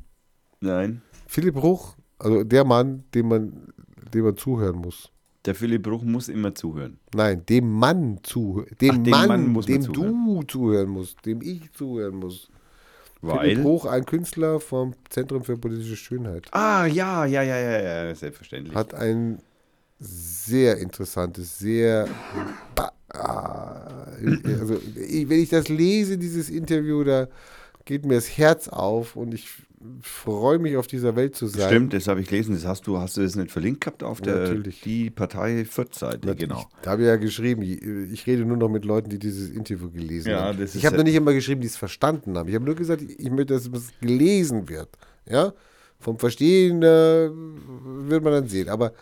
Nein, 0.60 1.02
Philipp 1.28 1.56
Ruch, 1.62 1.96
also 2.18 2.44
der 2.44 2.64
Mann, 2.66 3.04
dem 3.14 3.28
man, 3.30 3.74
dem 4.14 4.26
man 4.26 4.36
zuhören 4.38 4.78
muss. 4.78 5.12
der 5.46 5.56
Philipp 5.56 5.84
Bruch 5.84 6.04
muss 6.04 6.30
immer 6.30 6.56
zuhören. 6.56 7.00
Nein, 7.14 7.46
dem 7.46 7.72
Mann 7.72 8.20
zuhören. 8.24 8.76
Dem, 8.82 8.92
Ach, 8.92 9.04
dem 9.04 9.12
Mann, 9.12 9.54
Mann 9.54 9.62
dem 9.64 9.94
du 9.94 10.44
zuhören 10.44 10.90
musst, 10.90 11.26
dem 11.26 11.42
ich 11.42 11.72
zuhören 11.74 12.16
muss. 12.16 12.50
Philipp 13.22 13.58
Weil. 13.58 13.62
Ruch, 13.62 13.86
ein 13.86 14.06
Künstler 14.06 14.60
vom 14.60 14.94
Zentrum 15.10 15.44
für 15.44 15.58
politische 15.58 15.96
Schönheit, 15.96 16.48
Ah, 16.52 16.86
ja, 16.86 17.26
ja, 17.26 17.44
ja, 17.44 17.58
ja, 17.58 18.06
ja, 18.06 18.16
selbstverständlich. 18.16 18.76
hat 18.76 18.94
ein 18.94 19.40
sehr 20.00 20.78
interessantes, 20.78 21.58
sehr. 21.58 22.08
Ah, 23.10 24.06
Also, 24.60 24.80
wenn 24.84 25.40
ich 25.40 25.50
das 25.50 25.70
lese, 25.70 26.18
dieses 26.18 26.50
Interview, 26.50 27.04
da 27.04 27.28
geht 27.86 28.06
mir 28.06 28.16
das 28.16 28.38
Herz 28.38 28.68
auf 28.68 29.16
und 29.16 29.34
ich 29.34 29.48
freue 30.02 30.58
mich, 30.60 30.76
auf 30.76 30.88
dieser 30.88 31.16
Welt 31.16 31.36
zu 31.36 31.48
sein. 31.48 31.68
Stimmt, 31.70 31.94
das 31.94 32.08
habe 32.08 32.22
ich 32.22 32.28
gelesen. 32.28 32.56
Das 32.56 32.66
hast 32.66 32.88
du, 32.88 32.98
hast 32.98 33.16
du 33.18 33.22
das 33.22 33.36
nicht 33.36 33.52
verlinkt 33.52 33.82
gehabt 33.82 34.02
auf 34.04 34.22
der 34.22 34.36
Natürlich. 34.40 34.82
die 34.82 35.10
Partei 35.12 35.66
Fürth-Seite, 35.66 36.36
genau. 36.36 36.66
Da 36.82 36.92
habe 36.92 37.04
ich 37.04 37.08
ja 37.08 37.16
geschrieben, 37.18 37.62
ich, 37.62 38.26
rede 38.26 38.44
nur 38.46 38.58
noch 38.58 38.70
mit 38.70 38.86
Leuten, 38.86 39.10
die 39.10 39.20
dieses 39.20 39.50
Interview 39.50 39.92
gelesen 39.92 40.32
Ja, 40.32 40.46
haben. 40.46 40.64
Ich 40.64 40.86
habe 40.86 40.96
ja- 40.96 40.98
noch 40.98 41.06
nicht 41.06 41.16
immer 41.16 41.34
geschrieben, 41.34 41.62
die 41.62 41.68
es 41.68 41.78
verstanden 41.78 42.38
haben. 42.38 42.50
Ich 42.50 42.56
habe 42.56 42.66
nur 42.66 42.76
gesagt, 42.76 43.02
ich 43.04 43.30
möchte, 43.30 43.54
dass 43.54 43.68
es 43.68 43.92
gelesen 44.02 44.68
wird. 44.68 44.90
Ja? 45.30 45.54
Vom 46.00 46.18
Verstehen 46.18 46.82
äh, 46.82 47.30
wird 47.30 48.24
man 48.24 48.34
dann 48.34 48.48
sehen. 48.48 48.70
Aber 48.70 48.94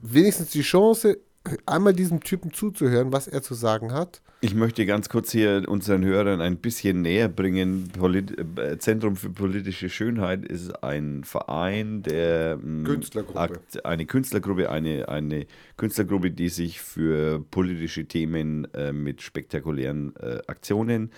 wenigstens 0.00 0.50
die 0.50 0.62
Chance, 0.62 1.18
einmal 1.66 1.92
diesem 1.92 2.20
Typen 2.20 2.52
zuzuhören, 2.52 3.12
was 3.12 3.28
er 3.28 3.42
zu 3.42 3.54
sagen 3.54 3.92
hat. 3.92 4.22
Ich 4.40 4.54
möchte 4.54 4.84
ganz 4.84 5.08
kurz 5.08 5.32
hier 5.32 5.64
unseren 5.66 6.04
Hörern 6.04 6.40
ein 6.40 6.58
bisschen 6.58 7.02
näher 7.02 7.28
bringen. 7.28 7.90
Polit 7.98 8.38
äh, 8.58 8.78
Zentrum 8.78 9.16
für 9.16 9.30
politische 9.30 9.88
Schönheit 9.88 10.44
ist 10.44 10.82
ein 10.84 11.24
Verein, 11.24 12.02
der 12.02 12.58
mh, 12.58 12.86
Künstlergruppe. 12.86 13.60
eine 13.84 14.06
Künstlergruppe, 14.06 14.70
eine, 14.70 15.08
eine 15.08 15.46
Künstlergruppe, 15.76 16.30
die 16.30 16.48
sich 16.48 16.80
für 16.80 17.40
politische 17.50 18.06
Themen 18.06 18.72
äh, 18.74 18.92
mit 18.92 19.22
spektakulären 19.22 20.14
äh, 20.16 20.38
Aktionen 20.46 21.10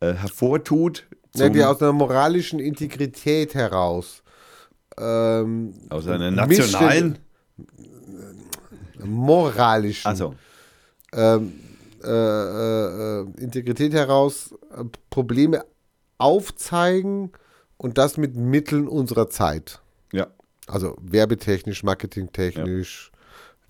äh, 0.00 0.14
hervortut. 0.14 1.06
Ja, 1.34 1.48
die 1.48 1.62
aus 1.62 1.80
einer 1.80 1.92
moralischen 1.92 2.58
Integrität 2.58 3.54
heraus. 3.54 4.22
Ähm, 4.98 5.74
aus 5.90 6.08
einer 6.08 6.30
nationalen. 6.30 7.18
Moralischen 9.04 10.08
Also, 10.08 10.34
ähm, 11.12 11.52
äh, 12.02 12.08
äh, 12.08 13.20
äh, 13.20 13.26
Integrität 13.38 13.92
heraus 13.92 14.54
äh, 14.74 14.84
Probleme 15.10 15.64
aufzeigen 16.18 17.32
und 17.76 17.98
das 17.98 18.16
mit 18.16 18.36
Mitteln 18.36 18.88
unserer 18.88 19.28
Zeit. 19.28 19.80
ja. 20.12 20.28
Also 20.66 20.96
werbetechnisch, 21.00 21.82
marketingtechnisch, 21.82 23.10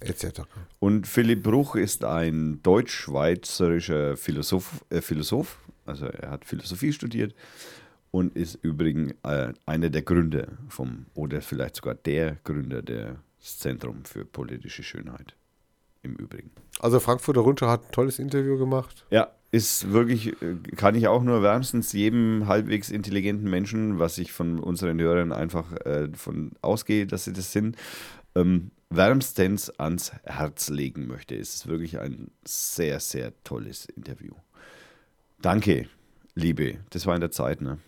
etc. 0.00 0.42
Und 0.80 1.06
Philipp 1.06 1.42
Bruch 1.42 1.74
ist 1.74 2.04
ein 2.04 2.62
deutsch-schweizerischer 2.62 4.16
Philosoph, 4.16 4.84
äh, 4.90 5.00
Philosoph, 5.00 5.58
also 5.86 6.06
er 6.06 6.30
hat 6.30 6.44
Philosophie 6.44 6.92
studiert 6.92 7.34
und 8.10 8.36
ist 8.36 8.58
übrigens 8.62 9.14
äh, 9.22 9.52
einer 9.66 9.90
der 9.90 10.02
Gründer 10.02 10.48
vom, 10.68 11.06
oder 11.14 11.40
vielleicht 11.40 11.76
sogar 11.76 11.94
der 11.94 12.36
Gründer 12.44 12.82
des 13.42 13.58
Zentrum 13.58 14.04
für 14.04 14.24
politische 14.24 14.82
Schönheit. 14.82 15.36
Im 16.02 16.14
Übrigen. 16.14 16.50
Also 16.78 16.98
Frankfurter 16.98 17.42
Rundschau 17.42 17.68
hat 17.68 17.84
ein 17.84 17.92
tolles 17.92 18.18
Interview 18.18 18.56
gemacht. 18.56 19.04
Ja, 19.10 19.28
ist 19.50 19.92
wirklich, 19.92 20.40
äh, 20.40 20.56
kann 20.76 20.94
ich 20.94 21.08
auch 21.08 21.22
nur 21.22 21.42
wärmstens 21.42 21.92
jedem 21.92 22.46
halbwegs 22.46 22.90
intelligenten 22.90 23.50
Menschen, 23.50 23.98
was 23.98 24.16
ich 24.16 24.32
von 24.32 24.60
unseren 24.60 24.98
Hörern 24.98 25.32
einfach 25.32 25.72
äh, 25.84 26.08
von 26.14 26.52
ausgehe, 26.62 27.06
dass 27.06 27.24
sie 27.24 27.34
das 27.34 27.52
sind, 27.52 27.76
ähm, 28.34 28.70
wärmstens 28.88 29.70
ans 29.78 30.12
Herz 30.24 30.68
legen 30.70 31.06
möchte. 31.06 31.36
Es 31.36 31.54
ist 31.54 31.66
wirklich 31.66 31.98
ein 31.98 32.30
sehr, 32.44 33.00
sehr 33.00 33.32
tolles 33.44 33.86
Interview. 33.86 34.32
Danke, 35.42 35.88
Liebe. 36.34 36.78
Das 36.90 37.06
war 37.06 37.14
in 37.14 37.20
der 37.20 37.30
Zeit, 37.30 37.60
ne? 37.60 37.78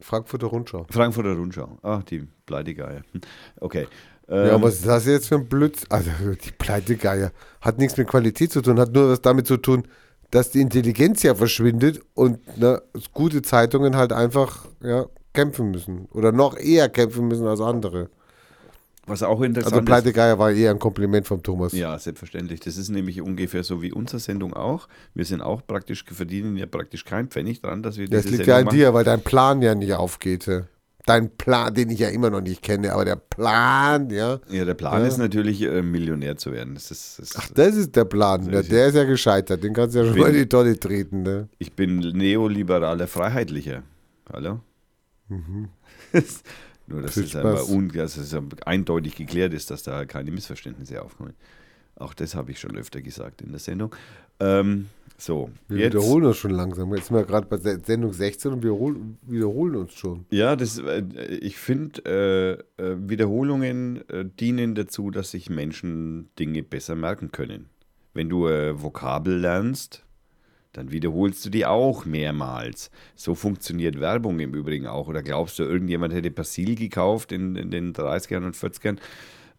Frankfurter 0.00 0.46
Rundschau. 0.46 0.86
Frankfurter 0.90 1.34
Rundschau. 1.34 1.78
Ach, 1.82 2.02
die 2.04 2.26
Pleitegeier. 2.46 3.02
Hm. 3.12 3.20
Okay. 4.28 4.46
Ja, 4.48 4.54
Ähm, 4.56 4.62
was 4.62 4.74
ist 4.74 4.86
das 4.86 5.06
jetzt 5.06 5.28
für 5.28 5.36
ein 5.36 5.48
Blödsinn? 5.48 5.86
Also 5.90 6.10
die 6.34 6.50
Pleitegeier 6.52 7.32
hat 7.62 7.78
nichts 7.78 7.96
mit 7.96 8.08
Qualität 8.08 8.52
zu 8.52 8.60
tun, 8.60 8.78
hat 8.78 8.92
nur 8.92 9.10
was 9.10 9.22
damit 9.22 9.46
zu 9.46 9.56
tun, 9.56 9.84
dass 10.30 10.50
die 10.50 10.60
Intelligenz 10.60 11.22
ja 11.22 11.34
verschwindet 11.34 12.00
und 12.14 12.58
ne, 12.58 12.82
gute 13.14 13.40
Zeitungen 13.42 13.96
halt 13.96 14.12
einfach 14.12 14.66
ja, 14.82 15.06
kämpfen 15.32 15.70
müssen. 15.70 16.06
Oder 16.12 16.32
noch 16.32 16.56
eher 16.58 16.90
kämpfen 16.90 17.26
müssen 17.28 17.46
als 17.46 17.60
andere. 17.62 18.10
was 19.06 19.22
auch 19.22 19.40
interessant 19.40 19.72
Also 19.72 19.80
ist. 19.80 19.86
Pleitegeier 19.86 20.38
war 20.38 20.50
eher 20.52 20.70
ein 20.72 20.78
Kompliment 20.78 21.26
vom 21.26 21.42
Thomas. 21.42 21.72
Ja, 21.72 21.98
selbstverständlich. 21.98 22.60
Das 22.60 22.76
ist 22.76 22.90
nämlich 22.90 23.22
ungefähr 23.22 23.64
so 23.64 23.80
wie 23.80 23.90
unsere 23.92 24.18
Sendung 24.20 24.52
auch. 24.52 24.86
Wir 25.14 25.24
sind 25.24 25.40
auch 25.40 25.66
praktisch, 25.66 26.04
verdienen 26.04 26.58
ja 26.58 26.66
praktisch 26.66 27.06
keinen 27.06 27.28
Pfennig 27.28 27.62
dran, 27.62 27.82
dass 27.82 27.96
wir 27.96 28.06
Das 28.10 28.24
diese 28.24 28.36
liegt 28.36 28.46
ja 28.46 28.56
an 28.56 28.60
Sendung 28.64 28.74
dir, 28.76 28.92
weil 28.92 29.04
dein 29.04 29.22
Plan 29.22 29.62
ja 29.62 29.74
nicht 29.74 29.94
aufgeht. 29.94 30.46
Dein 31.08 31.30
Plan, 31.36 31.72
den 31.72 31.88
ich 31.90 32.00
ja 32.00 32.08
immer 32.08 32.28
noch 32.30 32.42
nicht 32.42 32.62
kenne, 32.62 32.92
aber 32.92 33.04
der 33.04 33.16
Plan, 33.16 34.10
ja. 34.10 34.38
Ja, 34.50 34.64
der 34.66 34.74
Plan 34.74 35.00
Ja. 35.00 35.06
ist 35.08 35.16
natürlich, 35.18 35.62
äh, 35.62 35.80
Millionär 35.82 36.36
zu 36.36 36.52
werden. 36.52 36.74
Das 36.74 36.90
ist, 36.90 37.18
das 37.18 37.34
Ach, 37.36 37.48
das 37.54 37.76
ist 37.76 37.96
der 37.96 38.04
Plan. 38.04 38.48
Ja, 38.52 38.60
ist 38.60 38.70
der 38.70 38.88
ist 38.88 38.94
ja 38.94 39.04
gescheitert. 39.04 39.64
Den 39.64 39.72
kannst 39.72 39.94
du 39.94 40.00
ja 40.00 40.04
schon 40.04 40.14
Bin- 40.14 40.22
mal 40.22 40.28
in 40.30 40.36
die 40.42 40.48
Tonne 40.48 40.78
treten. 40.78 41.22
Ne? 41.22 41.48
ich 41.58 41.72
bin 41.72 41.98
neoliberaler 42.00 43.06
Freiheitlicher. 43.08 43.82
Hallo? 44.32 44.60
Nur, 45.30 47.02
dass 47.02 47.12
Viel 47.14 47.24
es 47.24 47.30
Spaß. 47.30 47.68
un 47.68 47.88
dass 47.88 48.16
es 48.16 48.34
eindeutig 48.64 49.14
geklärt 49.16 49.52
ist, 49.52 49.70
dass 49.70 49.82
da 49.82 50.04
keine 50.06 50.30
Missverständnisse 50.30 51.02
aufkommen. 51.02 51.34
Auch 51.98 52.14
das 52.14 52.34
habe 52.34 52.50
ich 52.50 52.60
schon 52.60 52.76
öfter 52.76 53.02
gesagt 53.02 53.42
in 53.42 53.50
der 53.50 53.58
Sendung. 53.58 53.94
Ähm, 54.40 54.86
so, 55.16 55.50
Wir 55.66 55.78
jetzt. 55.78 55.94
wiederholen 55.94 56.26
uns 56.26 56.36
schon 56.36 56.52
langsam. 56.52 56.94
Jetzt 56.94 57.08
sind 57.08 57.16
wir 57.16 57.24
gerade 57.24 57.46
bei 57.48 57.56
Se- 57.56 57.80
Sendung 57.84 58.12
16 58.12 58.52
und 58.52 58.62
wir 58.62 58.70
hol- 58.72 59.00
wiederholen 59.22 59.74
uns 59.74 59.94
schon. 59.94 60.24
Ja, 60.30 60.54
das, 60.54 60.78
äh, 60.78 61.02
ich 61.40 61.56
finde, 61.58 62.62
äh, 62.78 62.82
äh, 62.82 62.96
Wiederholungen 63.08 64.08
äh, 64.08 64.24
dienen 64.38 64.76
dazu, 64.76 65.10
dass 65.10 65.32
sich 65.32 65.50
Menschen 65.50 66.28
Dinge 66.38 66.62
besser 66.62 66.94
merken 66.94 67.32
können. 67.32 67.66
Wenn 68.14 68.28
du 68.28 68.46
äh, 68.46 68.80
Vokabel 68.80 69.36
lernst, 69.38 70.04
dann 70.72 70.92
wiederholst 70.92 71.44
du 71.44 71.50
die 71.50 71.66
auch 71.66 72.04
mehrmals. 72.04 72.90
So 73.16 73.34
funktioniert 73.34 73.98
Werbung 73.98 74.38
im 74.38 74.54
Übrigen 74.54 74.86
auch. 74.86 75.08
Oder 75.08 75.22
glaubst 75.22 75.58
du, 75.58 75.64
irgendjemand 75.64 76.14
hätte 76.14 76.30
Persil 76.30 76.76
gekauft 76.76 77.32
in, 77.32 77.56
in 77.56 77.70
den 77.72 77.92
30ern 77.92 78.44
und 78.46 78.54
40ern, 78.54 78.98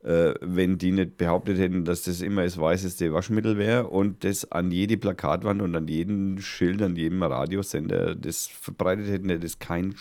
äh, 0.03 0.33
wenn 0.41 0.77
die 0.77 0.91
nicht 0.91 1.17
behauptet 1.17 1.57
hätten, 1.57 1.83
dass 1.85 2.03
das 2.03 2.21
immer 2.21 2.43
das 2.43 2.57
weißeste 2.57 3.11
Waschmittel 3.13 3.57
wäre 3.57 3.87
und 3.87 4.23
das 4.23 4.49
an 4.51 4.71
jede 4.71 4.97
Plakatwand 4.97 5.61
und 5.61 5.75
an 5.75 5.87
jeden 5.87 6.41
Schild, 6.41 6.81
an 6.81 6.95
jedem 6.95 7.21
Radiosender 7.21 8.15
das 8.15 8.47
verbreitet 8.47 9.07
hätten, 9.09 9.29
hätte 9.29 9.45
es 9.45 9.59
kein 9.59 9.95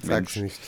Sag's 0.00 0.36
Mensch 0.36 0.36
nicht. 0.36 0.60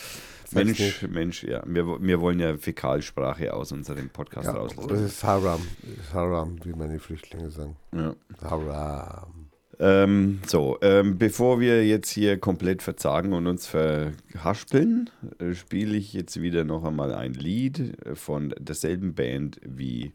Mensch, 0.53 0.79
nicht. 0.79 1.07
Mensch, 1.09 1.43
ja. 1.43 1.63
Wir, 1.65 1.85
wir 2.01 2.19
wollen 2.19 2.39
ja 2.39 2.57
Fäkalsprache 2.57 3.53
aus 3.53 3.71
unserem 3.71 4.09
Podcast 4.09 4.47
Ja, 4.47 4.53
rauslassen. 4.53 4.89
das 4.89 5.01
ist 5.01 5.23
Haram. 5.23 5.61
Das 5.97 6.13
Haram, 6.13 6.57
wie 6.65 6.73
meine 6.73 6.99
Flüchtlinge 6.99 7.49
sagen. 7.49 7.77
Ja. 7.95 8.13
Haram. 8.43 9.50
Ähm, 9.81 10.39
so, 10.45 10.77
ähm, 10.83 11.17
bevor 11.17 11.59
wir 11.59 11.85
jetzt 11.87 12.11
hier 12.11 12.37
komplett 12.37 12.83
verzagen 12.83 13.33
und 13.33 13.47
uns 13.47 13.65
verhaspeln, 13.65 15.09
äh, 15.39 15.55
spiele 15.55 15.97
ich 15.97 16.13
jetzt 16.13 16.39
wieder 16.39 16.63
noch 16.63 16.83
einmal 16.83 17.15
ein 17.15 17.33
Lied 17.33 17.93
von 18.13 18.53
derselben 18.59 19.15
Band 19.15 19.59
wie 19.65 20.13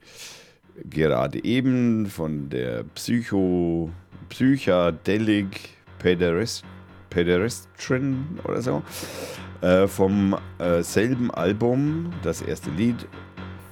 gerade 0.88 1.42
eben, 1.44 2.06
von 2.06 2.48
der 2.48 2.84
Psycho, 2.94 3.90
Psychedelic 4.28 5.70
Pederest, 5.98 6.64
Pederestrin 7.10 8.38
oder 8.44 8.62
so, 8.62 8.82
äh, 9.62 9.88
vom 9.88 10.36
äh, 10.58 10.82
selben 10.82 11.32
Album, 11.32 12.12
das 12.22 12.40
erste 12.40 12.70
Lied, 12.70 13.08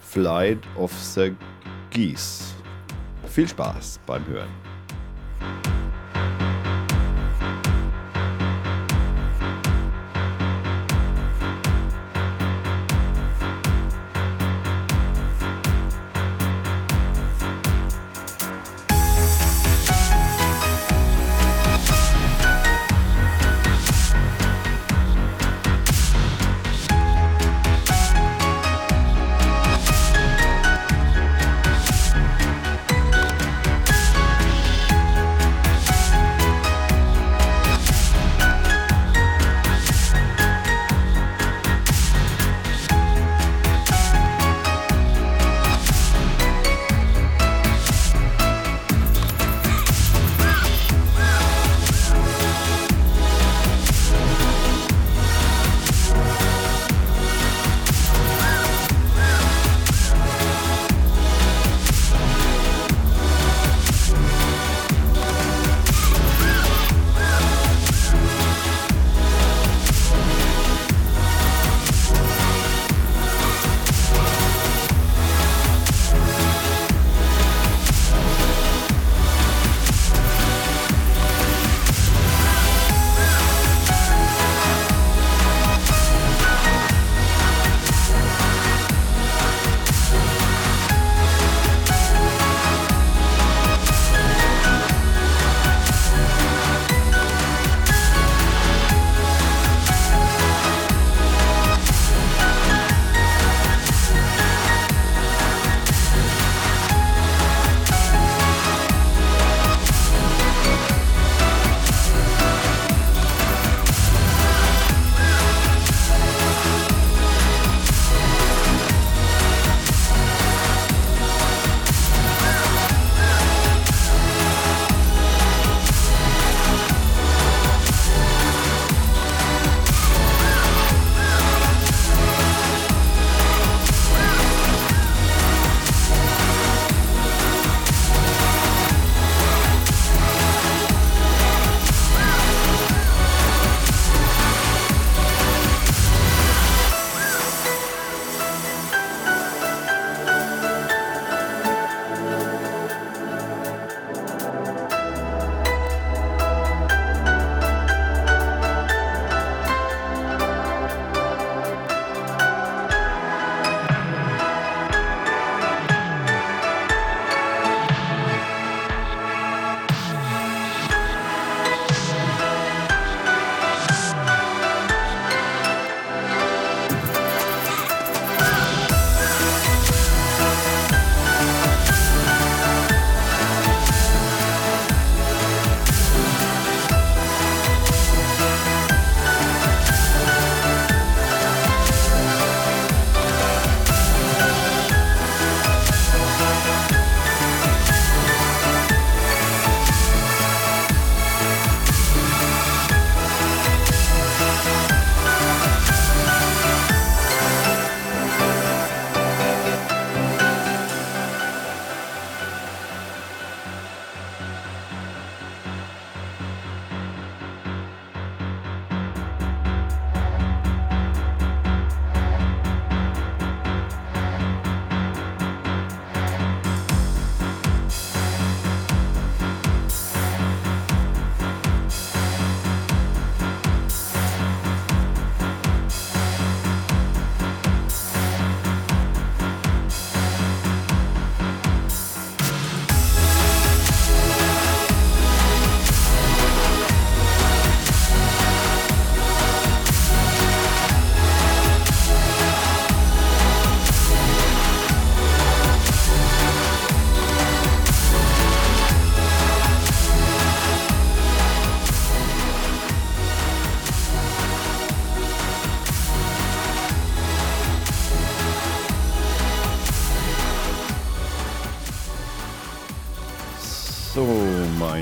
Flight 0.01 0.59
of 0.77 0.93
the 0.93 1.33
Geese. 1.91 2.55
Viel 3.29 3.47
Spaß 3.47 4.01
beim 4.07 4.27
Hören. 4.27 4.64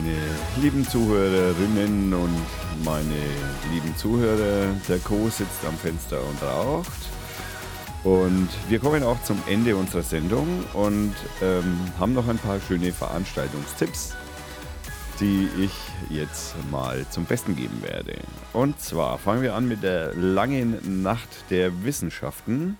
Meine 0.02 0.16
lieben 0.60 0.88
Zuhörerinnen 0.88 2.12
und 2.12 2.40
meine 2.84 3.14
lieben 3.72 3.96
Zuhörer, 3.96 4.74
der 4.88 4.98
Co 4.98 5.28
sitzt 5.28 5.64
am 5.66 5.76
Fenster 5.76 6.18
und 6.20 6.42
raucht. 6.42 6.88
Und 8.02 8.48
wir 8.68 8.80
kommen 8.80 9.04
auch 9.04 9.22
zum 9.22 9.40
Ende 9.46 9.76
unserer 9.76 10.02
Sendung 10.02 10.64
und 10.72 11.14
ähm, 11.40 11.78
haben 12.00 12.14
noch 12.14 12.26
ein 12.26 12.38
paar 12.38 12.58
schöne 12.60 12.92
Veranstaltungstipps, 12.92 14.14
die 15.20 15.48
ich 15.60 15.72
jetzt 16.10 16.56
mal 16.72 17.06
zum 17.10 17.24
Besten 17.24 17.54
geben 17.54 17.80
werde. 17.82 18.16
Und 18.52 18.80
zwar 18.80 19.18
fangen 19.18 19.42
wir 19.42 19.54
an 19.54 19.68
mit 19.68 19.84
der 19.84 20.14
langen 20.14 21.02
Nacht 21.02 21.28
der 21.50 21.84
Wissenschaften, 21.84 22.76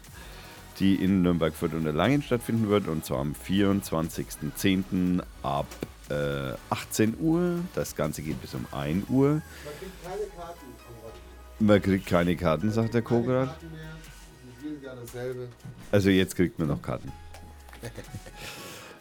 die 0.80 0.96
in 0.96 1.22
Nürnberg, 1.22 1.54
Fürth 1.54 1.74
und 1.74 1.84
der 1.84 1.92
Langen 1.92 2.22
stattfinden 2.22 2.68
wird. 2.68 2.88
Und 2.88 3.04
zwar 3.04 3.20
am 3.20 3.34
24.10. 3.48 5.22
ab 5.44 5.66
äh, 6.10 6.54
18 6.70 7.16
Uhr. 7.20 7.60
Das 7.74 7.96
Ganze 7.96 8.22
geht 8.22 8.40
bis 8.40 8.54
um 8.54 8.66
1 8.72 9.08
Uhr. 9.08 9.28
Man 9.28 9.42
kriegt 9.78 10.02
keine 10.02 10.26
Karten. 10.36 10.66
Man 11.58 11.82
kriegt 11.82 12.06
keine 12.06 12.36
Karten, 12.36 12.70
sagt 12.70 12.94
der 12.94 13.02
dasselbe. 15.02 15.48
Also 15.90 16.10
jetzt 16.10 16.36
kriegt 16.36 16.58
man 16.58 16.68
noch 16.68 16.82
Karten. 16.82 17.12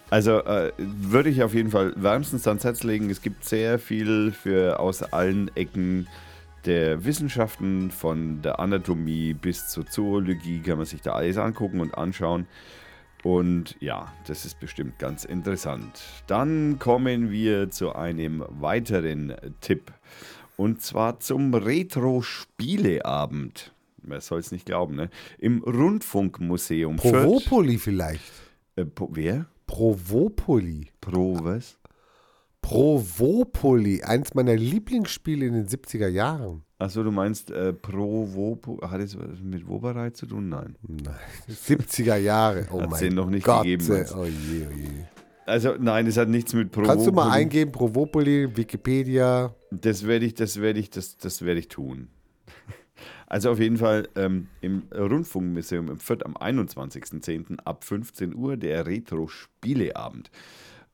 Also 0.10 0.44
äh, 0.44 0.74
würde 0.78 1.30
ich 1.30 1.42
auf 1.42 1.54
jeden 1.54 1.72
Fall 1.72 1.94
wärmstens 1.96 2.46
ans 2.46 2.66
Herz 2.66 2.84
legen. 2.84 3.10
Es 3.10 3.22
gibt 3.22 3.46
sehr 3.46 3.80
viel 3.80 4.34
für 4.34 4.80
aus 4.80 5.04
allen 5.04 5.50
Ecken 5.56 6.08
der 6.66 7.06
Wissenschaften, 7.06 7.92
von 7.92 8.42
der 8.42 8.60
Anatomie 8.60 9.34
bis 9.34 9.70
zur 9.70 9.86
Zoologie, 9.86 10.60
kann 10.60 10.78
man 10.78 10.86
sich 10.86 11.02
da 11.02 11.14
alles 11.14 11.38
angucken 11.38 11.80
und 11.80 11.98
anschauen. 11.98 12.46
Und 13.24 13.76
ja, 13.80 14.12
das 14.26 14.46
ist 14.46 14.60
bestimmt 14.60 15.00
ganz 15.00 15.26
interessant. 15.26 16.02
Dann 16.28 16.78
kommen 16.80 17.32
wir 17.32 17.70
zu 17.70 17.94
einem 17.94 18.44
weiteren 18.50 19.36
Tipp. 19.62 19.94
Und 20.58 20.82
zwar 20.82 21.20
zum 21.20 21.54
Retro-Spieleabend. 21.54 23.74
Wer 24.04 24.22
soll 24.22 24.40
es 24.40 24.52
nicht 24.52 24.66
glauben, 24.66 24.96
ne? 24.96 25.12
Im 25.38 25.62
Rundfunkmuseum. 25.64 26.96
Provopoli 26.96 27.78
vielleicht. 27.78 28.24
Äh, 28.76 28.86
po, 28.86 29.10
wer? 29.12 29.46
Provopoli. 29.68 30.88
Pro 31.00 31.38
was? 31.44 31.78
Provopoli, 32.62 34.04
eins 34.04 34.34
meiner 34.34 34.56
Lieblingsspiele 34.56 35.46
in 35.46 35.54
den 35.54 35.68
70er 35.68 36.08
Jahren. 36.08 36.64
Achso, 36.78 37.04
du 37.04 37.12
meinst 37.12 37.52
äh, 37.52 37.74
Pro 37.74 38.34
Wopo. 38.34 38.80
Hat 38.82 39.02
es 39.02 39.18
was 39.18 39.40
mit 39.44 39.68
Wobereit 39.68 40.16
zu 40.18 40.26
tun? 40.26 40.50
Nein. 40.50 40.76
Nein, 40.88 41.16
70er 41.50 42.16
Jahre. 42.18 42.68
Oh 42.72 42.82
Hat's 42.82 42.92
mein 42.92 43.02
den 43.02 43.16
noch 43.16 43.30
nicht 43.30 43.44
Gott. 43.46 43.64
gegeben, 43.64 43.86
äh, 43.86 43.98
meinst 43.98 44.14
du? 44.14 44.18
Oh 44.18 44.26
je, 44.26 44.68
oh 44.68 44.78
je. 44.78 44.88
Also 45.46 45.76
nein, 45.80 46.08
es 46.08 46.18
hat 46.18 46.30
nichts 46.30 46.54
mit 46.54 46.72
Pro 46.72 46.84
Kannst 46.84 47.06
du 47.08 47.12
mal 47.12 47.30
eingeben, 47.30 47.72
Provopoli, 47.72 48.56
Wikipedia. 48.56 49.54
Das 49.72 50.08
werde 50.08 50.26
ich, 50.26 50.34
das 50.36 50.62
werde 50.62 50.80
ich, 50.80 50.90
das, 50.90 51.18
das 51.18 51.44
werde 51.44 51.60
ich 51.60 51.68
tun. 51.68 52.08
Also 53.26 53.50
auf 53.50 53.60
jeden 53.60 53.78
Fall 53.78 54.10
ähm, 54.16 54.50
im 54.60 54.84
Rundfunkmuseum 54.94 55.90
im 55.90 56.00
Fürth 56.00 56.26
am 56.26 56.36
21.10. 56.36 57.60
ab 57.64 57.86
15 57.86 58.36
Uhr 58.36 58.58
der 58.58 58.86
Retro-Spieleabend. 58.86 60.30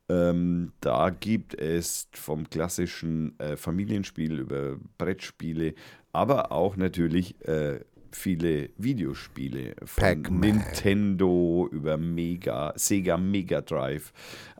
Ähm, 0.08 0.72
da 0.80 1.10
gibt 1.10 1.54
es 1.54 2.08
vom 2.14 2.48
klassischen 2.48 3.38
äh, 3.38 3.56
Familienspiel 3.56 4.38
über 4.38 4.76
Brettspiele, 4.96 5.74
aber 6.12 6.50
auch 6.50 6.76
natürlich 6.76 7.40
äh, 7.46 7.80
viele 8.10 8.70
Videospiele 8.78 9.74
von. 9.84 10.22
Nintendo 10.40 11.68
über 11.70 11.98
Mega, 11.98 12.72
Sega 12.76 13.18
Mega 13.18 13.60
Drive, 13.60 14.12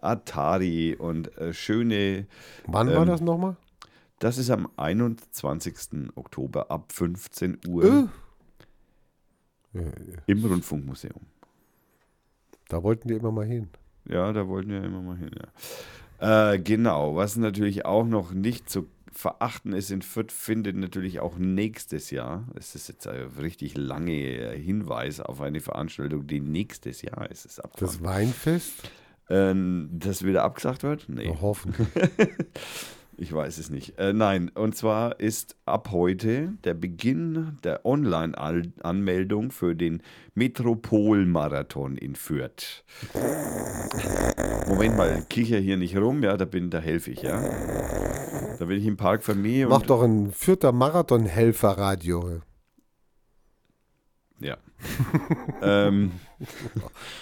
Atari 0.03 0.95
und 0.97 1.35
äh, 1.39 1.55
schöne 1.55 2.27
Wann 2.67 2.89
war 2.89 3.03
Ähm, 3.03 3.09
das 3.09 3.21
nochmal? 3.23 3.57
das 4.19 4.37
ist 4.37 4.51
am 4.51 4.69
21. 4.77 6.11
Oktober 6.15 6.71
ab 6.71 6.93
15 6.93 7.59
Uhr 7.69 8.11
Äh, 9.75 9.81
im 10.27 10.45
Rundfunkmuseum. 10.45 11.21
Da 12.69 12.83
wollten 12.83 13.09
die 13.09 13.15
immer 13.15 13.33
mal 13.33 13.47
hin. 13.47 13.69
Ja, 14.09 14.33
da 14.33 14.49
wollten 14.49 14.71
wir 14.71 14.83
immer 14.83 15.03
mal 15.03 15.17
hin. 15.17 15.31
Ja. 16.21 16.53
Äh, 16.53 16.59
genau, 16.59 17.17
was 17.17 17.37
natürlich 17.37 17.85
auch 17.85 18.05
noch 18.05 18.33
nicht 18.33 18.69
zu 18.69 18.89
verachten 19.13 19.73
ist 19.73 19.91
in 19.91 20.03
Fürth, 20.03 20.33
findet 20.33 20.77
natürlich 20.77 21.21
auch 21.21 21.39
nächstes 21.39 22.11
Jahr, 22.11 22.47
es 22.55 22.75
ist 22.75 22.89
jetzt 22.89 23.07
ein 23.07 23.27
richtig 23.41 23.77
lange 23.77 24.53
Hinweis 24.53 25.21
auf 25.21 25.41
eine 25.41 25.61
Veranstaltung, 25.61 26.27
die 26.27 26.41
nächstes 26.41 27.03
Jahr 27.03 27.31
ist. 27.31 27.45
Es 27.45 27.61
Das. 27.77 28.03
Weinfest? 28.03 28.91
ähm, 29.31 29.89
das 29.93 30.25
wieder 30.25 30.45
abgesagt 30.45 30.83
wird? 30.83 31.09
Nee. 31.09 31.25
Wir 31.25 31.41
hoffen. 31.41 31.75
Ich 33.21 33.33
weiß 33.33 33.59
es 33.59 33.69
nicht. 33.69 33.99
Äh, 33.99 34.13
nein, 34.13 34.49
und 34.55 34.77
zwar 34.77 35.19
ist 35.19 35.57
ab 35.67 35.89
heute 35.91 36.53
der 36.63 36.75
Beginn 36.75 37.59
der 37.65 37.85
Online-Anmeldung 37.85 39.51
für 39.51 39.75
den 39.75 40.03
Metropol-Marathon 40.35 41.97
in 41.97 42.15
Fürth. 42.15 42.85
Moment 44.69 44.97
mal, 44.97 45.25
kicher 45.29 45.59
hier 45.59 45.77
nicht 45.77 45.97
rum, 45.97 46.23
ja, 46.23 46.37
da 46.37 46.45
bin, 46.45 46.71
da 46.71 46.79
helfe 46.79 47.11
ich, 47.11 47.23
ja. 47.23 47.43
Da 48.57 48.65
bin 48.67 48.79
ich 48.79 48.87
im 48.87 48.97
Park 48.97 49.25
Familie 49.25 49.67
Mach 49.67 49.81
und 49.81 49.91
doch 49.91 50.03
ein 50.05 50.31
vierter 50.31 50.71
Marathon-Helfer-Radio. 50.71 52.43
Ja. 54.41 54.57
ähm, 55.63 56.13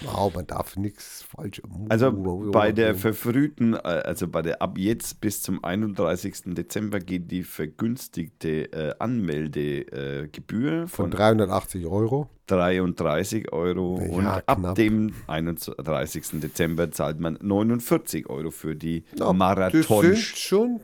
Wow, 0.03 0.35
man 0.35 0.47
darf 0.47 0.77
nichts 0.77 1.23
falsch. 1.23 1.63
also 1.89 2.13
bei 2.53 2.71
der 2.73 2.95
verfrühten, 2.95 3.73
äh, 3.75 3.79
also 3.79 4.29
bei 4.29 4.43
der 4.43 4.61
ab 4.61 4.77
jetzt 4.77 5.21
bis 5.23 5.41
zum 5.41 5.65
31. 5.65 6.55
Dezember 6.55 7.01
geht 7.01 7.31
die 7.31 7.43
vergünstigte 7.43 8.71
äh, 8.73 8.95
Anmeldegebühr 8.99 10.25
äh, 10.25 10.29
Gebühr 10.29 10.89
von 10.89 11.07
von 11.07 11.11
380 11.13 11.87
Euro. 11.87 12.29
33 12.49 13.53
Euro 13.53 14.01
Ja, 14.01 14.11
und 14.13 14.27
ab 14.27 14.59
knapp. 14.59 14.75
dem 14.77 15.13
31. 15.27 16.41
Dezember 16.41 16.91
zahlt 16.93 17.19
man 17.19 17.39
49 17.41 18.29
Euro 18.29 18.51
für 18.51 18.77
die 18.77 19.05
Ja, 19.19 19.33
Marathon 19.33 19.81
Das 19.81 19.89
sind 20.01 20.19
schon, 20.19 20.81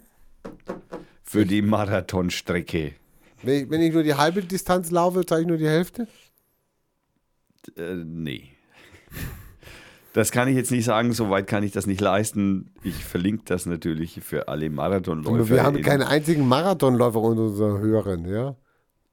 für 1.23 1.45
die 1.47 1.63
Marathonstrecke. 1.63 2.95
Wenn 3.43 3.65
ich, 3.65 3.71
wenn 3.71 3.81
ich 3.81 3.93
nur 3.93 4.03
die 4.03 4.15
halbe 4.15 4.43
Distanz 4.43 4.91
laufe, 4.91 5.25
zahle 5.27 5.43
ich 5.43 5.47
nur 5.49 5.57
die 5.59 5.69
Hälfte. 5.69 6.07
Äh, 7.77 7.95
nee. 8.05 8.49
Das 10.13 10.31
kann 10.31 10.47
ich 10.49 10.57
jetzt 10.57 10.71
nicht 10.71 10.85
sagen, 10.85 11.13
soweit 11.15 11.47
kann 11.47 11.63
ich 11.63 11.73
das 11.73 11.87
nicht 11.87 12.01
leisten. 12.01 12.75
Ich 12.83 12.97
verlinke 13.03 13.45
das 13.47 13.65
natürlich 13.65 14.21
für 14.23 14.49
alle 14.49 14.69
Marathonläufer. 14.69 15.49
wir 15.49 15.63
haben 15.63 15.77
in- 15.77 15.83
keinen 15.83 16.03
einzigen 16.03 16.47
Marathonläufer 16.47 17.19
unter 17.21 17.45
unseren 17.45 17.81
Hörern, 17.81 18.27
ja. 18.27 18.57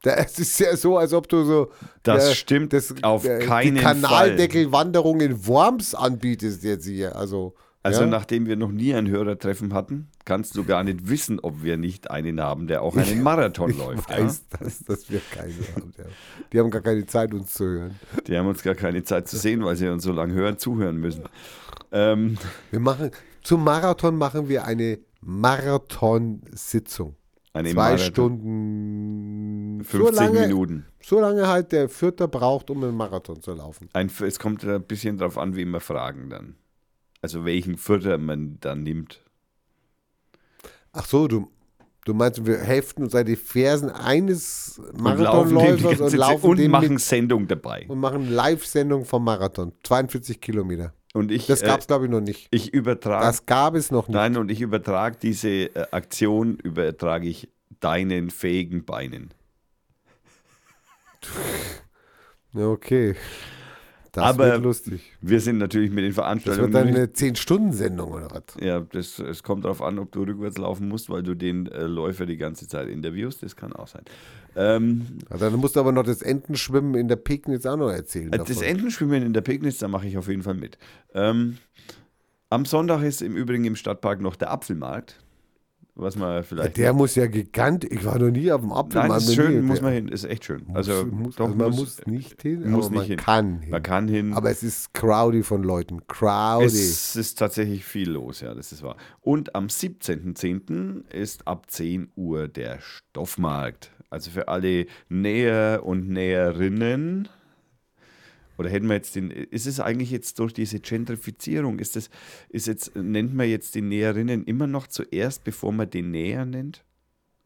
Da- 0.02 0.16
Es 0.16 0.40
ist 0.40 0.60
ja 0.60 0.76
so, 0.76 0.98
als 0.98 1.14
ob 1.14 1.28
du 1.30 1.44
so 1.46 1.72
Das 2.04 2.30
äh, 2.32 2.36
stimmt 2.36 2.74
auf 3.04 3.24
äh, 3.26 3.40
keinen 3.40 3.76
die 3.76 3.82
Kanaldeckelwanderung 3.82 5.22
in 5.22 5.46
Worms 5.48 5.96
anbietest 5.96 6.64
jetzt 6.64 6.86
hier. 6.86 7.16
Also, 7.16 7.56
Also 7.82 8.02
ja? 8.02 8.08
nachdem 8.08 8.46
wir 8.46 8.58
noch 8.58 8.72
nie 8.72 8.94
ein 8.94 9.08
Hörertreffen 9.08 9.74
hatten, 9.74 10.10
kannst 10.26 10.56
du 10.56 10.64
gar 10.64 10.84
nicht 10.84 11.10
wissen, 11.10 11.40
ob 11.40 11.64
wir 11.64 11.78
nicht 11.78 12.12
einen 12.12 12.40
haben, 12.42 12.68
der 12.68 12.82
auch 12.82 12.96
einen 12.96 13.24
Marathon 13.24 13.70
ich 13.72 13.78
läuft. 13.78 14.10
weiß, 14.10 14.48
dass, 14.60 14.80
dass 14.84 15.10
wir 15.10 15.22
keine 15.32 15.54
haben. 15.76 15.92
Ja. 15.98 16.04
Die 16.54 16.60
haben 16.60 16.70
gar 16.72 16.82
keine 16.82 17.06
Zeit, 17.06 17.34
uns 17.34 17.54
zu 17.54 17.66
hören. 17.66 18.00
Ja? 18.16 18.22
Die 18.22 18.38
haben 18.38 18.48
uns 18.48 18.62
gar 18.64 18.76
keine 18.76 19.04
Zeit 19.04 19.28
zu 19.28 19.38
sehen, 19.38 19.64
weil 19.64 19.76
sie 19.76 19.88
uns 19.88 20.04
so 20.04 20.12
lange 20.12 20.34
hören, 20.34 20.58
zuhören 20.58 20.98
müssen. 20.98 21.24
Ähm, 21.92 22.38
Wir 22.72 22.80
machen, 22.80 23.12
zum 23.44 23.64
Marathon 23.64 24.16
machen 24.18 24.48
wir 24.50 24.66
eine 24.66 25.00
Marathonsitzung. 25.22 27.16
eine 27.54 27.70
Zwei 27.72 27.92
Marathon- 27.96 28.06
Stunden. 28.06 29.84
50 29.84 30.00
so 30.00 30.10
lange, 30.24 30.40
Minuten. 30.48 30.86
So 31.02 31.20
lange 31.20 31.48
halt 31.48 31.72
der 31.72 31.90
Vierter 31.90 32.28
braucht, 32.28 32.70
um 32.70 32.84
einen 32.84 32.96
Marathon 32.96 33.42
zu 33.42 33.54
laufen. 33.54 33.90
Ein, 33.94 34.12
es 34.26 34.38
kommt 34.40 34.64
ein 34.66 34.84
bisschen 34.84 35.18
darauf 35.18 35.38
an, 35.38 35.56
wen 35.56 35.70
wir 35.72 35.80
fragen 35.80 36.30
dann. 36.30 36.56
Also 37.22 37.46
welchen 37.46 37.78
Vierter 37.78 38.18
man 38.18 38.58
dann 38.62 38.84
nimmt. 38.84 39.22
Ach 40.92 41.06
so, 41.06 41.28
du, 41.28 41.52
du 42.06 42.14
meinst, 42.14 42.46
wir 42.46 42.58
heften 42.60 43.04
uns 43.04 43.14
an 43.16 43.26
die 43.26 43.36
Fersen 43.36 43.90
eines 43.90 44.80
Und 44.80 45.04
laufen 45.04 45.54
Marathonläufers 45.54 46.00
und 46.02 46.14
laufen 46.18 46.46
und 46.50 46.68
machen 46.68 46.98
Sendung 46.98 47.48
dabei. 47.48 47.86
und 47.88 48.00
machen 48.00 48.30
Live-Sendung 48.30 49.06
vom 49.06 49.24
Marathon. 49.24 49.74
42 49.84 50.42
Kilometer. 50.42 50.94
Und 51.14 51.32
ich, 51.32 51.48
Das 51.48 51.62
gab 51.62 51.78
äh, 51.78 51.80
es, 51.82 51.88
glaube 51.88 52.06
ich, 52.06 52.12
noch 52.12 52.22
nicht. 52.22 52.48
ich 52.52 52.74
übertrage, 52.74 53.26
Das 53.26 53.46
gab 53.46 53.76
es 53.76 53.92
noch 53.92 54.08
nicht. 54.08 54.16
nein, 54.16 54.38
und 54.38 54.52
ich 54.52 54.62
übertrage 54.62 55.18
diese 55.22 55.50
äh, 55.50 55.86
Aktion, 55.92 56.56
übertrage 56.58 57.28
ich 57.28 57.50
deinen 57.80 58.30
fähigen 58.30 58.86
Beinen. 58.86 59.34
Okay. 62.56 63.16
Das 64.12 64.24
Aber 64.24 64.46
wird 64.52 64.64
lustig. 64.64 65.02
Wir 65.22 65.40
sind 65.40 65.58
natürlich 65.60 65.90
mit 65.92 66.00
den 66.04 66.10
Das 66.10 66.16
Veranstaltungen. 66.16 66.74
wird 66.74 66.76
dann 66.84 66.88
eine 66.96 67.06
10-Stunden-Sendung 67.08 68.12
oder 68.12 68.28
was? 68.32 68.44
ja, 68.64 68.80
das, 68.80 69.20
es 69.20 69.44
kommt 69.44 69.66
darauf 69.66 69.82
an, 69.82 70.00
ob 70.00 70.12
du 70.12 70.24
rückwärts 70.24 70.58
laufen 70.58 70.88
musst, 70.88 71.10
weil 71.10 71.22
du 71.24 71.36
den 71.36 71.68
äh, 71.68 71.84
Läufer 71.84 72.26
die 72.26 72.38
ganze 72.38 72.68
Zeit 72.68 72.88
interviewst. 72.90 73.44
Das 73.44 73.56
kann 73.56 73.72
auch 73.74 73.88
sein. 73.88 74.02
Ähm, 74.56 75.06
Ja, 75.30 75.38
dann 75.38 75.54
musst 75.56 75.76
du 75.76 75.80
aber 75.80 75.92
noch 75.92 76.04
das 76.04 76.22
Entenschwimmen 76.22 76.96
in 76.96 77.08
der 77.08 77.18
Pegnitz 77.18 77.66
auch 77.66 77.78
noch 77.78 77.92
erzählen. 77.92 78.34
Äh, 78.34 78.38
Das 78.40 78.48
davon. 78.48 78.64
Entenschwimmen 78.64 79.22
in 79.24 79.34
der 79.34 79.42
Pegnitz, 79.42 79.78
da 79.78 79.88
mache 79.88 80.08
ich 80.08 80.18
auf 80.18 80.28
jeden 80.28 80.42
Fall 80.44 80.56
mit. 80.56 80.78
Ähm, 81.14 81.58
Am 82.50 82.66
Sonntag 82.66 83.04
ist 83.04 83.22
im 83.22 83.36
Übrigen 83.36 83.66
im 83.66 83.76
Stadtpark 83.76 84.22
noch 84.22 84.36
der 84.36 84.50
Apfelmarkt. 84.52 85.20
Was 86.02 86.16
man 86.16 86.36
Ja, 86.38 86.44
vielleicht. 86.44 86.78
der 86.78 86.94
muss 86.94 87.16
ja 87.16 87.28
gigantisch. 87.28 87.90
Ich 87.92 88.06
war 88.06 88.18
noch 88.18 88.32
nie 88.32 88.50
auf 88.52 88.62
dem 88.62 88.72
Apfel. 88.72 89.02
Nein, 89.02 89.12
ist 89.18 89.36
schön, 89.36 89.66
muss 89.66 89.82
man 89.82 89.92
hin, 89.94 90.08
ist 90.08 90.24
echt 90.24 90.46
schön. 90.46 90.66
Also, 90.74 91.06
muss, 91.06 91.36
doch, 91.36 91.46
also 91.48 91.58
man 91.58 91.70
muss- 91.72 91.78
muss 91.80 92.06
nicht 92.08 92.42
hin, 92.42 92.70
muss 92.72 92.86
aber 92.86 92.96
nicht 92.96 93.00
man 93.02 93.08
hin. 93.08 93.18
kann 93.18 93.60
hin. 93.60 93.70
Man 93.72 93.84
kann 93.84 94.08
hin. 94.08 94.34
aber 94.34 94.50
es 94.50 94.64
ist 94.64 94.94
crowdy 94.94 95.44
von 95.44 95.62
Leuten. 95.62 96.08
Crowdy. 96.08 96.66
Es 96.68 97.16
ist 97.18 97.38
tatsächlich 97.38 97.84
viel 97.84 98.12
los, 98.12 98.40
ja, 98.42 98.54
das 98.54 98.72
ist 98.72 98.82
wahr. 98.82 98.96
Und 99.20 99.56
am 99.56 99.68
17.10. 99.68 101.04
ist 101.12 101.48
ab 101.48 101.70
10 101.70 102.10
Uhr 102.16 102.48
der 102.48 102.80
Stoffmarkt. 102.80 103.92
Also 104.10 104.32
für 104.32 104.48
alle 104.48 104.86
Näher 105.10 105.82
und 105.84 106.10
Näherinnen. 106.10 107.28
Oder 108.60 108.70
hätten 108.70 108.88
wir 108.88 108.96
jetzt 108.96 109.16
den, 109.16 109.32
ist 109.32 109.66
es 109.68 109.80
eigentlich 109.80 110.12
jetzt 110.12 110.38
durch 110.38 110.54
diese 110.54 110.82
Gentrifizierung, 110.82 111.80
ist 111.80 111.96
das, 111.96 112.10
ist 112.50 112.68
jetzt, 112.68 112.94
nennt 112.94 113.34
man 113.34 113.48
jetzt 113.48 113.74
die 113.74 113.82
Näherinnen 113.82 114.44
immer 114.44 114.68
noch 114.68 114.88
zuerst, 114.88 115.46
bevor 115.46 115.72
man 115.72 115.90
den 115.90 116.12
Näher 116.12 116.46
nennt? 116.46 116.84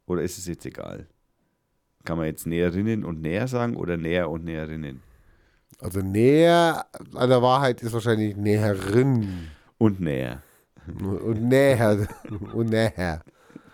Oder 0.08 0.24
ist 0.24 0.40
es 0.40 0.48
jetzt 0.48 0.66
egal? 0.66 1.06
Kann 2.04 2.18
man 2.18 2.26
jetzt 2.26 2.48
Näherinnen 2.48 3.06
und 3.06 3.22
Näher 3.22 3.48
sagen 3.48 3.76
oder 3.76 3.96
Näher 3.96 4.28
und 4.32 4.44
Näherinnen? 4.44 5.02
also 5.80 6.00
näher 6.00 6.86
an 7.14 7.30
der 7.30 7.42
Wahrheit 7.44 7.84
ist 7.84 7.94
wahrscheinlich 7.94 8.36
Näherin. 8.36 9.50
Und 9.78 10.00
Näher. 10.00 10.42
Und 10.88 11.44
näher. 11.44 12.08
Und 12.54 12.72
näher. 12.72 13.22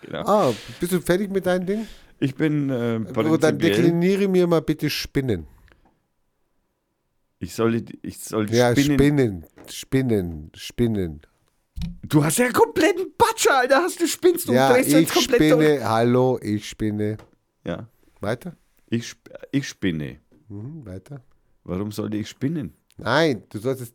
Genau. 0.01 0.23
Ah, 0.25 0.53
bist 0.79 0.91
du 0.91 0.99
fertig 0.99 1.31
mit 1.31 1.45
deinem 1.45 1.65
Ding? 1.65 1.87
Ich 2.19 2.35
bin 2.35 2.69
äh, 2.69 2.99
dann 3.39 3.59
dekliniere 3.59 4.27
mir 4.27 4.45
mal 4.45 4.61
bitte 4.61 4.89
Spinnen. 4.89 5.47
Ich 7.39 7.53
soll, 7.53 7.83
ich 8.01 8.19
soll 8.19 8.51
Ja, 8.53 8.71
spinnen. 8.75 8.97
Spinnen. 8.97 9.45
Spinnen. 9.69 10.51
Spinnen. 10.55 11.21
Du 12.03 12.23
hast 12.23 12.37
ja 12.37 12.45
einen 12.45 12.53
kompletten 12.53 13.13
Batscher, 13.17 13.59
Alter. 13.59 13.81
Hast 13.83 14.01
du 14.01 14.07
spinnst 14.07 14.49
du 14.49 14.53
ja, 14.53 14.73
drehst 14.73 14.91
jetzt 14.91 15.03
ich 15.03 15.13
komplett 15.13 15.51
durch. 15.53 15.65
spinne. 15.65 15.89
Hallo, 15.89 16.37
ich 16.41 16.67
spinne. 16.67 17.17
Ja, 17.65 17.87
Weiter? 18.19 18.57
ich, 18.89 19.15
ich 19.51 19.67
spinne. 19.69 20.17
Mhm, 20.49 20.85
weiter. 20.85 21.21
Warum 21.63 21.91
sollte 21.91 22.17
ich 22.17 22.27
spinnen? 22.27 22.73
Nein, 22.97 23.43
du 23.49 23.59
solltest. 23.59 23.93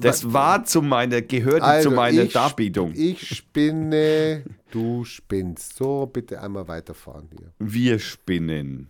Das 0.00 0.32
war 0.32 0.64
zu 0.64 0.80
meiner, 0.80 1.20
gehörte 1.20 1.62
Also, 1.64 1.90
zu 1.90 1.94
meiner 1.96 2.22
ich, 2.22 2.32
Darbietung. 2.32 2.92
Ich 2.94 3.28
spinne, 3.36 4.44
du 4.70 5.04
spinnst. 5.04 5.76
So, 5.76 6.06
bitte 6.06 6.40
einmal 6.40 6.66
weiterfahren 6.66 7.28
hier. 7.36 7.52
Wir 7.58 7.98
spinnen. 7.98 8.88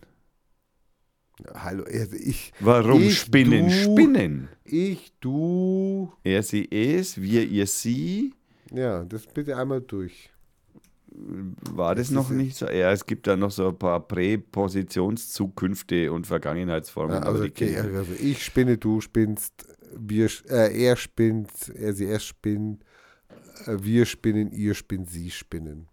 Hallo, 1.55 1.85
also 1.85 2.17
ich, 2.17 2.53
Warum 2.61 3.03
Ich, 3.03 3.19
spinnen? 3.21 3.67
du- 3.69 3.73
Spinnen. 3.73 4.49
ich, 4.65 5.13
du. 5.21 6.13
Er, 6.25 6.43
sie, 6.43 6.67
es, 6.71 7.21
wir, 7.21 7.47
ihr, 7.47 7.67
sie. 7.67 8.33
Ja, 8.73 9.05
das 9.05 9.27
bitte 9.27 9.57
einmal 9.57 9.81
durch. 9.83 10.31
War 11.71 11.95
das, 11.95 12.09
Das 12.09 12.15
noch 12.15 12.31
nicht 12.31 12.57
so? 12.57 12.67
Ja, 12.67 12.91
es 12.93 13.07
gibt 13.07 13.27
da 13.27 13.37
noch 13.37 13.51
so 13.51 13.69
ein 13.69 13.79
paar 13.79 14.01
Präpositionszukünfte 14.07 16.13
und 16.13 16.27
Vergangenheitsformen. 16.27 17.17
Aber 17.17 17.27
also, 17.27 17.45
okay, 17.45 17.77
also 17.79 18.13
ich 18.21 18.45
spinne, 18.45 18.77
du 18.79 19.01
spinnst, 19.01 19.67
wir, 19.97 20.29
äh, 20.51 20.79
er 20.85 20.97
spinnt, 20.97 21.51
er, 21.75 21.93
sie, 21.95 22.07
er 22.07 22.21
spinnt, 22.21 22.83
äh, 23.67 23.77
wir 23.81 24.05
spinnen, 24.05 24.51
ihr 24.53 24.75
spinnt, 24.75 25.09
sie 25.11 25.31
spinnen. 25.31 25.89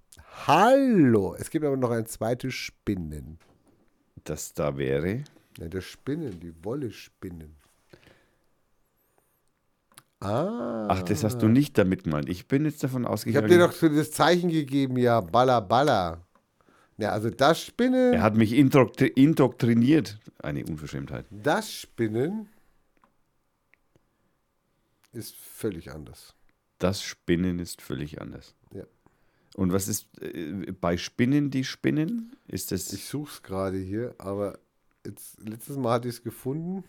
Hallo, 0.47 1.35
es 1.37 1.49
gibt 1.49 1.63
aber 1.63 1.77
noch 1.77 1.91
ein 1.91 2.05
zweites 2.05 2.53
Spinnen. 2.53 3.37
Das 4.23 4.53
da 4.53 4.77
wäre. 4.77 5.23
Ja, 5.57 5.67
das 5.67 5.83
Spinnen, 5.83 6.39
die 6.39 6.53
Wolle 6.63 6.91
spinnen. 6.91 7.55
Ah. 10.19 10.87
Ach, 10.89 11.03
das 11.03 11.23
hast 11.23 11.41
du 11.41 11.47
nicht 11.49 11.77
damit 11.77 12.05
gemeint. 12.05 12.29
Ich 12.29 12.47
bin 12.47 12.63
jetzt 12.65 12.81
davon 12.83 13.03
Ich 13.03 13.09
ausgegangen. 13.09 13.43
habe 13.45 13.53
dir 13.53 13.59
doch 13.67 13.73
so 13.73 13.89
das 13.89 14.11
Zeichen 14.11 14.49
gegeben, 14.49 14.97
ja, 14.97 15.19
balla 15.19 15.59
balla. 15.59 16.21
Ja, 16.97 17.09
also 17.11 17.29
das 17.29 17.61
Spinnen, 17.61 18.13
Er 18.13 18.21
hat 18.21 18.35
mich 18.35 18.53
indoktri 18.53 19.07
indoktriniert. 19.07 20.17
Eine 20.41 20.65
Unverschämtheit. 20.65 21.25
das 21.29 21.71
Spinnen 21.73 22.47
ist 25.11 25.35
völlig 25.35 25.91
anders. 25.91 26.33
Das 26.79 27.01
Spinnen 27.03 27.59
ist 27.59 27.81
völlig 27.81 28.21
anders. 28.21 28.55
Und 29.55 29.71
was 29.71 29.87
ist 29.87 30.07
äh, 30.21 30.71
bei 30.71 30.97
Spinnen 30.97 31.51
die 31.51 31.63
Spinnen? 31.63 32.35
Ist 32.47 32.71
das. 32.71 32.91
Ich 32.93 33.05
suche 33.05 33.31
es 33.31 33.43
gerade 33.43 33.77
hier, 33.77 34.15
aber 34.17 34.59
jetzt, 35.05 35.37
letztes 35.47 35.77
Mal 35.77 35.93
hatte 35.93 36.07
ich 36.07 36.15
es 36.15 36.23
gefunden. 36.23 36.83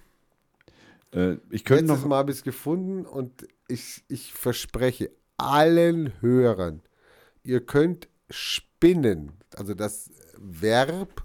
äh, 1.12 1.36
ich 1.50 1.64
könnte 1.64 1.84
Letztes 1.84 2.02
noch. 2.02 2.08
Mal 2.08 2.16
habe 2.16 2.32
ich 2.32 2.38
es 2.38 2.44
gefunden 2.44 3.04
und 3.06 3.46
ich, 3.68 4.02
ich 4.08 4.32
verspreche 4.32 5.10
allen 5.36 6.12
Hörern, 6.20 6.82
ihr 7.42 7.64
könnt 7.64 8.08
spinnen, 8.30 9.32
also 9.56 9.74
das 9.74 10.10
Verb 10.38 11.24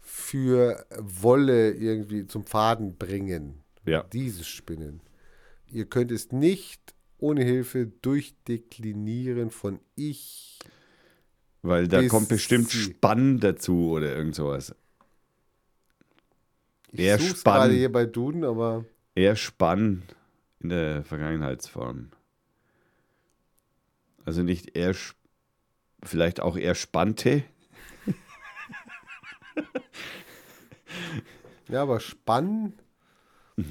für 0.00 0.86
Wolle 0.98 1.72
irgendwie 1.72 2.26
zum 2.26 2.44
Faden 2.44 2.96
bringen. 2.96 3.62
Ja. 3.84 4.04
Dieses 4.04 4.46
Spinnen. 4.46 5.00
Ihr 5.70 5.86
könnt 5.86 6.12
es 6.12 6.32
nicht 6.32 6.94
ohne 7.18 7.44
Hilfe 7.44 7.86
durchdeklinieren 7.86 9.50
von 9.50 9.80
ich. 9.96 10.58
Weil 11.62 11.88
da 11.88 12.00
bis 12.00 12.10
kommt 12.10 12.28
bestimmt 12.28 12.70
sie- 12.70 12.82
Spann 12.92 13.40
dazu 13.40 13.90
oder 13.90 14.14
irgend 14.14 14.34
sowas. 14.34 14.74
Ich 16.92 17.00
es 17.06 17.40
Spann. 17.40 17.54
gerade 17.60 17.74
hier 17.74 17.92
bei 17.92 18.06
Duden, 18.06 18.44
aber 18.44 18.84
Er 19.14 19.36
spann 19.36 20.02
in 20.60 20.70
der 20.70 21.04
Vergangenheitsform. 21.04 22.10
Also 24.24 24.42
nicht 24.42 24.76
er, 24.76 24.90
sp- 24.96 25.16
vielleicht 26.02 26.40
auch 26.40 26.56
er 26.56 26.74
spannte. 26.74 27.42
Ja, 31.68 31.82
aber 31.82 32.00
Spann 32.00 32.72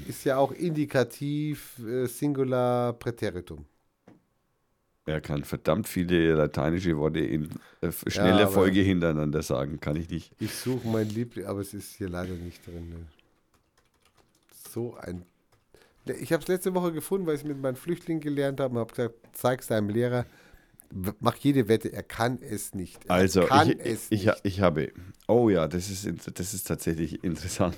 ist 0.06 0.24
ja 0.24 0.36
auch 0.36 0.52
indikativ 0.52 1.78
äh, 1.80 2.06
Singular 2.06 2.92
Präteritum. 2.92 3.64
Er 5.08 5.20
kann 5.20 5.44
verdammt 5.44 5.88
viele 5.88 6.34
lateinische 6.34 6.96
Worte 6.96 7.20
in 7.20 7.48
äh, 7.80 7.90
schneller 8.08 8.42
aber- 8.42 8.50
Folge 8.52 8.80
hintereinander 8.80 9.42
sagen. 9.42 9.80
Kann 9.80 9.96
ich 9.96 10.10
nicht. 10.10 10.32
Ich 10.38 10.52
suche 10.54 10.86
mein 10.88 11.08
Liebling, 11.08 11.46
aber 11.46 11.60
es 11.60 11.72
ist 11.74 11.94
hier 11.96 12.08
leider 12.08 12.34
nicht 12.34 12.66
drin. 12.66 12.90
Ne? 12.90 12.96
So 14.70 14.96
ein. 15.00 15.22
Ne, 16.06 16.14
Ich 16.14 16.32
habe 16.32 16.42
es 16.42 16.48
letzte 16.48 16.74
Woche 16.74 16.92
gefunden, 16.92 17.26
weil 17.26 17.34
ich 17.36 17.42
es 17.42 17.46
mit 17.46 17.60
meinen 17.60 17.76
Flüchtlingen 17.76 18.20
gelernt 18.20 18.60
habe 18.60 18.74
und 18.74 18.80
habe 18.80 18.90
gesagt, 18.94 19.14
zeig 19.32 19.60
es 19.60 19.68
deinem 19.68 19.88
Lehrer. 19.88 20.26
Mach 21.20 21.36
jede 21.36 21.68
Wette, 21.68 21.92
er 21.92 22.02
kann 22.02 22.38
es 22.40 22.74
nicht. 22.74 23.04
Er 23.06 23.10
Also, 23.10 23.42
kann 23.42 23.70
ich, 23.70 23.78
es 23.80 24.06
ich, 24.10 24.24
nicht. 24.26 24.40
ich 24.42 24.60
habe. 24.62 24.90
Oh 25.26 25.50
ja, 25.50 25.68
das 25.68 25.90
ist, 25.90 26.06
das 26.38 26.54
ist 26.54 26.66
tatsächlich 26.66 27.22
interessant. 27.24 27.76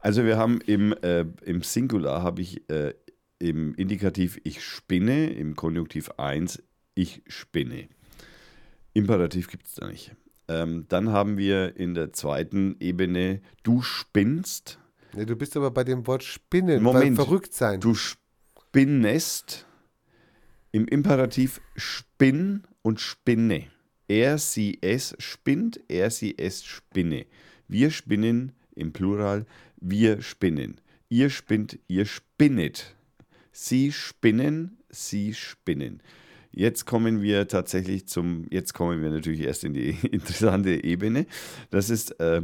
Also, 0.00 0.24
wir 0.24 0.38
haben 0.38 0.60
im, 0.62 0.92
äh, 1.02 1.26
im 1.44 1.62
Singular 1.62 2.22
habe 2.22 2.40
ich 2.40 2.68
äh, 2.70 2.94
im 3.42 3.74
Indikativ 3.74 4.40
ich 4.44 4.62
spinne, 4.62 5.30
im 5.30 5.56
Konjunktiv 5.56 6.10
1 6.16 6.62
ich 6.94 7.22
spinne. 7.26 7.88
Imperativ 8.94 9.48
gibt 9.48 9.66
es 9.66 9.74
da 9.74 9.88
nicht. 9.88 10.14
Ähm, 10.48 10.86
dann 10.88 11.10
haben 11.10 11.36
wir 11.38 11.76
in 11.76 11.94
der 11.94 12.12
zweiten 12.12 12.76
Ebene 12.78 13.40
du 13.62 13.82
spinnst, 13.82 14.78
Ne, 15.14 15.26
du 15.26 15.36
bist 15.36 15.56
aber 15.58 15.70
bei 15.70 15.84
dem 15.84 16.06
Wort 16.06 16.22
Spinnen, 16.22 16.82
Moment. 16.82 17.16
verrückt 17.16 17.52
sein. 17.52 17.80
du 17.80 17.94
spinnest. 17.94 19.66
Im 20.70 20.86
Imperativ 20.88 21.60
spinn 21.76 22.62
und 22.80 22.98
spinne. 22.98 23.66
Er, 24.08 24.38
sie, 24.38 24.78
es 24.80 25.14
spinnt, 25.18 25.80
er, 25.88 26.10
sie, 26.10 26.38
es 26.38 26.64
spinne. 26.64 27.26
Wir 27.68 27.90
spinnen 27.90 28.52
im 28.74 28.94
Plural, 28.94 29.44
wir 29.76 30.22
spinnen. 30.22 30.80
Ihr 31.10 31.28
spinnt, 31.28 31.78
ihr 31.88 32.06
spinnet. 32.06 32.96
Sie 33.52 33.92
spinnen, 33.92 34.78
sie 34.88 35.34
spinnen. 35.34 36.02
Jetzt 36.50 36.84
kommen 36.86 37.22
wir 37.22 37.48
tatsächlich 37.48 38.06
zum, 38.08 38.46
jetzt 38.50 38.74
kommen 38.74 39.02
wir 39.02 39.10
natürlich 39.10 39.40
erst 39.40 39.64
in 39.64 39.74
die 39.74 39.90
interessante 40.10 40.84
Ebene. 40.84 41.26
Das 41.70 41.90
ist 41.90 42.18
äh, 42.20 42.42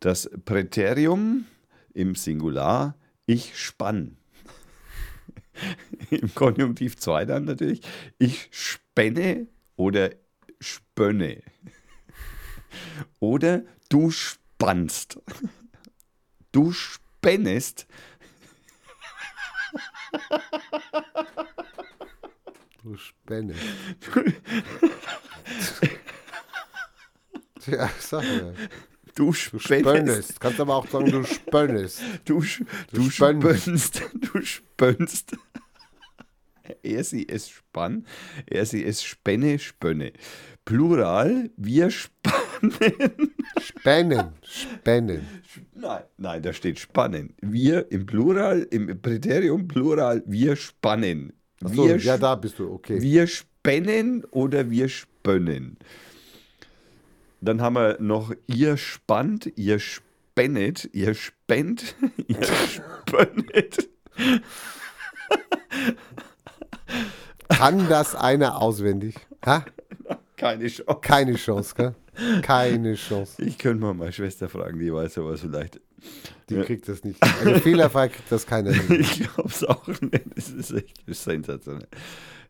das 0.00 0.30
Präterium 0.44 1.46
im 1.92 2.14
Singular, 2.14 2.96
ich 3.26 3.58
spann. 3.58 4.16
Im 6.10 6.34
Konjunktiv 6.34 6.96
2 6.96 7.26
dann 7.26 7.44
natürlich, 7.44 7.80
ich 8.18 8.48
spenne 8.50 9.46
oder 9.76 10.10
spönne. 10.60 11.42
Oder 13.20 13.62
du 13.88 14.10
spannst. 14.10 15.20
Du 16.50 16.72
spennest, 16.72 17.86
Du 22.82 22.96
Spinne. 22.96 23.54
ja, 27.66 27.90
sag 27.98 28.24
ja. 28.24 28.52
du 29.14 29.16
Du 29.26 29.32
spönnest. 29.32 30.40
Kannst 30.40 30.60
aber 30.60 30.76
auch 30.76 30.88
sagen, 30.88 31.10
du 31.10 31.24
spönnest. 31.24 32.00
du, 32.24 32.38
sch- 32.40 32.66
du 32.92 33.10
spönnst. 33.10 33.96
spönnst, 33.96 34.02
du 34.32 34.42
spönnst. 34.42 35.36
Er, 36.82 37.04
sie, 37.04 37.28
es 37.28 37.48
Spann. 37.50 38.06
Er, 38.46 38.64
sie, 38.66 38.84
es 38.84 39.02
Spenne, 39.02 39.58
Spönne. 39.58 40.12
Plural, 40.64 41.50
wir 41.56 41.90
spannen. 41.90 42.43
Spännen. 43.60 44.32
Spännen. 44.42 45.26
Nein, 45.74 46.02
nein, 46.16 46.42
da 46.42 46.52
steht 46.52 46.78
spannen. 46.78 47.34
Wir 47.40 47.90
im 47.90 48.06
Plural, 48.06 48.66
im 48.70 49.00
Präterium 49.00 49.68
Plural, 49.68 50.22
wir 50.26 50.56
spannen. 50.56 51.32
Achso, 51.62 51.86
Wir, 51.86 51.96
ja, 51.96 52.18
da 52.18 52.34
bist 52.34 52.58
du, 52.58 52.72
okay. 52.72 53.00
wir 53.00 53.26
spennen 53.26 54.24
oder 54.30 54.70
wir 54.70 54.88
spönnen. 54.88 55.78
Dann 57.40 57.60
haben 57.60 57.74
wir 57.76 57.96
noch 58.00 58.32
ihr 58.46 58.76
spannt, 58.76 59.52
ihr 59.56 59.78
spennet, 59.78 60.88
ihr 60.92 61.14
spennt, 61.14 61.94
ihr 62.26 62.42
spönnet. 62.42 63.88
Kann 67.48 67.88
das 67.88 68.14
einer 68.14 68.60
auswendig? 68.60 69.16
Ha? 69.44 69.64
Keine 70.36 70.66
Chance. 70.68 71.00
Keine 71.02 71.34
Chance, 71.34 71.74
gell? 71.74 71.94
Keine 72.42 72.94
Chance. 72.94 73.42
Ich 73.42 73.58
könnte 73.58 73.82
mal 73.82 73.94
meine 73.94 74.12
Schwester 74.12 74.48
fragen, 74.48 74.78
die 74.78 74.92
weiß 74.92 75.18
aber 75.18 75.36
so 75.36 75.48
leicht. 75.48 75.80
Die 76.48 76.54
Ja. 76.54 76.64
kriegt 76.64 76.86
das 76.88 77.02
nicht. 77.04 77.22
Also 77.22 77.58
fehlerfrei 77.60 78.08
kriegt 78.08 78.30
das 78.30 78.46
keiner. 78.46 78.70
Ich 78.90 79.22
glaube 79.22 79.48
es 79.48 79.64
auch 79.64 79.86
nicht. 79.88 80.20
Das 80.36 80.50
ist 80.50 80.72
echt 80.72 81.00
sensationell. 81.08 81.88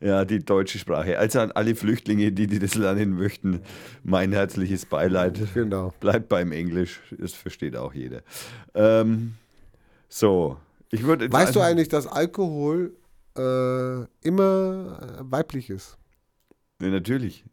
Ja, 0.01 0.25
die 0.25 0.41
deutsche 0.41 0.79
Sprache. 0.79 1.19
Also 1.19 1.41
an 1.41 1.53
alle 1.53 1.75
Flüchtlinge, 1.75 2.33
die, 2.33 2.47
die 2.47 2.59
das 2.59 2.75
lernen 2.75 3.15
möchten, 3.17 3.61
mein 4.03 4.33
herzliches 4.33 4.85
Beileid. 4.87 5.39
Genau. 5.55 5.95
Bleibt 6.01 6.29
beim 6.29 6.53
Englisch, 6.53 7.01
das 7.17 7.33
versteht 7.33 7.77
auch 7.77 7.95
jeder. 7.95 8.23
Ähm, 8.75 9.35
so, 10.09 10.59
ich 10.91 11.05
würde. 11.05 11.33
Weißt 11.33 11.55
du 11.55 11.61
eigentlich, 11.61 11.89
dass 11.89 12.07
Alkohol 12.07 12.93
äh, 13.39 14.05
immer 14.27 15.17
weiblich 15.21 15.71
ist? 15.71 15.97
Ja, 16.83 16.89
natürlich. 16.89 17.45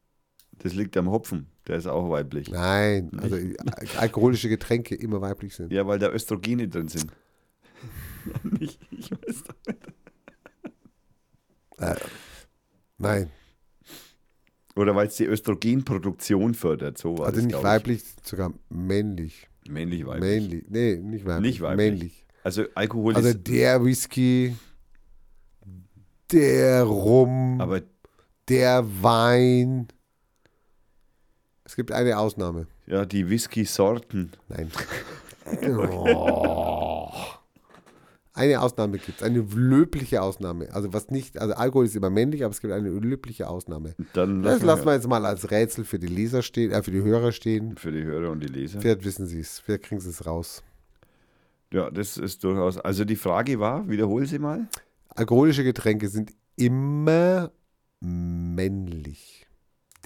Das 0.64 0.74
liegt 0.76 0.96
am 0.98 1.10
Hopfen. 1.10 1.48
Der 1.68 1.78
ist 1.78 1.88
auch 1.88 2.10
weiblich. 2.10 2.50
Nein, 2.50 3.12
also 3.18 3.36
äh, 3.36 3.56
alkoholische 3.98 4.48
Getränke 4.48 4.96
immer 4.96 5.22
weiblich 5.22 5.56
sind. 5.56 5.72
Ja, 5.72 5.88
weil 5.88 5.98
da 6.00 6.10
Östrogene 6.10 6.68
drin 6.68 6.88
sind. 6.88 7.12
ich, 8.60 8.80
ich 8.92 9.12
weiß 9.12 9.44
doch 9.44 9.56
nicht. 9.68 9.80
Nein, 13.00 13.32
Oder 14.76 14.96
weil 14.96 15.08
es 15.08 15.16
die 15.16 15.26
Östrogenproduktion 15.26 16.54
fördert. 16.54 17.00
So 17.00 17.18
war 17.18 17.28
also 17.28 17.42
nicht 17.42 17.64
weiblich, 17.64 18.04
sogar 18.24 18.54
männlich. 18.70 19.48
Ich. 19.64 19.72
Männlich, 19.72 20.06
weiblich. 20.06 20.22
Männlich. 20.22 20.66
Nee, 20.70 20.96
nicht 20.98 21.26
weiblich. 21.26 21.52
Nicht 21.54 21.62
weiblich. 21.62 21.92
Männlich. 21.92 22.26
Also 22.44 22.66
Alkohol 22.76 23.16
Also 23.16 23.34
der 23.34 23.84
Whisky, 23.84 24.56
der 26.32 26.84
Rum, 26.84 27.60
Aber 27.60 27.82
der 28.48 28.86
Wein. 29.02 29.88
Es 31.72 31.78
gibt 31.78 31.94
eine 31.94 32.18
Ausnahme. 32.18 32.68
ja, 32.86 33.06
die 33.06 33.30
Whisky-Sorten. 33.30 34.34
Nein. 34.50 34.70
Oh. 35.80 37.10
Eine 38.34 38.60
Ausnahme 38.60 38.98
gibt 38.98 39.22
es, 39.22 39.24
eine 39.24 39.40
löbliche 39.40 40.22
Ausnahme. 40.22 40.68
Also 40.74 40.92
was 40.92 41.12
nicht, 41.12 41.38
also 41.38 41.54
Alkohol 41.54 41.86
ist 41.86 41.96
immer 41.96 42.10
männlich, 42.10 42.44
aber 42.44 42.52
es 42.52 42.60
gibt 42.60 42.74
eine 42.74 42.90
löbliche 42.90 43.48
Ausnahme. 43.48 43.96
Dann 44.12 44.44
Das 44.44 44.62
lassen 44.64 44.86
wir 44.86 44.96
jetzt 44.96 45.08
mal 45.08 45.26
als 45.26 45.50
Rätsel 45.50 45.86
für 45.86 45.98
die 45.98 46.08
Leser 46.08 46.42
stehen, 46.42 46.72
äh, 46.72 46.84
für 46.84 46.92
die 46.92 47.04
Hörer 47.04 47.32
stehen. 47.32 47.78
für 47.78 47.94
die 47.94 48.04
Hörer 48.04 48.32
und 48.32 48.42
die 48.42 48.48
Leser. 48.48 48.82
Vielleicht 48.82 49.06
wissen 49.06 49.26
sie 49.26 49.40
es, 49.40 49.60
vielleicht 49.60 49.84
kriegen 49.84 50.02
sie 50.02 50.10
es 50.10 50.26
raus. 50.26 50.64
Ja, 51.72 51.90
das 51.90 52.18
ist 52.18 52.44
durchaus. 52.44 52.80
Also 52.80 53.06
die 53.06 53.16
Frage 53.16 53.62
war, 53.62 53.88
wiederhol 53.88 54.26
sie 54.26 54.40
mal. 54.40 54.68
Alkoholische 55.08 55.64
Getränke 55.64 56.10
sind 56.10 56.34
immer 56.58 57.52
männlich. 58.02 59.48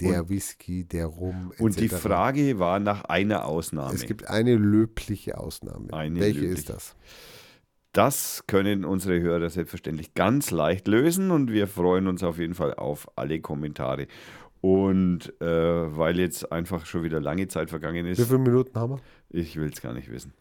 Der 0.00 0.28
Whisky, 0.28 0.84
der 0.84 1.06
Rum, 1.06 1.50
etc. 1.52 1.60
Und 1.60 1.80
die 1.80 1.88
Frage 1.88 2.58
war 2.58 2.78
nach 2.80 3.04
einer 3.04 3.46
Ausnahme. 3.46 3.94
Es 3.94 4.04
gibt 4.06 4.28
eine 4.28 4.56
löbliche 4.56 5.38
Ausnahme. 5.38 5.92
Eine 5.92 6.20
Welche 6.20 6.40
löbliche. 6.40 6.58
ist 6.58 6.68
das? 6.68 6.96
Das 7.92 8.44
können 8.46 8.84
unsere 8.84 9.20
Hörer 9.20 9.48
selbstverständlich 9.48 10.12
ganz 10.12 10.50
leicht 10.50 10.86
lösen 10.86 11.30
und 11.30 11.50
wir 11.50 11.66
freuen 11.66 12.08
uns 12.08 12.22
auf 12.22 12.38
jeden 12.38 12.54
Fall 12.54 12.74
auf 12.74 13.08
alle 13.16 13.40
Kommentare. 13.40 14.06
Und 14.60 15.32
äh, 15.40 15.46
weil 15.96 16.18
jetzt 16.18 16.52
einfach 16.52 16.84
schon 16.84 17.04
wieder 17.04 17.20
lange 17.20 17.48
Zeit 17.48 17.70
vergangen 17.70 18.04
Wie 18.04 18.10
ist, 18.10 18.26
viele 18.26 18.38
Minuten 18.38 18.78
haben 18.78 18.94
wir? 18.94 19.00
ich 19.30 19.56
will 19.56 19.70
es 19.72 19.80
gar 19.80 19.94
nicht 19.94 20.10
wissen, 20.10 20.34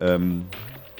ähm, 0.00 0.46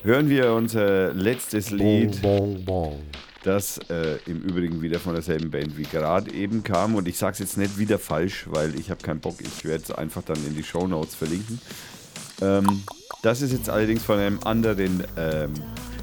hören 0.02 0.28
wir 0.28 0.52
unser 0.52 1.12
letztes 1.12 1.70
Lied, 1.70 2.22
Bong, 2.22 2.55
bong, 2.55 2.64
bong. 2.64 3.01
Das 3.44 3.78
äh, 3.90 4.18
im 4.26 4.40
Übrigen 4.42 4.82
wieder 4.82 4.98
von 4.98 5.12
derselben 5.14 5.50
Band 5.50 5.76
wie 5.76 5.84
gerade 5.84 6.32
eben 6.32 6.62
kam. 6.64 6.94
Und 6.94 7.06
ich 7.06 7.18
sage 7.18 7.34
es 7.34 7.38
jetzt 7.38 7.56
nicht 7.58 7.78
wieder 7.78 7.98
falsch, 7.98 8.46
weil 8.50 8.78
ich 8.78 8.90
habe 8.90 9.02
keinen 9.02 9.20
Bock. 9.20 9.36
Ich 9.40 9.64
werde 9.64 9.84
es 9.84 9.90
einfach 9.90 10.22
dann 10.22 10.38
in 10.46 10.54
die 10.56 10.64
Show 10.64 10.86
Notes 10.86 11.14
verlinken. 11.14 11.60
Ähm, 12.40 12.82
das 13.22 13.42
ist 13.42 13.52
jetzt 13.52 13.70
allerdings 13.70 14.02
von 14.02 14.18
einem 14.18 14.38
anderen 14.44 15.04
ähm, 15.16 15.52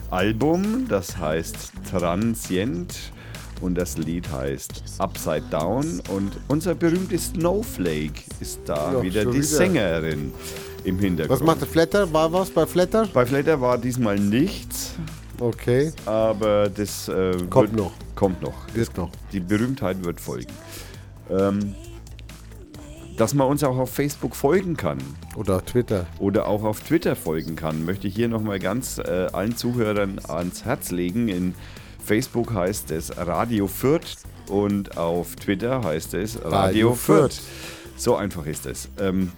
Album, 0.10 0.88
das 0.88 1.18
heißt 1.18 1.72
Transient 1.90 2.96
und 3.62 3.76
das 3.76 3.98
Lied 3.98 4.30
heißt 4.32 4.84
Upside 4.98 5.44
Down 5.52 6.02
und 6.10 6.32
unser 6.48 6.76
berühmtes 6.76 7.28
Snowflake 7.28 8.24
ist 8.40 8.62
da 8.66 8.94
Ja, 8.94 9.02
wieder 9.04 9.26
die 9.26 9.34
wieder. 9.34 9.44
Sängerin 9.44 10.34
im 10.84 11.00
Hintergrund. 11.00 11.40
Was 11.40 11.46
macht 11.46 11.62
der 11.62 11.68
Flatter? 11.68 12.12
War 12.12 12.34
was 12.34 12.50
bei 12.50 12.66
Flatter? 12.66 13.08
Bei 13.14 13.26
Flatter 13.26 13.62
war 13.62 13.78
diesmal 13.78 14.20
nichts, 14.20 14.96
Okay. 15.42 15.92
aber 16.06 16.70
das 16.70 17.08
äh, 17.08 17.32
Kommt 17.50 17.72
wird, 17.72 17.76
noch. 17.76 17.92
Kommt 18.16 18.42
noch. 18.42 18.54
Wird 18.74 18.96
noch. 18.96 19.10
Die 19.32 19.40
Berühmtheit 19.40 20.04
wird 20.04 20.22
folgen. 20.22 20.54
Ähm, 21.30 21.76
dass 23.18 23.34
man 23.34 23.48
uns 23.48 23.64
auch 23.64 23.78
auf 23.78 23.92
Facebook 23.92 24.36
folgen 24.36 24.78
kann 24.78 24.98
Oder 25.36 25.58
auf 25.58 25.64
Twitter. 25.64 26.06
oder 26.20 26.48
auch 26.48 26.64
auf 26.64 26.82
Twitter 26.82 27.16
folgen 27.16 27.56
kann, 27.56 27.86
möchte 27.86 28.08
ich 28.08 28.16
hier 28.16 28.28
nochmal 28.28 28.60
ganz 28.60 28.98
äh, 29.00 29.28
allen 29.34 29.56
Zuhörern 29.58 30.20
ans 30.28 30.66
Herz 30.66 30.92
legen. 30.92 31.28
In 31.28 31.54
Facebook 32.04 32.54
heißt 32.54 32.92
es 32.92 33.16
Radio 33.18 33.68
Fürth 33.68 34.18
und 34.48 34.98
auf 34.98 35.36
Twitter 35.36 35.84
heißt 35.84 36.14
es 36.14 36.38
Radio, 36.38 36.50
Radio 36.52 36.94
Fürth. 36.94 37.34
Fürth. 37.34 37.42
So 37.98 38.16
einfach 38.16 38.46
ist 38.46 38.66
es. 38.66 38.90
Ähm, 39.00 39.32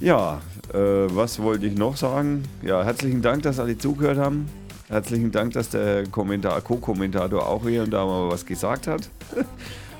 ja, 0.00 0.40
äh, 0.72 0.78
was 0.78 1.40
wollte 1.40 1.66
ich 1.66 1.76
noch 1.76 1.96
sagen? 1.96 2.42
Ja, 2.62 2.82
herzlichen 2.84 3.22
Dank, 3.22 3.42
dass 3.42 3.58
alle 3.60 3.78
zugehört 3.78 4.18
haben. 4.18 4.46
Herzlichen 4.88 5.32
Dank, 5.32 5.54
dass 5.54 5.70
der 5.70 6.06
Kommentar, 6.06 6.60
Co-Kommentator 6.60 7.44
auch 7.46 7.66
hier 7.66 7.82
und 7.82 7.90
da 7.90 8.06
mal 8.06 8.30
was 8.30 8.46
gesagt 8.46 8.86
hat. 8.86 9.10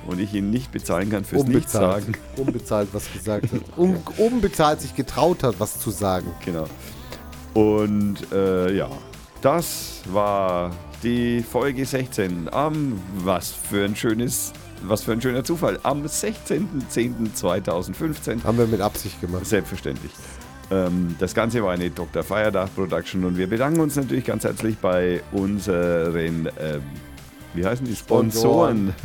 Und 0.07 0.21
ich 0.21 0.33
ihn 0.35 0.51
nicht 0.51 0.71
bezahlen 0.71 1.11
kann 1.11 1.25
fürs. 1.25 1.47
Nichtsagen. 1.47 2.17
Unbezahlt 2.37 2.91
was 2.93 3.13
gesagt 3.13 3.47
hat. 3.53 3.61
Un 3.77 3.97
unbezahlt 4.19 4.81
sich 4.81 4.95
getraut 4.95 5.43
hat, 5.43 5.59
was 5.59 5.81
zu 5.81 5.91
sagen. 5.91 6.31
Genau. 6.45 6.69
Und 7.55 8.19
äh, 8.33 8.73
ja, 8.73 8.89
das 9.41 10.03
war 10.09 10.71
die 11.03 11.43
Folge 11.43 11.85
16 11.85 12.49
am, 12.53 13.03
was 13.17 13.51
für 13.51 13.85
ein 13.85 13.97
schönes, 13.97 14.53
was 14.83 15.03
für 15.03 15.11
ein 15.11 15.21
schöner 15.21 15.43
Zufall, 15.43 15.81
am 15.83 16.05
16.10.2015. 16.05 18.45
Haben 18.45 18.59
wir 18.59 18.69
mit 18.69 18.81
Absicht 18.81 19.21
gemacht. 19.21 19.47
Selbstverständlich. 19.47 20.13
Ähm, 20.71 21.15
das 21.19 21.35
Ganze 21.35 21.63
war 21.63 21.73
eine 21.73 21.91
Dr. 21.91 22.23
Feiertag 22.23 22.75
Production 22.75 23.25
und 23.25 23.37
wir 23.37 23.47
bedanken 23.49 23.81
uns 23.81 23.97
natürlich 23.97 24.25
ganz 24.25 24.45
herzlich 24.45 24.77
bei 24.79 25.23
unseren, 25.33 26.49
ähm, 26.59 26.83
wie 27.55 27.65
heißen 27.65 27.87
die, 27.87 27.95
Sponsoren. 27.97 28.95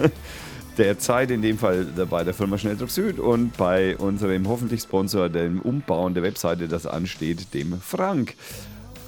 Der 0.78 0.98
Zeit, 0.98 1.30
in 1.32 1.42
dem 1.42 1.58
Fall 1.58 1.84
bei 2.10 2.24
der 2.24 2.34
Firma 2.34 2.58
Schnelldruck 2.58 2.90
Süd 2.90 3.20
und 3.20 3.56
bei 3.58 3.96
unserem 3.98 4.48
hoffentlich 4.48 4.82
Sponsor, 4.82 5.28
dem 5.28 5.60
Umbauen 5.62 6.14
der 6.14 6.24
Webseite, 6.24 6.70
das 6.70 6.88
ansteht, 6.88 7.54
dem 7.54 7.80
Frank. 7.82 8.36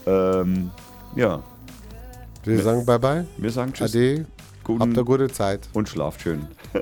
Ähm, 0.06 0.72
ja, 1.16 1.42
Wir 2.44 2.62
sagen 2.62 2.86
Bye-bye. 2.86 3.26
wir 3.38 3.50
sagen 3.50 3.72
Tschüss 3.72 3.96
Ade. 3.96 4.26
guten 4.66 4.82
Habt 4.82 4.92
eine 4.94 5.06
gute 5.06 5.30
Zeit. 5.30 5.62
und 5.72 5.88
schlaft 5.88 6.22
schön. 6.22 6.48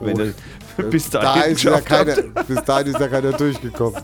Oh, 0.00 0.08
ihr 0.08 0.34
bis 0.90 1.10
da 1.10 1.20
dahin 1.20 1.56
habt. 1.56 1.84
keiner, 1.86 2.16
bis 2.48 2.64
dahin 2.64 2.86
ist 2.88 2.98
ja 3.00 3.08
keiner 3.08 3.32
durchgekommen. 3.32 4.00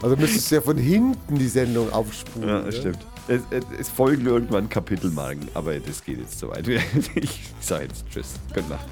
Also 0.00 0.16
müsstest 0.16 0.50
du 0.50 0.54
ja 0.56 0.60
von 0.60 0.76
hinten 0.76 1.38
die 1.38 1.48
Sendung 1.48 1.92
aufspulen. 1.92 2.48
Ja, 2.48 2.60
das 2.62 2.76
stimmt. 2.76 2.98
Es, 3.26 3.42
es, 3.50 3.64
es, 3.78 3.88
folgen 3.88 4.26
irgendwann 4.26 4.68
Kapitelmarken, 4.68 5.48
aber 5.54 5.78
das 5.80 6.02
geht 6.02 6.18
jetzt 6.18 6.38
zu 6.38 6.48
weit. 6.48 6.66
Ich 7.14 7.40
sage 7.60 7.84
jetzt 7.84 8.04
Tschüss. 8.10 8.34
Gute 8.54 8.68
Nacht. 8.68 8.86